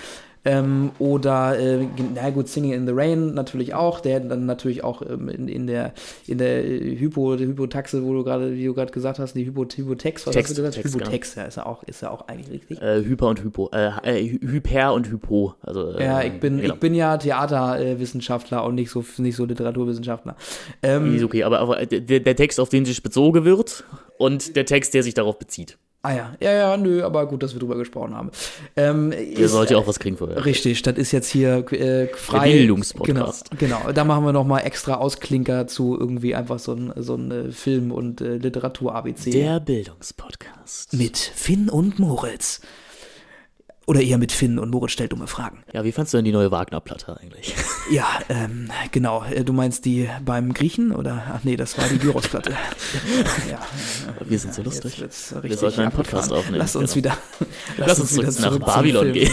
Ähm, 0.48 0.92
oder, 0.98 1.58
äh, 1.58 1.86
na 2.14 2.30
gut, 2.30 2.48
Singing 2.48 2.72
in 2.72 2.86
the 2.86 2.92
Rain 2.94 3.34
natürlich 3.34 3.74
auch, 3.74 4.00
der 4.00 4.20
dann 4.20 4.46
natürlich 4.46 4.82
auch 4.82 5.02
ähm, 5.02 5.28
in, 5.28 5.46
in 5.46 5.66
der, 5.66 5.92
in 6.26 6.38
der 6.38 6.62
Hypo, 6.62 7.36
der 7.36 7.48
Hypotaxe, 7.48 8.02
wo 8.02 8.14
du 8.14 8.24
gerade, 8.24 8.54
wie 8.54 8.64
du 8.64 8.72
gerade 8.72 8.90
gesagt 8.90 9.18
hast, 9.18 9.34
die 9.34 9.44
Hypo, 9.44 9.66
Hypotex, 9.66 10.26
was 10.26 10.32
Text, 10.32 10.50
hast 10.50 10.58
du 10.58 10.62
gesagt? 10.62 10.76
Text, 10.76 10.94
Hypotex, 10.94 11.34
genau. 11.34 11.42
ja, 11.42 11.48
ist 11.48 11.56
ja 11.56 11.66
auch, 11.66 11.82
ist 11.82 12.00
ja 12.00 12.10
auch 12.10 12.28
eigentlich 12.28 12.50
richtig. 12.50 12.80
Äh, 12.80 13.04
Hyper 13.04 13.28
und 13.28 13.42
Hypo, 13.42 13.68
äh, 13.74 13.90
äh 14.04 14.38
Hyper 14.40 14.94
und 14.94 15.10
Hypo, 15.10 15.54
also. 15.60 15.92
Äh, 15.92 16.04
ja, 16.04 16.22
ich 16.22 16.40
bin, 16.40 16.62
genau. 16.62 16.72
ich 16.72 16.80
bin 16.80 16.94
ja 16.94 17.18
Theaterwissenschaftler 17.18 18.64
und 18.64 18.76
nicht 18.76 18.90
so, 18.90 19.04
nicht 19.18 19.36
so 19.36 19.44
Literaturwissenschaftler. 19.44 20.34
Ähm, 20.82 21.14
ist 21.14 21.24
okay, 21.24 21.44
aber, 21.44 21.58
aber 21.58 21.84
der, 21.84 22.20
der 22.20 22.36
Text, 22.36 22.58
auf 22.58 22.70
den 22.70 22.86
sich 22.86 23.02
bezogen 23.02 23.44
wird 23.44 23.84
und 24.16 24.56
der 24.56 24.64
Text, 24.64 24.94
der 24.94 25.02
sich 25.02 25.12
darauf 25.12 25.38
bezieht. 25.38 25.76
Ah 26.00 26.14
ja, 26.14 26.32
ja, 26.40 26.52
ja, 26.52 26.76
nö, 26.76 27.02
aber 27.02 27.26
gut, 27.26 27.42
dass 27.42 27.54
wir 27.54 27.58
drüber 27.60 27.76
gesprochen 27.76 28.14
haben. 28.14 28.30
Ähm, 28.76 29.12
Ihr 29.12 29.48
sollt 29.48 29.70
ja 29.70 29.78
auch 29.78 29.86
was 29.88 29.98
kriegen 29.98 30.16
vorher. 30.16 30.44
Richtig, 30.44 30.82
das 30.82 30.96
ist 30.96 31.10
jetzt 31.10 31.28
hier 31.28 31.70
äh, 31.72 32.06
frei. 32.14 32.52
Bildungspodcast. 32.52 33.50
Genau, 33.58 33.80
genau, 33.80 33.92
da 33.92 34.04
machen 34.04 34.24
wir 34.24 34.32
nochmal 34.32 34.64
extra 34.64 34.94
Ausklinker 34.94 35.66
zu 35.66 35.98
irgendwie 35.98 36.36
einfach 36.36 36.60
so 36.60 36.72
ein, 36.72 36.92
so 36.96 37.16
ein 37.16 37.30
äh, 37.30 37.52
Film- 37.52 37.90
und 37.90 38.20
äh, 38.20 38.36
Literatur-ABC. 38.36 39.30
Der 39.30 39.58
Bildungspodcast. 39.58 40.92
Mit 40.94 41.16
Finn 41.18 41.68
und 41.68 41.98
Moritz. 41.98 42.60
Oder 43.88 44.02
eher 44.02 44.18
mit 44.18 44.32
Finn 44.32 44.58
und 44.58 44.70
Moritz 44.70 44.92
stellt 44.92 45.12
dumme 45.12 45.26
Fragen. 45.26 45.60
Ja, 45.72 45.82
wie 45.82 45.92
fandst 45.92 46.12
du 46.12 46.18
denn 46.18 46.26
die 46.26 46.32
neue 46.32 46.50
Wagner-Platte 46.50 47.18
eigentlich? 47.18 47.54
Ja, 47.90 48.04
ähm, 48.28 48.68
genau. 48.92 49.24
Äh, 49.24 49.44
du 49.44 49.54
meinst 49.54 49.86
die 49.86 50.10
beim 50.22 50.52
Griechen 50.52 50.92
oder? 50.92 51.22
Ach 51.32 51.40
nee, 51.44 51.56
das 51.56 51.78
war 51.78 51.86
die 51.88 51.96
Gyros-Platte. 51.98 52.50
ja, 53.50 53.58
wir 54.26 54.38
sind 54.38 54.52
so 54.52 54.60
lustig. 54.60 55.02
wir 55.40 55.56
sollten 55.56 55.80
einen 55.80 55.90
Podcast 55.90 56.30
aufnehmen. 56.30 56.58
Lass 56.58 56.76
uns 56.76 56.92
genau. 56.92 57.14
wieder, 57.14 57.18
lass, 57.78 57.88
lass 57.88 58.00
uns 58.00 58.18
wieder 58.18 58.30
zurück 58.30 58.60
nach 58.60 58.74
Babylon 58.74 59.12
gehen. 59.14 59.32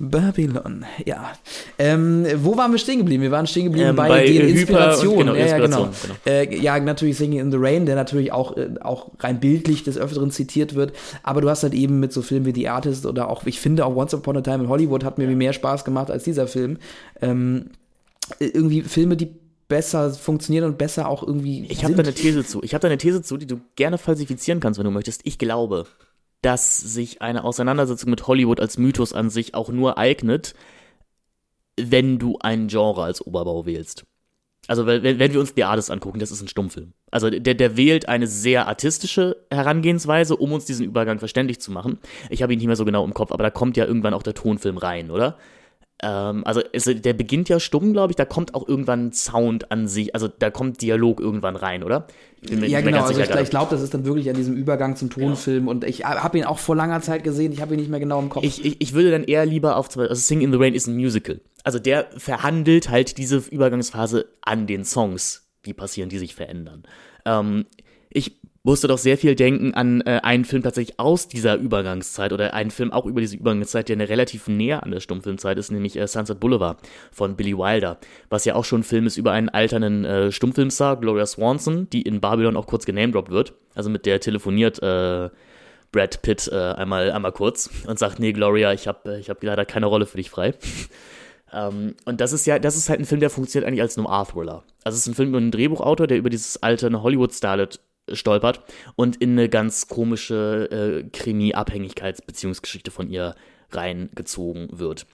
Babylon, 0.00 0.84
ja. 1.06 1.30
Ähm, 1.78 2.26
wo 2.38 2.56
waren 2.56 2.72
wir 2.72 2.78
stehen 2.78 2.98
geblieben? 2.98 3.22
Wir 3.22 3.30
waren 3.30 3.46
stehen 3.46 3.66
geblieben 3.66 3.90
ähm, 3.90 3.94
bei, 3.94 4.08
bei 4.08 4.26
den 4.26 4.48
Inspirationen. 4.48 5.34
Genau, 5.34 5.34
ja, 5.34 5.46
ja, 5.46 5.58
genau. 5.58 5.90
genau. 6.02 6.14
Äh, 6.26 6.56
ja, 6.56 6.80
natürlich 6.80 7.16
Singing 7.18 7.38
in 7.38 7.52
the 7.52 7.58
Rain, 7.60 7.86
der 7.86 7.94
natürlich 7.94 8.32
auch, 8.32 8.56
äh, 8.56 8.70
auch 8.80 9.12
rein 9.20 9.38
bildlich 9.38 9.84
des 9.84 9.96
Öfteren 9.96 10.32
zitiert 10.32 10.74
wird. 10.74 10.92
Aber 11.22 11.40
du 11.40 11.48
hast 11.48 11.62
halt 11.62 11.74
eben 11.74 12.00
mit 12.00 12.12
so 12.12 12.20
Filmen 12.20 12.46
wie 12.46 12.52
The 12.52 12.68
Artist 12.68 13.06
oder 13.06 13.30
auch, 13.30 13.46
ich 13.46 13.60
finde 13.60 13.86
auch 13.86 13.91
Once 13.94 14.14
Upon 14.14 14.36
a 14.36 14.40
Time 14.40 14.64
in 14.64 14.68
Hollywood 14.68 15.04
hat 15.04 15.18
mir 15.18 15.26
mehr 15.28 15.52
Spaß 15.52 15.84
gemacht 15.84 16.10
als 16.10 16.24
dieser 16.24 16.46
Film. 16.46 16.78
Ähm, 17.20 17.70
irgendwie 18.38 18.82
Filme, 18.82 19.16
die 19.16 19.34
besser 19.68 20.10
funktionieren 20.10 20.64
und 20.64 20.78
besser 20.78 21.08
auch 21.08 21.22
irgendwie. 21.22 21.66
Ich 21.68 21.84
habe 21.84 21.94
da 21.94 22.02
eine 22.02 22.12
These 22.12 22.44
zu. 22.44 22.62
Ich 22.62 22.74
habe 22.74 22.82
da 22.82 22.88
eine 22.88 22.98
These 22.98 23.22
zu, 23.22 23.36
die 23.36 23.46
du 23.46 23.60
gerne 23.76 23.98
falsifizieren 23.98 24.60
kannst, 24.60 24.78
wenn 24.78 24.84
du 24.84 24.90
möchtest. 24.90 25.22
Ich 25.24 25.38
glaube, 25.38 25.86
dass 26.42 26.78
sich 26.78 27.22
eine 27.22 27.44
Auseinandersetzung 27.44 28.10
mit 28.10 28.26
Hollywood 28.26 28.60
als 28.60 28.76
Mythos 28.76 29.12
an 29.12 29.30
sich 29.30 29.54
auch 29.54 29.70
nur 29.70 29.96
eignet, 29.96 30.54
wenn 31.80 32.18
du 32.18 32.38
ein 32.40 32.68
Genre 32.68 33.02
als 33.02 33.24
Oberbau 33.24 33.64
wählst. 33.64 34.04
Also 34.68 34.86
wenn, 34.86 35.02
wenn 35.02 35.32
wir 35.32 35.40
uns 35.40 35.52
The 35.56 35.64
Artist 35.64 35.90
angucken, 35.90 36.20
das 36.20 36.30
ist 36.30 36.40
ein 36.40 36.48
Stummfilm. 36.48 36.92
Also 37.10 37.30
der, 37.30 37.54
der 37.54 37.76
wählt 37.76 38.08
eine 38.08 38.28
sehr 38.28 38.68
artistische 38.68 39.44
Herangehensweise, 39.50 40.36
um 40.36 40.52
uns 40.52 40.64
diesen 40.66 40.86
Übergang 40.86 41.18
verständlich 41.18 41.60
zu 41.60 41.72
machen. 41.72 41.98
Ich 42.30 42.42
habe 42.42 42.52
ihn 42.52 42.58
nicht 42.58 42.68
mehr 42.68 42.76
so 42.76 42.84
genau 42.84 43.04
im 43.04 43.12
Kopf, 43.12 43.32
aber 43.32 43.42
da 43.42 43.50
kommt 43.50 43.76
ja 43.76 43.86
irgendwann 43.86 44.14
auch 44.14 44.22
der 44.22 44.34
Tonfilm 44.34 44.78
rein, 44.78 45.10
oder? 45.10 45.36
Ähm, 46.02 46.44
also 46.44 46.60
es, 46.72 46.84
der 46.84 47.12
beginnt 47.12 47.48
ja 47.48 47.60
stumm, 47.60 47.92
glaube 47.92 48.12
ich, 48.12 48.16
da 48.16 48.24
kommt 48.24 48.54
auch 48.54 48.66
irgendwann 48.66 49.12
Sound 49.12 49.70
an 49.70 49.86
sich, 49.86 50.14
also 50.14 50.28
da 50.28 50.50
kommt 50.50 50.82
Dialog 50.82 51.20
irgendwann 51.20 51.56
rein, 51.56 51.84
oder? 51.84 52.06
ja, 52.44 52.80
genau, 52.80 53.04
also 53.04 53.20
ich, 53.20 53.30
ich 53.30 53.50
glaube, 53.50 53.70
das 53.70 53.82
ist 53.82 53.94
dann 53.94 54.04
wirklich 54.04 54.28
an 54.28 54.34
diesem 54.34 54.56
Übergang 54.56 54.96
zum 54.96 55.10
Tonfilm 55.10 55.66
ja. 55.66 55.70
und 55.70 55.84
ich 55.84 56.04
habe 56.04 56.38
ihn 56.38 56.44
auch 56.44 56.58
vor 56.58 56.74
langer 56.74 57.00
Zeit 57.00 57.22
gesehen, 57.22 57.52
ich 57.52 57.62
habe 57.62 57.74
ihn 57.74 57.80
nicht 57.80 57.88
mehr 57.88 58.00
genau 58.00 58.18
im 58.18 58.30
Kopf. 58.30 58.42
Ich, 58.42 58.64
ich, 58.64 58.80
ich 58.80 58.94
würde 58.94 59.12
dann 59.12 59.22
eher 59.22 59.46
lieber 59.46 59.76
auf, 59.76 59.96
also 59.96 60.14
Sing 60.14 60.40
in 60.40 60.50
the 60.50 60.58
Rain 60.58 60.74
ist 60.74 60.88
ein 60.88 60.96
Musical. 60.96 61.40
Also 61.62 61.78
der 61.78 62.08
verhandelt 62.16 62.90
halt 62.90 63.16
diese 63.16 63.36
Übergangsphase 63.36 64.26
an 64.40 64.66
den 64.66 64.84
Songs, 64.84 65.46
die 65.64 65.72
passieren, 65.72 66.08
die 66.08 66.18
sich 66.18 66.34
verändern. 66.34 66.82
Ähm, 67.24 67.66
musste 68.64 68.86
doch 68.86 68.98
sehr 68.98 69.18
viel 69.18 69.34
denken 69.34 69.74
an 69.74 70.02
äh, 70.02 70.20
einen 70.22 70.44
Film 70.44 70.62
tatsächlich 70.62 71.00
aus 71.00 71.26
dieser 71.26 71.56
Übergangszeit 71.56 72.32
oder 72.32 72.54
einen 72.54 72.70
Film 72.70 72.92
auch 72.92 73.06
über 73.06 73.20
diese 73.20 73.36
Übergangszeit, 73.36 73.88
der 73.88 73.96
eine 73.96 74.08
relativ 74.08 74.46
näher 74.46 74.82
an 74.84 74.92
der 74.92 75.00
Stummfilmzeit 75.00 75.58
ist, 75.58 75.72
nämlich 75.72 75.96
äh, 75.96 76.06
Sunset 76.06 76.38
Boulevard 76.38 76.78
von 77.10 77.36
Billy 77.36 77.56
Wilder, 77.56 77.98
was 78.28 78.44
ja 78.44 78.54
auch 78.54 78.64
schon 78.64 78.80
ein 78.80 78.84
Film 78.84 79.06
ist 79.06 79.16
über 79.16 79.32
einen 79.32 79.48
alternden 79.48 80.04
äh, 80.04 80.32
Stummfilmstar, 80.32 81.00
Gloria 81.00 81.26
Swanson, 81.26 81.90
die 81.90 82.02
in 82.02 82.20
Babylon 82.20 82.56
auch 82.56 82.66
kurz 82.66 82.86
genamedroppt 82.86 83.30
wird, 83.30 83.54
also 83.74 83.90
mit 83.90 84.06
der 84.06 84.20
telefoniert 84.20 84.80
äh, 84.80 85.30
Brad 85.90 86.22
Pitt 86.22 86.48
äh, 86.52 86.56
einmal, 86.56 87.10
einmal 87.10 87.32
kurz 87.32 87.68
und 87.86 87.98
sagt, 87.98 88.20
nee 88.20 88.32
Gloria, 88.32 88.72
ich 88.72 88.86
habe 88.86 89.16
äh, 89.16 89.18
ich 89.18 89.28
hab 89.28 89.42
leider 89.42 89.64
keine 89.64 89.86
Rolle 89.86 90.06
für 90.06 90.18
dich 90.18 90.30
frei. 90.30 90.54
Um, 91.52 91.52
ähm, 91.52 91.94
und 92.04 92.20
das 92.20 92.32
ist 92.32 92.46
ja, 92.46 92.60
das 92.60 92.76
ist 92.76 92.88
halt 92.88 93.00
ein 93.00 93.06
Film, 93.06 93.20
der 93.20 93.28
funktioniert 93.28 93.66
eigentlich 93.66 93.82
als 93.82 93.96
Noir-Thriller. 93.96 94.62
Also 94.84 94.96
es 94.96 95.02
ist 95.02 95.08
ein 95.08 95.14
Film 95.14 95.30
über 95.30 95.38
einen 95.38 95.50
Drehbuchautor, 95.50 96.06
der 96.06 96.16
über 96.16 96.30
dieses 96.30 96.62
alte 96.62 96.90
Hollywood-Starlet 97.02 97.80
stolpert 98.10 98.62
und 98.96 99.16
in 99.16 99.32
eine 99.32 99.48
ganz 99.48 99.88
komische 99.88 100.68
äh, 100.70 101.08
Krimi-Abhängigkeitsbeziehungsgeschichte 101.10 102.90
von 102.90 103.08
ihr 103.08 103.34
reingezogen 103.70 104.68
wird. 104.72 105.06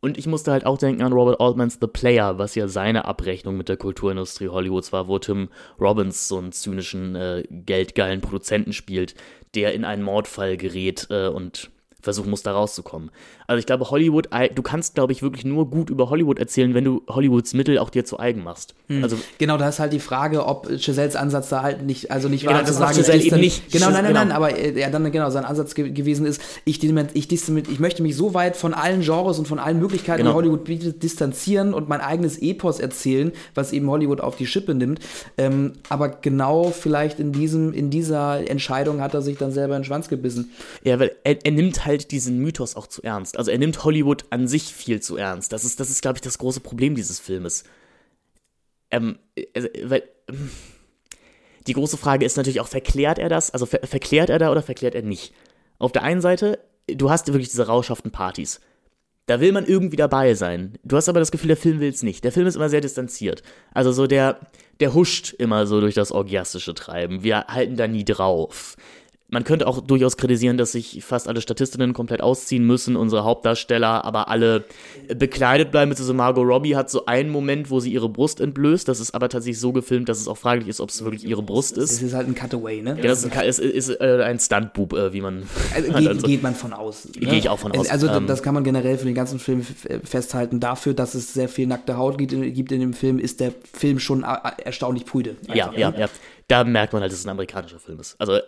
Und 0.00 0.18
ich 0.18 0.26
musste 0.26 0.52
halt 0.52 0.66
auch 0.66 0.78
denken 0.78 1.02
an 1.02 1.12
Robert 1.12 1.40
Altmans 1.40 1.78
The 1.80 1.88
Player, 1.88 2.38
was 2.38 2.54
ja 2.54 2.68
seine 2.68 3.06
Abrechnung 3.06 3.56
mit 3.56 3.68
der 3.68 3.76
Kulturindustrie 3.76 4.48
Hollywoods 4.48 4.92
war, 4.92 5.08
wo 5.08 5.18
Tim 5.18 5.48
Robbins 5.80 6.28
so 6.28 6.38
einen 6.38 6.52
zynischen, 6.52 7.16
äh, 7.16 7.42
geldgeilen 7.50 8.20
Produzenten 8.20 8.72
spielt, 8.72 9.14
der 9.54 9.74
in 9.74 9.84
einen 9.84 10.02
Mordfall 10.02 10.56
gerät 10.56 11.08
äh, 11.10 11.28
und 11.28 11.70
versuchen 12.00 12.30
muss, 12.30 12.42
da 12.42 12.52
rauszukommen. 12.52 13.10
Also 13.46 13.58
ich 13.58 13.66
glaube, 13.66 13.90
Hollywood, 13.90 14.28
du 14.54 14.62
kannst, 14.62 14.94
glaube 14.94 15.12
ich, 15.12 15.22
wirklich 15.22 15.44
nur 15.44 15.70
gut 15.70 15.90
über 15.90 16.10
Hollywood 16.10 16.38
erzählen, 16.38 16.74
wenn 16.74 16.84
du 16.84 17.02
Hollywoods 17.08 17.54
Mittel 17.54 17.78
auch 17.78 17.90
dir 17.90 18.04
zu 18.04 18.18
eigen 18.18 18.42
machst. 18.42 18.74
Hm. 18.88 19.02
Also 19.02 19.16
genau, 19.38 19.56
da 19.56 19.68
ist 19.68 19.78
halt 19.78 19.92
die 19.92 20.00
Frage, 20.00 20.46
ob 20.46 20.68
Giselles 20.68 21.16
Ansatz 21.16 21.48
da 21.48 21.62
halt 21.62 21.82
nicht, 21.82 22.10
also 22.10 22.28
nicht 22.28 22.46
genau, 22.46 22.54
war 22.54 22.64
zu 22.64 22.72
sagen, 22.72 22.96
Giselle 22.96 23.22
eben 23.22 23.40
nicht. 23.40 23.70
Genau, 23.70 23.86
nein, 23.86 24.04
nein, 24.04 24.06
genau. 24.08 24.20
nein, 24.20 24.32
aber 24.32 24.56
äh, 24.56 24.78
ja, 24.78 24.90
dann 24.90 25.10
genau, 25.12 25.30
sein 25.30 25.44
Ansatz 25.44 25.74
ge 25.74 25.90
gewesen 25.90 26.26
ist, 26.26 26.40
ich, 26.64 26.82
ich, 26.82 27.28
ich 27.32 27.78
möchte 27.80 28.02
mich 28.02 28.16
so 28.16 28.34
weit 28.34 28.56
von 28.56 28.74
allen 28.74 29.02
Genres 29.02 29.38
und 29.38 29.46
von 29.46 29.58
allen 29.58 29.78
Möglichkeiten, 29.78 30.18
genau. 30.18 30.32
die 30.32 30.36
Hollywood 30.36 30.64
bietet, 30.64 31.02
distanzieren 31.02 31.74
und 31.74 31.88
mein 31.88 32.00
eigenes 32.00 32.38
Epos 32.38 32.80
erzählen, 32.80 33.32
was 33.54 33.72
eben 33.72 33.88
Hollywood 33.88 34.20
auf 34.20 34.36
die 34.36 34.46
Schippe 34.46 34.74
nimmt. 34.74 35.00
Ähm, 35.38 35.74
aber 35.88 36.08
genau 36.08 36.70
vielleicht 36.70 37.20
in 37.20 37.32
diesem, 37.32 37.72
in 37.72 37.90
dieser 37.90 38.48
Entscheidung 38.48 39.00
hat 39.00 39.14
er 39.14 39.22
sich 39.22 39.38
dann 39.38 39.52
selber 39.52 39.76
in 39.76 39.82
den 39.82 39.86
Schwanz 39.86 40.08
gebissen. 40.08 40.50
Ja, 40.82 40.98
weil 40.98 41.12
er, 41.24 41.44
er 41.44 41.52
nimmt 41.52 41.84
halt 41.86 42.10
diesen 42.10 42.38
Mythos 42.38 42.76
auch 42.76 42.86
zu 42.86 43.02
ernst. 43.02 43.35
Also 43.36 43.50
er 43.50 43.58
nimmt 43.58 43.84
Hollywood 43.84 44.24
an 44.30 44.48
sich 44.48 44.74
viel 44.74 45.00
zu 45.00 45.16
ernst. 45.16 45.52
Das 45.52 45.64
ist, 45.64 45.80
das 45.80 45.90
ist, 45.90 46.02
glaube 46.02 46.18
ich, 46.18 46.22
das 46.22 46.38
große 46.38 46.60
Problem 46.60 46.94
dieses 46.94 47.20
Filmes. 47.20 47.64
Ähm, 48.90 49.18
also, 49.54 49.68
weil, 49.84 50.02
die 51.66 51.72
große 51.72 51.96
Frage 51.96 52.24
ist 52.24 52.36
natürlich 52.36 52.60
auch, 52.60 52.68
verklärt 52.68 53.18
er 53.18 53.28
das? 53.28 53.50
Also 53.50 53.66
ver 53.66 53.80
verklärt 53.84 54.30
er 54.30 54.38
da 54.38 54.50
oder 54.50 54.62
verklärt 54.62 54.94
er 54.94 55.02
nicht? 55.02 55.34
Auf 55.78 55.92
der 55.92 56.02
einen 56.02 56.20
Seite, 56.20 56.60
du 56.86 57.10
hast 57.10 57.26
wirklich 57.28 57.48
diese 57.48 57.66
rauschhaften 57.66 58.10
Partys. 58.10 58.60
Da 59.26 59.40
will 59.40 59.50
man 59.50 59.66
irgendwie 59.66 59.96
dabei 59.96 60.34
sein. 60.34 60.78
Du 60.84 60.96
hast 60.96 61.08
aber 61.08 61.18
das 61.18 61.32
Gefühl, 61.32 61.48
der 61.48 61.56
Film 61.56 61.80
will 61.80 61.90
es 61.90 62.04
nicht. 62.04 62.22
Der 62.22 62.30
Film 62.30 62.46
ist 62.46 62.54
immer 62.54 62.68
sehr 62.68 62.80
distanziert. 62.80 63.42
Also 63.74 63.90
so 63.90 64.06
der, 64.06 64.38
der 64.78 64.94
huscht 64.94 65.32
immer 65.32 65.66
so 65.66 65.80
durch 65.80 65.94
das 65.94 66.12
orgiastische 66.12 66.74
Treiben. 66.74 67.24
Wir 67.24 67.46
halten 67.48 67.76
da 67.76 67.88
nie 67.88 68.04
drauf 68.04 68.76
man 69.28 69.42
könnte 69.42 69.66
auch 69.66 69.80
durchaus 69.80 70.16
kritisieren, 70.16 70.56
dass 70.56 70.72
sich 70.72 71.02
fast 71.04 71.26
alle 71.26 71.40
Statistinnen 71.40 71.92
komplett 71.92 72.20
ausziehen 72.20 72.64
müssen, 72.64 72.94
unsere 72.94 73.24
Hauptdarsteller 73.24 74.04
aber 74.04 74.28
alle 74.28 74.64
bekleidet 75.16 75.72
bleiben. 75.72 75.88
Mit 75.88 75.98
so 75.98 76.14
Margot 76.14 76.46
Robbie 76.46 76.76
hat 76.76 76.90
so 76.90 77.06
einen 77.06 77.30
Moment, 77.30 77.68
wo 77.70 77.80
sie 77.80 77.92
ihre 77.92 78.08
Brust 78.08 78.40
entblößt. 78.40 78.86
Das 78.86 79.00
ist 79.00 79.14
aber 79.14 79.28
tatsächlich 79.28 79.58
so 79.58 79.72
gefilmt, 79.72 80.08
dass 80.08 80.20
es 80.20 80.28
auch 80.28 80.38
fraglich 80.38 80.68
ist, 80.68 80.80
ob 80.80 80.90
es 80.90 81.02
wirklich 81.02 81.26
ihre 81.26 81.42
Brust 81.42 81.76
ist. 81.76 81.90
Es 81.90 82.02
ist 82.02 82.14
halt 82.14 82.28
ein 82.28 82.36
Cutaway, 82.36 82.82
ne? 82.82 82.96
Ja, 82.98 83.08
das 83.08 83.24
ist 83.24 83.36
ein, 83.36 83.48
ist, 83.48 83.58
ist, 83.58 83.88
äh, 83.88 84.22
ein 84.22 84.38
Stuntboob, 84.38 84.92
äh, 84.92 85.12
wie 85.12 85.20
man. 85.20 85.42
Also, 85.74 85.92
geht, 85.98 86.08
also, 86.08 86.26
geht, 86.26 86.42
man 86.42 86.54
von 86.54 86.72
aus. 86.72 87.06
Ne? 87.06 87.26
Gehe 87.26 87.34
ich 87.34 87.48
auch 87.48 87.58
von 87.58 87.72
aus. 87.76 87.90
Also, 87.90 88.06
ähm, 88.06 88.28
das 88.28 88.44
kann 88.44 88.54
man 88.54 88.62
generell 88.62 88.96
für 88.96 89.06
den 89.06 89.14
ganzen 89.14 89.40
Film 89.40 89.62
festhalten. 90.04 90.60
Dafür, 90.60 90.94
dass 90.94 91.14
es 91.14 91.34
sehr 91.34 91.48
viel 91.48 91.66
nackte 91.66 91.96
Haut 91.96 92.16
gibt, 92.16 92.30
gibt 92.30 92.70
in 92.70 92.80
dem 92.80 92.92
Film, 92.92 93.18
ist 93.18 93.40
der 93.40 93.52
Film 93.72 93.98
schon 93.98 94.22
erstaunlich 94.22 95.04
prüde. 95.04 95.34
Ja, 95.52 95.72
ja, 95.76 95.92
ja. 95.96 96.08
Da 96.48 96.62
merkt 96.62 96.92
man 96.92 97.02
halt, 97.02 97.10
dass 97.10 97.18
es 97.18 97.26
ein 97.26 97.30
amerikanischer 97.30 97.80
Film 97.80 97.98
ist. 97.98 98.14
Also 98.20 98.38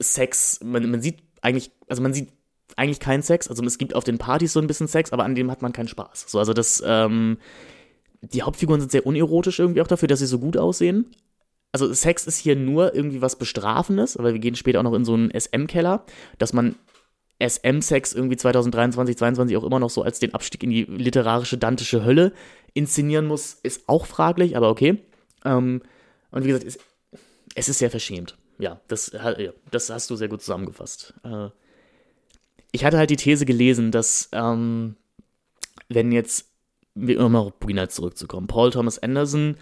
Sex, 0.00 0.60
man, 0.62 0.90
man 0.90 1.00
sieht 1.00 1.22
eigentlich, 1.40 1.70
also 1.88 2.02
man 2.02 2.12
sieht 2.12 2.30
eigentlich 2.76 3.00
keinen 3.00 3.22
Sex. 3.22 3.48
Also 3.48 3.62
es 3.64 3.78
gibt 3.78 3.94
auf 3.94 4.04
den 4.04 4.18
Partys 4.18 4.52
so 4.52 4.60
ein 4.60 4.66
bisschen 4.66 4.88
Sex, 4.88 5.12
aber 5.12 5.24
an 5.24 5.34
dem 5.34 5.50
hat 5.50 5.62
man 5.62 5.72
keinen 5.72 5.88
Spaß. 5.88 6.26
So, 6.28 6.38
also 6.38 6.52
das, 6.52 6.82
ähm, 6.86 7.38
die 8.20 8.42
Hauptfiguren 8.42 8.80
sind 8.80 8.90
sehr 8.90 9.06
unerotisch 9.06 9.58
irgendwie 9.58 9.82
auch 9.82 9.86
dafür, 9.86 10.08
dass 10.08 10.18
sie 10.18 10.26
so 10.26 10.38
gut 10.38 10.56
aussehen. 10.56 11.10
Also 11.72 11.92
Sex 11.92 12.26
ist 12.26 12.38
hier 12.38 12.56
nur 12.56 12.94
irgendwie 12.94 13.20
was 13.20 13.36
Bestrafendes, 13.36 14.16
aber 14.16 14.32
wir 14.32 14.40
gehen 14.40 14.54
später 14.54 14.78
auch 14.78 14.84
noch 14.84 14.94
in 14.94 15.04
so 15.04 15.14
einen 15.14 15.30
SM-Keller, 15.30 16.04
dass 16.38 16.52
man 16.52 16.76
SM-Sex 17.42 18.14
irgendwie 18.14 18.36
2023, 18.36 19.16
2022 19.16 19.56
auch 19.56 19.64
immer 19.64 19.80
noch 19.80 19.90
so 19.90 20.02
als 20.02 20.20
den 20.20 20.34
Abstieg 20.34 20.62
in 20.62 20.70
die 20.70 20.84
literarische 20.84 21.58
dantische 21.58 22.04
Hölle 22.04 22.32
inszenieren 22.74 23.26
muss, 23.26 23.54
ist 23.62 23.88
auch 23.88 24.06
fraglich, 24.06 24.56
aber 24.56 24.70
okay. 24.70 25.02
Ähm, 25.44 25.82
und 26.30 26.44
wie 26.44 26.48
gesagt, 26.48 26.64
es, 26.64 26.78
es 27.56 27.68
ist 27.68 27.78
sehr 27.78 27.90
verschämt 27.90 28.36
ja, 28.58 28.80
das, 28.88 29.12
das 29.70 29.90
hast 29.90 30.10
du 30.10 30.16
sehr 30.16 30.28
gut 30.28 30.42
zusammengefasst. 30.42 31.14
Äh, 31.24 31.48
ich 32.72 32.84
hatte 32.84 32.98
halt 32.98 33.10
die 33.10 33.16
These 33.16 33.46
gelesen, 33.46 33.90
dass, 33.90 34.28
ähm, 34.32 34.96
wenn 35.88 36.12
jetzt, 36.12 36.50
um 36.94 37.36
auf 37.36 37.54
Bugina 37.54 37.88
zurückzukommen, 37.88 38.46
Paul 38.46 38.70
Thomas 38.70 38.98
Anderson 38.98 39.56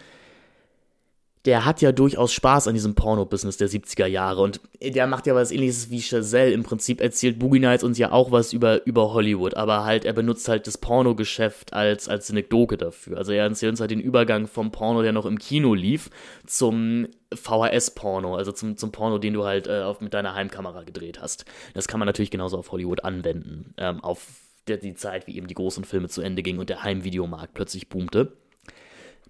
der 1.45 1.64
hat 1.64 1.80
ja 1.80 1.90
durchaus 1.90 2.32
Spaß 2.32 2.68
an 2.68 2.74
diesem 2.74 2.95
Porno-Business 2.95 3.57
der 3.57 3.68
70er 3.68 4.07
Jahre 4.07 4.43
und 4.43 4.61
der 4.80 5.09
macht 5.09 5.26
ja 5.26 5.34
was 5.34 5.51
ähnliches 5.51 5.90
wie 5.90 6.01
Chazelle. 6.01 6.53
Im 6.53 6.62
Prinzip 6.62 7.01
erzählt 7.01 7.40
Boogie 7.40 7.59
Nights 7.59 7.82
uns 7.82 7.99
ja 7.99 8.12
auch 8.12 8.30
was 8.30 8.53
über, 8.53 8.86
über 8.86 9.12
Hollywood, 9.12 9.55
aber 9.55 9.84
halt, 9.84 10.05
er 10.05 10.12
benutzt 10.12 10.49
halt 10.49 10.68
das 10.68 10.78
Pornogeschäft 10.78 11.72
als, 11.72 12.09
als 12.09 12.30
Anekdote 12.30 12.76
dafür. 12.76 13.18
Also 13.18 13.32
er 13.32 13.45
erzählt 13.45 13.70
uns 13.70 13.80
halt 13.80 13.90
den 13.90 14.01
Übergang 14.01 14.47
vom 14.47 14.70
Porno, 14.70 15.03
der 15.03 15.12
noch 15.12 15.26
im 15.26 15.38
Kino 15.38 15.74
lief, 15.74 16.11
zum 16.47 17.09
VHS-Porno, 17.34 18.36
also 18.36 18.53
zum, 18.53 18.76
zum 18.76 18.93
Porno, 18.93 19.18
den 19.18 19.34
du 19.34 19.45
halt 19.45 19.66
äh, 19.66 19.82
auf, 19.82 20.01
mit 20.01 20.14
deiner 20.14 20.34
Heimkamera 20.34 20.84
gedreht 20.84 21.20
hast. 21.20 21.45
Das 21.74 21.88
kann 21.88 21.99
man 21.99 22.07
natürlich 22.07 22.30
genauso 22.30 22.57
auf 22.57 22.70
Hollywood 22.70 23.03
anwenden, 23.05 23.74
ähm, 23.78 24.03
auf 24.05 24.28
der, 24.68 24.76
die 24.76 24.95
Zeit, 24.95 25.26
wie 25.26 25.36
eben 25.36 25.49
die 25.49 25.55
großen 25.55 25.84
Filme 25.84 26.09
zu 26.09 26.22
Ende 26.22 26.43
gingen 26.45 26.61
und 26.61 26.68
der 26.68 26.84
Heimvideomarkt 26.84 27.55
plötzlich 27.55 27.88
boomte. 27.88 28.36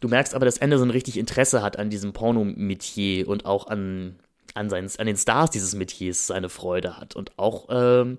Du 0.02 0.08
merkst 0.08 0.34
aber, 0.34 0.44
dass 0.44 0.60
Anderson 0.60 0.90
richtig 0.90 1.16
Interesse 1.16 1.62
hat 1.62 1.78
an 1.78 1.88
diesem 1.88 2.12
Porno-Metier 2.12 3.28
und 3.28 3.46
auch 3.46 3.68
an, 3.68 4.16
an, 4.52 4.68
seinen, 4.68 4.90
an 4.98 5.06
den 5.06 5.16
Stars 5.16 5.50
dieses 5.50 5.76
Metiers 5.76 6.26
seine 6.26 6.48
Freude 6.48 6.96
hat 6.96 7.14
und 7.14 7.38
auch 7.38 7.68
ähm, 7.70 8.18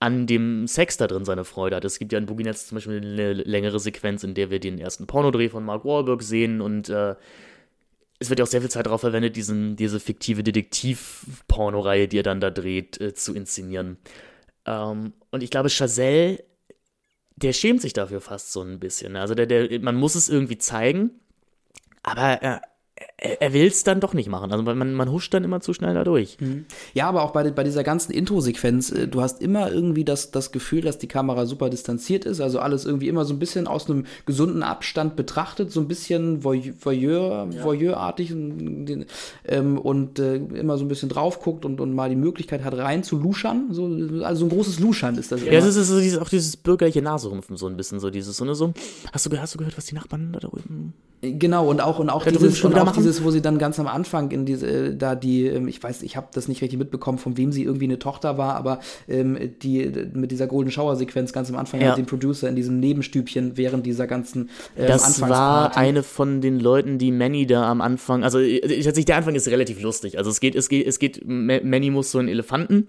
an 0.00 0.26
dem 0.26 0.66
Sex 0.66 0.96
da 0.96 1.06
drin 1.06 1.24
seine 1.24 1.44
Freude 1.44 1.76
hat. 1.76 1.84
Es 1.84 2.00
gibt 2.00 2.12
ja 2.12 2.18
in 2.18 2.26
Boogie 2.26 2.42
Nights 2.42 2.66
zum 2.66 2.74
Beispiel 2.74 2.96
eine 2.96 3.32
längere 3.32 3.78
Sequenz, 3.78 4.24
in 4.24 4.34
der 4.34 4.50
wir 4.50 4.58
den 4.58 4.80
ersten 4.80 5.06
Pornodreh 5.06 5.48
von 5.50 5.64
Mark 5.64 5.84
Wahlberg 5.84 6.20
sehen 6.20 6.60
und 6.60 6.88
äh, 6.88 7.14
es 8.18 8.28
wird 8.28 8.40
ja 8.40 8.44
auch 8.44 8.50
sehr 8.50 8.60
viel 8.60 8.70
Zeit 8.70 8.86
darauf 8.86 9.02
verwendet, 9.02 9.36
diesen, 9.36 9.76
diese 9.76 10.00
fiktive 10.00 10.42
Detektiv-Pornoreihe, 10.42 12.08
die 12.08 12.18
er 12.18 12.24
dann 12.24 12.40
da 12.40 12.50
dreht, 12.50 13.00
äh, 13.00 13.14
zu 13.14 13.36
inszenieren. 13.36 13.98
Ähm, 14.66 15.12
und 15.30 15.44
ich 15.44 15.50
glaube, 15.50 15.70
Chazelle 15.70 16.42
der 17.42 17.52
schämt 17.52 17.80
sich 17.82 17.92
dafür 17.92 18.20
fast 18.20 18.52
so 18.52 18.62
ein 18.62 18.78
bisschen. 18.78 19.16
Also 19.16 19.34
der, 19.34 19.46
der, 19.46 19.80
man 19.80 19.96
muss 19.96 20.14
es 20.14 20.28
irgendwie 20.28 20.58
zeigen, 20.58 21.10
aber 22.02 22.42
äh, 22.42 22.44
er, 22.44 22.62
er 23.16 23.52
will 23.52 23.66
es 23.66 23.84
dann 23.84 24.00
doch 24.00 24.14
nicht 24.14 24.28
machen. 24.28 24.50
Also 24.50 24.64
man, 24.64 24.94
man 24.94 25.10
huscht 25.10 25.32
dann 25.34 25.44
immer 25.44 25.60
zu 25.60 25.74
schnell 25.74 25.94
da 25.94 26.04
durch. 26.04 26.38
Mhm. 26.40 26.64
Ja, 26.94 27.08
aber 27.08 27.22
auch 27.22 27.32
bei, 27.32 27.50
bei 27.50 27.64
dieser 27.64 27.84
ganzen 27.84 28.12
Intro-Sequenz, 28.12 28.90
äh, 28.90 29.08
du 29.08 29.20
hast 29.20 29.42
immer 29.42 29.70
irgendwie 29.70 30.04
das, 30.04 30.30
das 30.30 30.52
Gefühl, 30.52 30.80
dass 30.82 30.98
die 30.98 31.06
Kamera 31.06 31.46
super 31.46 31.70
distanziert 31.70 32.24
ist, 32.24 32.40
also 32.40 32.60
alles 32.60 32.84
irgendwie 32.84 33.08
immer 33.08 33.24
so 33.24 33.34
ein 33.34 33.38
bisschen 33.38 33.66
aus 33.66 33.90
einem 33.90 34.06
gesunden 34.24 34.62
Abstand 34.62 35.16
betrachtet, 35.16 35.70
so 35.70 35.80
ein 35.80 35.88
bisschen 35.88 36.44
Voyeur, 36.44 37.48
ja. 37.50 37.64
Voyeur-artig 37.64 38.30
ähm, 38.32 39.78
und 39.78 40.18
äh, 40.18 40.36
immer 40.36 40.78
so 40.78 40.84
ein 40.84 40.88
bisschen 40.88 41.08
drauf 41.08 41.40
guckt 41.40 41.64
und, 41.64 41.80
und 41.80 41.94
mal 41.94 42.08
die 42.08 42.16
Möglichkeit 42.16 42.64
hat, 42.64 42.76
rein 42.76 43.02
zu 43.02 43.18
luschern. 43.18 43.68
So, 43.70 43.84
also 44.24 44.46
ein 44.46 44.48
großes 44.48 44.80
Luschern 44.80 45.16
ist 45.16 45.32
das. 45.32 45.44
Ja, 45.44 45.52
es 45.52 45.76
ist 45.76 45.88
so 45.88 46.00
dieses, 46.00 46.18
auch 46.18 46.28
dieses 46.28 46.56
bürgerliche 46.56 47.02
Naserümpfen, 47.02 47.56
so 47.56 47.66
ein 47.66 47.76
bisschen, 47.76 48.00
so 48.00 48.10
dieses, 48.10 48.36
so, 48.36 48.44
ne, 48.44 48.54
so, 48.54 48.72
hast 49.12 49.26
du, 49.26 49.36
hast 49.38 49.54
du 49.54 49.58
gehört, 49.58 49.76
was 49.76 49.86
die 49.86 49.94
Nachbarn 49.94 50.32
da 50.32 50.40
drüben 50.40 50.94
Genau, 51.22 51.68
und 51.68 51.82
auch, 51.82 51.98
und 51.98 52.08
auch, 52.08 52.24
dieses, 52.24 52.64
und 52.64 52.78
auch 52.78 52.89
dieses, 52.92 53.24
wo 53.24 53.30
sie 53.30 53.40
dann 53.40 53.58
ganz 53.58 53.78
am 53.78 53.86
Anfang 53.86 54.30
in 54.30 54.44
diese, 54.44 54.66
äh, 54.66 54.96
da 54.96 55.14
die, 55.14 55.46
ähm, 55.46 55.68
ich 55.68 55.82
weiß, 55.82 56.02
ich 56.02 56.16
habe 56.16 56.28
das 56.32 56.48
nicht 56.48 56.62
richtig 56.62 56.78
mitbekommen, 56.78 57.18
von 57.18 57.36
wem 57.36 57.52
sie 57.52 57.64
irgendwie 57.64 57.84
eine 57.84 57.98
Tochter 57.98 58.38
war, 58.38 58.56
aber 58.56 58.80
ähm, 59.08 59.38
die 59.62 59.90
mit 60.12 60.30
dieser 60.30 60.46
Golden 60.46 60.70
Shower 60.70 60.96
Sequenz 60.96 61.32
ganz 61.32 61.50
am 61.50 61.56
Anfang 61.56 61.80
ja. 61.80 61.88
mit 61.88 61.98
dem 61.98 62.06
Producer 62.06 62.48
in 62.48 62.56
diesem 62.56 62.80
Nebenstübchen 62.80 63.56
während 63.56 63.86
dieser 63.86 64.06
ganzen 64.06 64.50
ähm, 64.76 64.86
Das 64.86 65.20
war 65.20 65.76
eine 65.76 66.02
von 66.02 66.40
den 66.40 66.60
Leuten, 66.60 66.98
die 66.98 67.12
Manny 67.12 67.46
da 67.46 67.70
am 67.70 67.80
Anfang, 67.80 68.24
also 68.24 68.38
tatsächlich 68.38 69.06
der 69.06 69.16
Anfang 69.16 69.34
ist 69.34 69.48
relativ 69.48 69.80
lustig. 69.82 70.18
Also 70.18 70.30
es 70.30 70.40
geht, 70.40 70.54
es 70.54 70.68
geht, 70.68 70.86
es 70.86 70.98
geht, 70.98 71.22
Manny 71.26 71.90
muss 71.90 72.10
so 72.10 72.18
einen 72.18 72.28
Elefanten 72.28 72.88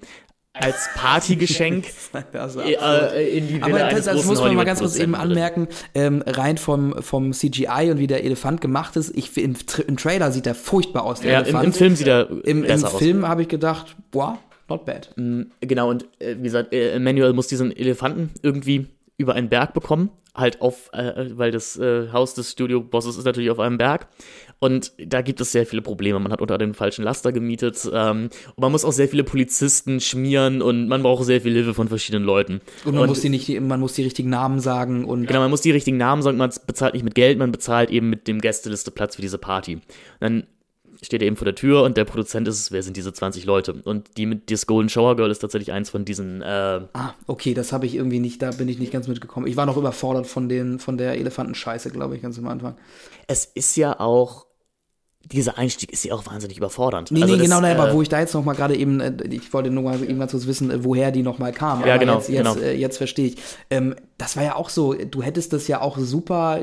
als 0.54 0.89
Partygeschenk 0.95 1.88
äh, 2.14 3.38
in 3.38 3.47
die 3.47 3.54
Villa 3.56 3.66
Aber 3.66 3.95
das, 3.95 4.06
das 4.06 4.26
muss 4.26 4.39
man 4.39 4.54
mal 4.56 4.66
ganz 4.66 4.80
kurz 4.80 4.97
eben 4.97 5.16
anmerken, 5.16 5.68
ähm, 5.95 6.24
rein 6.26 6.58
vom, 6.58 7.02
vom 7.02 7.32
CGI 7.32 7.89
und 7.91 7.99
wie 7.99 8.08
der 8.08 8.24
Elefant 8.24 8.60
gemacht 8.60 8.95
ist, 8.97 9.16
ich, 9.16 9.38
im, 9.38 9.56
im 9.88 9.97
Trailer 9.97 10.32
sieht 10.32 10.47
er 10.47 10.56
furchtbar 10.56 11.04
aus, 11.04 11.22
der 11.22 11.32
ja, 11.32 11.41
Elefant. 11.41 11.64
Im, 11.64 11.70
Im, 11.72 11.74
Film 11.74 11.95
sieht 11.95 12.08
er 12.08 12.30
Im, 12.43 12.64
im 12.64 12.86
Film 12.86 13.28
habe 13.28 13.43
ich 13.43 13.47
gedacht, 13.47 13.95
boah, 14.12 14.39
not 14.68 14.86
bad. 14.86 15.12
Mm, 15.16 15.43
genau, 15.62 15.89
und 15.89 16.06
äh, 16.20 16.36
wie 16.38 16.43
gesagt, 16.43 16.74
äh, 16.74 16.99
Manuel 16.99 17.34
muss 17.34 17.47
diesen 17.47 17.76
Elefanten 17.76 18.32
irgendwie 18.41 18.88
über 19.18 19.36
einen 19.36 19.49
Berg 19.49 19.74
bekommen, 19.74 20.10
halt 20.36 20.62
auf, 20.62 20.89
äh, 20.93 21.38
weil 21.38 21.52
das 21.52 21.78
äh, 21.78 22.12
Haus 22.12 22.34
des 22.34 22.52
Studio-Bosses 22.52 23.18
ist 23.18 23.26
natürlich 23.26 23.52
auf 23.52 23.60
einem 23.60 23.78
Berg. 23.78 24.08
Und 24.64 24.91
da 25.03 25.24
gibt 25.24 25.41
es 25.41 25.51
sehr 25.51 25.66
viele 25.66 25.82
Probleme. 25.82 26.20
Man 26.20 26.32
hat 26.32 26.39
unter 26.39 26.59
den 26.59 26.76
falschen 26.76 27.03
Laster 27.03 27.32
gemietet 27.32 27.89
ähm, 27.91 28.30
und 28.55 28.59
man 28.59 28.72
muss 28.72 28.86
auch 28.86 28.91
sehr 28.91 29.07
viele 29.07 29.24
Polizisten 29.24 29.99
schmieren 29.99 30.62
und 30.62 30.88
man 30.88 31.01
braucht 31.01 31.26
sehr 31.26 31.41
viel 31.41 31.53
Hilfe 31.53 31.74
von 31.74 31.88
verschiedenen 31.88 32.24
Leuten. 32.24 32.62
Und 32.86 32.93
man 32.93 33.01
und, 33.01 33.09
muss 33.09 33.22
die 33.22 33.30
nicht, 33.30 33.59
man 33.59 33.80
muss 33.80 33.93
die 33.93 34.03
richtigen 34.03 34.30
Namen 34.30 34.59
sagen 34.59 35.03
und. 35.03 35.26
Genau, 35.26 35.39
man 35.39 35.49
muss 35.49 35.62
die 35.62 35.72
richtigen 35.72 35.97
Namen 35.97 36.22
sagen. 36.22 36.38
Man 36.38 36.51
bezahlt 36.68 36.93
nicht 36.93 37.01
mit 37.01 37.16
Geld, 37.16 37.39
man 37.39 37.51
bezahlt 37.51 37.89
eben 37.89 38.12
mit 38.12 38.28
dem 38.28 38.39
Gästelisteplatz 38.39 39.16
für 39.16 39.24
diese 39.24 39.39
Party. 39.39 39.80
dann 40.20 40.43
steht 41.03 41.24
er 41.24 41.28
eben 41.28 41.36
vor 41.36 41.45
der 41.45 41.55
Tür 41.55 41.82
und 41.82 41.97
der 41.97 42.05
Produzent 42.05 42.47
ist, 42.47 42.72
wer 42.72 42.84
sind 42.84 42.95
diese 42.95 43.12
20 43.12 43.45
Leute? 43.45 43.82
Und 43.84 44.18
die 44.18 44.28
mit 44.28 44.51
das 44.51 44.68
Golden 44.68 44.89
Shower 44.89 45.16
Girl 45.16 45.32
ist 45.32 45.39
tatsächlich 45.39 45.72
eins 45.72 45.89
von 45.89 46.05
diesen. 46.05 46.43
Äh 46.43 46.45
ah, 46.93 47.16
okay, 47.26 47.55
das 47.55 47.74
habe 47.74 47.88
ich 47.88 47.95
irgendwie 47.95 48.20
nicht, 48.20 48.43
da 48.43 48.51
bin 48.51 48.68
ich 48.70 48.78
nicht 48.78 48.93
ganz 48.93 49.07
mitgekommen. 49.07 49.47
Ich 49.47 49.57
war 49.57 49.66
noch 49.66 49.78
überfordert 49.78 50.28
von 50.28 50.47
den, 50.47 50.78
von 50.78 50.97
der 50.97 51.18
Elefantenscheiße, 51.18 51.89
glaube 51.89 52.16
ich, 52.16 52.22
ganz 52.22 52.38
am 52.38 52.47
Anfang. 52.47 52.76
Es 53.28 53.45
ist 53.45 53.76
ja 53.78 53.99
auch 53.99 54.45
dieser 55.26 55.57
Einstieg 55.57 55.91
ist 55.91 56.03
ja 56.03 56.13
auch 56.13 56.26
wahnsinnig 56.26 56.57
überfordernd. 56.57 57.11
Nee, 57.11 57.22
also 57.22 57.34
nee, 57.34 57.39
das, 57.39 57.47
genau, 57.47 57.61
nein, 57.61 57.78
aber 57.78 57.91
äh, 57.91 57.93
wo 57.93 58.01
ich 58.01 58.09
da 58.09 58.19
jetzt 58.19 58.34
noch 58.34 58.43
mal 58.43 58.53
gerade 58.53 58.76
eben, 58.76 58.99
äh, 58.99 59.13
ich 59.30 59.53
wollte 59.53 59.69
nur 59.69 59.84
mal 59.84 60.03
eben 60.03 60.19
ganz 60.19 60.32
kurz 60.32 60.47
wissen, 60.47 60.72
äh, 60.72 60.84
woher 60.84 61.11
die 61.11 61.24
noch 61.24 61.39
mal 61.39 61.51
kam. 61.51 61.86
Ja, 61.86 61.97
genau. 61.97 62.15
Jetzt, 62.15 62.30
jetzt, 62.30 62.38
genau. 62.38 62.55
Äh, 62.55 62.76
jetzt 62.76 62.97
verstehe 62.97 63.28
ich. 63.28 63.38
Ähm, 63.69 63.95
das 64.17 64.36
war 64.36 64.43
ja 64.43 64.55
auch 64.55 64.69
so, 64.69 64.93
du 64.93 65.22
hättest 65.22 65.53
das 65.53 65.67
ja 65.67 65.82
auch 65.82 65.97
super 65.97 66.59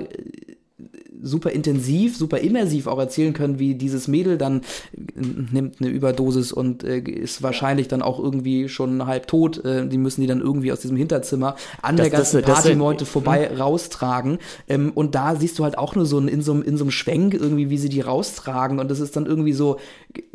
super 1.23 1.51
intensiv, 1.51 2.17
super 2.17 2.39
immersiv 2.39 2.87
auch 2.87 2.99
erzählen 2.99 3.33
können, 3.33 3.59
wie 3.59 3.75
dieses 3.75 4.09
Mädel 4.09 4.39
dann 4.39 4.61
äh, 4.97 5.23
nimmt 5.53 5.81
eine 5.81 5.91
Überdosis 5.91 6.53
und 6.53 6.85
äh, 6.85 6.99
ist 6.99 7.43
wahrscheinlich 7.43 7.89
dann 7.89 8.03
auch 8.03 8.19
irgendwie 8.19 8.69
schon 8.69 9.07
halb 9.07 9.27
tot. 9.27 9.65
Äh, 9.65 9.87
die 9.87 9.99
müssen 9.99 10.21
die 10.21 10.27
dann 10.27 10.41
irgendwie 10.41 10.73
aus 10.73 10.81
diesem 10.81 10.97
Hinterzimmer 10.97 11.57
an 11.83 11.97
das, 11.97 12.09
der 12.09 12.19
ganzen 12.19 12.43
Partymeute 12.43 13.07
vorbei 13.07 13.49
hm. 13.49 13.61
raustragen. 13.61 14.39
Ähm, 14.69 14.93
und 14.95 15.15
da 15.15 15.37
siehst 15.37 15.59
du 15.59 15.65
halt 15.65 15.79
auch 15.79 15.95
nur 15.95 16.07
so 16.07 16.19
in 16.19 16.43
so, 16.43 16.61
in 16.61 16.77
so 16.77 16.85
einem 16.85 16.91
Schwenk 16.91 17.35
irgendwie, 17.35 17.71
wie 17.71 17.79
sie 17.79 17.89
die 17.89 18.01
raustragen. 18.01 18.79
Und 18.79 18.91
das 18.91 19.01
ist 19.01 19.17
dann 19.17 19.27
irgendwie 19.27 19.53
so, 19.53 19.79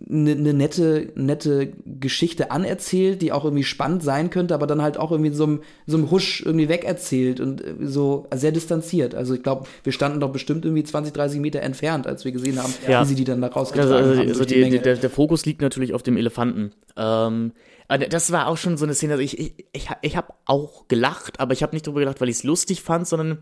eine 0.10 0.36
ne 0.36 0.54
nette, 0.54 1.12
nette 1.16 1.74
Geschichte 2.00 2.52
anerzählt, 2.52 3.22
die 3.22 3.32
auch 3.32 3.46
irgendwie 3.46 3.64
spannend 3.64 4.04
sein 4.04 4.30
könnte, 4.30 4.54
aber 4.54 4.68
dann 4.68 4.82
halt 4.82 4.98
auch 4.98 5.12
irgendwie 5.12 5.30
in 5.30 5.36
so 5.36 5.44
einem, 5.46 5.62
so 5.88 5.98
einem 5.98 6.12
Husch 6.12 6.44
irgendwie 6.46 6.70
wegerzählt 6.70 7.40
und 7.40 7.62
äh, 7.62 7.74
so 7.82 8.28
sehr 8.34 8.52
distanziert. 8.52 9.16
Also 9.16 9.34
ich 9.34 9.44
glaube, 9.44 9.68
wir 9.84 9.94
standen 9.94 10.20
doch 10.20 10.32
bestimmt 10.32 10.66
irgendwie 10.74 10.84
20, 10.84 11.14
30 11.14 11.40
Meter 11.40 11.62
entfernt, 11.62 12.08
als 12.08 12.26
wir 12.26 12.32
gesehen 12.32 12.62
haben, 12.62 12.74
Ja. 12.88 13.02
wie 13.02 13.06
sie 13.08 13.16
die 13.16 13.24
dann 13.24 13.42
da 13.42 13.48
rausgetragen 13.48 13.92
Also, 13.94 14.10
also, 14.10 14.22
haben. 14.22 14.30
also 14.30 14.46
die 14.46 14.70
die, 14.70 14.80
der, 14.80 14.96
der 14.98 15.10
Fokus 15.10 15.46
liegt 15.46 15.62
natürlich 15.62 15.94
auf 15.94 16.04
dem 16.04 16.18
Elefanten. 16.18 16.72
Ähm, 16.98 17.52
aber 17.88 18.08
das 18.08 18.32
war 18.32 18.48
auch 18.48 18.58
schon 18.58 18.78
so 18.78 18.86
eine 18.86 18.94
Szene, 18.94 19.14
also 19.14 19.24
ich, 19.24 19.38
ich, 19.40 19.54
ich, 19.74 19.88
ich 20.02 20.16
habe 20.18 20.34
auch 20.46 20.88
gelacht, 20.88 21.40
aber 21.40 21.54
ich 21.54 21.64
habe 21.64 21.76
nicht 21.76 21.86
drüber 21.88 22.00
gelacht, 22.00 22.22
weil 22.22 22.30
ich 22.30 22.38
es 22.38 22.44
lustig 22.44 22.82
fand, 22.82 23.08
sondern 23.08 23.40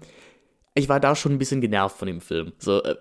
ich 0.73 0.89
war 0.89 0.99
da 0.99 1.15
schon 1.15 1.33
ein 1.33 1.37
bisschen 1.37 1.61
genervt 1.61 1.97
von 1.97 2.07
dem 2.07 2.21
Film. 2.21 2.53
So, 2.57 2.81
äh, 2.83 2.95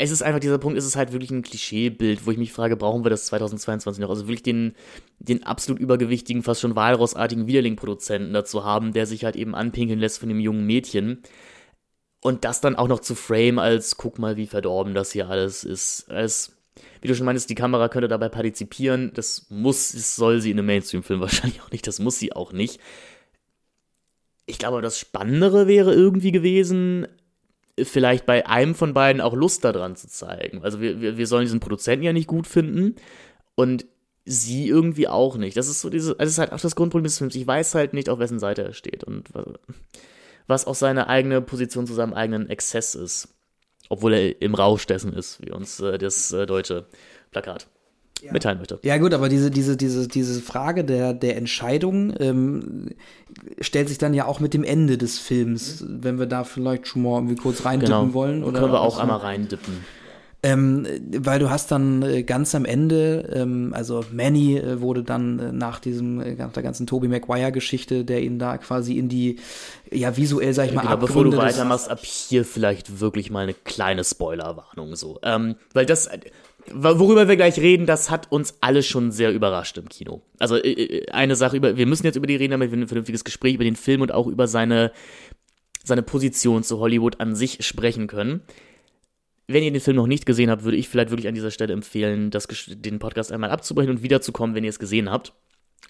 es 0.00 0.12
ist 0.12 0.22
einfach 0.22 0.38
dieser 0.38 0.58
Punkt, 0.58 0.78
es 0.78 0.86
ist 0.86 0.94
halt 0.94 1.10
wirklich 1.12 1.32
ein 1.32 1.42
Klischeebild, 1.42 2.24
wo 2.24 2.30
ich 2.30 2.38
mich 2.38 2.52
frage, 2.52 2.76
brauchen 2.76 3.04
wir 3.04 3.10
das 3.10 3.26
2022 3.26 4.00
noch? 4.00 4.10
Also 4.10 4.28
wirklich 4.28 4.44
den, 4.44 4.74
den 5.18 5.42
absolut 5.42 5.80
übergewichtigen, 5.80 6.44
fast 6.44 6.60
schon 6.60 6.76
walrossartigen 6.76 7.48
Widerling-Produzenten 7.48 8.32
dazu 8.32 8.64
haben, 8.64 8.92
der 8.92 9.06
sich 9.06 9.24
halt 9.24 9.34
eben 9.34 9.56
anpinkeln 9.56 9.98
lässt 9.98 10.20
von 10.20 10.28
dem 10.28 10.38
jungen 10.38 10.64
Mädchen. 10.66 11.22
Und 12.20 12.44
das 12.44 12.60
dann 12.60 12.76
auch 12.76 12.88
noch 12.88 13.00
zu 13.00 13.14
frame 13.14 13.58
als, 13.58 13.96
guck 13.96 14.18
mal, 14.18 14.36
wie 14.36 14.46
verdorben 14.46 14.94
das 14.94 15.12
hier 15.12 15.28
alles 15.28 15.62
ist. 15.62 16.10
Als, 16.10 16.56
wie 17.00 17.08
du 17.08 17.14
schon 17.14 17.26
meinst, 17.26 17.48
die 17.48 17.54
Kamera 17.54 17.88
könnte 17.88 18.08
dabei 18.08 18.28
partizipieren. 18.28 19.12
Das 19.14 19.46
muss, 19.50 19.92
das 19.92 20.16
soll 20.16 20.40
sie 20.40 20.50
in 20.50 20.58
einem 20.58 20.66
Mainstream-Film 20.66 21.20
wahrscheinlich 21.20 21.62
auch 21.62 21.70
nicht. 21.70 21.86
Das 21.86 22.00
muss 22.00 22.18
sie 22.18 22.32
auch 22.32 22.52
nicht. 22.52 22.80
Ich 24.46 24.58
glaube, 24.58 24.82
das 24.82 24.98
Spannendere 24.98 25.68
wäre 25.68 25.94
irgendwie 25.94 26.32
gewesen, 26.32 27.06
vielleicht 27.82 28.26
bei 28.26 28.46
einem 28.46 28.74
von 28.74 28.94
beiden 28.94 29.20
auch 29.20 29.34
Lust 29.34 29.64
daran 29.64 29.94
zu 29.94 30.08
zeigen. 30.08 30.62
Also 30.62 30.80
wir, 30.80 31.00
wir, 31.00 31.16
wir 31.16 31.26
sollen 31.26 31.44
diesen 31.44 31.60
Produzenten 31.60 32.04
ja 32.04 32.12
nicht 32.12 32.26
gut 32.26 32.46
finden 32.46 32.96
und 33.54 33.86
sie 34.24 34.68
irgendwie 34.68 35.08
auch 35.08 35.36
nicht. 35.36 35.56
Das 35.56 35.68
ist 35.68 35.80
so 35.80 35.90
diese, 35.90 36.14
das 36.16 36.28
ist 36.28 36.38
halt 36.38 36.52
auch 36.52 36.60
das 36.60 36.76
Grundproblem 36.76 37.04
des 37.04 37.18
Films. 37.18 37.34
Ich 37.34 37.46
weiß 37.46 37.74
halt 37.74 37.94
nicht, 37.94 38.08
auf 38.08 38.18
wessen 38.18 38.38
Seite 38.38 38.62
er 38.62 38.72
steht 38.72 39.04
und 39.04 39.28
was, 40.48 40.66
auch 40.66 40.74
seine 40.74 41.08
eigene 41.08 41.40
Position 41.40 41.86
zu 41.86 41.94
seinem 41.94 42.14
eigenen 42.14 42.48
Exzess 42.50 42.94
ist. 42.96 43.28
Obwohl 43.90 44.12
er 44.14 44.42
im 44.42 44.54
Rausch 44.54 44.86
dessen 44.86 45.12
ist, 45.14 45.40
wie 45.40 45.50
uns 45.52 45.80
äh, 45.80 45.96
das 45.98 46.32
äh, 46.32 46.44
deutsche 46.46 46.86
Plakat 47.30 47.68
mitteilen 48.32 48.58
möchte. 48.58 48.78
Ja 48.82 48.98
gut, 48.98 49.14
aber 49.14 49.28
diese, 49.28 49.50
diese, 49.50 49.76
diese, 49.76 50.08
diese 50.08 50.40
Frage 50.42 50.84
der, 50.84 51.14
der 51.14 51.36
Entscheidung 51.36 52.12
ähm, 52.18 52.90
stellt 53.60 53.88
sich 53.88 53.98
dann 53.98 54.12
ja 54.12 54.26
auch 54.26 54.40
mit 54.40 54.54
dem 54.54 54.64
Ende 54.64 54.98
des 54.98 55.18
Films, 55.18 55.84
wenn 55.86 56.18
wir 56.18 56.26
da 56.26 56.42
vielleicht 56.44 56.88
schon 56.88 57.02
mal 57.02 57.16
irgendwie 57.18 57.36
kurz 57.36 57.64
reindippen 57.64 57.94
Genau. 58.00 58.14
wollen. 58.14 58.42
Oder 58.42 58.58
Können 58.60 58.72
wir 58.72 58.80
auch 58.80 58.98
einmal 58.98 59.18
reindippen. 59.18 59.84
Ähm, 60.40 60.86
weil 61.16 61.40
du 61.40 61.50
hast 61.50 61.72
dann 61.72 62.02
äh, 62.02 62.22
ganz 62.22 62.54
am 62.54 62.64
Ende, 62.64 63.28
ähm, 63.34 63.72
also 63.74 64.04
Manny 64.12 64.56
äh, 64.56 64.80
wurde 64.80 65.02
dann 65.02 65.38
äh, 65.40 65.52
nach 65.52 65.80
diesem, 65.80 66.18
nach 66.36 66.52
der 66.52 66.62
ganzen 66.62 66.86
Tobey 66.86 67.08
Maguire-Geschichte, 67.08 68.04
der 68.04 68.22
ihn 68.22 68.38
da 68.38 68.56
quasi 68.56 68.98
in 68.98 69.08
die, 69.08 69.40
ja 69.90 70.16
visuell, 70.16 70.54
sag 70.54 70.66
ich 70.66 70.74
mal, 70.74 70.82
Genau, 70.82 70.96
bevor 70.96 71.24
du 71.24 71.30
Abgründe 71.30 71.38
weitermachst, 71.38 71.90
ab 71.90 72.04
hier 72.04 72.44
vielleicht 72.44 73.00
wirklich 73.00 73.32
mal 73.32 73.40
eine 73.40 73.54
kleine 73.54 74.04
Spoilerwarnung 74.04 74.94
so. 74.94 75.18
Ähm, 75.24 75.56
weil 75.74 75.86
das, 75.86 76.08
worüber 76.72 77.26
wir 77.26 77.34
gleich 77.34 77.58
reden, 77.58 77.86
das 77.86 78.08
hat 78.08 78.30
uns 78.30 78.58
alle 78.60 78.84
schon 78.84 79.10
sehr 79.10 79.32
überrascht 79.32 79.76
im 79.76 79.88
Kino. 79.88 80.22
Also 80.38 80.56
eine 81.10 81.34
Sache 81.34 81.56
über, 81.56 81.76
wir 81.76 81.86
müssen 81.86 82.06
jetzt 82.06 82.16
über 82.16 82.28
die 82.28 82.36
reden, 82.36 82.52
damit 82.52 82.70
wir 82.70 82.78
ein 82.78 82.86
vernünftiges 82.86 83.24
Gespräch 83.24 83.54
über 83.54 83.64
den 83.64 83.74
Film 83.74 84.02
und 84.02 84.12
auch 84.12 84.28
über 84.28 84.46
seine, 84.46 84.92
seine 85.82 86.02
Position 86.04 86.62
zu 86.62 86.78
Hollywood 86.78 87.18
an 87.18 87.34
sich 87.34 87.66
sprechen 87.66 88.06
können. 88.06 88.42
Wenn 89.50 89.62
ihr 89.62 89.72
den 89.72 89.80
Film 89.80 89.96
noch 89.96 90.06
nicht 90.06 90.26
gesehen 90.26 90.50
habt, 90.50 90.62
würde 90.64 90.76
ich 90.76 90.88
vielleicht 90.90 91.10
wirklich 91.10 91.26
an 91.26 91.34
dieser 91.34 91.50
Stelle 91.50 91.72
empfehlen, 91.72 92.30
das, 92.30 92.46
den 92.68 92.98
Podcast 92.98 93.32
einmal 93.32 93.50
abzubrechen 93.50 93.90
und 93.90 94.02
wiederzukommen, 94.02 94.54
wenn 94.54 94.62
ihr 94.62 94.68
es 94.70 94.78
gesehen 94.78 95.10
habt. 95.10 95.32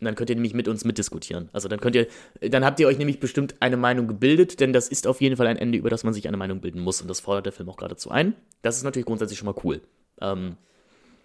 Und 0.01 0.05
dann 0.05 0.15
könnt 0.15 0.31
ihr 0.31 0.37
nämlich 0.37 0.55
mit 0.55 0.69
uns 0.69 0.85
mitdiskutieren. 0.85 1.49
Also 1.53 1.67
dann 1.67 1.81
könnt 1.81 1.97
ihr, 1.97 2.07
dann 2.41 2.65
habt 2.65 2.79
ihr 2.79 2.87
euch 2.87 2.99
nämlich 2.99 3.19
bestimmt 3.19 3.57
eine 3.59 3.77
Meinung 3.77 4.07
gebildet, 4.07 4.61
denn 4.61 4.73
das 4.73 4.87
ist 4.89 5.09
auf 5.09 5.21
jeden 5.21 5.37
Fall 5.37 5.49
ein 5.49 5.57
Ende, 5.57 5.77
über 5.77 5.91
das 5.91 6.05
man 6.05 6.15
sich 6.15 6.29
eine 6.29 6.37
Meinung 6.37 6.61
bilden 6.61 6.81
muss. 6.81 7.03
Und 7.03 7.09
das 7.09 7.19
fordert 7.19 7.47
der 7.47 7.53
Film 7.53 7.69
auch 7.69 7.77
geradezu 7.77 8.11
ein. 8.13 8.35
Das 8.63 8.77
ist 8.77 8.85
natürlich 8.85 9.07
grundsätzlich 9.07 9.41
schon 9.41 9.47
mal 9.47 9.57
cool. 9.65 9.81
Ähm, 10.21 10.55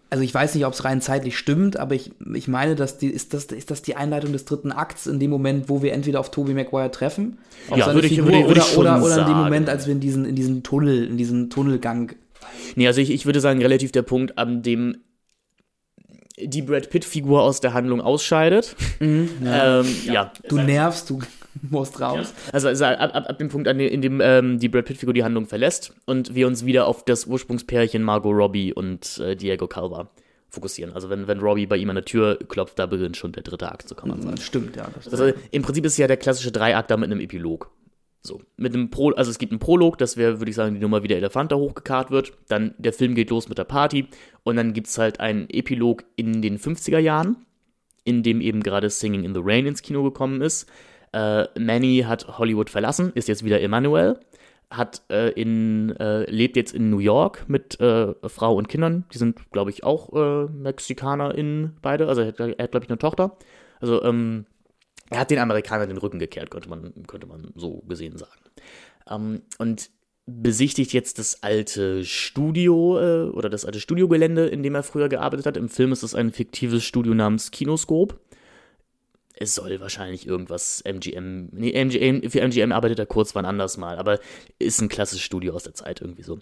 Also 0.10 0.24
ich 0.24 0.34
weiß 0.34 0.56
nicht, 0.56 0.66
ob 0.66 0.74
es 0.74 0.84
rein 0.86 1.02
zeitlich 1.02 1.38
stimmt, 1.38 1.78
aber 1.78 1.94
ich, 1.94 2.14
ich 2.34 2.48
meine, 2.48 2.74
dass 2.74 2.98
die, 2.98 3.10
ist, 3.10 3.36
das, 3.36 3.46
ist 3.46 3.70
das 3.70 3.84
die 3.84 3.96
Einleitung 3.96 4.32
des 4.34 4.46
dritten 4.46 4.72
Akts 4.72 5.06
in 5.06 5.20
dem 5.20 5.30
Moment, 5.30 5.70
wo 5.70 5.84
wir 5.84 5.94
entweder 5.94 6.20
auf 6.20 6.32
Tobey 6.32 6.56
Maguire 6.56 6.90
treffen, 6.90 7.38
auf 7.70 7.78
Ja, 7.78 7.86
seine 7.86 7.98
würde 7.98 8.08
ich- 8.08 8.14
Figur, 8.16 8.26
würde 8.32 8.40
ich- 8.40 8.48
würde 8.48 8.60
oder, 8.80 8.98
ich 8.98 9.04
oder, 9.04 9.04
oder 9.06 9.22
in 9.22 9.28
dem. 9.28 9.38
Moment, 9.38 9.70
als 9.70 9.86
wir 9.86 9.94
in 9.94 10.00
diesen, 10.00 10.26
in 10.26 10.36
diesen 10.36 10.64
Tunnel, 10.64 11.06
in 11.06 11.18
diesen 11.18 11.52
Tunnelgang 11.52 12.14
nee, 12.76 12.88
also 12.88 13.02
ich, 13.02 13.12
ich 13.12 13.26
würde 13.26 13.40
sagen, 13.40 13.62
relativ 13.62 13.92
der 13.92 14.02
Punkt, 14.02 14.38
an 14.38 14.62
dem 14.62 14.98
die 16.38 16.62
Brad 16.62 16.90
Pitt-Figur 16.90 17.42
aus 17.42 17.62
der 17.62 17.74
Handlung 17.74 18.02
ausscheidet. 18.02 18.76
ja. 19.00 19.80
Ähm, 19.80 19.96
ja. 20.06 20.32
Du 20.50 20.58
nervst, 20.58 21.10
du 21.10 21.20
musst 21.70 22.02
raus. 22.02 22.34
Also, 22.52 22.68
also 22.70 22.86
ab, 22.86 23.16
ab, 23.16 23.30
ab 23.30 23.38
dem 23.38 23.50
Punkt, 23.50 23.68
an 23.68 23.78
dem, 23.78 23.88
in 23.88 24.02
dem 24.02 24.22
ähm, 24.22 24.60
die 24.60 24.70
Brad 24.70 24.86
Pitt-Figur 24.86 25.14
die 25.14 25.24
Handlung 25.24 25.46
verlässt 25.46 25.94
und 26.06 26.34
wir 26.34 26.48
uns 26.48 26.66
wieder 26.66 26.88
auf 26.88 27.06
das 27.06 27.26
Ursprungspärchen 27.26 28.02
Margot 28.02 28.36
Robbie 28.36 28.74
und 28.74 29.20
äh, 29.20 29.36
Diego 29.36 29.68
Calva 29.68 30.10
fokussieren. 30.50 30.94
Also 30.94 31.10
wenn, 31.10 31.28
wenn 31.28 31.40
Robbie 31.40 31.66
bei 31.66 31.78
ihm 31.78 31.90
an 31.90 31.96
der 31.96 32.06
Tür 32.06 32.38
klopft, 32.48 32.78
da 32.78 32.86
beginnt 32.86 33.18
schon 33.18 33.32
der 33.32 33.44
dritte 33.44 33.72
Akt, 33.72 33.90
so 33.90 33.96
kann 33.96 34.10
man 34.10 34.22
sagen. 34.22 34.38
Stimmt, 34.38 34.76
ja. 34.76 34.88
Das 34.96 35.12
Also 35.12 35.34
im 35.52 35.62
Prinzip 35.64 35.86
ist 35.86 35.94
es 35.94 35.98
ja 35.98 36.08
der 36.08 36.18
klassische 36.18 36.52
Dreiakt 36.52 36.92
da 36.92 36.98
mit 36.98 37.12
einem 37.12 37.20
Epilog. 37.20 37.72
So, 38.26 38.42
mit 38.56 38.74
einem 38.74 38.90
Pro, 38.90 39.12
also 39.12 39.30
es 39.30 39.38
gibt 39.38 39.52
einen 39.52 39.60
Prolog, 39.60 39.98
das 39.98 40.16
wäre, 40.16 40.40
würde 40.40 40.50
ich 40.50 40.56
sagen, 40.56 40.76
die 40.76 40.80
Nummer, 40.80 41.04
wie 41.04 41.10
der 41.10 41.18
Elefant 41.18 41.52
da 41.52 41.58
hochgekarrt 41.58 42.10
wird. 42.10 42.32
Dann 42.48 42.74
der 42.78 42.94
Film 42.94 43.16
geht 43.16 43.30
los 43.30 43.50
mit 43.50 43.58
der 43.58 43.66
Party 43.66 44.08
und 44.44 44.56
dann 44.56 44.72
gibt 44.72 44.88
es 44.88 44.98
halt 44.98 45.20
einen 45.20 45.50
Epilog 45.50 46.06
in 46.16 46.42
den 46.42 46.58
50er 46.58 47.00
Jahren, 47.00 47.46
in 48.06 48.24
dem 48.24 48.40
eben 48.40 48.64
gerade 48.64 48.90
Singing 48.90 49.26
in 49.26 49.34
the 49.34 49.42
Rain 49.44 49.66
ins 49.66 49.82
Kino 49.82 50.04
gekommen 50.04 50.42
ist. 50.42 50.70
Äh, 51.12 51.48
Manny 51.60 52.06
hat 52.08 52.38
Hollywood 52.38 52.70
verlassen, 52.70 53.12
ist 53.14 53.28
jetzt 53.28 53.44
wieder 53.44 53.60
Emmanuel, 53.60 54.18
hat 54.70 55.02
äh, 55.10 55.32
in, 55.32 55.94
äh, 55.98 56.24
lebt 56.32 56.56
jetzt 56.56 56.74
in 56.74 56.90
New 56.90 57.00
York 57.00 57.44
mit 57.50 57.78
äh, 57.82 58.14
Frau 58.30 58.56
und 58.56 58.70
Kindern. 58.70 59.04
Die 59.14 59.18
sind, 59.18 59.52
glaube 59.52 59.70
ich, 59.70 59.84
auch 59.84 60.14
äh, 60.14 60.50
MexikanerInnen 60.50 61.76
beide. 61.82 62.08
Also 62.08 62.22
er 62.22 62.28
hat, 62.28 62.40
er 62.40 62.64
hat 62.64 62.72
glaube 62.72 62.86
ich, 62.86 62.90
eine 62.90 62.98
Tochter. 62.98 63.38
Also, 63.82 64.02
ähm, 64.04 64.46
er 65.10 65.20
hat 65.20 65.32
den 65.32 65.40
Amerikanern 65.40 65.90
den 65.90 65.98
Rücken 65.98 66.20
gekehrt, 66.20 66.52
könnte 66.52 66.70
man, 66.70 66.94
könnte 67.08 67.28
man 67.28 67.52
so 67.56 67.82
gesehen 67.88 68.18
sagen. 68.18 68.42
Ähm, 69.10 69.42
und 69.58 69.90
besichtigt 70.26 70.94
jetzt 70.94 71.20
das 71.20 71.44
alte 71.44 72.06
Studio 72.06 73.00
äh, 73.00 73.30
oder 73.30 73.50
das 73.50 73.66
alte 73.66 73.82
Studiogelände, 73.82 74.48
in 74.48 74.64
dem 74.64 74.76
er 74.76 74.84
früher 74.84 75.10
gearbeitet 75.10 75.46
hat. 75.46 75.58
Im 75.58 75.70
Film 75.70 75.92
ist 75.92 76.04
es 76.04 76.16
ein 76.16 76.32
fiktives 76.32 76.84
Studio 76.84 77.14
namens 77.14 77.52
Kinoscope. 77.52 78.16
Es 79.36 79.56
soll 79.56 79.80
wahrscheinlich 79.82 80.28
irgendwas 80.28 80.82
MGM, 80.82 81.50
nee, 81.52 81.72
MGM, 81.72 82.30
für 82.30 82.40
MGM 82.40 82.72
arbeitet 82.72 83.00
er 83.00 83.06
kurz 83.06 83.36
wann 83.36 83.46
anders 83.46 83.78
mal, 83.78 83.98
aber 83.98 84.20
ist 84.60 84.80
ein 84.80 84.90
klassisches 84.90 85.26
Studio 85.26 85.54
aus 85.54 85.64
der 85.64 85.74
Zeit 85.74 86.00
irgendwie 86.02 86.24
so. 86.24 86.40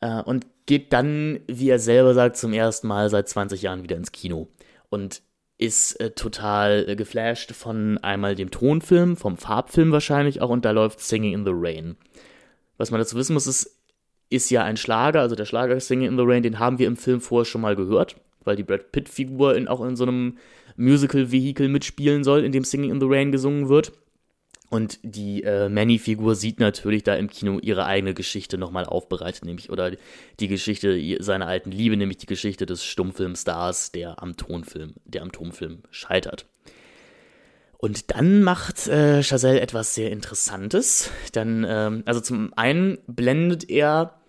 Äh, 0.00 0.22
und 0.22 0.46
geht 0.66 0.92
dann, 0.92 1.40
wie 1.46 1.70
er 1.70 1.78
selber 1.78 2.12
sagt, 2.12 2.36
zum 2.36 2.52
ersten 2.52 2.88
Mal 2.88 3.08
seit 3.08 3.28
20 3.28 3.62
Jahren 3.62 3.82
wieder 3.82 3.96
ins 3.96 4.12
Kino. 4.12 4.48
Und 4.90 5.22
ist 5.60 6.00
äh, 6.00 6.10
total 6.12 6.86
äh, 6.88 6.96
geflasht 6.96 7.52
von 7.52 7.98
einmal 7.98 8.34
dem 8.34 8.50
Tonfilm, 8.50 9.16
vom 9.16 9.36
Farbfilm 9.36 9.92
wahrscheinlich 9.92 10.40
auch, 10.40 10.48
und 10.48 10.64
da 10.64 10.70
läuft 10.70 11.00
Singing 11.00 11.34
in 11.34 11.44
the 11.44 11.52
Rain. 11.54 11.96
Was 12.78 12.90
man 12.90 12.98
dazu 12.98 13.14
wissen 13.16 13.34
muss, 13.34 13.46
ist, 13.46 13.78
ist 14.30 14.48
ja 14.48 14.64
ein 14.64 14.78
Schlager, 14.78 15.20
also 15.20 15.34
der 15.34 15.44
Schlager 15.44 15.78
Singing 15.78 16.08
in 16.08 16.16
the 16.16 16.24
Rain, 16.26 16.42
den 16.42 16.58
haben 16.58 16.78
wir 16.78 16.86
im 16.86 16.96
Film 16.96 17.20
vorher 17.20 17.44
schon 17.44 17.60
mal 17.60 17.76
gehört, 17.76 18.16
weil 18.42 18.56
die 18.56 18.62
Brad 18.62 18.90
Pitt-Figur 18.90 19.54
auch 19.68 19.84
in 19.84 19.96
so 19.96 20.04
einem 20.04 20.38
Musical-Vehikel 20.76 21.68
mitspielen 21.68 22.24
soll, 22.24 22.42
in 22.42 22.52
dem 22.52 22.64
Singing 22.64 22.90
in 22.90 23.00
the 23.00 23.06
Rain 23.06 23.30
gesungen 23.30 23.68
wird. 23.68 23.92
Und 24.70 25.00
die 25.02 25.42
äh, 25.42 25.68
Manny-Figur 25.68 26.36
sieht 26.36 26.60
natürlich 26.60 27.02
da 27.02 27.16
im 27.16 27.28
Kino 27.28 27.58
ihre 27.58 27.86
eigene 27.86 28.14
Geschichte 28.14 28.56
nochmal 28.56 28.86
aufbereitet, 28.86 29.44
nämlich, 29.44 29.68
oder 29.68 29.90
die 30.38 30.46
Geschichte 30.46 31.18
seiner 31.18 31.48
alten 31.48 31.72
Liebe, 31.72 31.96
nämlich 31.96 32.18
die 32.18 32.26
Geschichte 32.26 32.66
des 32.66 32.84
Stummfilmstars, 32.84 33.90
der 33.90 34.22
am 34.22 34.36
Tonfilm, 34.36 34.94
der 35.04 35.22
am 35.22 35.32
Tonfilm 35.32 35.82
scheitert. 35.90 36.46
Und 37.78 38.12
dann 38.12 38.44
macht 38.44 38.86
äh, 38.86 39.24
Chazelle 39.24 39.60
etwas 39.60 39.94
sehr 39.96 40.12
Interessantes. 40.12 41.10
Dann, 41.32 41.66
ähm, 41.68 42.02
also 42.06 42.20
zum 42.20 42.52
einen 42.54 42.98
blendet 43.08 43.68
er 43.68 44.20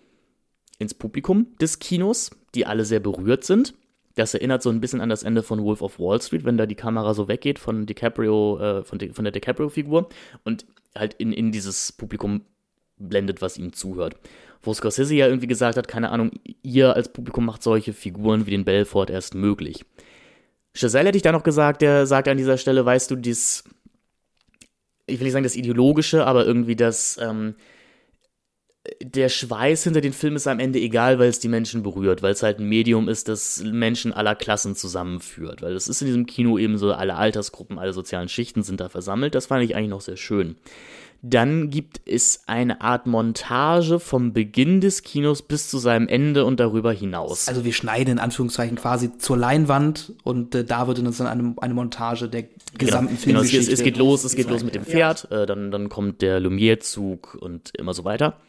ins 0.78 0.94
Publikum 0.94 1.54
des 1.60 1.78
Kinos, 1.78 2.30
die 2.56 2.66
alle 2.66 2.84
sehr 2.84 3.00
berührt 3.00 3.44
sind. 3.44 3.74
Das 4.14 4.34
erinnert 4.34 4.62
so 4.62 4.70
ein 4.70 4.80
bisschen 4.80 5.00
an 5.00 5.08
das 5.08 5.22
Ende 5.22 5.42
von 5.42 5.62
Wolf 5.62 5.82
of 5.82 5.98
Wall 5.98 6.20
Street, 6.20 6.44
wenn 6.44 6.58
da 6.58 6.66
die 6.66 6.74
Kamera 6.74 7.14
so 7.14 7.28
weggeht 7.28 7.58
von 7.58 7.86
DiCaprio, 7.86 8.58
äh, 8.58 8.84
von, 8.84 8.98
Di 8.98 9.10
von 9.10 9.24
der 9.24 9.32
DiCaprio-Figur 9.32 10.08
und 10.44 10.66
halt 10.94 11.14
in, 11.14 11.32
in 11.32 11.52
dieses 11.52 11.92
Publikum 11.92 12.42
blendet, 12.98 13.40
was 13.40 13.56
ihm 13.56 13.72
zuhört. 13.72 14.16
Wo 14.62 14.72
Scorsese 14.72 15.14
ja 15.14 15.26
irgendwie 15.26 15.46
gesagt 15.46 15.76
hat, 15.76 15.88
keine 15.88 16.10
Ahnung, 16.10 16.30
ihr 16.62 16.94
als 16.94 17.12
Publikum 17.12 17.46
macht 17.46 17.62
solche 17.62 17.92
Figuren 17.92 18.46
wie 18.46 18.52
den 18.52 18.64
Belfort 18.64 19.10
erst 19.10 19.34
möglich. 19.34 19.84
Chazelle 20.74 21.08
hätte 21.08 21.16
ich 21.16 21.22
da 21.22 21.32
noch 21.32 21.42
gesagt, 21.42 21.82
der 21.82 22.06
sagt 22.06 22.28
an 22.28 22.36
dieser 22.36 22.58
Stelle, 22.58 22.84
weißt 22.84 23.10
du, 23.10 23.16
dies, 23.16 23.64
ich 25.06 25.18
will 25.18 25.24
nicht 25.24 25.32
sagen 25.32 25.42
das 25.42 25.56
Ideologische, 25.56 26.26
aber 26.26 26.46
irgendwie 26.46 26.76
das, 26.76 27.18
ähm, 27.20 27.54
der 29.00 29.28
Schweiß 29.28 29.84
hinter 29.84 30.00
den 30.00 30.12
Film 30.12 30.34
ist 30.34 30.48
am 30.48 30.58
Ende 30.58 30.80
egal, 30.80 31.20
weil 31.20 31.28
es 31.28 31.38
die 31.38 31.48
Menschen 31.48 31.84
berührt, 31.84 32.22
weil 32.22 32.32
es 32.32 32.42
halt 32.42 32.58
ein 32.58 32.68
Medium 32.68 33.08
ist, 33.08 33.28
das 33.28 33.62
Menschen 33.64 34.12
aller 34.12 34.34
Klassen 34.34 34.74
zusammenführt. 34.74 35.62
Weil 35.62 35.74
es 35.74 35.86
ist 35.86 36.02
in 36.02 36.06
diesem 36.06 36.26
Kino 36.26 36.58
eben 36.58 36.78
so, 36.78 36.92
alle 36.92 37.14
Altersgruppen, 37.14 37.78
alle 37.78 37.92
sozialen 37.92 38.28
Schichten 38.28 38.64
sind 38.64 38.80
da 38.80 38.88
versammelt. 38.88 39.36
Das 39.36 39.46
fand 39.46 39.62
ich 39.64 39.76
eigentlich 39.76 39.90
noch 39.90 40.00
sehr 40.00 40.16
schön. 40.16 40.56
Dann 41.24 41.70
gibt 41.70 42.00
es 42.04 42.42
eine 42.46 42.80
Art 42.80 43.06
Montage 43.06 44.00
vom 44.00 44.32
Beginn 44.32 44.80
des 44.80 45.04
Kinos 45.04 45.42
bis 45.42 45.70
zu 45.70 45.78
seinem 45.78 46.08
Ende 46.08 46.44
und 46.44 46.58
darüber 46.58 46.92
hinaus. 46.92 47.46
Also 47.46 47.64
wir 47.64 47.72
schneiden 47.72 48.14
in 48.14 48.18
Anführungszeichen 48.18 48.76
quasi 48.76 49.16
zur 49.18 49.36
Leinwand 49.36 50.14
und 50.24 50.56
äh, 50.56 50.64
da 50.64 50.88
wird 50.88 50.98
uns 50.98 51.18
dann 51.18 51.28
eine, 51.28 51.54
eine 51.58 51.74
Montage 51.74 52.28
der 52.28 52.46
gesamten 52.76 53.14
genau, 53.14 53.20
Filmgeschichte. 53.20 53.58
Genau, 53.58 53.72
es, 53.72 53.80
es 53.80 53.84
geht 53.84 53.96
los, 53.96 54.24
es 54.24 54.34
geht 54.34 54.50
los 54.50 54.64
mit 54.64 54.74
dem 54.74 54.84
Pferd, 54.84 55.30
äh, 55.30 55.46
dann, 55.46 55.70
dann 55.70 55.88
kommt 55.88 56.22
der 56.22 56.40
Lumière-Zug 56.40 57.38
und 57.40 57.70
immer 57.78 57.94
so 57.94 58.04
weiter. 58.04 58.40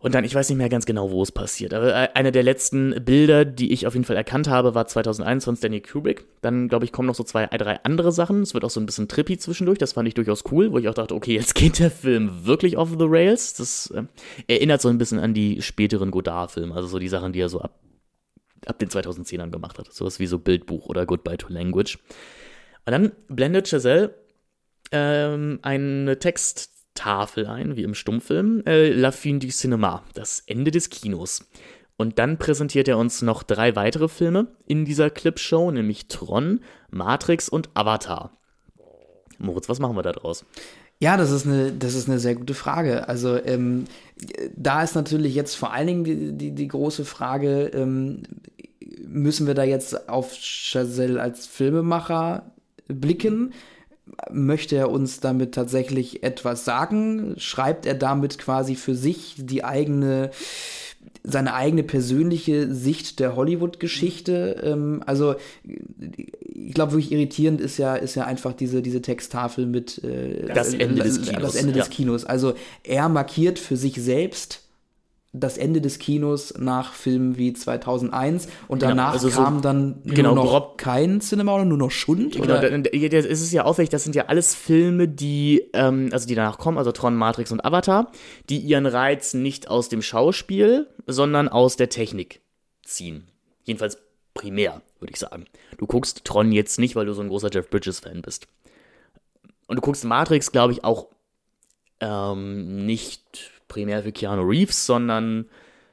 Und 0.00 0.14
dann, 0.14 0.22
ich 0.22 0.32
weiß 0.32 0.48
nicht 0.48 0.58
mehr 0.58 0.68
ganz 0.68 0.86
genau, 0.86 1.10
wo 1.10 1.22
es 1.22 1.32
passiert, 1.32 1.74
aber 1.74 1.88
äh, 1.88 2.08
eine 2.14 2.30
der 2.30 2.44
letzten 2.44 3.04
Bilder, 3.04 3.44
die 3.44 3.72
ich 3.72 3.84
auf 3.84 3.94
jeden 3.94 4.04
Fall 4.04 4.16
erkannt 4.16 4.46
habe, 4.46 4.76
war 4.76 4.86
2001 4.86 5.44
von 5.44 5.56
Stanley 5.56 5.80
Kubrick. 5.80 6.24
Dann, 6.40 6.68
glaube 6.68 6.84
ich, 6.84 6.92
kommen 6.92 7.08
noch 7.08 7.16
so 7.16 7.24
zwei, 7.24 7.46
drei 7.46 7.82
andere 7.82 8.12
Sachen. 8.12 8.42
Es 8.42 8.54
wird 8.54 8.64
auch 8.64 8.70
so 8.70 8.78
ein 8.78 8.86
bisschen 8.86 9.08
trippy 9.08 9.38
zwischendurch. 9.38 9.78
Das 9.78 9.94
fand 9.94 10.06
ich 10.06 10.14
durchaus 10.14 10.44
cool, 10.52 10.70
wo 10.70 10.78
ich 10.78 10.88
auch 10.88 10.94
dachte, 10.94 11.16
okay, 11.16 11.34
jetzt 11.34 11.54
geht 11.56 11.80
der 11.80 11.90
Film 11.90 12.46
wirklich 12.46 12.78
off 12.78 12.90
the 12.96 13.06
rails. 13.08 13.54
Das 13.54 13.90
äh, 13.90 14.04
erinnert 14.46 14.80
so 14.80 14.88
ein 14.88 14.98
bisschen 14.98 15.18
an 15.18 15.34
die 15.34 15.62
späteren 15.62 16.12
Godard-Filme, 16.12 16.74
also 16.76 16.86
so 16.86 17.00
die 17.00 17.08
Sachen, 17.08 17.32
die 17.32 17.40
er 17.40 17.48
so 17.48 17.60
ab, 17.60 17.80
ab 18.66 18.78
den 18.78 18.90
2010ern 18.90 19.50
gemacht 19.50 19.80
hat. 19.80 19.92
Sowas 19.92 20.20
wie 20.20 20.26
so 20.26 20.38
Bildbuch 20.38 20.86
oder 20.86 21.06
Goodbye 21.06 21.38
to 21.38 21.48
Language. 21.52 21.98
Und 22.86 22.92
dann 22.92 23.12
blendet 23.26 23.68
Chazelle 23.68 24.14
ähm, 24.92 25.58
eine 25.62 26.20
Text 26.20 26.77
Tafel 26.98 27.46
ein, 27.46 27.76
wie 27.76 27.84
im 27.84 27.94
Stummfilm, 27.94 28.62
äh, 28.66 28.90
La 28.90 29.12
fin 29.12 29.38
du 29.38 29.46
cinéma, 29.46 30.02
das 30.14 30.42
Ende 30.46 30.72
des 30.72 30.90
Kinos. 30.90 31.48
Und 31.96 32.18
dann 32.18 32.38
präsentiert 32.38 32.88
er 32.88 32.98
uns 32.98 33.22
noch 33.22 33.42
drei 33.42 33.76
weitere 33.76 34.08
Filme 34.08 34.48
in 34.66 34.84
dieser 34.84 35.08
Clipshow, 35.08 35.70
nämlich 35.70 36.08
Tron, 36.08 36.60
Matrix 36.90 37.48
und 37.48 37.70
Avatar. 37.74 38.36
Moritz, 39.38 39.68
was 39.68 39.78
machen 39.78 39.96
wir 39.96 40.02
da 40.02 40.12
draus? 40.12 40.44
Ja, 41.00 41.16
das 41.16 41.30
ist 41.30 41.46
eine, 41.46 41.72
das 41.72 41.94
ist 41.94 42.08
eine 42.08 42.18
sehr 42.18 42.34
gute 42.34 42.54
Frage. 42.54 43.08
Also 43.08 43.40
ähm, 43.44 43.84
da 44.56 44.82
ist 44.82 44.96
natürlich 44.96 45.34
jetzt 45.36 45.54
vor 45.54 45.72
allen 45.72 45.86
Dingen 45.86 46.04
die, 46.04 46.32
die, 46.32 46.50
die 46.52 46.68
große 46.68 47.04
Frage, 47.04 47.70
ähm, 47.72 48.22
müssen 49.06 49.46
wir 49.46 49.54
da 49.54 49.62
jetzt 49.62 50.08
auf 50.08 50.34
Chazelle 50.34 51.22
als 51.22 51.46
Filmemacher 51.46 52.50
blicken? 52.88 53.52
Möchte 54.30 54.76
er 54.76 54.90
uns 54.90 55.20
damit 55.20 55.54
tatsächlich 55.54 56.22
etwas 56.22 56.64
sagen? 56.64 57.34
Schreibt 57.38 57.86
er 57.86 57.94
damit 57.94 58.38
quasi 58.38 58.74
für 58.74 58.94
sich 58.94 59.34
die 59.38 59.64
eigene 59.64 60.30
seine 61.24 61.54
eigene 61.54 61.82
persönliche 61.82 62.72
Sicht 62.74 63.20
der 63.20 63.36
Hollywood-Geschichte. 63.36 64.62
Ähm, 64.64 65.02
also 65.04 65.34
ich 65.64 66.74
glaube, 66.74 66.92
wirklich 66.92 67.12
irritierend 67.12 67.60
ist 67.60 67.76
ja, 67.76 67.96
ist 67.96 68.14
ja 68.14 68.24
einfach 68.24 68.52
diese, 68.52 68.82
diese 68.82 69.02
Texttafel 69.02 69.66
mit 69.66 70.02
äh, 70.04 70.52
das, 70.52 70.74
Ende 70.74 71.02
des 71.02 71.22
Kinos. 71.22 71.42
Das 71.42 71.54
Ende 71.56 71.72
des 71.72 71.90
Kinos. 71.90 72.24
Also 72.24 72.54
er 72.82 73.08
markiert 73.08 73.58
für 73.58 73.76
sich 73.76 73.94
selbst 73.94 74.67
das 75.32 75.58
Ende 75.58 75.80
des 75.80 75.98
Kinos 75.98 76.54
nach 76.58 76.94
Filmen 76.94 77.36
wie 77.36 77.52
2001 77.52 78.48
und 78.66 78.78
genau, 78.78 78.90
danach 78.90 79.12
also 79.12 79.28
kam 79.28 79.56
so, 79.56 79.60
dann 79.60 80.00
genau, 80.04 80.34
nur 80.34 80.44
noch 80.44 80.50
grob, 80.50 80.78
kein 80.78 81.20
Cinema 81.20 81.54
oder 81.54 81.66
nur 81.66 81.76
noch 81.76 81.90
Schund? 81.90 82.32
Genau, 82.32 82.58
oder? 82.58 82.72
es 82.72 83.42
ist 83.42 83.52
ja 83.52 83.64
auffällig, 83.64 83.90
das 83.90 84.04
sind 84.04 84.16
ja 84.16 84.26
alles 84.26 84.54
Filme, 84.54 85.06
die, 85.06 85.68
ähm, 85.74 86.08
also 86.12 86.26
die 86.26 86.34
danach 86.34 86.58
kommen, 86.58 86.78
also 86.78 86.92
Tron, 86.92 87.14
Matrix 87.14 87.52
und 87.52 87.64
Avatar, 87.64 88.10
die 88.48 88.58
ihren 88.58 88.86
Reiz 88.86 89.34
nicht 89.34 89.68
aus 89.68 89.90
dem 89.90 90.00
Schauspiel, 90.00 90.88
sondern 91.06 91.48
aus 91.48 91.76
der 91.76 91.90
Technik 91.90 92.40
ziehen. 92.82 93.28
Jedenfalls 93.64 93.98
primär, 94.32 94.80
würde 94.98 95.12
ich 95.12 95.18
sagen. 95.18 95.44
Du 95.76 95.86
guckst 95.86 96.24
Tron 96.24 96.52
jetzt 96.52 96.78
nicht, 96.78 96.96
weil 96.96 97.04
du 97.04 97.12
so 97.12 97.20
ein 97.20 97.28
großer 97.28 97.50
Jeff 97.52 97.68
Bridges-Fan 97.68 98.22
bist. 98.22 98.46
Und 99.66 99.76
du 99.76 99.82
guckst 99.82 100.04
Matrix, 100.04 100.52
glaube 100.52 100.72
ich, 100.72 100.84
auch 100.84 101.08
ähm, 102.00 102.86
nicht 102.86 103.50
primär 103.68 104.02
für 104.02 104.12
Keanu 104.12 104.42
Reeves, 104.42 104.86
sondern 104.86 105.46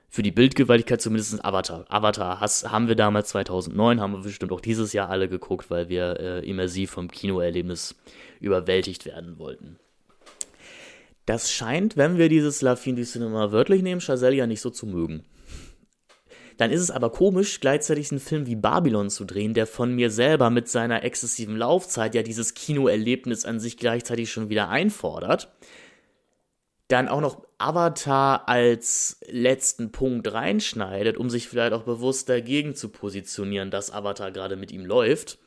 für 0.09 0.23
die 0.23 0.31
Bildgewaltigkeit 0.31 1.01
zumindest 1.01 1.43
Avatar. 1.43 1.85
Avatar 1.89 2.39
has, 2.39 2.71
haben 2.71 2.87
wir 2.87 2.95
damals 2.95 3.29
2009, 3.29 3.99
haben 3.99 4.13
wir 4.13 4.21
bestimmt 4.21 4.53
auch 4.53 4.61
dieses 4.61 4.93
Jahr 4.93 5.09
alle 5.09 5.27
geguckt, 5.27 5.69
weil 5.69 5.89
wir 5.89 6.19
äh, 6.19 6.49
immersiv 6.49 6.91
vom 6.91 7.11
Kinoerlebnis 7.11 7.95
überwältigt 8.39 9.05
werden 9.05 9.37
wollten. 9.37 9.77
Das 11.25 11.51
scheint, 11.51 11.97
wenn 11.97 12.17
wir 12.17 12.29
dieses 12.29 12.61
La 12.61 12.75
Fin 12.75 12.95
du 12.95 13.03
Cinema 13.03 13.51
wörtlich 13.51 13.81
nehmen, 13.81 13.99
Chazelle 13.99 14.35
ja 14.35 14.47
nicht 14.47 14.61
so 14.61 14.69
zu 14.69 14.85
mögen. 14.85 15.23
Dann 16.57 16.71
ist 16.71 16.81
es 16.81 16.91
aber 16.91 17.09
komisch, 17.11 17.59
gleichzeitig 17.59 18.11
einen 18.11 18.21
Film 18.21 18.47
wie 18.47 18.55
Babylon 18.55 19.09
zu 19.09 19.25
drehen, 19.25 19.53
der 19.53 19.67
von 19.67 19.93
mir 19.93 20.09
selber 20.09 20.49
mit 20.49 20.69
seiner 20.69 21.03
exzessiven 21.03 21.57
Laufzeit 21.57 22.15
ja 22.15 22.23
dieses 22.23 22.53
Kinoerlebnis 22.53 23.43
an 23.43 23.59
sich 23.59 23.75
gleichzeitig 23.75 24.31
schon 24.31 24.49
wieder 24.49 24.69
einfordert 24.69 25.49
dann 26.87 27.07
auch 27.07 27.21
noch 27.21 27.45
Avatar 27.57 28.47
als 28.47 29.19
letzten 29.27 29.91
Punkt 29.91 30.31
reinschneidet, 30.31 31.17
um 31.17 31.29
sich 31.29 31.47
vielleicht 31.47 31.73
auch 31.73 31.83
bewusst 31.83 32.29
dagegen 32.29 32.75
zu 32.75 32.89
positionieren, 32.89 33.71
dass 33.71 33.91
Avatar 33.91 34.31
gerade 34.31 34.55
mit 34.55 34.71
ihm 34.71 34.85
läuft. 34.85 35.39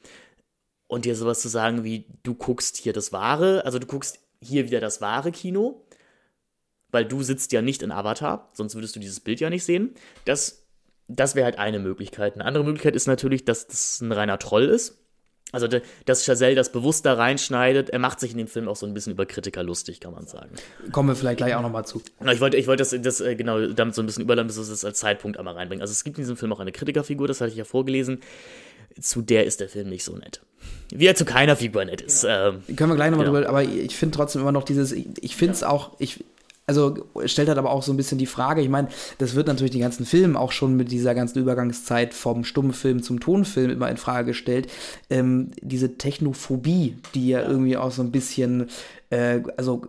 Und 0.89 1.05
dir 1.05 1.15
sowas 1.15 1.41
zu 1.41 1.49
sagen 1.49 1.85
wie, 1.85 2.07
du 2.23 2.35
guckst 2.35 2.79
hier 2.79 2.93
das 2.93 3.13
wahre, 3.13 3.65
also 3.65 3.79
du 3.79 3.87
guckst 3.87 4.21
hier 4.41 4.65
wieder 4.65 4.81
das 4.81 5.01
wahre 5.01 5.33
Kino, 5.33 5.87
weil 6.91 7.05
du 7.05 7.23
sitzt 7.23 7.53
ja 7.53 7.61
nicht 7.61 7.83
in 7.83 7.93
Avatar, 7.93 8.51
sonst 8.55 8.75
würdest 8.75 8.97
du 8.97 9.01
dieses 9.01 9.21
Bild 9.21 9.39
ja 9.41 9.51
nicht 9.51 9.65
sehen. 9.65 9.95
Das, 10.25 10.67
das 11.07 11.35
wäre 11.35 11.45
halt 11.45 11.59
eine 11.59 11.79
Möglichkeit. 11.79 12.35
Eine 12.35 12.47
andere 12.47 12.65
Möglichkeit 12.65 12.97
ist 12.97 13.07
natürlich, 13.07 13.45
dass 13.45 13.67
das 13.67 14.01
ein 14.01 14.13
reiner 14.13 14.39
Troll 14.39 14.65
ist 14.65 14.99
also, 15.51 15.67
dass 16.05 16.25
Chazelle 16.27 16.55
das 16.55 16.71
bewusst 16.73 17.07
da 17.07 17.15
reinschneidet, 17.15 17.91
er 17.91 17.99
macht 17.99 18.21
sich 18.21 18.33
in 18.33 18.39
dem 18.39 18.49
Film 18.49 18.69
auch 18.69 18.77
so 18.77 18.85
ein 18.85 18.93
bisschen 18.93 19.13
über 19.13 19.25
Kritiker 19.25 19.63
lustig, 19.63 19.99
kann 19.99 20.13
man 20.13 20.27
sagen. 20.27 20.51
Kommen 20.93 21.09
wir 21.09 21.17
vielleicht 21.17 21.39
gleich 21.39 21.55
auch 21.55 21.63
nochmal 21.63 21.87
zu. 21.87 22.03
Ich 22.31 22.41
wollte, 22.41 22.59
ich 22.59 22.67
wollte 22.67 22.83
das, 22.83 22.95
das, 23.01 23.21
äh, 23.21 23.35
genau 23.35 23.67
damit 23.67 23.95
so 23.95 24.03
ein 24.03 24.07
bisschen 24.07 24.23
überladen, 24.23 24.47
bis 24.47 24.59
es 24.59 24.85
als 24.85 24.99
Zeitpunkt 24.99 25.39
einmal 25.39 25.55
reinbringen. 25.55 25.81
Also, 25.81 25.93
es 25.93 26.05
gibt 26.05 26.19
in 26.19 26.23
diesem 26.23 26.37
Film 26.37 26.53
auch 26.53 26.61
eine 26.61 26.73
Kritikerfigur, 26.73 27.27
das 27.27 27.41
hatte 27.41 27.51
ich 27.51 27.57
ja 27.57 27.65
vorgelesen. 27.65 28.21
Zu 29.01 29.23
der 29.23 29.45
ist 29.47 29.61
der 29.61 29.69
Film 29.69 29.89
nicht 29.89 30.05
so 30.05 30.17
nett. 30.17 30.41
Wie 30.91 31.07
er 31.07 31.15
zu 31.15 31.25
keiner 31.25 31.57
Figur 31.57 31.85
nett 31.85 32.01
ist. 32.01 32.25
Ja. 32.25 32.49
Ähm, 32.49 32.63
Können 32.77 32.91
wir 32.91 32.97
gleich 32.97 33.11
nochmal 33.11 33.27
genau. 33.27 33.39
drüber, 33.39 33.49
aber 33.49 33.63
ich 33.63 33.97
finde 33.97 34.17
trotzdem 34.17 34.43
immer 34.43 34.53
noch 34.53 34.65
dieses, 34.65 34.93
ich, 34.93 35.07
ich 35.21 35.37
finde 35.37 35.55
es 35.55 35.61
ja. 35.61 35.69
auch, 35.69 35.93
ich, 35.99 36.25
also 36.69 36.95
stellt 37.25 37.49
halt 37.49 37.59
aber 37.59 37.71
auch 37.71 37.83
so 37.83 37.93
ein 37.93 37.97
bisschen 37.97 38.19
die 38.19 38.27
Frage, 38.27 38.61
ich 38.61 38.69
meine, 38.69 38.89
das 39.17 39.35
wird 39.35 39.49
natürlich 39.49 39.73
die 39.73 39.81
ganzen 39.81 40.05
Filme 40.05 40.39
auch 40.39 40.53
schon 40.53 40.77
mit 40.77 40.93
dieser 40.93 41.15
ganzen 41.15 41.39
Übergangszeit 41.39 42.13
vom 42.13 42.45
Stummfilm 42.45 43.03
zum 43.03 43.21
Tonfilm 43.21 43.71
immer 43.71 43.91
in 43.91 43.97
Frage 43.97 44.29
gestellt. 44.29 44.69
Ähm, 45.09 45.49
diese 45.63 45.97
Technophobie, 45.97 46.99
die 47.15 47.31
ja, 47.31 47.43
irgendwie 47.43 47.79
auch 47.79 47.91
so 47.91 48.03
ein 48.03 48.13
bisschen, 48.13 48.67
äh, 49.09 49.41
also 49.57 49.87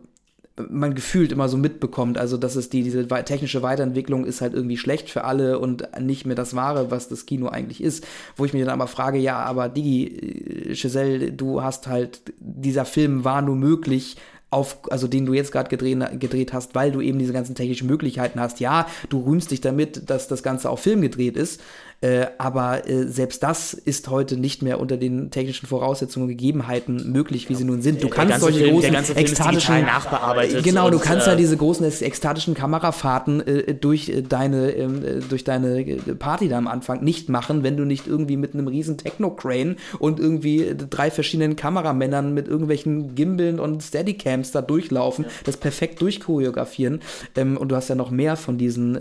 man 0.70 0.96
gefühlt 0.96 1.32
immer 1.32 1.48
so 1.48 1.58
mitbekommt, 1.58 2.18
also 2.18 2.38
dass 2.38 2.56
es 2.56 2.70
die, 2.70 2.84
diese 2.84 3.08
technische 3.08 3.62
Weiterentwicklung 3.62 4.26
ist 4.26 4.42
halt 4.42 4.54
irgendwie 4.54 4.78
schlecht 4.78 5.10
für 5.10 5.24
alle 5.24 5.60
und 5.60 5.88
nicht 6.02 6.26
mehr 6.26 6.36
das 6.36 6.56
Wahre, 6.56 6.92
was 6.92 7.08
das 7.08 7.26
Kino 7.26 7.48
eigentlich 7.48 7.82
ist. 7.82 8.06
Wo 8.36 8.46
ich 8.46 8.54
mich 8.54 8.64
dann 8.64 8.74
aber 8.74 8.88
frage, 8.88 9.18
ja, 9.20 9.38
aber 9.38 9.70
Digi, 9.70 10.74
Giselle, 10.74 11.32
du 11.32 11.62
hast 11.62 11.88
halt, 11.88 12.22
dieser 12.40 12.86
Film 12.86 13.24
war 13.24 13.42
nur 13.42 13.56
möglich, 13.56 14.18
auf, 14.52 14.80
also 14.90 15.08
den 15.08 15.26
du 15.26 15.34
jetzt 15.34 15.52
gerade 15.52 15.70
gedreht, 15.70 16.20
gedreht 16.20 16.54
hast, 16.54 16.76
weil 16.76 16.92
du 16.92 17.02
eben 17.02 17.20
diese 17.20 17.34
ganzen 17.34 17.56
technischen 17.56 17.88
Möglichkeiten 17.88 18.40
hast. 18.40 18.60
Ja, 18.60 18.88
du 19.10 19.24
rühmst 19.24 19.52
dich 19.52 19.62
damit, 19.62 20.10
dass 20.10 20.28
das 20.28 20.44
Ganze 20.44 20.70
auf 20.70 20.80
Film 20.82 21.02
gedreht 21.02 21.38
ist, 21.38 21.62
äh, 22.02 22.28
aber 22.38 22.88
äh, 22.88 23.08
selbst 23.08 23.44
das 23.44 23.74
ist 23.74 24.08
heute 24.10 24.38
nicht 24.38 24.62
mehr 24.62 24.80
unter 24.80 24.96
den 24.96 25.32
technischen 25.32 25.68
Voraussetzungen 25.68 26.24
und 26.24 26.30
Gegebenheiten 26.30 27.12
möglich, 27.12 27.50
wie 27.50 27.56
sie 27.56 27.66
nun 27.66 27.82
sind. 27.82 28.02
Du 28.02 28.08
kannst 28.08 28.40
solche 28.40 28.60
Film, 28.60 28.76
großen 28.76 29.18
ekstatischen 29.18 29.82
nachbearbeitet. 29.82 30.64
Genau, 30.64 30.90
du 30.90 31.00
kannst 31.00 31.28
ja 31.28 31.34
äh, 31.34 31.38
diese 31.38 31.58
großen 31.58 31.86
ekstatischen 31.86 32.54
Kamerafahrten 32.54 33.46
äh, 33.46 33.74
durch 33.74 34.08
äh, 34.08 34.22
deine 34.22 34.72
ähm, 34.72 35.04
äh, 35.04 35.20
durch 35.20 35.44
deine 35.44 35.84
Party 36.18 36.48
da 36.48 36.58
am 36.58 36.68
Anfang 36.68 37.04
nicht 37.04 37.28
machen, 37.28 37.64
wenn 37.64 37.76
du 37.76 37.84
nicht 37.84 38.08
irgendwie 38.08 38.38
mit 38.38 38.54
einem 38.54 38.68
riesen 38.68 38.98
Techno-Crane 38.98 39.76
und 40.00 40.22
irgendwie 40.22 40.74
drei 40.90 41.12
verschiedenen 41.12 41.58
Kameramännern 41.58 42.34
mit 42.34 42.48
irgendwelchen 42.48 43.14
Gimbeln 43.14 43.60
und 43.60 43.84
Steadycams 43.84 44.52
da 44.52 44.62
durchlaufen, 44.62 45.26
ja. 45.26 45.32
das 45.44 45.58
perfekt 45.58 46.02
durchchoreografieren. 46.02 47.02
Ähm, 47.36 47.58
und 47.58 47.70
du 47.70 47.76
hast 47.76 47.90
ja 47.90 47.96
noch 47.96 48.10
mehr 48.10 48.38
von 48.38 48.58
diesen 48.58 48.98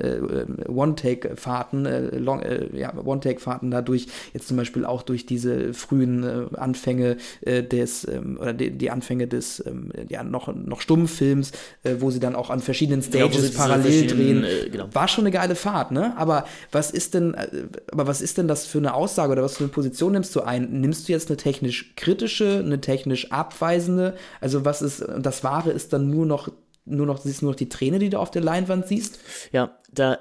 One-Take-Fahrten, 0.69 1.87
Long, 2.19 2.43
ja, 2.73 2.88
ja, 2.95 3.03
One-Take-Fahrten 3.03 3.71
dadurch, 3.71 4.07
jetzt 4.33 4.49
zum 4.49 4.57
Beispiel 4.57 4.85
auch 4.85 5.03
durch 5.03 5.27
diese 5.27 5.75
frühen 5.75 6.25
äh, 6.25 6.57
Anfänge 6.57 7.17
äh, 7.41 7.63
des, 7.63 8.07
ähm, 8.07 8.39
oder 8.41 8.53
die, 8.53 8.71
die, 8.71 8.91
Anfänge 8.91 9.27
des, 9.29 9.65
ähm, 9.67 9.93
ja, 10.09 10.23
noch, 10.23 10.55
noch 10.55 10.81
Stummfilms, 10.81 11.53
äh, 11.83 11.97
wo 11.99 12.11
sie 12.11 12.21
dann 12.21 12.35
auch 12.35 12.51
an 12.51 12.61
verschiedenen 12.61 13.03
Stages 13.03 13.53
ja, 13.53 13.59
parallel 13.59 14.07
drehen. 14.07 14.45
Äh, 14.45 14.71
genau. 14.71 14.89
War 14.93 15.09
schon 15.09 15.25
eine 15.25 15.31
geile 15.31 15.55
Fahrt, 15.55 15.91
ne? 15.91 16.17
Aber 16.17 16.45
was 16.73 16.91
ist 16.91 17.15
denn, 17.15 17.35
äh, 17.35 17.49
aber 17.91 18.07
was 18.07 18.21
ist 18.21 18.39
denn 18.39 18.49
das 18.49 18.67
für 18.67 18.79
eine 18.79 18.95
Aussage 18.95 19.33
oder 19.33 19.43
was 19.43 19.57
für 19.57 19.65
eine 19.65 19.73
Position 19.73 20.13
nimmst 20.13 20.35
du 20.35 20.43
ein? 20.43 20.81
Nimmst 20.81 21.09
du 21.09 21.13
jetzt 21.13 21.29
eine 21.29 21.37
technisch 21.37 21.95
kritische, 21.97 22.63
eine 22.65 22.81
technisch 22.81 23.33
abweisende? 23.33 24.15
Also 24.41 24.65
was 24.65 24.83
ist, 24.83 25.05
das 25.19 25.45
Wahre 25.45 25.71
ist 25.71 25.93
dann 25.93 26.11
nur 26.11 26.27
noch 26.27 26.51
nur 26.91 27.05
noch, 27.05 27.19
siehst 27.19 27.43
nur 27.43 27.53
noch 27.53 27.57
die 27.57 27.69
Träne, 27.69 27.99
die 27.99 28.09
du 28.09 28.19
auf 28.19 28.31
der 28.31 28.41
Leinwand 28.41 28.87
siehst. 28.87 29.19
Ja, 29.53 29.77
da 29.93 30.19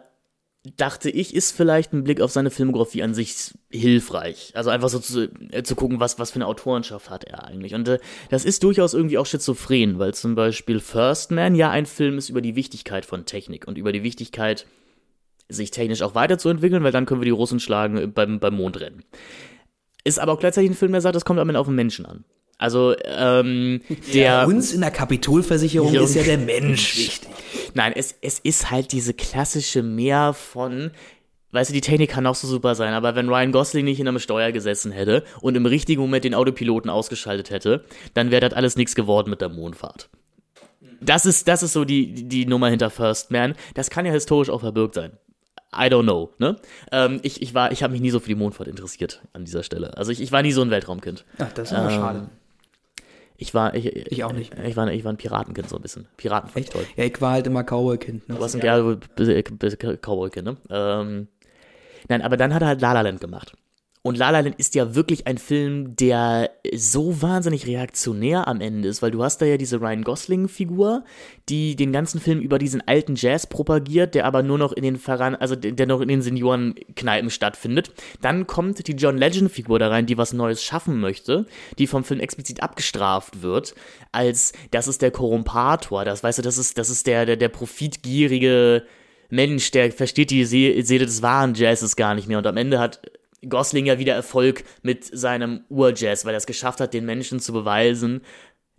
dachte 0.75 1.09
ich, 1.09 1.33
ist 1.33 1.55
vielleicht 1.55 1.93
ein 1.93 2.03
Blick 2.03 2.21
auf 2.21 2.31
seine 2.31 2.51
Filmografie 2.51 3.03
an 3.03 3.13
sich 3.13 3.53
hilfreich. 3.69 4.51
Also 4.55 4.69
einfach 4.69 4.89
so 4.89 4.99
zu, 4.99 5.29
äh, 5.51 5.63
zu 5.63 5.75
gucken, 5.75 5.99
was, 5.99 6.19
was 6.19 6.31
für 6.31 6.35
eine 6.35 6.47
Autorenschaft 6.47 7.09
hat 7.09 7.23
er 7.23 7.45
eigentlich. 7.45 7.73
Und 7.73 7.87
äh, 7.87 7.99
das 8.29 8.45
ist 8.45 8.63
durchaus 8.63 8.93
irgendwie 8.93 9.17
auch 9.17 9.25
schizophren, 9.25 9.99
weil 9.99 10.13
zum 10.13 10.35
Beispiel 10.35 10.79
First 10.79 11.31
Man 11.31 11.55
ja 11.55 11.69
ein 11.69 11.85
Film 11.85 12.17
ist 12.17 12.29
über 12.29 12.41
die 12.41 12.55
Wichtigkeit 12.55 13.05
von 13.05 13.25
Technik 13.25 13.67
und 13.67 13.77
über 13.77 13.91
die 13.91 14.03
Wichtigkeit, 14.03 14.65
sich 15.49 15.71
technisch 15.71 16.01
auch 16.01 16.15
weiterzuentwickeln, 16.15 16.83
weil 16.83 16.91
dann 16.91 17.05
können 17.05 17.21
wir 17.21 17.25
die 17.25 17.31
Russen 17.31 17.59
schlagen 17.59 18.11
beim, 18.13 18.39
beim 18.39 18.55
Mondrennen. 18.55 19.03
Ist 20.03 20.19
aber 20.19 20.33
auch 20.33 20.39
gleichzeitig 20.39 20.71
ein 20.71 20.75
Film, 20.75 20.91
der 20.91 21.01
sagt, 21.01 21.15
das 21.15 21.25
kommt 21.25 21.39
am 21.39 21.49
Ende 21.49 21.59
auf 21.59 21.67
den 21.67 21.75
Menschen 21.75 22.05
an. 22.05 22.25
Also, 22.57 22.95
ähm, 23.03 23.81
der. 24.13 24.23
Ja, 24.23 24.45
uns 24.45 24.73
in 24.73 24.81
der 24.81 24.91
Kapitolversicherung 24.91 25.93
ist 25.93 26.15
ja 26.15 26.23
der 26.23 26.39
Mensch 26.39 26.97
wichtig. 26.97 27.29
Nein, 27.75 27.93
es, 27.95 28.15
es 28.21 28.39
ist 28.39 28.71
halt 28.71 28.91
diese 28.91 29.13
klassische 29.13 29.83
Mehr 29.83 30.33
von, 30.33 30.89
weißt 31.51 31.69
du, 31.69 31.73
die 31.73 31.81
Technik 31.81 32.09
kann 32.09 32.25
auch 32.25 32.33
so 32.33 32.47
super 32.47 32.73
sein, 32.73 32.93
aber 32.93 33.15
wenn 33.15 33.29
Ryan 33.29 33.51
Gosling 33.51 33.85
nicht 33.85 33.99
in 33.99 34.07
einem 34.07 34.17
Steuer 34.17 34.51
gesessen 34.51 34.91
hätte 34.91 35.23
und 35.41 35.55
im 35.55 35.67
richtigen 35.67 36.01
Moment 36.01 36.23
den 36.23 36.33
Autopiloten 36.33 36.89
ausgeschaltet 36.89 37.51
hätte, 37.51 37.85
dann 38.15 38.31
wäre 38.31 38.41
das 38.41 38.53
alles 38.53 38.75
nichts 38.75 38.95
geworden 38.95 39.29
mit 39.29 39.41
der 39.41 39.49
Mondfahrt. 39.49 40.09
Das 40.99 41.27
ist, 41.27 41.47
das 41.47 41.61
ist 41.61 41.73
so 41.73 41.85
die, 41.85 42.27
die 42.27 42.47
Nummer 42.47 42.69
hinter 42.69 42.89
First 42.89 43.29
Man. 43.29 43.53
Das 43.75 43.91
kann 43.91 44.07
ja 44.07 44.11
historisch 44.11 44.49
auch 44.49 44.61
verbirgt 44.61 44.95
sein. 44.95 45.11
I 45.75 45.89
don't 45.89 46.03
know, 46.03 46.33
ne? 46.39 46.55
Ähm, 46.91 47.19
ich, 47.21 47.41
ich 47.41 47.53
war, 47.53 47.71
ich 47.71 47.83
habe 47.83 47.91
mich 47.91 48.01
nie 48.01 48.09
so 48.09 48.19
für 48.19 48.29
die 48.29 48.35
Mondfahrt 48.35 48.67
interessiert 48.67 49.21
an 49.33 49.45
dieser 49.45 49.61
Stelle. 49.61 49.95
Also 49.97 50.11
ich, 50.11 50.21
ich 50.21 50.31
war 50.31 50.41
nie 50.41 50.53
so 50.53 50.61
ein 50.61 50.71
Weltraumkind. 50.71 51.25
Ach, 51.37 51.51
das 51.51 51.71
ist 51.71 51.77
aber 51.77 51.91
ähm, 51.91 51.95
schade. 51.99 52.29
Ich 53.37 53.53
war, 53.53 53.75
ich, 53.75 53.85
ich 53.85 54.23
auch 54.23 54.33
nicht. 54.33 54.53
Ich 54.65 54.75
war, 54.75 54.91
ich 54.91 55.03
war 55.03 55.13
ein 55.13 55.17
Piratenkind 55.17 55.69
so 55.69 55.75
ein 55.75 55.81
bisschen. 55.81 56.07
Piraten 56.17 56.49
fand 56.49 56.65
ich 56.65 56.71
toll. 56.71 56.85
Ja, 56.95 57.03
ich 57.03 57.21
war 57.21 57.33
halt 57.33 57.45
immer 57.45 57.63
Cowboy-Kind. 57.63 58.27
Ne? 58.27 58.35
Du 58.35 58.41
warst 58.41 58.55
ein 58.55 58.61
ja. 58.61 58.77
Cowboy-Kind, 58.77 60.45
ne? 60.45 60.57
Ähm, 60.69 61.27
nein, 62.09 62.21
aber 62.23 62.35
dann 62.35 62.53
hat 62.53 62.63
er 62.63 62.69
halt 62.69 62.81
La 62.81 62.93
La 62.93 63.01
Land 63.01 63.21
gemacht. 63.21 63.53
Und 64.07 64.17
La 64.17 64.29
La 64.29 64.39
Land 64.39 64.55
ist 64.57 64.73
ja 64.73 64.95
wirklich 64.95 65.27
ein 65.27 65.37
Film, 65.37 65.97
der 65.97 66.51
so 66.73 67.21
wahnsinnig 67.21 67.67
reaktionär 67.67 68.47
am 68.47 68.61
Ende 68.61 68.87
ist, 68.87 69.01
weil 69.01 69.11
du 69.11 69.21
hast 69.21 69.41
da 69.41 69.45
ja 69.45 69.57
diese 69.57 69.81
Ryan 69.81 70.05
Gosling-Figur, 70.05 71.03
die 71.49 71.75
den 71.75 71.91
ganzen 71.91 72.21
Film 72.21 72.39
über 72.39 72.57
diesen 72.57 72.79
alten 72.87 73.15
Jazz 73.17 73.47
propagiert, 73.47 74.15
der 74.15 74.23
aber 74.23 74.43
nur 74.43 74.57
noch 74.57 74.71
in 74.71 74.83
den 74.83 74.95
Verran 74.95 75.35
also 75.35 75.57
der 75.57 75.85
noch 75.87 75.99
in 75.99 76.07
den 76.07 76.21
Seniorenkneipen 76.21 77.29
stattfindet. 77.29 77.91
Dann 78.21 78.47
kommt 78.47 78.87
die 78.87 78.93
John 78.93 79.17
Legend-Figur 79.17 79.77
da 79.77 79.89
rein, 79.89 80.05
die 80.05 80.17
was 80.17 80.31
Neues 80.31 80.63
schaffen 80.63 81.01
möchte, 81.01 81.45
die 81.77 81.85
vom 81.85 82.05
Film 82.05 82.21
explizit 82.21 82.63
abgestraft 82.63 83.41
wird, 83.41 83.75
als 84.13 84.53
das 84.71 84.87
ist 84.87 85.01
der 85.01 85.11
Korrumpator, 85.11 86.05
das 86.05 86.23
weißt 86.23 86.37
du, 86.37 86.43
das 86.43 86.57
ist, 86.57 86.77
das 86.77 86.89
ist 86.89 87.07
der, 87.07 87.25
der, 87.25 87.35
der 87.35 87.49
profitgierige 87.49 88.85
Mensch, 89.29 89.71
der 89.71 89.91
versteht 89.91 90.31
die 90.31 90.45
Seele 90.45 91.05
des 91.05 91.21
wahren 91.21 91.55
Jazzes 91.55 91.97
gar 91.97 92.15
nicht 92.15 92.29
mehr 92.29 92.37
und 92.37 92.47
am 92.47 92.55
Ende 92.55 92.79
hat 92.79 93.01
Gosling 93.47 93.85
ja 93.85 93.99
wieder 93.99 94.13
Erfolg 94.13 94.63
mit 94.81 95.05
seinem 95.05 95.61
Urjazz, 95.69 96.25
weil 96.25 96.33
er 96.33 96.37
es 96.37 96.45
geschafft 96.45 96.79
hat, 96.79 96.93
den 96.93 97.05
Menschen 97.05 97.39
zu 97.39 97.53
beweisen, 97.53 98.21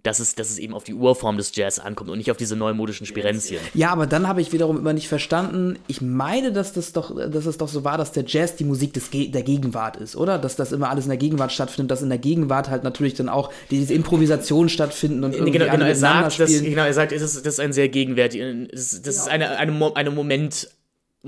dass 0.04 0.20
es, 0.20 0.36
dass 0.36 0.48
es 0.48 0.58
eben 0.58 0.74
auf 0.74 0.84
die 0.84 0.94
Urform 0.94 1.36
des 1.36 1.54
Jazz 1.54 1.80
ankommt 1.80 2.08
und 2.08 2.18
nicht 2.18 2.30
auf 2.30 2.36
diese 2.36 2.54
neumodischen 2.54 3.04
Spirenzien. 3.04 3.60
Ja, 3.74 3.90
aber 3.90 4.06
dann 4.06 4.28
habe 4.28 4.40
ich 4.40 4.52
wiederum 4.52 4.78
immer 4.78 4.92
nicht 4.92 5.08
verstanden. 5.08 5.76
Ich 5.88 6.00
meine, 6.00 6.52
dass 6.52 6.72
das 6.72 6.92
doch, 6.92 7.16
dass 7.16 7.46
es 7.46 7.58
doch 7.58 7.66
so 7.66 7.82
war, 7.82 7.98
dass 7.98 8.12
der 8.12 8.24
Jazz 8.24 8.54
die 8.54 8.64
Musik 8.64 8.92
des 8.92 9.10
Ge 9.10 9.28
der 9.28 9.42
Gegenwart 9.42 9.96
ist, 9.96 10.14
oder? 10.14 10.38
Dass 10.38 10.54
das 10.54 10.70
immer 10.70 10.88
alles 10.88 11.06
in 11.06 11.10
der 11.10 11.18
Gegenwart 11.18 11.50
stattfindet, 11.50 11.90
dass 11.90 12.02
in 12.02 12.10
der 12.10 12.18
Gegenwart 12.18 12.70
halt 12.70 12.84
natürlich 12.84 13.14
dann 13.14 13.28
auch 13.28 13.52
diese 13.72 13.92
Improvisationen 13.92 14.68
stattfinden 14.68 15.24
und 15.24 15.32
irgendwie 15.32 15.58
genau, 15.58 15.70
genau, 15.72 15.84
er 15.84 15.96
sagt, 15.96 16.38
das, 16.38 16.62
genau, 16.62 16.84
er 16.84 16.94
sagt, 16.94 17.10
das 17.10 17.22
ist, 17.22 17.44
das 17.44 17.54
ist 17.54 17.60
ein 17.60 17.72
sehr 17.72 17.88
gegenwärtig, 17.88 18.40
das, 18.70 18.90
das 18.90 19.02
genau. 19.02 19.08
ist 19.08 19.28
eine, 19.28 19.58
eine, 19.58 19.96
eine 19.96 20.10
Moment, 20.12 20.68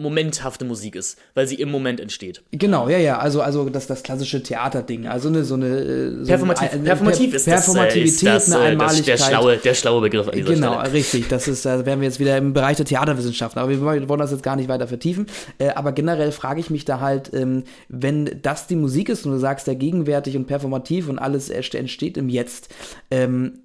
momenthafte 0.00 0.64
Musik 0.64 0.96
ist, 0.96 1.18
weil 1.34 1.46
sie 1.46 1.56
im 1.56 1.70
Moment 1.70 2.00
entsteht. 2.00 2.42
Genau, 2.52 2.88
ja, 2.88 2.98
ja, 2.98 3.18
also 3.18 3.42
also 3.42 3.68
das 3.68 3.86
das 3.86 4.02
klassische 4.02 4.42
Theaterding, 4.42 5.06
also 5.06 5.28
eine 5.28 5.44
so 5.44 5.54
eine 5.54 5.66
äh, 5.66 6.10
so 6.20 6.26
Performativ, 6.26 6.72
ein, 6.72 6.84
performativ 6.84 7.34
ist 7.34 7.44
Performativität, 7.44 8.06
das, 8.12 8.22
äh, 8.22 8.36
ist 8.36 8.48
das, 8.48 8.52
eine 8.52 8.64
Einmaligkeit. 8.64 9.14
Das, 9.14 9.20
der 9.20 9.26
schlaue 9.26 9.56
der 9.58 9.74
schlaue 9.74 10.00
Begriff 10.00 10.28
an 10.28 10.34
dieser 10.34 10.54
Genau, 10.54 10.80
Stelle. 10.80 10.92
richtig, 10.92 11.28
das 11.28 11.48
ist 11.48 11.64
da 11.66 11.84
wären 11.84 12.00
wir 12.00 12.08
jetzt 12.08 12.18
wieder 12.18 12.36
im 12.36 12.52
Bereich 12.52 12.76
der 12.76 12.86
Theaterwissenschaften, 12.86 13.60
aber 13.60 13.70
wir 13.70 13.80
wollen 14.08 14.18
das 14.18 14.30
jetzt 14.30 14.42
gar 14.42 14.56
nicht 14.56 14.68
weiter 14.68 14.88
vertiefen, 14.88 15.26
äh, 15.58 15.68
aber 15.68 15.92
generell 15.92 16.32
frage 16.32 16.60
ich 16.60 16.70
mich 16.70 16.84
da 16.84 17.00
halt, 17.00 17.32
ähm, 17.34 17.64
wenn 17.88 18.38
das 18.42 18.66
die 18.66 18.76
Musik 18.76 19.08
ist 19.10 19.26
und 19.26 19.32
du 19.32 19.38
sagst, 19.38 19.66
der 19.66 19.74
gegenwärtig 19.74 20.36
und 20.36 20.46
performativ 20.46 21.08
und 21.08 21.18
alles 21.18 21.50
entsteht 21.50 22.16
im 22.16 22.28
Jetzt, 22.28 22.68
ähm, 23.10 23.60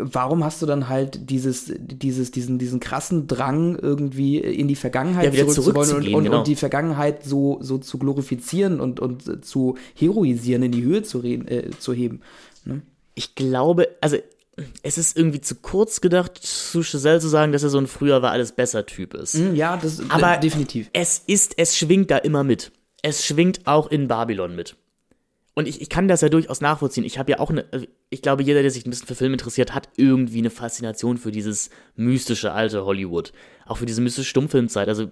warum 0.00 0.44
hast 0.44 0.62
du 0.62 0.66
dann 0.66 0.88
halt 0.88 1.30
dieses, 1.30 1.72
dieses, 1.76 2.30
diesen, 2.30 2.58
diesen 2.58 2.80
krassen 2.80 3.26
Drang, 3.26 3.76
irgendwie 3.76 4.38
in 4.38 4.68
die 4.68 4.76
Vergangenheit 4.76 5.34
ja, 5.34 5.46
zurückzuwollen 5.46 5.96
und, 5.96 6.14
und, 6.14 6.24
genau. 6.24 6.38
und, 6.38 6.46
die 6.46 6.56
Vergangenheit 6.56 7.24
so, 7.24 7.58
so 7.60 7.78
zu 7.78 7.98
glorifizieren 7.98 8.80
und, 8.80 9.00
und 9.00 9.44
zu 9.44 9.76
heroisieren, 9.94 10.62
in 10.62 10.72
die 10.72 10.82
Höhe 10.82 11.02
zu, 11.02 11.18
reden, 11.18 11.46
äh, 11.48 11.70
zu 11.78 11.92
heben? 11.92 12.20
Ne? 12.64 12.82
Ich 13.14 13.34
glaube, 13.34 13.88
also 14.00 14.16
es 14.82 14.98
ist 14.98 15.16
irgendwie 15.16 15.40
zu 15.40 15.56
kurz 15.56 16.00
gedacht, 16.00 16.38
zu 16.38 16.82
Chazelle 16.82 17.20
zu 17.20 17.28
sagen, 17.28 17.52
dass 17.52 17.62
er 17.62 17.70
so 17.70 17.78
ein 17.78 17.86
früher 17.86 18.22
war 18.22 18.30
alles 18.30 18.52
besser 18.52 18.86
Typ 18.86 19.14
ist. 19.14 19.36
Mm, 19.36 19.54
ja, 19.54 19.76
das 19.76 20.02
aber 20.10 20.36
definitiv. 20.36 20.90
Es 20.92 21.22
ist, 21.26 21.54
es 21.56 21.76
schwingt 21.76 22.10
da 22.10 22.18
immer 22.18 22.44
mit. 22.44 22.72
Es 23.02 23.24
schwingt 23.24 23.66
auch 23.66 23.90
in 23.90 24.08
Babylon 24.08 24.54
mit. 24.54 24.76
Und 25.54 25.66
ich, 25.66 25.80
ich 25.80 25.88
kann 25.88 26.06
das 26.06 26.20
ja 26.20 26.28
durchaus 26.28 26.60
nachvollziehen. 26.60 27.04
Ich 27.04 27.18
habe 27.18 27.32
ja 27.32 27.40
auch 27.40 27.50
eine, 27.50 27.64
also 27.72 27.84
ich 28.08 28.22
glaube, 28.22 28.44
jeder, 28.44 28.62
der 28.62 28.70
sich 28.70 28.86
ein 28.86 28.90
bisschen 28.90 29.08
für 29.08 29.16
Film 29.16 29.32
interessiert, 29.32 29.74
hat 29.74 29.88
irgendwie 29.96 30.38
eine 30.38 30.50
Faszination 30.50 31.18
für 31.18 31.32
dieses 31.32 31.70
mystische 31.96 32.52
alte 32.52 32.84
Hollywood. 32.84 33.32
Auch 33.66 33.78
für 33.78 33.86
diese 33.86 34.00
mystische 34.00 34.28
Stummfilmzeit. 34.28 34.88
Also 34.88 35.10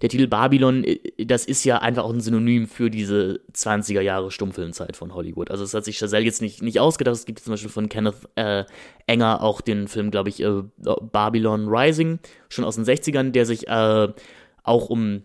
der 0.00 0.08
Titel 0.08 0.28
Babylon, 0.28 0.84
äh, 0.84 0.98
das 1.24 1.44
ist 1.44 1.64
ja 1.64 1.78
einfach 1.78 2.04
auch 2.04 2.12
ein 2.12 2.20
Synonym 2.20 2.68
für 2.68 2.88
diese 2.88 3.40
20er 3.52 4.00
Jahre 4.00 4.30
Stummfilmzeit 4.30 4.96
von 4.96 5.12
Hollywood. 5.12 5.50
Also 5.50 5.64
das 5.64 5.74
hat 5.74 5.84
sich 5.84 5.98
Chazelle 5.98 6.24
jetzt 6.24 6.40
nicht, 6.40 6.62
nicht 6.62 6.78
ausgedacht. 6.78 7.16
Es 7.16 7.26
gibt 7.26 7.40
zum 7.40 7.52
Beispiel 7.52 7.70
von 7.70 7.88
Kenneth 7.88 8.28
äh, 8.36 8.64
Enger 9.08 9.42
auch 9.42 9.60
den 9.60 9.88
Film, 9.88 10.12
glaube 10.12 10.28
ich, 10.28 10.40
äh, 10.40 10.62
Babylon 10.78 11.66
Rising, 11.68 12.20
schon 12.48 12.64
aus 12.64 12.76
den 12.76 12.84
60ern, 12.84 13.32
der 13.32 13.44
sich 13.44 13.66
äh, 13.66 14.08
auch 14.62 14.88
um 14.88 15.24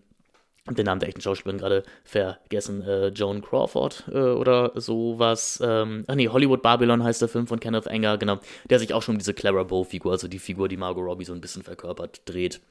den 0.73 0.85
Namen 0.85 0.99
der 0.99 1.09
echten 1.09 1.21
Schauspielerin 1.21 1.59
gerade 1.59 1.83
vergessen, 2.03 2.81
äh, 2.81 3.09
Joan 3.09 3.41
Crawford 3.41 4.05
äh, 4.11 4.17
oder 4.17 4.71
sowas. 4.75 5.61
Ähm, 5.63 6.05
ach 6.07 6.15
nee, 6.15 6.27
Hollywood 6.27 6.63
Babylon 6.63 7.03
heißt 7.03 7.21
der 7.21 7.29
Film 7.29 7.45
von 7.45 7.59
Kenneth 7.59 7.87
Anger, 7.87 8.17
genau, 8.17 8.39
der 8.69 8.79
sich 8.79 8.93
auch 8.93 9.03
schon 9.03 9.15
um 9.15 9.19
diese 9.19 9.33
Clara 9.33 9.63
Bow-Figur, 9.63 10.11
also 10.11 10.27
die 10.27 10.39
Figur, 10.39 10.67
die 10.67 10.77
Margot 10.77 11.05
Robbie 11.05 11.25
so 11.25 11.33
ein 11.33 11.41
bisschen 11.41 11.61
verkörpert, 11.61 12.21
dreht. 12.25 12.61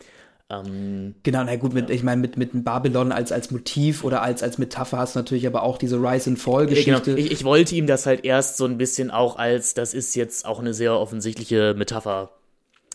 Ähm, 0.51 1.15
genau, 1.23 1.43
na 1.45 1.57
gut, 1.57 1.73
mit, 1.73 1.89
ich 1.89 2.03
meine, 2.03 2.21
mit, 2.21 2.37
mit 2.37 2.65
Babylon 2.65 3.13
als, 3.13 3.33
als 3.33 3.51
Motiv 3.51 4.05
oder 4.05 4.23
als, 4.23 4.43
als 4.43 4.59
Metapher 4.59 4.99
hast 4.99 5.15
du 5.15 5.21
natürlich 5.21 5.47
aber 5.47 5.63
auch 5.63 5.79
diese 5.79 5.97
Rise 5.97 6.31
and 6.31 6.39
Fall-Geschichte. 6.39 7.01
Genau. 7.01 7.17
Ich, 7.17 7.31
ich 7.31 7.45
wollte 7.45 7.75
ihm 7.75 7.87
das 7.87 8.07
halt 8.07 8.25
erst 8.25 8.59
so 8.59 8.67
ein 8.67 8.77
bisschen 8.77 9.11
auch 9.11 9.37
als, 9.37 9.73
das 9.75 9.95
ist 9.95 10.15
jetzt 10.17 10.45
auch 10.45 10.59
eine 10.59 10.75
sehr 10.75 10.99
offensichtliche 10.99 11.75
Metapher 11.75 12.31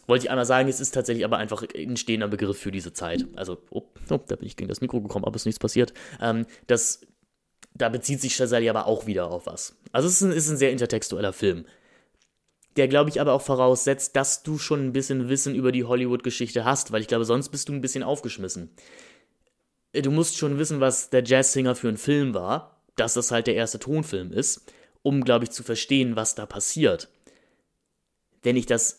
wollte 0.10 0.26
ich 0.26 0.32
einmal 0.32 0.46
sagen, 0.46 0.68
es 0.68 0.80
ist 0.80 0.92
tatsächlich 0.92 1.24
aber 1.24 1.38
einfach 1.38 1.64
ein 1.76 1.96
stehender 1.96 2.28
Begriff 2.28 2.58
für 2.58 2.72
diese 2.72 2.94
Zeit. 2.94 3.26
Also, 3.36 3.60
oh, 3.70 3.84
oh 4.10 4.20
da 4.28 4.36
bin 4.36 4.48
ich 4.48 4.58
gegen 4.58 4.68
das 4.68 4.82
Mikro 4.82 5.02
gekommen, 5.02 5.26
aber 5.26 5.36
ist 5.36 5.46
nichts 5.46 5.60
passiert. 5.60 5.94
Ähm, 6.20 6.46
das, 6.68 7.02
da 7.76 7.90
bezieht 7.90 8.20
sich 8.20 8.36
Shazali 8.36 8.70
aber 8.70 8.88
auch 8.88 9.06
wieder 9.06 9.30
auf 9.30 9.46
was. 9.46 9.78
Also 9.92 10.08
es 10.08 10.16
ist 10.16 10.22
ein, 10.22 10.32
ist 10.32 10.50
ein 10.50 10.58
sehr 10.58 10.72
intertextueller 10.72 11.32
Film. 11.32 11.66
Der, 12.76 12.88
glaube 12.88 13.10
ich, 13.10 13.22
aber 13.22 13.34
auch 13.34 13.42
voraussetzt, 13.42 14.16
dass 14.16 14.44
du 14.44 14.58
schon 14.58 14.88
ein 14.88 14.94
bisschen 14.94 15.30
Wissen 15.30 15.56
über 15.56 15.72
die 15.72 15.84
Hollywood-Geschichte 15.84 16.66
hast, 16.66 16.92
weil 16.92 17.02
ich 17.02 17.08
glaube, 17.08 17.26
sonst 17.26 17.50
bist 17.50 17.70
du 17.70 17.74
ein 17.74 17.82
bisschen 17.82 18.04
aufgeschmissen. 18.04 18.72
Du 19.94 20.12
musst 20.12 20.38
schon 20.38 20.58
wissen, 20.60 20.80
was 20.80 21.10
der 21.10 21.24
Jazzsinger 21.24 21.76
für 21.76 21.90
ein 21.90 21.98
Film 21.98 22.34
war, 22.34 22.84
dass 22.96 23.14
das 23.14 23.32
halt 23.32 23.48
der 23.48 23.56
erste 23.56 23.80
Tonfilm 23.80 24.32
ist, 24.32 24.72
um, 25.02 25.24
glaube 25.24 25.46
ich, 25.46 25.52
zu 25.52 25.64
verstehen, 25.64 26.16
was 26.16 26.36
da 26.36 26.46
passiert. 26.46 27.10
Wenn 28.42 28.56
ich 28.56 28.66
das 28.66 28.99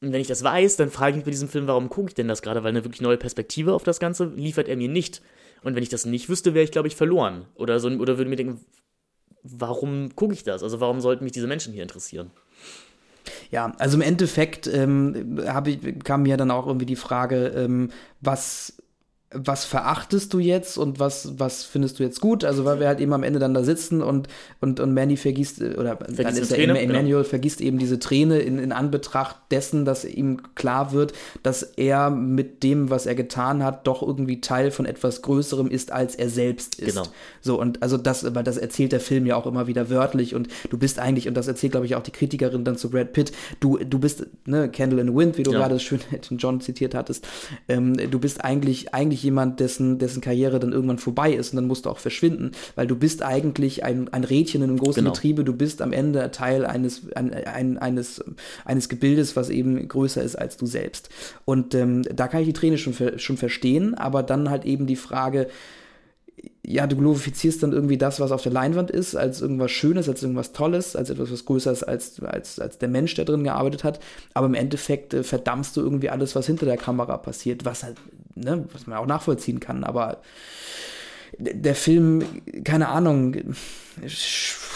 und 0.00 0.12
wenn 0.12 0.20
ich 0.20 0.28
das 0.28 0.44
weiß, 0.44 0.76
dann 0.76 0.90
frage 0.90 1.10
ich 1.10 1.16
mich 1.16 1.24
bei 1.24 1.30
diesem 1.32 1.48
Film, 1.48 1.66
warum 1.66 1.88
gucke 1.88 2.08
ich 2.08 2.14
denn 2.14 2.28
das 2.28 2.42
gerade? 2.42 2.62
Weil 2.62 2.70
eine 2.70 2.84
wirklich 2.84 3.00
neue 3.00 3.16
Perspektive 3.16 3.74
auf 3.74 3.82
das 3.82 3.98
Ganze 3.98 4.26
liefert 4.26 4.68
er 4.68 4.76
mir 4.76 4.88
nicht. 4.88 5.22
Und 5.64 5.74
wenn 5.74 5.82
ich 5.82 5.88
das 5.88 6.04
nicht 6.04 6.28
wüsste, 6.28 6.54
wäre 6.54 6.64
ich, 6.64 6.70
glaube 6.70 6.86
ich, 6.86 6.94
verloren. 6.94 7.46
Oder, 7.56 7.80
so, 7.80 7.88
oder 7.88 8.16
würde 8.16 8.30
mir 8.30 8.36
denken, 8.36 8.60
warum 9.42 10.14
gucke 10.14 10.34
ich 10.34 10.44
das? 10.44 10.62
Also 10.62 10.80
warum 10.80 11.00
sollten 11.00 11.24
mich 11.24 11.32
diese 11.32 11.48
Menschen 11.48 11.72
hier 11.72 11.82
interessieren? 11.82 12.30
Ja, 13.50 13.72
also 13.78 13.96
im 13.96 14.02
Endeffekt 14.02 14.66
ähm, 14.68 15.40
ich, 15.66 16.04
kam 16.04 16.22
mir 16.22 16.36
dann 16.36 16.50
auch 16.50 16.66
irgendwie 16.66 16.86
die 16.86 16.96
Frage, 16.96 17.48
ähm, 17.48 17.90
was 18.20 18.80
was 19.30 19.66
verachtest 19.66 20.32
du 20.32 20.38
jetzt 20.38 20.78
und 20.78 20.98
was, 20.98 21.38
was 21.38 21.62
findest 21.62 21.98
du 21.98 22.02
jetzt 22.02 22.20
gut? 22.20 22.44
Also, 22.44 22.64
weil 22.64 22.80
wir 22.80 22.88
halt 22.88 22.98
eben 22.98 23.12
am 23.12 23.22
Ende 23.22 23.38
dann 23.38 23.52
da 23.52 23.62
sitzen 23.62 24.00
und, 24.00 24.26
und, 24.60 24.80
und 24.80 24.94
Manny 24.94 25.18
vergisst, 25.18 25.60
äh, 25.60 25.74
oder 25.76 25.98
vergisst 25.98 26.18
dann 26.20 26.36
ist 26.36 26.50
ja 26.50 26.56
Träne, 26.56 26.80
Emmanuel 26.80 27.08
genau. 27.08 27.24
vergisst 27.24 27.60
eben 27.60 27.78
diese 27.78 27.98
Träne 27.98 28.38
in, 28.38 28.58
in 28.58 28.72
Anbetracht 28.72 29.36
dessen, 29.50 29.84
dass 29.84 30.06
ihm 30.06 30.40
klar 30.54 30.92
wird, 30.92 31.12
dass 31.42 31.62
er 31.62 32.08
mit 32.08 32.62
dem, 32.62 32.88
was 32.88 33.04
er 33.04 33.14
getan 33.14 33.62
hat, 33.62 33.86
doch 33.86 34.00
irgendwie 34.00 34.40
Teil 34.40 34.70
von 34.70 34.86
etwas 34.86 35.20
Größerem 35.20 35.68
ist, 35.68 35.92
als 35.92 36.14
er 36.14 36.30
selbst 36.30 36.76
ist. 36.76 36.94
Genau. 36.94 37.06
So, 37.42 37.60
und 37.60 37.82
also 37.82 37.98
das, 37.98 38.34
weil 38.34 38.44
das 38.44 38.56
erzählt 38.56 38.92
der 38.92 39.00
Film 39.00 39.26
ja 39.26 39.36
auch 39.36 39.46
immer 39.46 39.66
wieder 39.66 39.90
wörtlich 39.90 40.34
und 40.34 40.48
du 40.70 40.78
bist 40.78 40.98
eigentlich, 40.98 41.28
und 41.28 41.34
das 41.34 41.48
erzählt, 41.48 41.72
glaube 41.72 41.84
ich, 41.84 41.96
auch 41.96 42.02
die 42.02 42.12
Kritikerin 42.12 42.64
dann 42.64 42.78
zu 42.78 42.88
Brad 42.88 43.12
Pitt, 43.12 43.32
du, 43.60 43.76
du 43.76 43.98
bist, 43.98 44.26
ne, 44.46 44.70
Candle 44.70 45.02
in 45.02 45.08
the 45.08 45.14
Wind, 45.14 45.36
wie 45.36 45.42
du 45.42 45.52
ja. 45.52 45.58
gerade 45.58 45.78
schön 45.78 46.00
John 46.38 46.62
zitiert 46.62 46.94
hattest, 46.94 47.28
ähm, 47.68 47.94
du 48.10 48.18
bist 48.18 48.42
eigentlich, 48.42 48.94
eigentlich 48.94 49.17
eigentlich 49.18 49.22
jemand, 49.24 49.60
dessen, 49.60 49.98
dessen 49.98 50.20
Karriere 50.20 50.58
dann 50.60 50.72
irgendwann 50.72 50.98
vorbei 50.98 51.32
ist 51.32 51.52
und 51.52 51.56
dann 51.56 51.66
musst 51.66 51.86
du 51.86 51.90
auch 51.90 51.98
verschwinden, 51.98 52.52
weil 52.76 52.86
du 52.86 52.96
bist 52.96 53.22
eigentlich 53.22 53.84
ein, 53.84 54.08
ein 54.12 54.24
Rädchen 54.24 54.62
in 54.62 54.70
einem 54.70 54.78
großen 54.78 55.02
genau. 55.02 55.12
Betriebe, 55.12 55.44
du 55.44 55.54
bist 55.54 55.82
am 55.82 55.92
Ende 55.92 56.30
Teil 56.30 56.64
eines, 56.64 57.02
ein, 57.14 57.32
ein, 57.32 57.78
eines, 57.78 58.24
eines 58.64 58.88
Gebildes, 58.88 59.36
was 59.36 59.50
eben 59.50 59.88
größer 59.88 60.22
ist 60.22 60.36
als 60.36 60.56
du 60.56 60.66
selbst. 60.66 61.08
Und 61.44 61.74
ähm, 61.74 62.02
da 62.02 62.28
kann 62.28 62.40
ich 62.40 62.46
die 62.46 62.52
Träne 62.52 62.78
schon, 62.78 62.94
schon 63.18 63.36
verstehen, 63.36 63.94
aber 63.94 64.22
dann 64.22 64.50
halt 64.50 64.64
eben 64.64 64.86
die 64.86 64.96
Frage, 64.96 65.48
ja, 66.66 66.86
du 66.86 66.96
glorifizierst 66.96 67.62
dann 67.62 67.72
irgendwie 67.72 67.96
das, 67.96 68.20
was 68.20 68.30
auf 68.30 68.42
der 68.42 68.52
Leinwand 68.52 68.90
ist, 68.90 69.14
als 69.14 69.40
irgendwas 69.40 69.70
Schönes, 69.70 70.08
als 70.08 70.22
irgendwas 70.22 70.52
Tolles, 70.52 70.96
als 70.96 71.08
etwas, 71.08 71.32
was 71.32 71.44
größer 71.44 71.72
ist 71.72 71.82
als, 71.82 72.20
als, 72.22 72.60
als 72.60 72.78
der 72.78 72.88
Mensch, 72.88 73.14
der 73.14 73.24
drin 73.24 73.44
gearbeitet 73.44 73.84
hat. 73.84 74.00
Aber 74.34 74.46
im 74.46 74.54
Endeffekt 74.54 75.14
äh, 75.14 75.22
verdammst 75.22 75.76
du 75.76 75.80
irgendwie 75.80 76.10
alles, 76.10 76.34
was 76.36 76.46
hinter 76.46 76.66
der 76.66 76.76
Kamera 76.76 77.16
passiert, 77.16 77.64
was 77.64 77.84
halt, 77.84 77.96
ne, 78.34 78.64
was 78.72 78.86
man 78.86 78.98
auch 78.98 79.06
nachvollziehen 79.06 79.60
kann. 79.60 79.84
Aber 79.84 80.18
der 81.38 81.74
Film, 81.74 82.24
keine 82.64 82.88
Ahnung, 82.88 83.36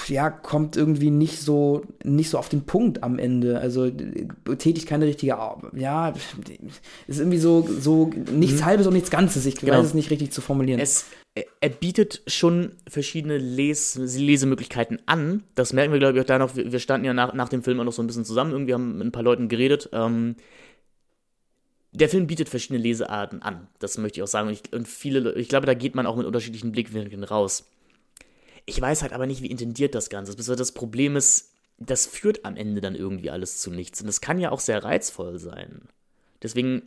ja, 0.09 0.31
kommt 0.31 0.77
irgendwie 0.77 1.11
nicht 1.11 1.41
so, 1.41 1.83
nicht 2.05 2.31
so 2.31 2.39
auf 2.39 2.49
den 2.49 2.63
Punkt 2.63 3.03
am 3.03 3.19
Ende. 3.19 3.59
Also 3.59 3.91
tätigt 4.59 4.87
keine 4.87 5.07
richtige, 5.07 5.37
ja, 5.75 6.15
ist 7.07 7.19
irgendwie 7.19 7.39
so, 7.39 7.69
so 7.81 8.11
nichts 8.33 8.61
mhm. 8.61 8.65
Halbes 8.65 8.87
und 8.87 8.95
nichts 8.95 9.11
Ganzes. 9.11 9.47
Ich 9.47 9.57
genau. 9.57 9.79
weiß 9.79 9.87
es 9.87 9.95
nicht 9.95 10.11
richtig 10.11 10.33
zu 10.33 10.41
formulieren. 10.41 10.81
Es, 10.81 11.07
er 11.35 11.71
bietet 11.71 12.23
schon 12.27 12.77
verschiedene 12.87 13.39
Les 13.39 13.95
Lesemöglichkeiten 13.97 14.99
an. 15.07 15.45
Das 15.55 15.73
merken 15.73 15.93
wir, 15.93 15.99
glaube 15.99 16.19
ich, 16.19 16.23
auch 16.23 16.27
da 16.27 16.39
noch. 16.39 16.57
Wir 16.57 16.79
standen 16.79 17.07
ja 17.07 17.15
nach, 17.15 17.33
nach 17.33 17.49
dem 17.49 17.63
Film 17.63 17.81
auch 17.81 17.85
noch 17.85 17.93
so 17.93 18.03
ein 18.03 18.07
bisschen 18.07 18.27
zusammen. 18.27 18.53
Irgendwie 18.53 18.75
haben 18.75 18.99
mit 18.99 19.07
ein 19.07 19.13
paar 19.13 19.23
Leuten 19.23 19.49
geredet. 19.49 19.89
Ähm, 19.93 20.37
der 21.93 22.11
Film 22.11 22.27
bietet 22.27 22.51
verschiedene 22.51 22.81
Lesearten 22.81 23.41
an. 23.41 23.69
Das 23.79 23.97
möchte 23.97 24.19
ich 24.19 24.23
auch 24.23 24.29
sagen. 24.29 24.49
Und, 24.49 24.55
ich, 24.55 24.73
und 24.75 24.87
viele, 24.87 25.33
ich 25.35 25.49
glaube, 25.49 25.67
da 25.67 25.73
geht 25.73 25.95
man 25.95 26.07
auch 26.07 26.17
mit 26.17 26.27
unterschiedlichen 26.27 26.73
Blickwinkeln 26.73 27.25
raus. 27.25 27.67
Ich 28.67 28.81
weiß 28.81 29.01
halt 29.01 29.15
aber 29.15 29.27
nicht, 29.27 29.43
wie 29.43 29.51
intendiert 29.51 29.95
das 29.95 30.11
Ganze 30.11 30.33
ist. 30.33 30.49
Das 30.49 30.73
Problem 30.73 31.17
ist, 31.17 31.53
das 31.79 32.07
führt 32.07 32.45
am 32.45 32.57
Ende 32.57 32.83
dann 32.83 32.95
irgendwie 32.95 33.31
alles 33.31 33.59
zu 33.59 33.71
nichts. 33.71 34.01
Und 34.01 34.07
das 34.07 34.21
kann 34.21 34.39
ja 34.39 34.53
auch 34.53 34.61
sehr 34.61 34.85
reizvoll 34.85 35.39
sein. 35.39 35.89
Deswegen, 36.43 36.83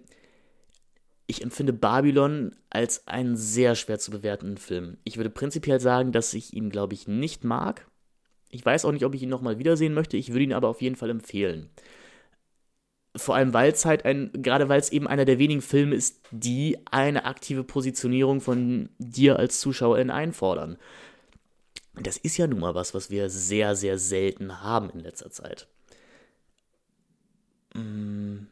ich 1.27 1.41
empfinde 1.41 1.73
Babylon 1.73 2.55
als 2.69 3.07
einen 3.07 3.35
sehr 3.35 3.75
schwer 3.75 3.99
zu 3.99 4.11
bewertenden 4.11 4.57
Film. 4.57 4.97
Ich 5.03 5.17
würde 5.17 5.29
prinzipiell 5.29 5.79
sagen, 5.79 6.11
dass 6.11 6.33
ich 6.33 6.53
ihn, 6.53 6.69
glaube 6.69 6.93
ich, 6.93 7.07
nicht 7.07 7.43
mag. 7.43 7.87
Ich 8.49 8.65
weiß 8.65 8.85
auch 8.85 8.91
nicht, 8.91 9.05
ob 9.05 9.15
ich 9.15 9.23
ihn 9.23 9.29
nochmal 9.29 9.59
wiedersehen 9.59 9.93
möchte. 9.93 10.17
Ich 10.17 10.29
würde 10.29 10.43
ihn 10.43 10.53
aber 10.53 10.69
auf 10.69 10.81
jeden 10.81 10.95
Fall 10.95 11.09
empfehlen 11.09 11.69
vor 13.15 13.35
allem 13.35 13.53
weil 13.53 13.71
es 13.71 13.85
halt 13.85 14.05
ein, 14.05 14.31
gerade 14.33 14.67
weil 14.69 14.79
es 14.79 14.91
eben 14.91 15.07
einer 15.07 15.25
der 15.25 15.39
wenigen 15.39 15.61
Filme 15.61 15.95
ist, 15.95 16.19
die 16.31 16.77
eine 16.91 17.25
aktive 17.25 17.63
Positionierung 17.63 18.41
von 18.41 18.89
dir 18.97 19.39
als 19.39 19.59
Zuschauerin 19.59 20.09
einfordern. 20.09 20.77
Das 21.93 22.17
ist 22.17 22.37
ja 22.37 22.47
nun 22.47 22.59
mal 22.59 22.75
was, 22.75 22.93
was 22.93 23.09
wir 23.09 23.29
sehr, 23.29 23.75
sehr 23.75 23.97
selten 23.97 24.61
haben 24.61 24.89
in 24.89 24.99
letzter 24.99 25.31
Zeit. 25.31 25.67
Mm. 27.73 28.47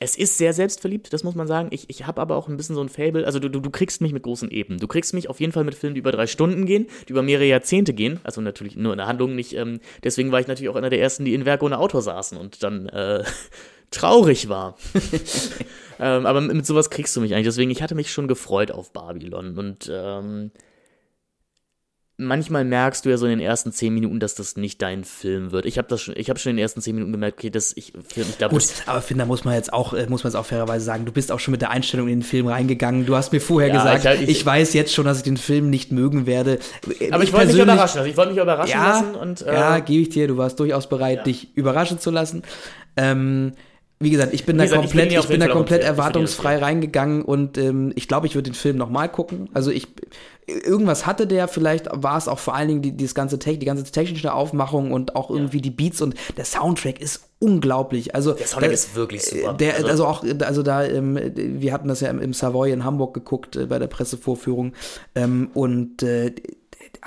Es 0.00 0.16
ist 0.16 0.38
sehr 0.38 0.52
selbstverliebt, 0.52 1.12
das 1.12 1.24
muss 1.24 1.34
man 1.34 1.46
sagen. 1.46 1.68
Ich, 1.72 1.90
ich 1.90 2.06
habe 2.06 2.20
aber 2.20 2.36
auch 2.36 2.48
ein 2.48 2.56
bisschen 2.56 2.76
so 2.76 2.82
ein 2.82 2.88
Fable. 2.88 3.26
Also, 3.26 3.38
du, 3.40 3.48
du, 3.48 3.60
du 3.60 3.70
kriegst 3.70 4.00
mich 4.00 4.12
mit 4.12 4.22
großen 4.22 4.50
Eben. 4.50 4.78
Du 4.78 4.86
kriegst 4.86 5.12
mich 5.12 5.28
auf 5.28 5.40
jeden 5.40 5.52
Fall 5.52 5.64
mit 5.64 5.74
Filmen, 5.74 5.94
die 5.94 6.00
über 6.00 6.12
drei 6.12 6.26
Stunden 6.26 6.66
gehen, 6.66 6.86
die 7.08 7.12
über 7.12 7.22
mehrere 7.22 7.46
Jahrzehnte 7.46 7.92
gehen. 7.92 8.20
Also, 8.22 8.40
natürlich 8.40 8.76
nur 8.76 8.92
in 8.92 8.98
der 8.98 9.06
Handlung 9.06 9.34
nicht. 9.34 9.54
Ähm, 9.54 9.80
deswegen 10.04 10.30
war 10.30 10.40
ich 10.40 10.46
natürlich 10.46 10.68
auch 10.68 10.76
einer 10.76 10.90
der 10.90 11.00
ersten, 11.00 11.24
die 11.24 11.34
in 11.34 11.44
Werk 11.44 11.62
ohne 11.62 11.78
Autor 11.78 12.02
saßen 12.02 12.38
und 12.38 12.62
dann 12.62 12.88
äh, 12.88 13.24
traurig 13.90 14.48
war. 14.48 14.76
ähm, 15.98 16.26
aber 16.26 16.40
mit 16.40 16.66
sowas 16.66 16.90
kriegst 16.90 17.16
du 17.16 17.20
mich 17.20 17.34
eigentlich. 17.34 17.46
Deswegen, 17.46 17.70
ich 17.70 17.82
hatte 17.82 17.94
mich 17.94 18.12
schon 18.12 18.28
gefreut 18.28 18.70
auf 18.70 18.92
Babylon. 18.92 19.58
Und 19.58 19.90
ähm, 19.92 20.52
manchmal 22.18 22.64
merkst 22.64 23.04
du 23.04 23.10
ja 23.10 23.16
so 23.16 23.26
in 23.26 23.30
den 23.30 23.40
ersten 23.40 23.72
zehn 23.72 23.94
Minuten, 23.94 24.18
dass 24.18 24.34
das 24.34 24.56
nicht 24.56 24.82
dein 24.82 25.04
Film 25.04 25.52
wird. 25.52 25.64
Ich 25.64 25.78
habe 25.78 25.86
das 25.86 26.02
schon, 26.02 26.14
ich 26.16 26.28
habe 26.28 26.38
schon 26.38 26.50
in 26.50 26.56
den 26.56 26.62
ersten 26.62 26.80
zehn 26.80 26.94
Minuten 26.94 27.12
gemerkt, 27.12 27.38
okay, 27.38 27.48
das 27.48 27.72
ich, 27.76 27.92
ich 27.94 28.38
glaube. 28.38 28.56
Gut, 28.56 28.64
aber 28.86 29.00
Finn, 29.00 29.18
da 29.18 29.24
muss 29.24 29.44
man 29.44 29.54
jetzt 29.54 29.72
auch, 29.72 29.94
äh, 29.94 30.06
muss 30.08 30.24
man 30.24 30.28
es 30.28 30.34
auch 30.34 30.44
fairerweise 30.44 30.84
sagen, 30.84 31.04
du 31.04 31.12
bist 31.12 31.30
auch 31.30 31.38
schon 31.38 31.52
mit 31.52 31.62
der 31.62 31.70
Einstellung 31.70 32.08
in 32.08 32.18
den 32.18 32.24
Film 32.24 32.48
reingegangen. 32.48 33.06
Du 33.06 33.14
hast 33.14 33.32
mir 33.32 33.40
vorher 33.40 33.68
ja, 33.68 33.76
gesagt, 33.94 34.20
ich, 34.20 34.22
ich, 34.22 34.40
ich, 34.40 34.46
weiß 34.46 34.74
jetzt 34.74 34.92
schon, 34.92 35.06
dass 35.06 35.18
ich 35.18 35.22
den 35.22 35.36
Film 35.36 35.70
nicht 35.70 35.92
mögen 35.92 36.26
werde. 36.26 36.58
Aber 37.12 37.22
ich, 37.22 37.28
ich 37.28 37.32
wollte 37.32 37.52
mich 37.52 37.62
überraschen, 37.62 37.98
also 37.98 38.10
ich 38.10 38.16
wollte 38.16 38.32
mich 38.32 38.42
überraschen 38.42 38.72
ja, 38.72 38.88
lassen 38.88 39.14
und 39.14 39.42
äh, 39.42 39.54
ja, 39.54 39.78
gebe 39.78 40.02
ich 40.02 40.08
dir. 40.08 40.26
Du 40.26 40.36
warst 40.36 40.58
durchaus 40.58 40.88
bereit, 40.88 41.18
ja. 41.18 41.22
dich 41.22 41.56
überraschen 41.56 42.00
zu 42.00 42.10
lassen. 42.10 42.42
Ähm, 42.96 43.52
wie 44.00 44.10
gesagt, 44.10 44.32
ich 44.32 44.46
bin 44.46 44.56
Wie 44.56 44.58
da 44.58 44.64
gesagt, 44.64 44.82
komplett, 44.82 45.06
ich 45.06 45.14
bin, 45.14 45.22
ich 45.22 45.28
bin 45.28 45.40
da 45.40 45.48
komplett 45.48 45.82
erwartungsfrei 45.82 46.58
reingegangen 46.58 47.22
und 47.22 47.58
ähm, 47.58 47.92
ich 47.96 48.06
glaube, 48.06 48.28
ich 48.28 48.34
würde 48.36 48.50
den 48.50 48.54
Film 48.54 48.76
nochmal 48.76 49.08
gucken. 49.08 49.48
Also 49.54 49.72
ich, 49.72 49.88
irgendwas 50.46 51.04
hatte 51.04 51.26
der, 51.26 51.48
vielleicht 51.48 51.88
war 51.92 52.16
es 52.16 52.28
auch 52.28 52.38
vor 52.38 52.54
allen 52.54 52.68
Dingen 52.68 52.82
die, 52.82 52.92
die, 52.92 53.06
ganze 53.08 53.38
die 53.38 53.58
ganze 53.58 53.84
technische 53.90 54.32
Aufmachung 54.32 54.92
und 54.92 55.16
auch 55.16 55.30
irgendwie 55.30 55.58
ja. 55.58 55.62
die 55.62 55.70
Beats 55.70 56.00
und 56.00 56.14
der 56.36 56.44
Soundtrack 56.44 57.00
ist 57.00 57.28
unglaublich. 57.40 58.14
Also 58.14 58.34
der 58.34 58.46
Soundtrack 58.46 58.70
der, 58.70 58.72
ist 58.72 58.94
wirklich 58.94 59.24
super. 59.24 59.54
Der, 59.54 59.74
also, 59.74 59.88
also 59.88 60.06
auch, 60.06 60.24
also 60.40 60.62
da, 60.62 60.84
ähm, 60.84 61.18
wir 61.34 61.72
hatten 61.72 61.88
das 61.88 62.00
ja 62.00 62.08
im, 62.08 62.20
im 62.20 62.32
Savoy 62.32 62.70
in 62.70 62.84
Hamburg 62.84 63.14
geguckt 63.14 63.56
äh, 63.56 63.66
bei 63.66 63.80
der 63.80 63.88
Pressevorführung 63.88 64.74
ähm, 65.16 65.50
und 65.54 66.04
äh, 66.04 66.34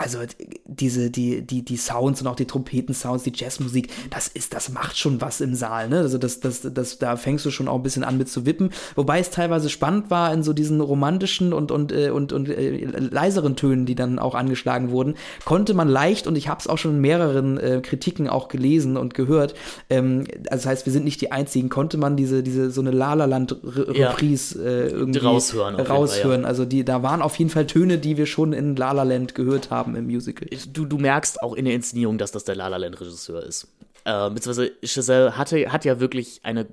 also 0.02 0.20
diese, 0.66 1.12
die, 1.12 1.42
die, 1.42 1.64
die 1.64 1.78
Sounds 1.78 2.22
und 2.22 2.28
auch 2.28 2.36
die 2.36 2.46
Trompetensounds, 2.46 3.24
die 3.24 3.32
Jazzmusik, 3.34 3.90
das 4.10 4.28
ist, 4.28 4.54
das 4.54 4.70
macht 4.70 4.98
schon 4.98 5.22
was 5.22 5.42
im 5.42 5.54
Saal, 5.54 5.90
ne? 5.90 6.00
Also 6.00 6.18
das, 6.18 6.40
das, 6.40 6.62
das, 6.62 6.98
da 6.98 7.16
fängst 7.16 7.46
du 7.46 7.52
schon 7.52 7.68
auch 7.68 7.76
ein 7.76 7.84
bisschen 7.84 8.04
an 8.04 8.18
mit 8.18 8.30
zu 8.30 8.46
wippen. 8.46 8.72
Wobei 8.96 9.20
es 9.20 9.30
teilweise 9.30 9.70
spannend 9.70 10.10
war 10.10 10.34
in 10.34 10.44
so 10.44 10.54
diesen 10.54 10.82
romantischen 10.82 11.54
und, 11.54 11.72
und, 11.72 11.92
äh, 11.92 12.10
und, 12.10 12.34
und 12.34 12.50
äh, 12.50 12.86
leiseren 12.86 13.56
Tönen, 13.56 13.86
die 13.86 13.96
dann 13.96 14.18
auch 14.18 14.34
angeschlagen 14.34 14.92
wurden, 14.92 15.16
konnte 15.46 15.74
man 15.74 15.88
leicht, 15.88 16.26
und 16.28 16.36
ich 16.36 16.48
habe 16.48 16.60
es 16.60 16.68
auch 16.68 16.78
schon 16.78 16.96
in 16.96 17.02
mehreren 17.02 17.58
äh, 17.58 17.82
Kritiken 17.82 18.28
auch 18.28 18.48
gelesen 18.48 18.98
und 18.98 19.14
gehört, 19.14 19.54
ähm, 19.90 20.26
also 20.50 20.62
das 20.62 20.66
heißt, 20.66 20.86
wir 20.86 20.94
sind 20.94 21.06
nicht 21.06 21.22
die 21.22 21.32
einzigen, 21.32 21.70
konnte 21.70 21.98
man 21.98 22.18
diese, 22.18 22.44
diese 22.44 22.72
so 22.72 22.82
eine 22.82 22.92
Lala-Land-Reprise 22.92 24.64
äh, 24.64 24.88
irgendwie 24.90 25.20
raushören. 25.20 25.76
raushören. 25.76 26.30
Fall, 26.30 26.42
ja. 26.42 26.48
Also 26.48 26.66
die, 26.66 26.84
da 26.84 27.04
waren 27.04 27.22
auf 27.22 27.36
jeden 27.38 27.52
Fall 27.52 27.68
Töne, 27.68 27.98
die 27.98 28.18
wir 28.18 28.26
schon 28.26 28.54
in 28.54 28.76
Lala 28.76 29.04
Land 29.04 29.36
gehört 29.36 29.70
haben 29.70 29.91
haben 29.92 30.06
im 30.06 30.14
Musical. 30.14 30.48
Du, 30.72 30.86
du 30.86 30.98
merkst 30.98 31.42
auch 31.42 31.54
in 31.54 31.66
der 31.66 31.74
Inszenierung, 31.74 32.18
dass 32.18 32.32
das 32.32 32.44
der 32.44 32.56
La 32.56 32.68
La 32.68 32.78
Land 32.78 33.00
Regisseur 33.00 33.44
ist. 33.44 33.68
Äh, 34.06 34.30
beziehungsweise 34.30 34.72
Giselle 34.82 35.38
hatte, 35.38 35.72
hat 35.72 35.86
ja 35.86 36.00
wirklich 36.00 36.42
eine 36.44 36.68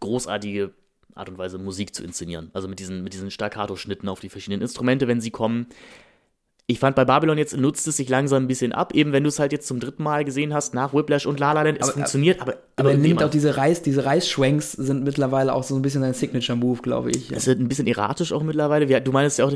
großartige 0.00 0.72
Art 1.14 1.28
und 1.28 1.38
Weise, 1.38 1.58
Musik 1.58 1.94
zu 1.94 2.04
inszenieren. 2.04 2.50
Also 2.52 2.68
mit 2.68 2.78
diesen, 2.78 3.02
mit 3.02 3.14
diesen 3.14 3.30
Staccato-Schnitten 3.30 4.08
auf 4.08 4.20
die 4.20 4.28
verschiedenen 4.28 4.62
Instrumente, 4.62 5.08
wenn 5.08 5.20
sie 5.20 5.30
kommen. 5.30 5.66
Ich 6.68 6.80
fand 6.80 6.96
bei 6.96 7.04
Babylon 7.04 7.38
jetzt 7.38 7.56
nutzt 7.56 7.86
es 7.86 7.96
sich 7.96 8.08
langsam 8.08 8.42
ein 8.42 8.46
bisschen 8.48 8.72
ab, 8.72 8.92
eben 8.92 9.12
wenn 9.12 9.22
du 9.22 9.28
es 9.28 9.38
halt 9.38 9.52
jetzt 9.52 9.68
zum 9.68 9.78
dritten 9.78 10.02
Mal 10.02 10.24
gesehen 10.24 10.52
hast, 10.52 10.74
nach 10.74 10.92
Whiplash 10.92 11.24
und 11.24 11.38
La 11.38 11.52
La 11.52 11.62
Land, 11.62 11.78
es 11.78 11.84
aber, 11.84 11.92
funktioniert, 11.92 12.40
aber 12.40 12.56
aber 12.74 12.90
er 12.90 12.98
nimmt 12.98 13.22
auch 13.22 13.30
diese 13.30 13.56
Reis, 13.56 13.82
diese 13.82 14.04
Reisschwenks 14.04 14.72
sind 14.72 15.04
mittlerweile 15.04 15.54
auch 15.54 15.62
so 15.62 15.76
ein 15.76 15.82
bisschen 15.82 16.02
ein 16.02 16.12
Signature-Move, 16.12 16.82
glaube 16.82 17.10
ich. 17.12 17.30
Es 17.30 17.46
wird 17.46 17.60
ein 17.60 17.68
bisschen 17.68 17.86
erratisch 17.86 18.32
auch 18.32 18.42
mittlerweile. 18.42 19.00
Du 19.00 19.12
meinst 19.12 19.38
ja 19.38 19.44
auch, 19.44 19.52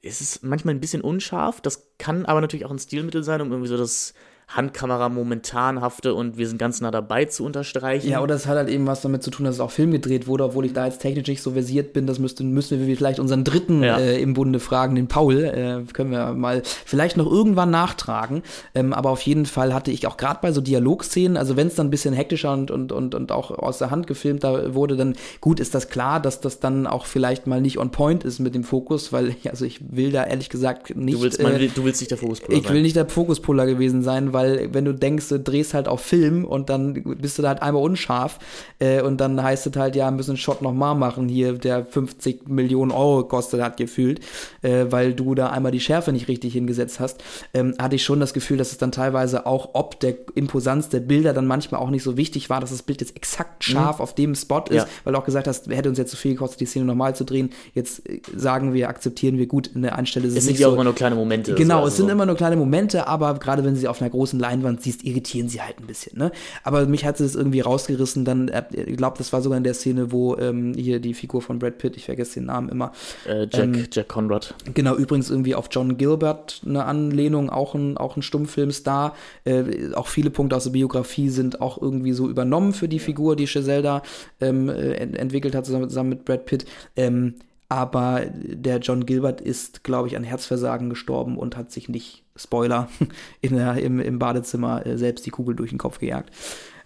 es 0.00 0.22
ist 0.22 0.42
manchmal 0.42 0.74
ein 0.74 0.80
bisschen 0.80 1.02
unscharf, 1.02 1.60
das 1.60 1.92
kann 1.98 2.24
aber 2.24 2.40
natürlich 2.40 2.64
auch 2.64 2.70
ein 2.70 2.78
Stilmittel 2.78 3.22
sein, 3.24 3.42
um 3.42 3.50
irgendwie 3.50 3.68
so 3.68 3.76
das 3.76 4.14
Handkamera 4.56 5.08
momentanhafte 5.08 6.14
und 6.14 6.38
wir 6.38 6.46
sind 6.46 6.58
ganz 6.58 6.80
nah 6.80 6.90
dabei 6.90 7.24
zu 7.24 7.44
unterstreichen. 7.44 8.08
Ja, 8.08 8.22
oder 8.22 8.34
es 8.34 8.46
hat 8.46 8.56
halt 8.56 8.68
eben 8.68 8.86
was 8.86 9.02
damit 9.02 9.22
zu 9.22 9.30
tun, 9.30 9.44
dass 9.44 9.56
es 9.56 9.60
auch 9.60 9.70
Film 9.70 9.90
gedreht 9.90 10.26
wurde, 10.26 10.44
obwohl 10.44 10.64
ich 10.64 10.72
da 10.72 10.86
jetzt 10.86 11.00
technisch 11.00 11.26
nicht 11.26 11.42
so 11.42 11.52
versiert 11.52 11.92
bin. 11.92 12.06
Das 12.06 12.18
müssten, 12.18 12.50
müssen 12.50 12.86
wir 12.86 12.96
vielleicht 12.96 13.18
unseren 13.18 13.42
dritten 13.42 13.82
ja. 13.82 13.98
äh, 13.98 14.20
im 14.20 14.34
Bunde 14.34 14.60
fragen, 14.60 14.94
den 14.94 15.08
Paul. 15.08 15.44
Äh, 15.44 15.92
können 15.92 16.12
wir 16.12 16.32
mal 16.32 16.62
vielleicht 16.64 17.16
noch 17.16 17.30
irgendwann 17.30 17.70
nachtragen. 17.70 18.42
Ähm, 18.74 18.92
aber 18.92 19.10
auf 19.10 19.22
jeden 19.22 19.46
Fall 19.46 19.74
hatte 19.74 19.90
ich 19.90 20.06
auch 20.06 20.16
gerade 20.16 20.38
bei 20.40 20.52
so 20.52 20.60
Dialogszenen, 20.60 21.36
also 21.36 21.56
wenn 21.56 21.66
es 21.66 21.74
dann 21.74 21.88
ein 21.88 21.90
bisschen 21.90 22.14
hektischer 22.14 22.52
und, 22.52 22.70
und, 22.70 22.92
und, 22.92 23.14
und 23.14 23.32
auch 23.32 23.50
aus 23.50 23.78
der 23.78 23.90
Hand 23.90 24.06
gefilmt 24.06 24.44
wurde, 24.44 24.96
dann 24.96 25.14
gut 25.40 25.58
ist 25.58 25.74
das 25.74 25.88
klar, 25.88 26.20
dass 26.20 26.40
das 26.40 26.60
dann 26.60 26.86
auch 26.86 27.06
vielleicht 27.06 27.46
mal 27.46 27.60
nicht 27.60 27.78
on 27.78 27.90
point 27.90 28.24
ist 28.24 28.38
mit 28.38 28.54
dem 28.54 28.64
Fokus, 28.64 29.12
weil 29.12 29.34
also 29.50 29.64
ich 29.64 29.80
will 29.90 30.12
da 30.12 30.24
ehrlich 30.24 30.48
gesagt 30.48 30.94
nicht. 30.94 31.18
Du 31.18 31.22
willst, 31.22 31.40
äh, 31.40 31.58
will, 31.58 31.70
du 31.74 31.84
willst 31.84 32.00
nicht 32.00 32.10
der 32.10 32.18
Fokuspuller 32.18 32.58
Ich 32.58 32.70
will 32.70 32.82
nicht 32.82 32.96
der 32.96 33.08
Fokuspuller 33.08 33.66
gewesen 33.66 34.02
sein, 34.02 34.32
weil 34.32 34.43
weil 34.44 34.74
wenn 34.74 34.84
du 34.84 34.92
denkst, 34.92 35.28
du 35.28 35.40
drehst 35.40 35.74
halt 35.74 35.88
auf 35.88 36.00
Film 36.00 36.44
und 36.44 36.68
dann 36.68 36.94
bist 36.94 37.38
du 37.38 37.42
da 37.42 37.48
halt 37.48 37.62
einmal 37.62 37.82
unscharf 37.82 38.38
äh, 38.78 39.00
und 39.02 39.20
dann 39.20 39.42
heißt 39.42 39.66
es 39.66 39.76
halt, 39.76 39.96
ja, 39.96 40.10
müssen 40.10 40.32
einen 40.32 40.36
Shot 40.38 40.62
nochmal 40.62 40.94
machen 40.94 41.28
hier, 41.28 41.54
der 41.54 41.84
50 41.84 42.48
Millionen 42.48 42.90
Euro 42.90 43.24
kostet 43.24 43.62
hat 43.62 43.76
gefühlt, 43.76 44.20
äh, 44.62 44.86
weil 44.90 45.14
du 45.14 45.34
da 45.34 45.48
einmal 45.48 45.72
die 45.72 45.80
Schärfe 45.80 46.12
nicht 46.12 46.28
richtig 46.28 46.52
hingesetzt 46.52 47.00
hast, 47.00 47.22
ähm, 47.52 47.74
hatte 47.80 47.96
ich 47.96 48.04
schon 48.04 48.20
das 48.20 48.34
Gefühl, 48.34 48.56
dass 48.56 48.72
es 48.72 48.78
dann 48.78 48.92
teilweise 48.92 49.46
auch 49.46 49.70
ob 49.72 50.00
der 50.00 50.14
Imposanz 50.34 50.88
der 50.88 51.00
Bilder 51.00 51.32
dann 51.32 51.46
manchmal 51.46 51.80
auch 51.80 51.90
nicht 51.90 52.02
so 52.02 52.16
wichtig 52.16 52.50
war, 52.50 52.60
dass 52.60 52.70
das 52.70 52.82
Bild 52.82 53.00
jetzt 53.00 53.16
exakt 53.16 53.64
scharf 53.64 53.98
mhm. 53.98 54.02
auf 54.02 54.14
dem 54.14 54.34
Spot 54.34 54.64
ist, 54.68 54.76
ja. 54.76 54.86
weil 55.04 55.12
du 55.12 55.18
auch 55.18 55.24
gesagt 55.24 55.46
hast, 55.46 55.68
hätte 55.68 55.88
uns 55.88 55.98
jetzt 55.98 56.10
zu 56.10 56.16
so 56.16 56.20
viel 56.20 56.32
gekostet, 56.32 56.60
die 56.60 56.66
Szene 56.66 56.84
nochmal 56.84 57.14
zu 57.16 57.24
drehen. 57.24 57.50
Jetzt 57.74 58.08
äh, 58.08 58.20
sagen 58.36 58.74
wir, 58.74 58.88
akzeptieren 58.88 59.38
wir 59.38 59.46
gut, 59.46 59.68
in 59.68 59.82
der 59.82 59.96
Anstelle 59.96 60.26
ist 60.26 60.32
es, 60.32 60.38
es 60.40 60.44
sind 60.44 60.58
ja 60.58 60.66
so, 60.66 60.70
auch 60.70 60.74
immer 60.74 60.84
nur 60.84 60.94
kleine 60.94 61.14
Momente. 61.14 61.54
Genau, 61.54 61.78
also 61.78 61.88
es 61.88 61.96
sind 61.96 62.08
immer 62.08 62.26
nur 62.26 62.36
kleine 62.36 62.56
Momente, 62.56 63.06
aber 63.06 63.34
gerade 63.34 63.64
wenn 63.64 63.76
sie 63.76 63.88
auf 63.88 64.00
einer 64.00 64.10
großen 64.10 64.23
Leinwand 64.32 64.82
siehst, 64.82 65.04
irritieren 65.04 65.48
sie 65.48 65.60
halt 65.60 65.78
ein 65.80 65.86
bisschen. 65.86 66.18
Ne? 66.18 66.32
Aber 66.62 66.86
mich 66.86 67.04
hat 67.04 67.20
es 67.20 67.34
irgendwie 67.34 67.60
rausgerissen, 67.60 68.24
dann, 68.24 68.48
äh, 68.48 68.64
ich 68.74 68.96
glaube, 68.96 69.18
das 69.18 69.32
war 69.32 69.42
sogar 69.42 69.58
in 69.58 69.64
der 69.64 69.74
Szene, 69.74 70.12
wo 70.12 70.36
ähm, 70.36 70.74
hier 70.74 71.00
die 71.00 71.14
Figur 71.14 71.42
von 71.42 71.58
Brad 71.58 71.78
Pitt, 71.78 71.96
ich 71.96 72.04
vergesse 72.04 72.40
den 72.40 72.46
Namen 72.46 72.68
immer. 72.68 72.92
Äh, 73.26 73.46
Jack, 73.50 73.64
ähm, 73.64 73.86
Jack 73.90 74.08
Conrad. 74.08 74.54
Genau, 74.72 74.96
übrigens 74.96 75.30
irgendwie 75.30 75.54
auf 75.54 75.68
John 75.70 75.96
Gilbert 75.96 76.62
eine 76.64 76.84
Anlehnung, 76.84 77.50
auch 77.50 77.74
ein, 77.74 77.96
auch 77.96 78.16
ein 78.16 78.22
Stummfilmstar. 78.22 79.14
Äh, 79.44 79.92
auch 79.94 80.08
viele 80.08 80.30
Punkte 80.30 80.56
aus 80.56 80.64
der 80.64 80.70
Biografie 80.70 81.28
sind 81.28 81.60
auch 81.60 81.80
irgendwie 81.80 82.12
so 82.12 82.28
übernommen 82.28 82.72
für 82.72 82.88
die 82.88 82.98
Figur, 82.98 83.36
die 83.36 83.46
Chazelle 83.46 83.82
da 83.82 84.02
ähm, 84.40 84.68
äh, 84.68 84.94
entwickelt 84.94 85.54
hat, 85.54 85.66
zusammen, 85.66 85.88
zusammen 85.88 86.10
mit 86.10 86.24
Brad 86.24 86.46
Pitt. 86.46 86.64
Ähm, 86.96 87.34
aber 87.68 88.22
der 88.32 88.78
John 88.78 89.06
Gilbert 89.06 89.40
ist, 89.40 89.84
glaube 89.84 90.08
ich, 90.08 90.16
an 90.16 90.24
Herzversagen 90.24 90.90
gestorben 90.90 91.38
und 91.38 91.56
hat 91.56 91.72
sich 91.72 91.88
nicht, 91.88 92.23
Spoiler, 92.36 92.88
in 93.40 93.56
der, 93.56 93.76
im, 93.76 94.00
im 94.00 94.18
Badezimmer 94.18 94.84
äh, 94.86 94.98
selbst 94.98 95.26
die 95.26 95.30
Kugel 95.30 95.54
durch 95.54 95.70
den 95.70 95.78
Kopf 95.78 95.98
gejagt. 95.98 96.30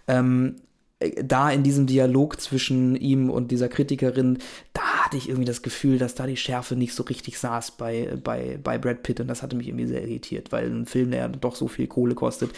Ähm, 0.07 0.57
da 0.99 1.49
in 1.49 1.63
diesem 1.63 1.87
Dialog 1.87 2.41
zwischen 2.41 2.95
ihm 2.97 3.29
und 3.29 3.51
dieser 3.51 3.69
Kritikerin, 3.69 4.39
da 4.73 4.81
hatte 4.81 5.15
ich 5.15 5.29
irgendwie 5.29 5.45
das 5.45 5.61
Gefühl, 5.61 5.97
dass 5.97 6.13
da 6.13 6.27
die 6.27 6.35
Schärfe 6.35 6.75
nicht 6.75 6.93
so 6.93 7.03
richtig 7.03 7.39
saß 7.39 7.71
bei, 7.71 8.17
bei, 8.21 8.59
bei 8.61 8.77
Brad 8.77 9.01
Pitt 9.03 9.21
und 9.21 9.27
das 9.27 9.41
hatte 9.41 9.55
mich 9.55 9.69
irgendwie 9.69 9.87
sehr 9.87 10.01
irritiert, 10.01 10.51
weil 10.51 10.69
ein 10.69 10.85
Film, 10.85 11.11
der 11.11 11.19
ja 11.21 11.27
doch 11.29 11.55
so 11.55 11.69
viel 11.69 11.87
Kohle 11.87 12.15
kostet, 12.15 12.51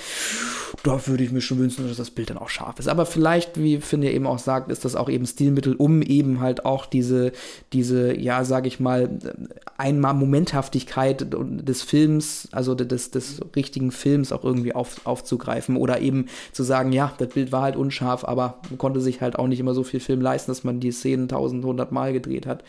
da 0.83 1.05
würde 1.05 1.23
ich 1.23 1.31
mir 1.31 1.41
schon 1.41 1.59
wünschen, 1.59 1.87
dass 1.87 1.97
das 1.97 2.09
Bild 2.09 2.31
dann 2.31 2.39
auch 2.39 2.49
scharf 2.49 2.79
ist. 2.79 2.87
Aber 2.87 3.05
vielleicht, 3.05 3.61
wie 3.61 3.79
Finn 3.79 4.01
ja 4.01 4.09
eben 4.09 4.25
auch 4.25 4.39
sagt, 4.39 4.71
ist 4.71 4.85
das 4.85 4.95
auch 4.95 5.09
eben 5.09 5.27
Stilmittel, 5.27 5.75
um 5.75 6.01
eben 6.01 6.39
halt 6.39 6.65
auch 6.65 6.87
diese, 6.87 7.33
diese, 7.73 8.17
ja, 8.17 8.43
sage 8.43 8.67
ich 8.67 8.79
mal, 8.79 9.19
einmal 9.77 10.15
Momenthaftigkeit 10.15 11.27
des 11.29 11.83
Films, 11.83 12.47
also 12.51 12.73
des, 12.73 13.11
des 13.11 13.39
richtigen 13.55 13.91
Films 13.91 14.31
auch 14.31 14.43
irgendwie 14.43 14.73
auf, 14.73 15.05
aufzugreifen 15.05 15.77
oder 15.77 16.01
eben 16.01 16.25
zu 16.53 16.63
sagen, 16.63 16.91
ja, 16.91 17.13
das 17.19 17.29
Bild 17.29 17.51
war 17.51 17.61
halt 17.61 17.75
unscharf, 17.75 18.25
aber 18.31 18.61
man 18.69 18.77
konnte 18.77 19.01
sich 19.01 19.21
halt 19.21 19.37
auch 19.37 19.47
nicht 19.47 19.59
immer 19.59 19.73
so 19.73 19.83
viel 19.83 19.99
Film 19.99 20.21
leisten, 20.21 20.49
dass 20.51 20.63
man 20.63 20.79
die 20.79 20.91
Szenen 20.91 21.27
tausend, 21.27 21.63
hundert 21.65 21.91
Mal 21.91 22.13
gedreht 22.13 22.45
hat. 22.45 22.63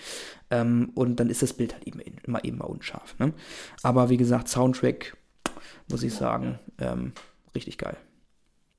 Ähm, 0.50 0.90
und 0.94 1.16
dann 1.16 1.30
ist 1.30 1.42
das 1.42 1.52
Bild 1.52 1.72
halt 1.72 1.86
eben 1.86 2.00
immer 2.00 2.44
eben 2.44 2.58
mal 2.58 2.66
unscharf. 2.66 3.18
Ne? 3.18 3.32
Aber 3.82 4.10
wie 4.10 4.16
gesagt, 4.16 4.48
Soundtrack, 4.48 5.16
muss 5.90 6.02
ich 6.02 6.12
sagen, 6.12 6.58
ähm, 6.78 7.12
richtig 7.54 7.78
geil. 7.78 7.96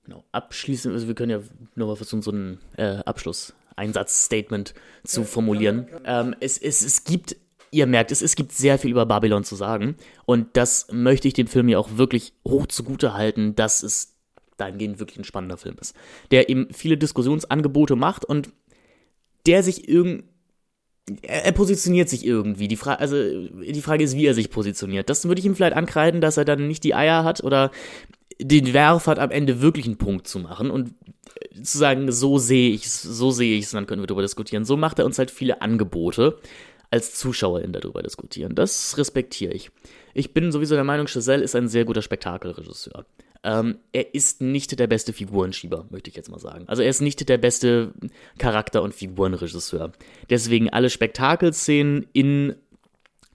Genau. 0.04 0.24
Abschließend, 0.34 0.94
also 0.94 1.08
wir 1.08 1.16
können 1.16 1.32
ja 1.32 1.40
nochmal 1.76 1.96
versuchen, 1.96 2.22
so 2.22 2.32
ein 2.32 2.60
äh, 2.76 2.98
Abschluss-Einsatzstatement 3.06 4.74
zu 5.06 5.24
formulieren. 5.24 5.88
Ähm, 6.04 6.36
es, 6.42 6.58
es, 6.58 6.84
es 6.84 7.06
gibt, 7.06 7.38
ihr 7.72 7.88
merkt, 7.88 8.12
es, 8.12 8.22
es 8.22 8.36
gibt 8.36 8.52
sehr 8.52 8.78
viel 8.78 8.92
über 8.92 9.06
Babylon 9.06 9.46
zu 9.46 9.56
sagen. 9.56 9.96
Und 10.26 10.58
das 10.58 10.88
möchte 10.92 11.30
ich 11.30 11.34
dem 11.34 11.48
Film 11.48 11.70
ja 11.70 11.80
auch 11.80 11.96
wirklich 11.96 12.34
hoch 12.46 12.68
zugute 12.68 13.14
halten, 13.14 13.56
dass 13.56 13.82
es 13.82 14.13
dahingehend 14.58 15.00
wirklich 15.00 15.20
ein 15.20 15.24
spannender 15.24 15.58
Film 15.58 15.76
ist. 15.80 15.96
Der 16.32 16.50
eben 16.50 16.68
viele 16.72 16.98
Diskussionsangebote 16.98 17.96
macht 17.96 18.26
und 18.26 18.52
der 19.46 19.64
sich 19.64 19.90
irgendwie 19.90 20.26
er, 21.22 21.46
er, 21.46 21.52
positioniert 21.52 22.08
sich 22.08 22.26
irgendwie. 22.26 22.68
Die, 22.68 22.78
Fra 22.78 22.96
also, 22.96 23.16
die 23.18 23.82
Frage 23.82 24.04
ist, 24.04 24.16
wie 24.16 24.26
er 24.26 24.34
sich 24.34 24.50
positioniert. 24.50 25.10
Das 25.10 25.26
würde 25.26 25.40
ich 25.40 25.46
ihm 25.46 25.56
vielleicht 25.56 25.76
ankreiden, 25.76 26.22
dass 26.22 26.38
er 26.38 26.46
dann 26.46 26.68
nicht 26.68 26.84
die 26.84 26.96
Eier 26.96 27.24
hat 27.24 27.44
oder 27.44 27.72
den 28.40 28.74
Werf 28.74 29.08
hat, 29.08 29.20
am 29.20 29.32
Ende 29.32 29.62
wirklich 29.62 29.86
einen 29.86 29.98
Punkt 29.98 30.28
zu 30.28 30.40
machen 30.40 30.72
und 30.72 30.94
zu 31.62 31.78
sagen, 31.78 32.12
so 32.12 32.38
sehe 32.38 32.72
ich 32.72 32.86
es, 32.86 33.02
so 33.02 33.32
sehe 33.32 33.58
ich 33.58 33.66
es, 33.66 33.72
dann 33.72 33.86
können 33.86 34.02
wir 34.02 34.08
darüber 34.08 34.22
diskutieren. 34.22 34.66
So 34.66 34.78
macht 34.78 35.00
er 35.00 35.06
uns 35.06 35.20
halt 35.20 35.30
viele 35.30 35.62
Angebote 35.62 36.40
als 36.90 37.16
Zuschauerin 37.16 37.74
darüber 37.74 38.02
diskutieren. 38.02 38.56
Das 38.56 38.98
respektiere 38.98 39.54
ich. 39.54 39.72
Ich 40.14 40.34
bin 40.34 40.52
sowieso 40.52 40.76
der 40.76 40.84
Meinung, 40.84 41.08
Chazelle 41.08 41.44
ist 41.44 41.56
ein 41.56 41.68
sehr 41.68 41.86
guter 41.86 42.02
Spektakelregisseur. 42.02 43.06
Ähm, 43.44 43.80
er 43.92 44.16
ist 44.16 44.42
nicht 44.42 44.80
der 44.80 44.88
beste 44.88 45.12
Figurenschieber, 45.12 45.86
möchte 45.90 46.10
ich 46.10 46.16
jetzt 46.16 46.30
mal 46.30 46.40
sagen. 46.40 46.64
Also 46.68 46.82
er 46.82 46.90
ist 46.90 47.02
nicht 47.02 47.28
der 47.28 47.38
beste 47.38 47.94
Charakter- 48.38 48.82
und 48.82 48.96
Figurenregisseur. 48.96 49.92
Deswegen 50.30 50.70
alle 50.70 50.90
Spektakelszenen 50.90 52.08
in 52.14 52.56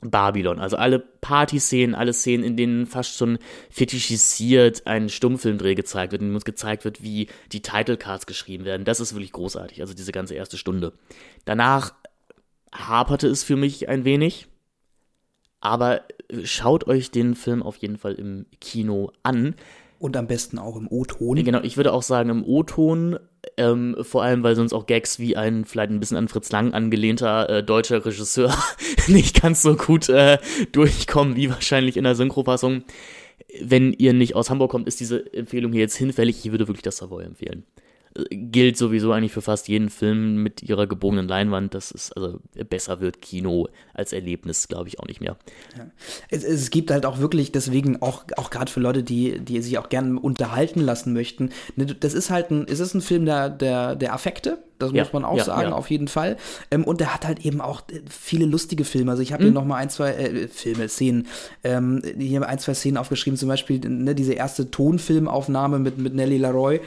Babylon, 0.01 0.61
also 0.61 0.77
alle 0.77 1.01
Partyszenen, 1.01 1.95
alle 1.95 2.13
Szenen, 2.13 2.45
in 2.45 2.57
denen 2.57 2.87
fast 2.87 3.17
schon 3.17 3.39
fetischisiert 3.69 4.87
ein 4.87 5.09
Stummfilmdreh 5.09 5.75
gezeigt 5.75 6.13
wird, 6.13 6.23
in 6.23 6.29
dem 6.29 6.35
uns 6.35 6.45
gezeigt 6.45 6.85
wird, 6.85 7.03
wie 7.03 7.29
die 7.53 7.63
Titlecards 7.63 8.27
geschrieben 8.27 8.65
werden. 8.65 8.85
Das 8.85 9.01
ist 9.01 9.13
wirklich 9.13 9.33
großartig, 9.33 9.81
also 9.81 9.95
diese 9.95 10.13
ganze 10.13 10.35
erste 10.35 10.57
Stunde. 10.57 10.93
Danach 11.45 11.95
haperte 12.73 13.27
es 13.27 13.43
für 13.43 13.57
mich 13.57 13.89
ein 13.89 14.05
wenig, 14.05 14.47
aber 15.61 16.03
schaut 16.45 16.87
euch 16.87 17.11
den 17.11 17.35
Film 17.35 17.63
auf 17.63 17.77
jeden 17.77 17.99
Fall 17.99 18.15
im 18.15 18.47
Kino 18.61 19.13
an. 19.23 19.57
Und 19.99 20.17
am 20.17 20.29
besten 20.29 20.59
auch 20.59 20.77
im 20.77 20.87
O-Ton. 20.89 21.43
Genau, 21.43 21.61
ich 21.63 21.77
würde 21.77 21.93
auch 21.93 22.03
sagen 22.03 22.31
im 22.31 22.45
O-Ton, 22.45 23.19
ähm, 23.57 23.97
vor 24.03 24.23
allem 24.23 24.45
weil 24.45 24.55
sonst 24.55 24.73
auch 24.73 24.87
Gags 24.87 25.19
wie 25.19 25.37
ein 25.37 25.65
vielleicht 25.65 25.91
ein 25.91 25.99
bisschen 25.99 26.17
an 26.17 26.29
Fritz 26.29 26.53
Lang 26.53 26.73
angelehnter 26.73 27.49
äh, 27.49 27.65
deutscher 27.65 28.05
Regisseur 28.05 28.57
nicht 29.09 29.43
ganz 29.43 29.63
so 29.63 29.75
gut 29.75 30.09
äh, 30.09 30.39
durchkommen 30.71 31.35
wie 31.35 31.51
wahrscheinlich 31.51 31.97
in 31.97 32.05
der 32.05 32.15
Synchrofassung. 32.15 32.85
Wenn 33.61 33.93
ihr 33.93 34.13
nicht 34.13 34.37
aus 34.37 34.51
Hamburg 34.51 34.71
kommt, 34.71 34.87
ist 34.87 35.01
diese 35.01 35.33
Empfehlung 35.33 35.73
hier 35.73 35.81
jetzt 35.81 35.97
hinfällig. 35.97 36.45
Ich 36.45 36.53
würde 36.53 36.69
wirklich 36.69 36.83
das 36.83 36.99
Savoy 36.99 37.25
empfehlen 37.25 37.65
gilt 38.31 38.77
sowieso 38.77 39.13
eigentlich 39.13 39.33
für 39.33 39.43
fast 39.43 39.69
jeden 39.69 39.91
Film 39.91 40.43
mit 40.43 40.63
ihrer 40.63 40.87
gebogenen 40.87 41.29
Leinwand. 41.29 41.75
Das 41.75 41.91
ist, 41.91 42.13
also 42.13 42.41
besser 42.69 43.01
wird 43.01 43.23
Kino 43.23 43.69
als 43.95 44.13
Erlebnis, 44.13 44.69
glaube 44.69 44.89
ich, 44.89 45.01
auch 45.01 45.07
nicht 45.07 45.21
mehr. 45.21 45.37
Ja. 45.77 45.87
Es, 46.31 46.45
es, 46.45 46.71
gibt 46.71 46.91
halt 46.91 47.07
auch 47.07 47.19
wirklich, 47.19 47.53
deswegen 47.53 48.03
auch, 48.03 48.25
auch 48.37 48.51
gerade 48.51 48.71
für 48.71 48.81
Leute, 48.81 49.03
die, 49.03 49.39
die 49.41 49.61
sich 49.63 49.79
auch 49.79 49.89
gerne 49.89 50.19
unterhalten 50.19 50.81
lassen 50.81 51.13
möchten, 51.13 51.51
ne, 51.77 51.87
das 51.87 52.15
ist 52.15 52.31
halt 52.31 52.51
ein, 52.51 52.67
es 52.69 52.81
ist 52.81 52.95
ein 52.95 53.01
Film 53.01 53.25
der, 53.25 53.51
der, 53.51 53.97
der 53.97 54.13
Affekte, 54.15 54.59
das 54.79 54.93
ja, 54.93 55.03
muss 55.03 55.13
man 55.13 55.25
auch 55.25 55.37
ja, 55.37 55.45
sagen, 55.45 55.71
ja. 55.71 55.75
auf 55.75 55.91
jeden 55.91 56.09
Fall. 56.09 56.37
Ähm, 56.71 56.85
und 56.85 57.01
der 57.01 57.13
hat 57.13 57.27
halt 57.27 57.45
eben 57.45 57.61
auch 57.61 57.83
äh, 57.91 58.01
viele 58.09 58.47
lustige 58.47 58.85
Filme. 58.85 59.11
Also 59.11 59.23
ich 59.23 59.33
habe 59.33 59.43
mhm. 59.43 59.49
hier 59.49 59.55
noch 59.55 59.65
mal 59.65 59.77
ein, 59.77 59.91
zwei 59.91 60.13
äh, 60.13 60.49
Filme, 60.49 60.89
Szenen, 60.89 61.27
ähm, 61.65 62.03
hier 62.17 62.47
ein, 62.47 62.59
zwei 62.59 62.75
Szenen 62.75 62.97
aufgeschrieben. 62.97 63.37
Zum 63.37 63.49
Beispiel 63.49 63.81
ne, 63.81 64.15
diese 64.15 64.35
erste 64.35 64.71
Tonfilmaufnahme 64.71 65.79
mit, 65.79 65.99
mit 65.99 66.15
Nelly 66.15 66.39
Laroy 66.39 66.81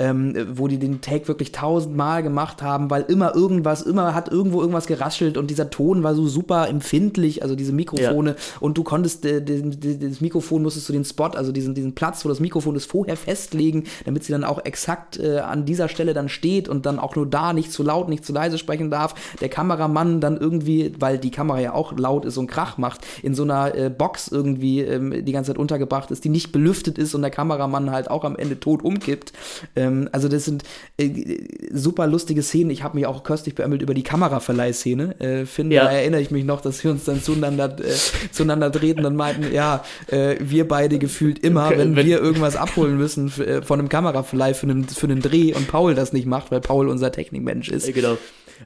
ähm, 0.00 0.34
wo 0.52 0.66
die 0.66 0.78
den 0.78 1.02
Take 1.02 1.28
wirklich 1.28 1.52
tausendmal 1.52 2.22
gemacht 2.22 2.62
haben, 2.62 2.88
weil 2.88 3.02
immer 3.02 3.34
irgendwas, 3.34 3.82
immer 3.82 4.14
hat 4.14 4.30
irgendwo 4.30 4.60
irgendwas 4.60 4.86
geraschelt 4.86 5.36
und 5.36 5.50
dieser 5.50 5.68
Ton 5.68 6.02
war 6.02 6.14
so 6.14 6.26
super 6.26 6.68
empfindlich, 6.68 7.42
also 7.42 7.54
diese 7.54 7.72
Mikrofone 7.72 8.30
ja. 8.30 8.36
und 8.60 8.78
du 8.78 8.82
konntest 8.82 9.26
äh, 9.26 9.42
das 9.42 10.20
Mikrofon 10.22 10.62
musstest 10.62 10.88
du 10.88 10.94
den 10.94 11.04
Spot, 11.04 11.26
also 11.26 11.52
diesen, 11.52 11.74
diesen 11.74 11.94
Platz, 11.94 12.24
wo 12.24 12.30
das 12.30 12.40
Mikrofon 12.40 12.76
ist, 12.76 12.86
vorher 12.86 13.16
festlegen, 13.16 13.84
damit 14.06 14.24
sie 14.24 14.32
dann 14.32 14.42
auch 14.42 14.64
exakt 14.64 15.18
äh, 15.18 15.40
an 15.40 15.66
dieser 15.66 15.88
Stelle 15.88 16.14
dann 16.14 16.30
steht 16.30 16.70
und 16.70 16.86
dann 16.86 16.98
auch 16.98 17.14
nur 17.14 17.26
da 17.26 17.52
nicht 17.52 17.70
zu 17.70 17.82
laut, 17.82 18.08
nicht 18.08 18.24
zu 18.24 18.32
leise 18.32 18.56
sprechen 18.56 18.90
darf. 18.90 19.14
Der 19.42 19.50
Kameramann 19.50 20.22
dann 20.22 20.38
irgendwie, 20.38 20.94
weil 20.98 21.18
die 21.18 21.30
Kamera 21.30 21.60
ja 21.60 21.74
auch 21.74 21.96
laut 21.98 22.24
ist 22.24 22.38
und 22.38 22.46
Krach 22.46 22.78
macht, 22.78 23.06
in 23.22 23.34
so 23.34 23.42
einer 23.42 23.74
äh, 23.74 23.90
Box 23.90 24.28
irgendwie 24.28 24.80
ähm, 24.80 25.26
die 25.26 25.32
ganze 25.32 25.50
Zeit 25.50 25.58
untergebracht 25.58 26.10
ist, 26.10 26.24
die 26.24 26.30
nicht 26.30 26.52
belüftet 26.52 26.96
ist 26.96 27.14
und 27.14 27.20
der 27.20 27.30
Kameramann 27.30 27.90
halt 27.90 28.10
auch 28.10 28.24
am 28.24 28.36
Ende 28.36 28.58
tot 28.58 28.82
umkippt. 28.82 29.34
Ähm, 29.76 29.89
ähm, 29.90 30.08
also 30.12 30.28
das 30.28 30.44
sind 30.44 30.62
äh, 30.98 31.38
super 31.72 32.06
lustige 32.06 32.42
Szenen. 32.42 32.70
Ich 32.70 32.82
habe 32.82 32.96
mich 32.96 33.06
auch 33.06 33.22
köstlich 33.22 33.54
beömmelt 33.54 33.82
über 33.82 33.94
die 33.94 34.02
Kameraverleihszene. 34.02 35.20
Äh, 35.20 35.46
finde, 35.46 35.76
ja. 35.76 35.84
da 35.84 35.92
erinnere 35.92 36.20
ich 36.20 36.30
mich 36.30 36.44
noch, 36.44 36.60
dass 36.60 36.82
wir 36.84 36.90
uns 36.90 37.04
dann 37.04 37.22
zueinander, 37.22 37.76
äh, 37.78 37.94
zueinander 38.32 38.72
treten 38.72 39.04
und 39.04 39.16
meinten, 39.16 39.52
ja, 39.52 39.84
äh, 40.08 40.36
wir 40.40 40.66
beide 40.66 40.98
gefühlt 40.98 41.38
immer, 41.40 41.70
wenn, 41.70 41.96
wenn 41.96 42.06
wir 42.06 42.20
irgendwas 42.20 42.56
abholen 42.56 42.96
müssen 42.96 43.32
äh, 43.40 43.62
von 43.62 43.78
einem 43.78 43.88
Kameraverleih 43.88 44.54
für 44.54 44.66
einen, 44.66 44.88
für 44.88 45.06
einen 45.06 45.20
Dreh 45.20 45.54
und 45.54 45.68
Paul 45.68 45.94
das 45.94 46.12
nicht 46.12 46.26
macht, 46.26 46.50
weil 46.50 46.60
Paul 46.60 46.88
unser 46.88 47.12
Technikmensch 47.12 47.68
ist. 47.68 47.92
Genau. 47.92 48.16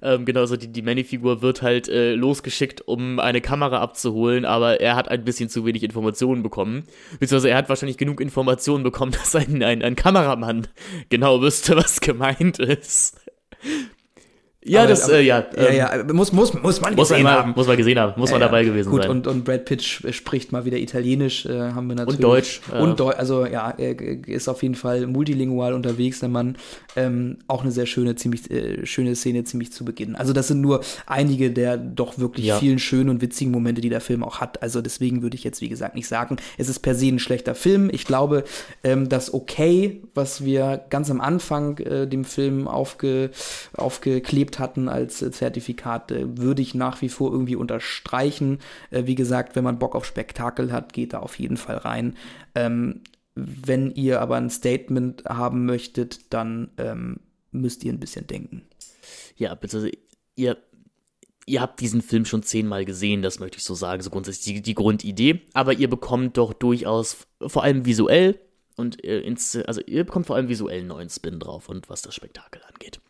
Ähm, 0.03 0.25
genauso 0.25 0.57
die, 0.57 0.69
die 0.69 0.83
Manny-Figur 0.83 1.43
wird 1.43 1.63
halt 1.63 1.89
äh, 1.89 2.15
losgeschickt, 2.15 2.83
um 2.83 3.19
eine 3.19 3.41
Kamera 3.41 3.81
abzuholen, 3.81 4.45
aber 4.45 4.81
er 4.81 4.97
hat 4.97 5.09
ein 5.09 5.25
bisschen 5.25 5.49
zu 5.49 5.65
wenig 5.65 5.83
Informationen 5.83 6.43
bekommen. 6.43 6.85
Beziehungsweise 7.21 7.51
er 7.51 7.57
hat 7.57 7.69
wahrscheinlich 7.69 7.99
genug 7.99 8.21
Informationen 8.21 8.85
bekommen, 8.85 9.13
dass 9.13 9.35
ein, 9.35 9.63
ein, 9.63 9.83
ein 9.83 9.97
Kameramann 9.97 10.69
genau 11.09 11.41
wüsste, 11.41 11.77
was 11.77 12.01
gemeint 12.01 12.59
ist. 12.59 13.21
Ja, 14.67 14.81
Aber- 14.81 14.89
das, 14.89 15.05
aber- 15.05 15.15
äh, 15.19 15.23
ja. 15.27 15.45
Ähm, 15.57 15.77
ja, 15.77 16.05
muss, 16.13 16.33
muss, 16.33 16.55
muss 16.55 16.55
man 16.55 16.63
Muss 16.63 16.81
man, 16.81 16.97
gesehen 16.97 17.23
mal, 17.25 17.33
haben. 17.35 17.53
muss 17.55 17.67
man 17.67 17.77
gesehen 17.77 17.99
haben, 17.99 18.19
muss 18.19 18.31
man 18.31 18.41
Ja, 18.41 18.47
dabei 18.47 18.63
ja. 18.63 18.71
gewesen 18.71 18.91
Gut, 18.91 19.03
sein. 19.03 19.11
Und, 19.11 19.27
und 19.27 19.45
Brad 19.45 19.67
Pitt 19.67 19.83
sp- 19.85 20.09
spricht 20.13 20.53
mal 20.53 20.65
wieder 20.65 20.79
Italienisch, 20.79 21.45
äh, 21.45 21.73
haben 21.73 21.87
wir 21.89 21.97
natürlich. 21.97 22.21
Deutsch, 22.21 22.61
äh. 22.73 22.81
Und 22.81 22.99
Deutsch, 22.99 23.19
also 23.19 23.45
ja, 23.45 23.75
er 23.77 23.95
ist 24.27 24.49
auf 24.49 24.63
jeden 24.63 24.75
Fall 24.75 25.07
multilingual 25.07 25.75
unterwegs, 25.75 26.21
der 26.21 26.31
Mann. 26.31 26.57
Ähm, 26.97 27.37
auch 27.47 27.61
eine 27.63 27.73
sehr 27.73 27.85
schöne, 27.85 28.17
ziemlich 28.17 28.51
äh, 28.51 28.87
schöne 28.87 29.15
Szene, 29.17 29.45
ziemlich 29.45 29.71
zu 29.71 29.85
Beginn. 29.85 30.15
Also 30.15 30.33
das 30.33 30.49
sind 30.49 30.63
nur 30.63 30.81
einige 31.07 31.51
der 31.51 31.77
doch 31.77 32.19
wirklich 32.19 32.47
Ja. 32.47 32.57
vielen 32.59 32.79
schönen 32.79 33.11
und 33.11 33.21
witzigen 33.21 33.53
Momente, 33.53 33.83
die 33.83 33.91
der 33.91 34.01
Film 34.01 34.25
auch 34.25 34.41
hat. 34.41 34.63
Also 34.63 34.81
deswegen 34.81 35.21
würde 35.23 35.37
ich 35.37 35.45
jetzt, 35.45 35.61
wie 35.61 35.69
gesagt, 35.69 35.95
nicht 35.95 36.09
sagen, 36.09 36.37
es 36.57 36.71
ist 36.71 36.79
per 36.79 36.95
se 36.95 37.09
ein 37.09 37.19
schlechter 37.19 37.55
Film. 37.55 37.91
Ich 37.93 38.07
glaube, 38.07 38.45
ähm, 38.83 39.11
das 39.11 39.35
Okay, 39.35 40.01
was 40.15 40.43
wir 40.43 40.85
ganz 40.89 41.11
am 41.11 41.21
Anfang 41.21 41.77
äh, 41.81 42.07
dem 42.07 42.25
Film 42.25 42.67
aufge, 42.67 43.31
aufgeklebt 43.77 44.54
hatten 44.59 44.89
als 44.89 45.23
äh, 45.23 45.31
Zertifikat, 45.31 46.11
äh, 46.11 46.39
würde 46.39 46.63
ich 46.63 46.75
nach 46.75 47.01
wie 47.03 47.09
vor 47.09 47.33
irgendwie 47.33 47.57
unterstreichen. 47.57 48.59
Äh, 48.91 49.07
wie 49.07 49.15
gesagt, 49.15 49.57
wenn 49.57 49.65
man 49.65 49.79
Bock 49.79 49.95
auf 49.95 50.05
Spektakel 50.05 50.73
hat, 50.73 50.93
geht 50.93 51.13
da 51.13 51.21
auf 51.21 51.39
jeden 51.39 51.57
Fall 51.57 51.77
rein. 51.77 52.17
Ähm, 52.55 53.03
wenn 53.35 53.91
ihr 53.93 54.21
aber 54.21 54.37
ein 54.37 54.51
Statement 54.51 55.25
haben 55.25 55.67
möchtet, 55.67 56.33
dann 56.33 56.71
ähm, 56.79 57.21
müsst 57.51 57.85
ihr 57.85 57.93
ein 57.93 58.01
bisschen 58.01 58.27
denken. 58.27 58.63
Ja, 59.37 59.55
bitte, 59.55 59.91
ihr, 60.37 60.57
ihr 61.47 61.61
habt 61.61 61.81
diesen 61.81 62.01
Film 62.01 62.25
schon 62.25 62.43
zehnmal 62.43 62.85
gesehen, 62.85 63.23
das 63.23 63.41
möchte 63.41 63.59
ich 63.59 63.65
so 63.65 63.75
sagen, 63.75 64.03
so 64.03 64.11
grundsätzlich 64.11 64.57
die, 64.57 64.63
die 64.63 64.75
Grundidee. 64.75 65.43
Aber 65.53 65.73
ihr 65.73 65.91
bekommt 65.91 66.37
doch 66.37 66.53
durchaus, 66.53 67.27
vor 67.45 67.65
allem 67.65 67.85
visuell, 67.87 68.39
und 68.77 69.05
äh, 69.05 69.21
ins, 69.21 69.57
also 69.57 69.81
ihr 69.87 70.05
bekommt 70.05 70.27
vor 70.27 70.37
allem 70.37 70.49
visuell 70.49 70.81
einen 70.81 70.89
neuen 70.89 71.11
Spin 71.11 71.39
drauf 71.39 71.69
und 71.69 71.89
was 71.89 72.03
das 72.03 72.15
Spektakel 72.15 72.63
angeht. 72.73 73.01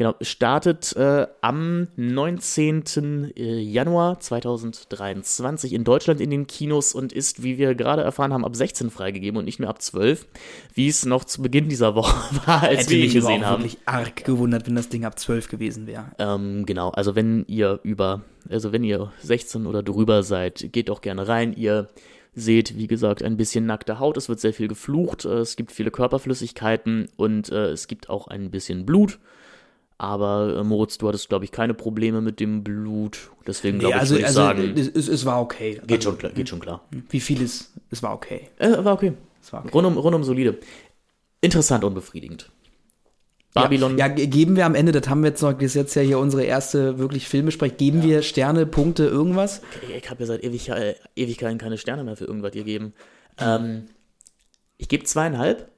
Genau, 0.00 0.14
startet 0.22 0.96
äh, 0.96 1.26
am 1.42 1.88
19. 1.96 3.32
äh, 3.36 3.60
Januar 3.60 4.18
2023 4.18 5.74
in 5.74 5.84
Deutschland 5.84 6.22
in 6.22 6.30
den 6.30 6.46
Kinos 6.46 6.94
und 6.94 7.12
ist, 7.12 7.42
wie 7.42 7.58
wir 7.58 7.74
gerade 7.74 8.00
erfahren 8.00 8.32
haben, 8.32 8.46
ab 8.46 8.56
16 8.56 8.88
freigegeben 8.88 9.36
und 9.38 9.44
nicht 9.44 9.58
mehr 9.58 9.68
ab 9.68 9.82
12, 9.82 10.26
wie 10.72 10.88
es 10.88 11.04
noch 11.04 11.24
zu 11.24 11.42
Beginn 11.42 11.68
dieser 11.68 11.94
Woche 11.96 12.34
war, 12.46 12.62
als 12.62 12.84
Hätte 12.84 12.90
wir 12.92 13.04
ihn 13.04 13.12
gesehen 13.12 13.44
haben. 13.44 13.62
wirklich 13.62 13.76
arg 13.84 14.24
gewundert, 14.24 14.66
wenn 14.66 14.74
das 14.74 14.88
Ding 14.88 15.04
ab 15.04 15.18
12 15.18 15.48
gewesen 15.50 15.86
wäre. 15.86 16.06
Ähm, 16.18 16.64
genau, 16.64 16.88
also 16.88 17.14
wenn 17.14 17.44
ihr 17.46 17.78
über, 17.82 18.22
also 18.48 18.72
wenn 18.72 18.84
ihr 18.84 19.12
16 19.20 19.66
oder 19.66 19.82
drüber 19.82 20.22
seid, 20.22 20.72
geht 20.72 20.88
doch 20.88 21.02
gerne 21.02 21.28
rein. 21.28 21.52
Ihr 21.52 21.90
seht, 22.34 22.78
wie 22.78 22.86
gesagt, 22.86 23.22
ein 23.22 23.36
bisschen 23.36 23.66
nackte 23.66 23.98
Haut, 23.98 24.16
es 24.16 24.30
wird 24.30 24.40
sehr 24.40 24.54
viel 24.54 24.68
geflucht, 24.68 25.26
äh, 25.26 25.40
es 25.40 25.56
gibt 25.56 25.72
viele 25.72 25.90
Körperflüssigkeiten 25.90 27.08
und 27.18 27.52
äh, 27.52 27.66
es 27.66 27.86
gibt 27.86 28.08
auch 28.08 28.28
ein 28.28 28.50
bisschen 28.50 28.86
Blut. 28.86 29.18
Aber 30.00 30.56
äh, 30.56 30.64
Moritz, 30.64 30.96
du 30.96 31.08
hattest, 31.08 31.28
glaube 31.28 31.44
ich, 31.44 31.52
keine 31.52 31.74
Probleme 31.74 32.22
mit 32.22 32.40
dem 32.40 32.64
Blut. 32.64 33.30
Deswegen 33.46 33.78
glaube 33.78 33.96
ich, 33.96 34.00
also, 34.00 34.14
würde 34.14 34.20
ich 34.22 34.26
also 34.28 34.40
sagen, 34.40 34.74
es, 34.74 34.88
es, 34.88 35.08
es 35.08 35.26
war 35.26 35.42
okay. 35.42 35.74
geht 35.86 35.98
also, 35.98 36.08
schon 36.08 36.18
klar, 36.18 36.32
geht 36.32 36.48
schon 36.48 36.60
klar. 36.60 36.88
Wie 37.10 37.20
viel 37.20 37.42
ist, 37.42 37.70
es 37.90 38.02
war 38.02 38.14
okay. 38.14 38.48
Äh, 38.56 38.82
war 38.82 38.94
okay. 38.94 39.12
Es 39.42 39.52
war 39.52 39.60
okay. 39.60 39.70
Rundum, 39.74 39.98
rundum 39.98 40.24
solide. 40.24 40.56
Interessant 41.42 41.84
und 41.84 41.92
befriedigend. 41.92 42.50
Babylon. 43.52 43.98
Ja, 43.98 44.08
ge- 44.08 44.26
geben 44.26 44.56
wir 44.56 44.64
am 44.64 44.74
Ende, 44.74 44.92
das 44.92 45.06
haben 45.06 45.22
wir 45.22 45.30
jetzt 45.30 45.42
noch, 45.42 45.52
das 45.52 45.64
ist 45.64 45.74
jetzt 45.74 45.94
ja 45.94 46.00
hier 46.00 46.18
unsere 46.18 46.44
erste 46.44 46.98
wirklich 46.98 47.28
Filmbesprechung, 47.28 47.76
geben 47.76 48.02
wir 48.02 48.22
Sterne, 48.22 48.64
Punkte, 48.64 49.04
irgendwas? 49.04 49.60
Ich, 49.82 49.94
ich 49.96 50.08
habe 50.08 50.20
ja 50.20 50.26
seit 50.26 50.42
Ewig, 50.42 50.70
äh, 50.70 50.94
Ewigkeiten 51.14 51.58
keine 51.58 51.76
Sterne 51.76 52.04
mehr 52.04 52.16
für 52.16 52.24
irgendwas 52.24 52.52
gegeben. 52.52 52.94
Ähm, 53.38 53.84
ich 54.78 54.88
gebe 54.88 55.04
zweieinhalb. 55.04 55.68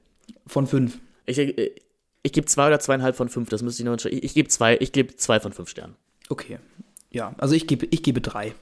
Von 0.47 0.65
fünf. 0.65 0.99
Ich, 1.25 1.37
äh, 1.39 1.71
ich 2.23 2.33
gebe 2.33 2.47
zwei 2.47 2.67
oder 2.67 2.79
zweieinhalb 2.79 3.15
von 3.15 3.29
fünf. 3.29 3.49
Das 3.49 3.61
müsste 3.61 3.83
ich 3.83 3.85
noch 3.85 3.93
entscheiden. 3.93 4.17
Ich, 4.17 4.23
ich 4.23 4.33
gebe 4.33 4.49
zwei, 4.49 4.77
ich 4.79 4.91
gebe 4.91 5.15
zwei 5.15 5.39
von 5.39 5.53
fünf 5.53 5.69
Sternen. 5.69 5.95
Okay. 6.29 6.57
Ja, 7.11 7.35
also 7.37 7.53
ich 7.53 7.67
gebe, 7.67 7.85
ich 7.91 8.01
gebe 8.01 8.21
drei. 8.21 8.55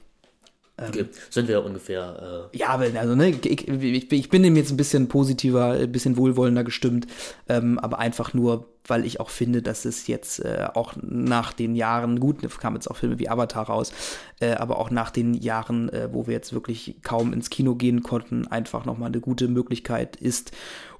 Okay. 0.76 1.04
Sind 1.30 1.48
wir 1.48 1.64
ungefähr. 1.64 2.48
Äh, 2.52 2.56
Ja, 2.56 2.68
aber 2.68 2.86
also, 2.98 3.14
ne, 3.14 3.28
ich, 3.28 3.68
ich, 3.68 4.12
ich 4.12 4.28
bin 4.30 4.42
dem 4.42 4.56
jetzt 4.56 4.70
ein 4.70 4.76
bisschen 4.76 5.06
positiver, 5.06 5.72
ein 5.72 5.92
bisschen 5.92 6.16
wohlwollender 6.16 6.64
gestimmt, 6.64 7.06
ähm, 7.48 7.78
aber 7.78 7.98
einfach 7.98 8.32
nur, 8.32 8.68
weil 8.86 9.04
ich 9.04 9.20
auch 9.20 9.30
finde, 9.30 9.62
dass 9.62 9.84
es 9.84 10.06
jetzt 10.06 10.40
äh, 10.40 10.66
auch 10.74 10.94
nach 11.00 11.52
den 11.52 11.76
Jahren, 11.76 12.18
gut, 12.20 12.42
es 12.42 12.58
kamen 12.58 12.76
jetzt 12.76 12.90
auch 12.90 12.96
Filme 12.96 13.18
wie 13.18 13.28
Avatar 13.28 13.66
raus, 13.66 13.92
äh, 14.40 14.52
aber 14.52 14.78
auch 14.78 14.90
nach 14.90 15.10
den 15.10 15.34
Jahren, 15.34 15.88
äh, 15.90 16.08
wo 16.10 16.26
wir 16.26 16.32
jetzt 16.32 16.54
wirklich 16.54 16.96
kaum 17.02 17.32
ins 17.32 17.50
Kino 17.50 17.74
gehen 17.74 18.02
konnten, 18.02 18.46
einfach 18.46 18.86
nochmal 18.86 19.08
eine 19.08 19.20
gute 19.20 19.48
Möglichkeit 19.48 20.16
ist, 20.16 20.52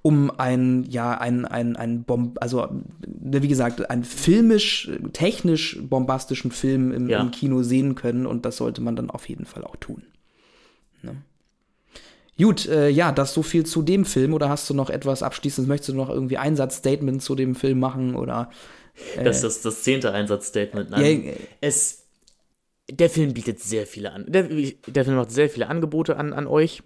um 0.02 0.32
ein, 0.36 0.84
ja, 0.88 1.16
ein, 1.16 1.44
ein, 1.44 1.76
ein 1.76 2.02
Bomb, 2.02 2.38
also, 2.40 2.66
ne, 3.06 3.42
wie 3.42 3.48
gesagt, 3.48 3.88
einen 3.88 4.02
filmisch, 4.02 4.90
technisch 5.12 5.78
bombastischen 5.80 6.50
Film 6.50 6.92
im, 6.92 7.08
Ja. 7.08 7.20
im 7.20 7.30
Kino 7.30 7.62
sehen 7.62 7.94
können 7.94 8.26
und 8.26 8.44
das 8.44 8.56
sollte 8.56 8.80
man 8.80 8.96
dann 8.96 9.10
auf 9.10 9.28
jeden 9.28 9.44
Fall 9.44 9.62
auch 9.64 9.76
tun. 9.76 10.02
Ne? 11.02 11.16
Gut, 12.36 12.66
äh, 12.66 12.88
ja, 12.88 13.12
das 13.12 13.34
so 13.34 13.42
viel 13.42 13.64
zu 13.64 13.82
dem 13.82 14.04
Film. 14.04 14.34
Oder 14.34 14.48
hast 14.48 14.68
du 14.68 14.74
noch 14.74 14.90
etwas 14.90 15.22
abschließend? 15.22 15.68
Möchtest 15.68 15.90
du 15.90 15.94
noch 15.94 16.08
irgendwie 16.08 16.38
Einsatzstatement 16.38 17.22
zu 17.22 17.34
dem 17.36 17.54
Film 17.54 17.78
machen? 17.78 18.16
Oder 18.16 18.50
das 19.22 19.36
ist 19.36 19.44
das, 19.44 19.60
das 19.62 19.82
zehnte 19.84 20.12
Einsatzstatement. 20.12 20.90
Nein, 20.90 21.00
Ja, 21.24 21.30
äh, 21.30 21.36
es. 21.60 22.00
Der 22.90 23.08
Film 23.08 23.32
bietet 23.32 23.60
sehr 23.60 23.86
viele 23.86 24.12
an. 24.12 24.24
Der, 24.28 24.42
der 24.42 25.04
Film 25.04 25.16
macht 25.16 25.30
sehr 25.30 25.48
viele 25.48 25.68
Angebote 25.68 26.16
an, 26.16 26.32
an 26.32 26.46
euch. 26.48 26.82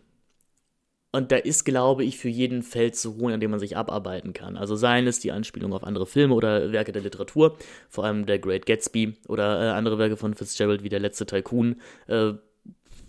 Und 1.12 1.32
da 1.32 1.36
ist, 1.36 1.64
glaube 1.64 2.04
ich, 2.04 2.18
für 2.18 2.28
jeden 2.28 2.62
Feld 2.62 2.94
zu 2.94 3.16
holen, 3.16 3.34
an 3.34 3.40
dem 3.40 3.50
man 3.50 3.60
sich 3.60 3.76
abarbeiten 3.76 4.34
kann. 4.34 4.56
Also 4.56 4.76
seien 4.76 5.06
es 5.06 5.18
die 5.18 5.32
Anspielung 5.32 5.72
auf 5.72 5.84
andere 5.84 6.06
Filme 6.06 6.34
oder 6.34 6.72
Werke 6.72 6.92
der 6.92 7.02
Literatur, 7.02 7.56
vor 7.88 8.04
allem 8.04 8.26
der 8.26 8.38
Great 8.38 8.66
Gatsby 8.66 9.16
oder 9.28 9.62
äh, 9.62 9.70
andere 9.70 9.98
Werke 9.98 10.16
von 10.16 10.34
Fitzgerald 10.34 10.82
wie 10.82 10.90
der 10.90 11.00
letzte 11.00 11.24
Tycoon, 11.24 11.80
äh, 12.06 12.32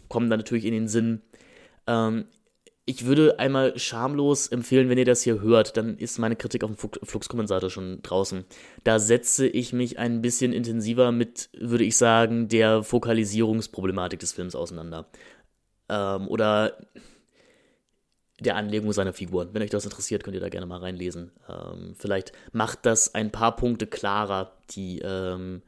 kommen 0.07 0.29
da 0.29 0.37
natürlich 0.37 0.65
in 0.65 0.73
den 0.73 0.87
Sinn. 0.87 1.21
Ähm, 1.85 2.25
ich 2.89 3.05
würde 3.05 3.37
einmal 3.37 3.77
schamlos 3.77 4.47
empfehlen, 4.47 4.87
wenn 4.87 4.97
ihr 4.97 5.03
das 5.03 5.21
hier 5.21 5.41
hört, 5.41 5.75
dann 5.75 5.97
ist 5.97 6.19
meine 6.19 6.37
Kritik 6.37 6.63
auf 6.63 6.71
dem 6.71 6.77
Flux- 6.77 6.99
Fluxkompensator 7.03 7.69
schon 7.69 8.01
draußen. 8.01 8.45
Da 8.85 8.99
setze 8.99 9.45
ich 9.45 9.73
mich 9.73 9.99
ein 9.99 10.21
bisschen 10.21 10.53
intensiver 10.53 11.11
mit, 11.11 11.49
würde 11.59 11.83
ich 11.83 11.97
sagen, 11.97 12.47
der 12.47 12.83
Fokalisierungsproblematik 12.83 14.21
des 14.21 14.31
Films 14.31 14.55
auseinander. 14.55 15.09
Ähm, 15.89 16.29
oder 16.29 16.77
der 18.39 18.55
Anlegung 18.55 18.91
seiner 18.93 19.13
Figuren. 19.13 19.49
Wenn 19.53 19.61
euch 19.63 19.69
das 19.69 19.85
interessiert, 19.85 20.23
könnt 20.23 20.35
ihr 20.35 20.41
da 20.41 20.49
gerne 20.49 20.67
mal 20.67 20.79
reinlesen. 20.79 21.31
Ähm, 21.49 21.95
vielleicht 21.97 22.33
macht 22.51 22.85
das 22.85 23.15
ein 23.15 23.31
paar 23.31 23.55
Punkte 23.55 23.87
klarer, 23.87 24.53
die, 24.71 24.99
ähm, 24.99 25.61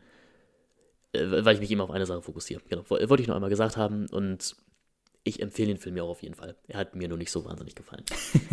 äh, 1.14 1.26
weil 1.44 1.56
ich 1.56 1.62
mich 1.62 1.72
eben 1.72 1.82
auf 1.82 1.92
eine 1.92 2.06
Sache 2.06 2.22
fokussiere. 2.22 2.62
Genau, 2.70 2.84
woll- 2.88 3.10
wollte 3.10 3.22
ich 3.24 3.28
noch 3.28 3.36
einmal 3.36 3.50
gesagt 3.50 3.78
haben 3.78 4.08
und 4.08 4.56
ich 5.30 5.42
empfehle 5.42 5.70
den 5.70 5.78
Film 5.78 5.96
ja 5.96 6.04
auch 6.04 6.10
auf 6.10 6.24
jeden 6.24 6.36
Fall. 6.36 6.56
Er 6.68 6.80
hat 6.80 6.96
mir 6.96 7.08
nur 7.08 7.18
nicht 7.18 7.32
so 7.32 7.46
wahnsinnig 7.46 7.76
gefallen. 7.76 8.04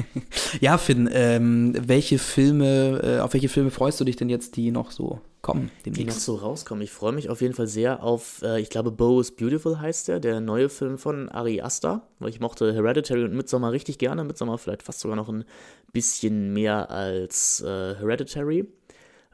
ja, 0.61 0.79
Finn, 0.79 1.09
ähm, 1.13 1.75
welche 1.79 2.19
Filme, 2.19 3.01
äh, 3.03 3.21
auf 3.21 3.33
welche 3.33 3.49
Filme 3.49 3.71
freust 3.71 4.01
du 4.01 4.05
dich 4.05 4.17
denn 4.17 4.29
jetzt, 4.29 4.57
die 4.57 4.71
noch 4.71 4.91
so 4.91 5.21
kommen 5.43 5.71
Die 5.85 5.91
noch 5.91 5.97
demnächst? 5.97 6.25
so 6.25 6.35
rauskommen. 6.37 6.83
Ich 6.83 6.91
freue 6.91 7.13
mich 7.13 7.31
auf 7.31 7.41
jeden 7.41 7.55
Fall 7.55 7.67
sehr 7.69 8.03
auf, 8.03 8.43
äh, 8.43 8.61
ich 8.61 8.69
glaube, 8.69 8.91
Bo 8.91 9.21
is 9.21 9.31
Beautiful 9.31 9.81
heißt 9.81 10.09
der, 10.09 10.21
der 10.21 10.41
neue 10.41 10.69
Film 10.69 10.99
von 10.99 11.29
Ari 11.29 11.61
Aster, 11.61 12.07
weil 12.19 12.31
ich 12.31 12.41
mochte 12.41 12.73
Hereditary 12.75 13.25
und 13.25 13.35
Midsommar 13.35 13.73
richtig 13.73 13.99
gerne. 13.99 14.25
Midsommar 14.25 14.59
vielleicht 14.59 14.83
fast 14.83 15.01
sogar 15.01 15.17
noch 15.17 15.29
ein 15.29 15.45
bisschen 15.93 16.53
mehr 16.53 16.91
als 16.91 17.61
äh, 17.61 17.95
Hereditary. 17.97 18.67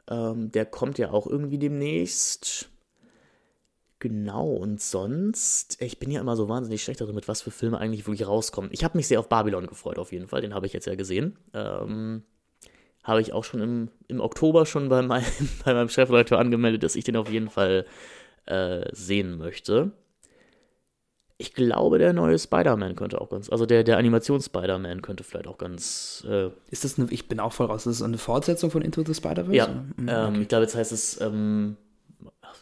Ähm, 0.09 0.51
der 0.51 0.65
kommt 0.65 0.97
ja 0.97 1.11
auch 1.11 1.27
irgendwie 1.27 1.57
demnächst. 1.57 2.69
Genau, 4.03 4.49
und 4.49 4.81
sonst, 4.81 5.81
ich 5.81 5.97
bin 5.97 6.11
ja 6.11 6.19
immer 6.19 6.35
so 6.35 6.49
wahnsinnig 6.49 6.83
schlecht 6.83 6.99
darin, 6.99 7.15
mit 7.15 7.29
was 7.29 7.41
für 7.41 7.51
Filme 7.51 7.77
eigentlich 7.77 8.05
wirklich 8.05 8.27
rauskommen. 8.27 8.69
Ich 8.73 8.83
habe 8.83 8.97
mich 8.97 9.07
sehr 9.07 9.17
auf 9.17 9.29
Babylon 9.29 9.65
gefreut, 9.65 9.97
auf 9.97 10.11
jeden 10.11 10.27
Fall, 10.27 10.41
den 10.41 10.53
habe 10.53 10.65
ich 10.65 10.73
jetzt 10.73 10.87
ja 10.87 10.95
gesehen. 10.95 11.37
Ähm, 11.53 12.23
habe 13.01 13.21
ich 13.21 13.31
auch 13.31 13.45
schon 13.45 13.61
im, 13.61 13.87
im 14.09 14.19
Oktober 14.19 14.65
schon 14.65 14.89
bei 14.89 15.01
meinem, 15.01 15.23
bei 15.63 15.73
meinem 15.73 15.87
Chefredakteur 15.87 16.37
angemeldet, 16.37 16.83
dass 16.83 16.97
ich 16.97 17.05
den 17.05 17.15
auf 17.15 17.29
jeden 17.29 17.49
Fall 17.49 17.85
äh, 18.45 18.93
sehen 18.93 19.37
möchte. 19.37 19.93
Ich 21.37 21.53
glaube, 21.53 21.97
der 21.97 22.11
neue 22.11 22.37
Spider-Man 22.37 22.97
könnte 22.97 23.21
auch 23.21 23.29
ganz, 23.29 23.49
also 23.49 23.65
der, 23.65 23.85
der 23.85 23.97
Animations-Spider-Man 23.99 25.01
könnte 25.01 25.23
vielleicht 25.23 25.47
auch 25.47 25.57
ganz, 25.57 26.27
äh, 26.29 26.49
Ist 26.71 26.83
das 26.83 26.99
eine, 26.99 27.09
ich 27.09 27.29
bin 27.29 27.39
auch 27.39 27.53
voll 27.53 27.67
raus, 27.67 27.87
ist 27.87 28.01
das 28.01 28.05
eine 28.05 28.17
Fortsetzung 28.17 28.69
von 28.69 28.81
Into 28.81 29.01
the 29.05 29.13
Spider-Verse? 29.13 29.55
ja, 29.55 29.67
Mhm, 29.67 30.09
ähm, 30.09 30.27
okay. 30.27 30.41
ich 30.41 30.47
glaube, 30.49 30.63
jetzt 30.63 30.75
heißt 30.75 30.91
es, 30.91 31.21
ähm, 31.21 31.77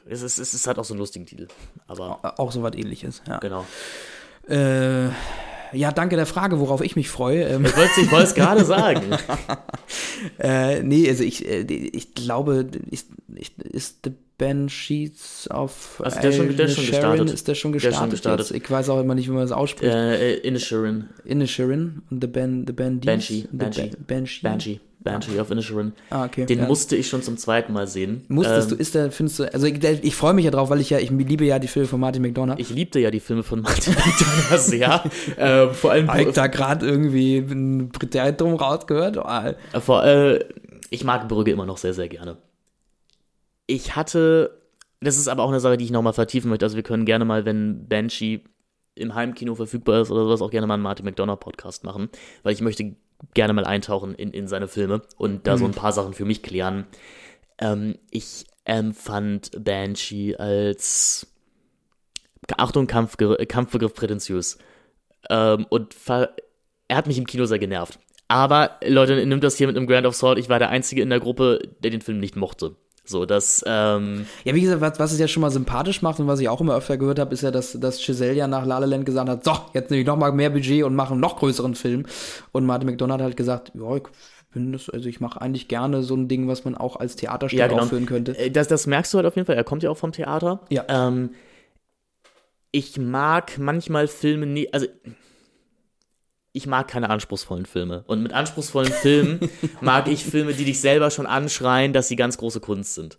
es, 0.07 0.22
ist, 0.22 0.38
es 0.40 0.53
ist 0.53 0.68
halt 0.68 0.78
auch 0.80 0.86
so 0.86 0.94
einen 0.94 0.99
lustigen 0.99 1.26
Titel, 1.26 1.48
aber 1.88 2.40
Auch 2.40 2.52
so 2.52 2.61
was 2.64 2.76
ähnliches, 2.76 3.22
ja. 3.28 3.38
genau. 3.40 3.65
Äh, 4.48 5.06
ja, 5.73 5.91
danke 5.94 6.18
der 6.18 6.26
Frage, 6.26 6.60
worauf 6.60 6.82
ich 6.82 6.95
mich 6.98 7.10
freue. 7.10 7.44
Ähm, 7.45 7.65
Ich 7.65 8.11
wollte 8.11 8.23
es 8.26 8.34
gerade 8.36 8.65
sagen. 8.65 9.03
Äh, 10.38 10.84
nee, 10.84 11.10
also 11.10 11.23
ich, 11.23 11.48
äh, 11.48 11.61
ich 11.61 12.14
glaube, 12.14 12.68
ich, 12.91 13.06
ich, 13.36 13.57
ist 13.60 13.99
The 14.06 14.11
Banshees 14.38 15.48
auf 15.49 15.99
Also 16.03 16.19
der 16.19 16.30
ist 16.30 16.36
schon- 16.36 16.56
der 16.56 16.65
ist 16.68 16.76
schon 16.76 16.86
gestartet. 16.86 17.30
Ist 17.32 17.48
der 17.48 17.56
schon 17.56 17.72
Der 17.72 17.78
ist 17.78 17.84
schon 17.84 18.10
gestartet? 18.11 18.48
gestartet. 18.49 18.52
Ich 18.64 18.69
weiß 18.69 18.90
auch 18.90 18.99
immer 18.99 19.15
nicht, 19.15 19.28
wie 19.28 19.32
man 19.32 19.41
das 19.41 19.52
ausspricht. 19.52 19.91
äh, 19.94 20.36
Inisherin, 20.38 21.10
Inisherin 21.26 22.03
und 22.11 22.22
The, 22.23 22.28
ban, 22.28 22.65
the 22.68 22.73
Bandies. 22.73 23.06
Banshee, 23.07 23.48
The 23.52 23.57
Banshee. 23.57 23.88
Ba- 23.88 23.98
Banshee. 24.07 24.41
Banshee. 24.44 24.80
Banshee 25.03 25.40
of 25.40 25.49
Inisherin. 25.52 25.94
Ah, 26.10 26.26
okay, 26.26 26.45
Den 26.45 26.60
ja. 26.60 26.65
musste 26.68 26.95
ich 26.95 27.07
schon 27.10 27.23
zum 27.23 27.38
zweiten 27.38 27.73
Mal 27.73 27.88
sehen. 27.88 28.23
Musstest 28.28 28.72
Ähm, 28.72 28.78
du, 28.78 28.82
ist 28.82 28.95
der, 28.95 29.11
findest 29.11 29.40
du, 29.40 29.53
also 29.53 29.65
ich, 29.65 29.84
ich 29.84 30.15
freue 30.15 30.34
mich 30.34 30.45
ja 30.45 30.52
drauf, 30.52 30.69
weil 30.69 30.80
ich 30.80 30.90
ja, 30.90 30.99
ich 30.99 31.10
liebe 31.10 31.45
ja 31.45 31.60
die 31.60 31.68
Filme 31.68 31.88
von 31.88 31.99
Martin 31.99 32.22
McDonough. 32.22 32.60
Ich 32.60 32.69
liebte 32.69 32.99
ja 32.99 33.10
die 33.11 33.19
Filme 33.19 33.44
von 33.44 33.61
Martin 33.61 33.94
McDonagh 33.95 34.57
sehr. 34.57 35.03
ähm, 35.38 35.73
vor 35.73 35.91
allem 35.91 36.07
Habe 36.07 36.23
ich 36.23 36.34
da 36.34 36.48
gerade 36.48 36.86
irgendwie 36.86 37.38
ein 37.38 37.90
Präteritum 37.90 38.56
rausgehört? 38.56 39.18
Oh, 39.18 39.22
Äh, 39.28 39.80
Vor, 39.82 40.03
äh, 40.03 40.40
ich 40.90 41.03
mag 41.03 41.28
Brügge 41.28 41.52
immer 41.52 41.65
noch 41.65 41.78
sehr, 41.78 41.94
sehr 41.94 42.07
gerne. 42.10 42.38
Ich 43.68 43.95
hatte, 43.95 44.60
das 44.99 45.18
ist 45.18 45.28
aber 45.28 45.44
auch 45.44 45.49
eine 45.49 45.60
Sache, 45.60 45.78
die 45.78 45.86
ich 45.86 45.91
nochmal 45.91 46.14
vertiefen 46.14 46.49
möchte. 46.49 46.65
Also 46.65 46.76
wir 46.76 46.84
können 46.84 47.06
gerne 47.06 47.26
mal, 47.26 47.45
wenn 47.45 47.88
Banshee 47.88 48.41
im 48.95 49.15
Heimkino 49.15 49.56
verfügbar 49.56 50.02
ist 50.02 50.11
oder 50.11 50.26
sowas, 50.26 50.41
auch 50.41 50.52
gerne 50.52 50.68
mal 50.68 50.73
einen 50.76 50.84
Martin 50.84 51.06
McDonough 51.06 51.40
Podcast 51.40 51.84
machen, 51.86 52.10
weil 52.44 52.53
ich 52.53 52.61
möchte 52.61 52.94
gerne 53.34 53.53
mal 53.53 53.65
eintauchen 53.65 54.15
in, 54.15 54.31
in 54.31 54.48
seine 54.48 54.68
Filme 54.68 55.02
und 55.18 55.48
da 55.48 55.57
so 55.57 55.65
ein 55.65 55.72
paar 55.72 55.91
Sachen 55.91 56.14
für 56.14 56.26
mich 56.26 56.43
klären. 56.43 56.88
Ähm, 57.60 57.95
ich 58.10 58.45
empfand 58.65 59.52
Banshee 59.64 60.35
als 60.35 61.27
Achtung, 62.57 62.88
Kampfge 62.88 63.38
Kampfbegriff 63.48 63.93
prätentiös. 63.93 64.57
Ähm, 65.30 65.65
und 65.69 65.95
er 66.88 66.98
hat 66.98 67.07
mich 67.07 67.18
im 67.18 67.26
Kino 67.26 67.45
sehr 67.45 67.60
genervt. 67.60 67.99
Aber, 68.27 68.77
Leute, 68.85 69.26
nimmt 69.26 69.43
das 69.43 69.57
hier 69.57 69.68
mit 69.68 69.76
einem 69.76 69.88
Grand 69.88 70.07
of 70.07 70.15
Sword. 70.15 70.39
Ich 70.39 70.49
war 70.49 70.60
der 70.60 70.69
Einzige 70.69 71.02
in 71.02 71.10
der 71.10 71.19
Gruppe, 71.19 71.60
der 71.80 71.91
den 71.91 72.02
Film 72.02 72.19
nicht 72.19 72.35
mochte. 72.35 72.76
So, 73.03 73.26
das, 73.26 73.64
ähm, 73.65 74.28
Ja, 74.44 74.53
wie 74.53 74.61
gesagt, 74.61 74.82
was, 74.82 74.99
was 74.99 75.11
es 75.11 75.19
ja 75.19 75.28
schon 75.28 75.41
mal 75.41 75.49
sympathisch 75.49 76.02
macht 76.02 76.19
und 76.19 76.28
was 76.28 76.40
ich 76.40 76.48
auch 76.49 76.61
immer 76.61 76.76
öfter 76.76 76.98
gehört 76.98 77.19
habe, 77.19 77.34
ist 77.34 77.41
ja, 77.41 77.52
dass, 77.52 77.73
dass 77.80 77.99
Giselle 77.99 78.34
ja 78.36 78.48
nach 78.48 78.65
La 78.65 78.78
La 78.78 78.86
Land 78.86 79.06
gesagt 79.06 79.28
hat, 79.28 79.44
so, 79.44 79.53
jetzt 79.73 79.90
nehme 79.90 80.02
ich 80.02 80.07
noch 80.07 80.18
mal 80.18 80.32
mehr 80.32 80.52
Budget 80.52 80.84
und 80.84 80.95
mache 80.95 81.11
einen 81.14 81.19
noch 81.19 81.38
größeren 81.38 81.76
Film. 81.76 82.06
Und 82.52 82.65
Martin 82.65 82.88
McDonough 82.90 83.15
hat 83.15 83.22
halt 83.22 83.38
gesagt, 83.38 83.72
ja, 83.73 83.95
ich 83.95 84.03
bin 84.53 84.72
das, 84.72 84.90
also 84.90 85.10
ich 85.10 85.19
mache 85.19 85.41
eigentlich 85.41 85.68
gerne 85.68 86.03
so 86.03 86.15
ein 86.15 86.28
Ding, 86.28 86.48
was 86.48 86.64
man 86.64 86.76
auch 86.76 86.98
als 86.98 87.15
Theaterstück 87.15 87.60
ja, 87.60 87.68
genau. 87.68 87.84
aufführen 87.84 88.06
könnte. 88.06 88.38
Äh, 88.38 88.52
Das, 88.52 88.68
das 88.68 88.86
merkst 88.86 89.14
du 89.14 89.18
halt 89.18 89.26
auf 89.28 89.36
jeden 89.36 89.45
Fall. 89.45 89.56
Er 89.56 89.64
kommt 89.64 89.82
ja 89.84 89.90
auch 89.90 89.98
vom 89.98 90.11
Theater. 90.11 90.61
Ja. 90.69 90.86
Ähm, 90.88 91.32
ich 92.72 92.98
mag 92.98 93.57
manchmal 93.57 94.07
Filme 94.07 94.45
nie, 94.45 94.72
also 94.72 94.88
ich 96.53 96.68
mag 96.68 96.88
keine 96.88 97.10
anspruchsvollen 97.10 97.65
Filme. 97.65 98.03
Und 98.07 98.22
mit 98.22 98.34
anspruchsvollen 98.34 98.91
Filmen 98.91 99.40
mag 99.82 100.07
ich 100.07 100.26
Filme, 100.26 100.53
die 100.53 100.65
dich 100.65 100.82
selber 100.82 101.11
schon 101.11 101.26
anschreien, 101.26 101.94
dass 101.94 102.07
sie 102.07 102.15
ganz 102.15 102.38
große 102.38 102.60
Kunst 102.60 102.95
sind. 102.95 103.18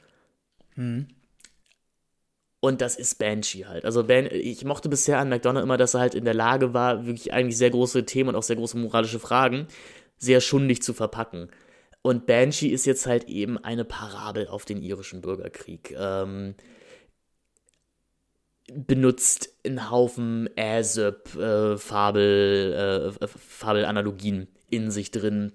Und 2.61 2.81
das 2.81 2.97
ist 2.97 3.19
Banshee 3.19 3.65
halt. 3.65 3.85
Also 3.85 4.05
ban 4.05 4.27
ich 4.27 4.65
mochte 4.65 4.89
bisher 4.89 5.19
an 5.19 5.29
McDonough 5.29 5.63
immer, 5.63 5.77
dass 5.77 5.95
er 5.95 6.01
halt 6.01 6.15
in 6.15 6.25
der 6.25 6.35
Lage 6.35 6.75
war, 6.75 7.07
wirklich 7.07 7.33
eigentlich 7.33 7.57
sehr 7.57 7.71
große 7.71 8.05
Themen 8.05 8.31
und 8.31 8.37
auch 8.37 8.43
sehr 8.43 8.57
große 8.57 8.77
moralische 8.79 9.19
Fragen 9.19 9.67
sehr 10.23 10.41
schundig 10.41 10.83
zu 10.83 10.95
verpacken. 10.95 11.51
Und 12.01 12.27
Banshee 12.27 12.69
ist 12.69 12.87
jetzt 12.87 13.07
halt 13.07 13.25
eben 13.25 13.59
eine 13.59 13.85
Parabel 13.85 14.47
auf 14.47 14.65
den 14.65 14.81
irischen 14.81 15.21
Bürgerkrieg. 15.21 15.95
Ähm, 15.99 16.55
benutzt 18.71 19.51
einen 19.65 19.91
Haufen 19.91 20.49
Aesop, 20.57 21.35
äh, 21.37 21.77
Fabel, 21.77 23.15
äh, 23.21 23.27
Fabelanalogien 23.27 24.49
in 24.71 24.91
sich 24.91 25.11
drin. 25.11 25.53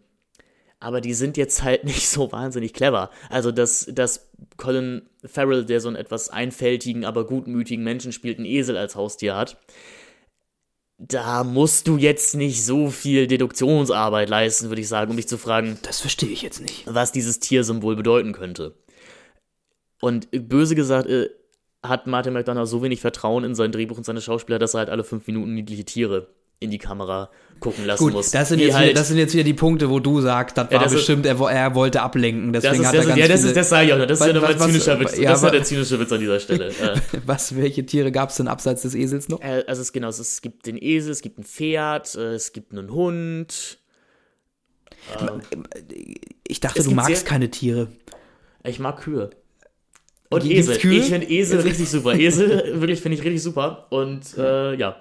Aber 0.79 1.01
die 1.01 1.13
sind 1.13 1.37
jetzt 1.37 1.63
halt 1.63 1.83
nicht 1.85 2.07
so 2.07 2.31
wahnsinnig 2.31 2.73
clever. 2.73 3.09
Also, 3.29 3.51
dass, 3.51 3.87
dass 3.91 4.29
Colin 4.57 5.03
Farrell, 5.25 5.65
der 5.65 5.81
so 5.81 5.87
einen 5.87 5.97
etwas 5.97 6.29
einfältigen, 6.29 7.05
aber 7.05 7.25
gutmütigen 7.25 7.83
Menschen 7.83 8.11
spielt, 8.11 8.37
einen 8.37 8.45
Esel 8.45 8.77
als 8.77 8.95
Haustier 8.95 9.35
hat, 9.35 9.57
da 10.99 11.43
musst 11.43 11.87
du 11.87 11.97
jetzt 11.97 12.35
nicht 12.35 12.65
so 12.65 12.89
viel 12.89 13.27
Deduktionsarbeit 13.27 14.29
leisten, 14.29 14.69
würde 14.69 14.81
ich 14.81 14.87
sagen, 14.87 15.11
um 15.11 15.17
dich 15.17 15.27
zu 15.27 15.37
fragen, 15.37 15.77
Das 15.83 15.99
verstehe 15.99 16.29
ich 16.29 16.41
jetzt 16.41 16.59
nicht. 16.59 16.83
was 16.87 17.11
dieses 17.11 17.39
Tiersymbol 17.39 17.95
bedeuten 17.95 18.33
könnte. 18.33 18.75
Und 20.01 20.27
äh, 20.33 20.39
böse 20.39 20.75
gesagt, 20.75 21.07
äh, 21.07 21.29
hat 21.83 22.07
Martin 22.07 22.33
McDonough 22.33 22.67
so 22.67 22.81
wenig 22.83 23.01
Vertrauen 23.01 23.43
in 23.43 23.55
sein 23.55 23.71
Drehbuch 23.71 23.97
und 23.97 24.03
seine 24.05 24.21
Schauspieler, 24.21 24.59
dass 24.59 24.73
er 24.73 24.79
halt 24.79 24.89
alle 24.89 25.03
fünf 25.03 25.27
Minuten 25.27 25.53
niedliche 25.53 25.85
Tiere 25.85 26.27
in 26.59 26.71
die 26.71 26.79
Kamera 26.79 27.29
gucken 27.59 27.85
lassen 27.85 28.03
Gut, 28.03 28.13
muss. 28.13 28.31
das 28.31 28.49
sind, 28.49 28.57
jetzt 28.59 28.73
halt, 28.73 28.85
wieder, 28.89 28.99
das 28.99 29.09
sind 29.09 29.17
jetzt 29.19 29.33
wieder 29.35 29.43
die 29.43 29.53
Punkte, 29.53 29.91
wo 29.91 29.99
du 29.99 30.21
sagst, 30.21 30.57
das 30.57 30.71
war 30.71 30.79
das 30.79 30.91
ist- 30.91 30.97
bestimmt, 30.97 31.27
er, 31.27 31.37
wo- 31.37 31.45
er 31.45 31.75
wollte 31.75 32.01
ablenken. 32.01 32.51
das 32.51 32.63
Deswegen 32.63 32.81
ist, 32.81 32.87
hat 32.87 32.95
das, 32.95 33.03
er 33.05 33.07
ganz 33.09 33.19
ja, 33.19 33.27
das 33.27 33.43
ist, 33.43 33.55
das 33.55 33.69
sage 33.69 33.85
ich 33.87 33.93
auch 33.93 33.97
noch. 33.99 34.07
Das 34.07 34.17
ist 34.19 34.21
Was- 34.21 34.27
ja 34.27 34.33
nochmal 34.33 34.57
zynischer 34.57 34.99
Witz. 34.99 35.17
ja, 35.17 35.29
das 35.29 35.37
ist 35.37 35.43
ja 35.43 35.47
aber- 35.49 35.51
der 35.51 35.63
zynische 35.63 35.99
Witz 35.99 36.11
an 36.11 36.19
dieser 36.19 36.39
Stelle. 36.39 36.67
äh, 36.81 36.99
Was, 37.27 37.55
welche 37.55 37.85
Tiere 37.85 38.11
gab 38.11 38.29
es 38.31 38.37
denn 38.37 38.47
abseits 38.47 38.81
des 38.81 38.95
Esels 38.95 39.29
noch? 39.29 39.39
äh, 39.41 39.63
also 39.67 39.83
es, 39.83 39.93
genau, 39.93 40.07
es, 40.09 40.41
gibt 40.41 40.65
den 40.65 40.77
Esel, 40.81 41.11
es 41.11 41.21
gibt 41.21 41.37
ein 41.37 41.43
Pferd, 41.43 42.15
äh, 42.15 42.33
es 42.33 42.53
gibt 42.53 42.71
einen 42.71 42.91
Hund. 42.91 43.77
Ich 46.47 46.59
dachte, 46.59 46.83
du 46.83 46.91
magst 46.91 47.25
keine 47.25 47.49
Tiere. 47.51 47.87
Ich 48.63 48.79
mag 48.79 48.97
Kühe. 49.01 49.29
Und 50.29 50.43
Gibt's 50.43 50.69
Esel. 50.69 50.93
Ich 50.93 51.05
finde 51.05 51.29
Esel 51.29 51.59
richtig 51.61 51.89
super. 51.89 52.13
Esel, 52.13 52.73
wirklich, 52.81 53.01
finde 53.01 53.17
ich 53.17 53.23
richtig 53.23 53.41
super. 53.41 53.87
Und 53.89 54.37
äh, 54.37 54.75
ja, 54.75 54.97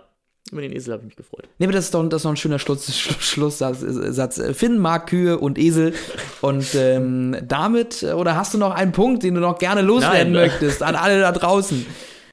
über 0.52 0.60
den 0.60 0.72
Esel 0.72 0.92
habe 0.92 1.02
ich 1.02 1.06
mich 1.06 1.16
gefreut. 1.16 1.48
Nee, 1.58 1.66
aber 1.66 1.72
das 1.72 1.86
ist 1.86 1.94
doch, 1.94 2.08
das 2.08 2.18
ist 2.18 2.24
doch 2.24 2.30
ein 2.30 2.36
schöner 2.36 2.60
Schluss, 2.60 2.86
Schluss, 2.96 3.16
Schlusssatz. 3.20 3.80
Satz. 3.80 4.40
Finn 4.52 4.78
mag 4.78 5.08
Kühe 5.08 5.38
und 5.38 5.58
Esel. 5.58 5.92
Und 6.40 6.74
ähm, 6.76 7.36
damit, 7.42 8.04
äh, 8.04 8.12
oder 8.12 8.36
hast 8.36 8.54
du 8.54 8.58
noch 8.58 8.70
einen 8.70 8.92
Punkt, 8.92 9.24
den 9.24 9.34
du 9.34 9.40
noch 9.40 9.58
gerne 9.58 9.82
loswerden 9.82 10.32
Nein. 10.32 10.48
möchtest 10.48 10.84
an 10.84 10.94
alle 10.94 11.20
da 11.20 11.32
draußen? 11.32 11.84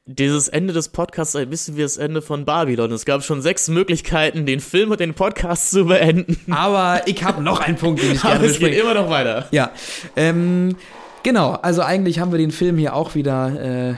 Dieses 0.06 0.48
Ende 0.50 0.74
des 0.74 0.90
Podcasts 0.90 1.36
ein 1.36 1.50
bisschen 1.50 1.78
wie 1.78 1.82
das 1.82 1.98
Ende 1.98 2.22
von 2.22 2.46
Babylon. 2.46 2.92
Es 2.92 3.06
gab 3.06 3.24
schon 3.24 3.42
sechs 3.42 3.70
Möglichkeiten, 3.70 4.46
den 4.46 4.60
Film 4.60 4.92
und 4.92 5.00
den 5.00 5.14
Podcast 5.14 5.72
zu 5.72 5.86
beenden. 5.86 6.38
Aber 6.52 7.02
ich 7.08 7.24
habe 7.24 7.42
noch 7.42 7.62
einen 7.62 7.78
Punkt, 7.78 8.04
den 8.04 8.12
ich 8.12 8.22
gerne 8.22 8.36
Aber 8.36 8.46
es 8.46 8.60
geht 8.60 8.78
immer 8.78 8.94
noch 8.94 9.10
weiter. 9.10 9.48
Ja, 9.52 9.72
ähm, 10.18 10.76
genau. 11.24 11.52
Also 11.62 11.82
eigentlich 11.82 12.20
haben 12.20 12.32
wir 12.32 12.40
den 12.40 12.52
Film 12.52 12.78
hier 12.78 12.96
auch 12.96 13.16
wieder 13.16 13.92
äh, 13.92 13.96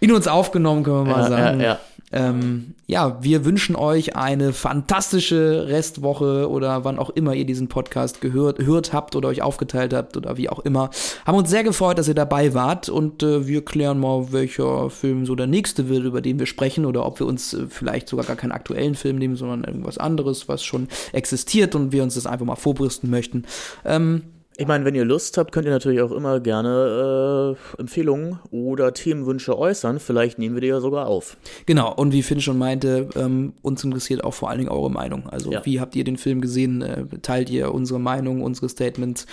in 0.00 0.12
uns 0.12 0.28
aufgenommen, 0.28 0.84
können 0.84 1.06
wir 1.06 1.12
mal 1.12 1.22
Ja, 1.22 1.28
sagen. 1.28 1.60
ja, 1.60 1.66
ja. 1.66 1.78
Ähm, 2.10 2.74
ja, 2.86 3.22
wir 3.22 3.44
wünschen 3.44 3.76
euch 3.76 4.16
eine 4.16 4.54
fantastische 4.54 5.66
Restwoche 5.68 6.48
oder 6.48 6.82
wann 6.82 6.98
auch 6.98 7.10
immer 7.10 7.34
ihr 7.34 7.44
diesen 7.44 7.68
Podcast 7.68 8.22
gehört, 8.22 8.56
gehört 8.56 8.94
habt 8.94 9.14
oder 9.14 9.28
euch 9.28 9.42
aufgeteilt 9.42 9.92
habt 9.92 10.16
oder 10.16 10.38
wie 10.38 10.48
auch 10.48 10.60
immer. 10.60 10.88
Haben 11.26 11.36
uns 11.36 11.50
sehr 11.50 11.64
gefreut, 11.64 11.98
dass 11.98 12.08
ihr 12.08 12.14
dabei 12.14 12.54
wart 12.54 12.88
und 12.88 13.22
äh, 13.22 13.46
wir 13.46 13.62
klären 13.62 13.98
mal, 14.00 14.32
welcher 14.32 14.88
Film 14.88 15.26
so 15.26 15.34
der 15.34 15.48
nächste 15.48 15.90
wird, 15.90 16.04
über 16.04 16.22
den 16.22 16.38
wir 16.38 16.46
sprechen 16.46 16.86
oder 16.86 17.04
ob 17.04 17.18
wir 17.20 17.26
uns 17.26 17.52
äh, 17.52 17.66
vielleicht 17.68 18.08
sogar 18.08 18.24
gar 18.24 18.36
keinen 18.36 18.52
aktuellen 18.52 18.94
Film 18.94 19.16
nehmen, 19.18 19.36
sondern 19.36 19.64
irgendwas 19.64 19.98
anderes, 19.98 20.48
was 20.48 20.64
schon 20.64 20.88
existiert 21.12 21.74
und 21.74 21.92
wir 21.92 22.02
uns 22.02 22.14
das 22.14 22.24
einfach 22.24 22.46
mal 22.46 22.56
vorbrüsten 22.56 23.10
möchten. 23.10 23.44
Ähm, 23.84 24.22
Ich 24.60 24.66
meine, 24.66 24.84
wenn 24.84 24.96
ihr 24.96 25.04
Lust 25.04 25.38
habt, 25.38 25.52
könnt 25.52 25.66
ihr 25.66 25.70
natürlich 25.70 26.00
auch 26.00 26.10
immer 26.10 26.40
gerne 26.40 27.56
äh, 27.76 27.80
Empfehlungen 27.80 28.40
oder 28.50 28.92
Themenwünsche 28.92 29.56
äußern. 29.56 30.00
Vielleicht 30.00 30.40
nehmen 30.40 30.56
wir 30.56 30.60
die 30.60 30.66
ja 30.66 30.80
sogar 30.80 31.06
auf. 31.06 31.36
Genau, 31.66 31.94
und 31.94 32.12
wie 32.12 32.24
Finn 32.24 32.40
schon 32.40 32.58
meinte, 32.58 33.08
ähm, 33.14 33.52
uns 33.62 33.84
interessiert 33.84 34.24
auch 34.24 34.34
vor 34.34 34.50
allen 34.50 34.58
Dingen 34.58 34.70
eure 34.70 34.90
Meinung. 34.90 35.28
Also, 35.30 35.52
Ja. 35.52 35.64
wie 35.64 35.80
habt 35.80 35.94
ihr 35.94 36.02
den 36.02 36.16
Film 36.16 36.40
gesehen? 36.40 36.82
Äh, 36.82 37.06
teilt 37.22 37.50
ihr 37.50 37.72
unsere 37.72 38.00
Meinung, 38.00 38.42
unsere 38.42 38.68
Statements? 38.68 39.26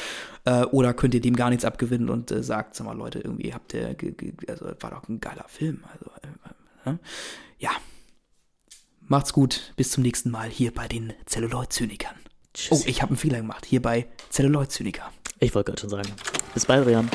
Äh, 0.44 0.66
oder 0.66 0.94
könnt 0.94 1.16
ihr 1.16 1.22
dem 1.22 1.36
gar 1.36 1.50
nichts 1.50 1.66
abgewinnen 1.66 2.10
und 2.12 2.30
äh, 2.30 2.44
sagt, 2.44 2.76
sag 2.76 2.86
mal, 2.86 2.96
Leute, 2.96 3.18
irgendwie 3.18 3.52
habt 3.52 3.74
ihr, 3.74 3.96
also, 4.48 4.66
war 4.80 4.92
doch 4.92 5.10
ein 5.10 5.20
geiler 5.22 5.46
Film. 5.48 5.84
Also, 5.92 6.12
äh, 6.86 6.92
äh, 6.92 6.98
ja. 7.58 7.72
Macht's 9.08 9.34
gut, 9.34 9.74
bis 9.76 9.90
zum 9.90 10.04
nächsten 10.04 10.30
Mal 10.30 10.50
hier 10.50 10.72
bei 10.72 10.88
den 10.88 11.14
Celluloid-Zynikern. 12.56 12.78
Oh, 12.78 12.84
ich 12.86 13.02
habe 13.02 13.12
einen 13.12 13.18
Fehler 13.18 13.38
gemacht, 13.38 13.66
hier 13.66 13.82
bei 13.82 14.08
Celluloid-Zyniker. 14.32 15.12
Ich 15.40 15.54
wollte 15.54 15.72
gerade 15.72 15.82
schon 15.82 15.90
sagen. 15.90 16.10
Bis 16.54 16.66
bald, 16.66 16.88
Rian. 16.88 17.10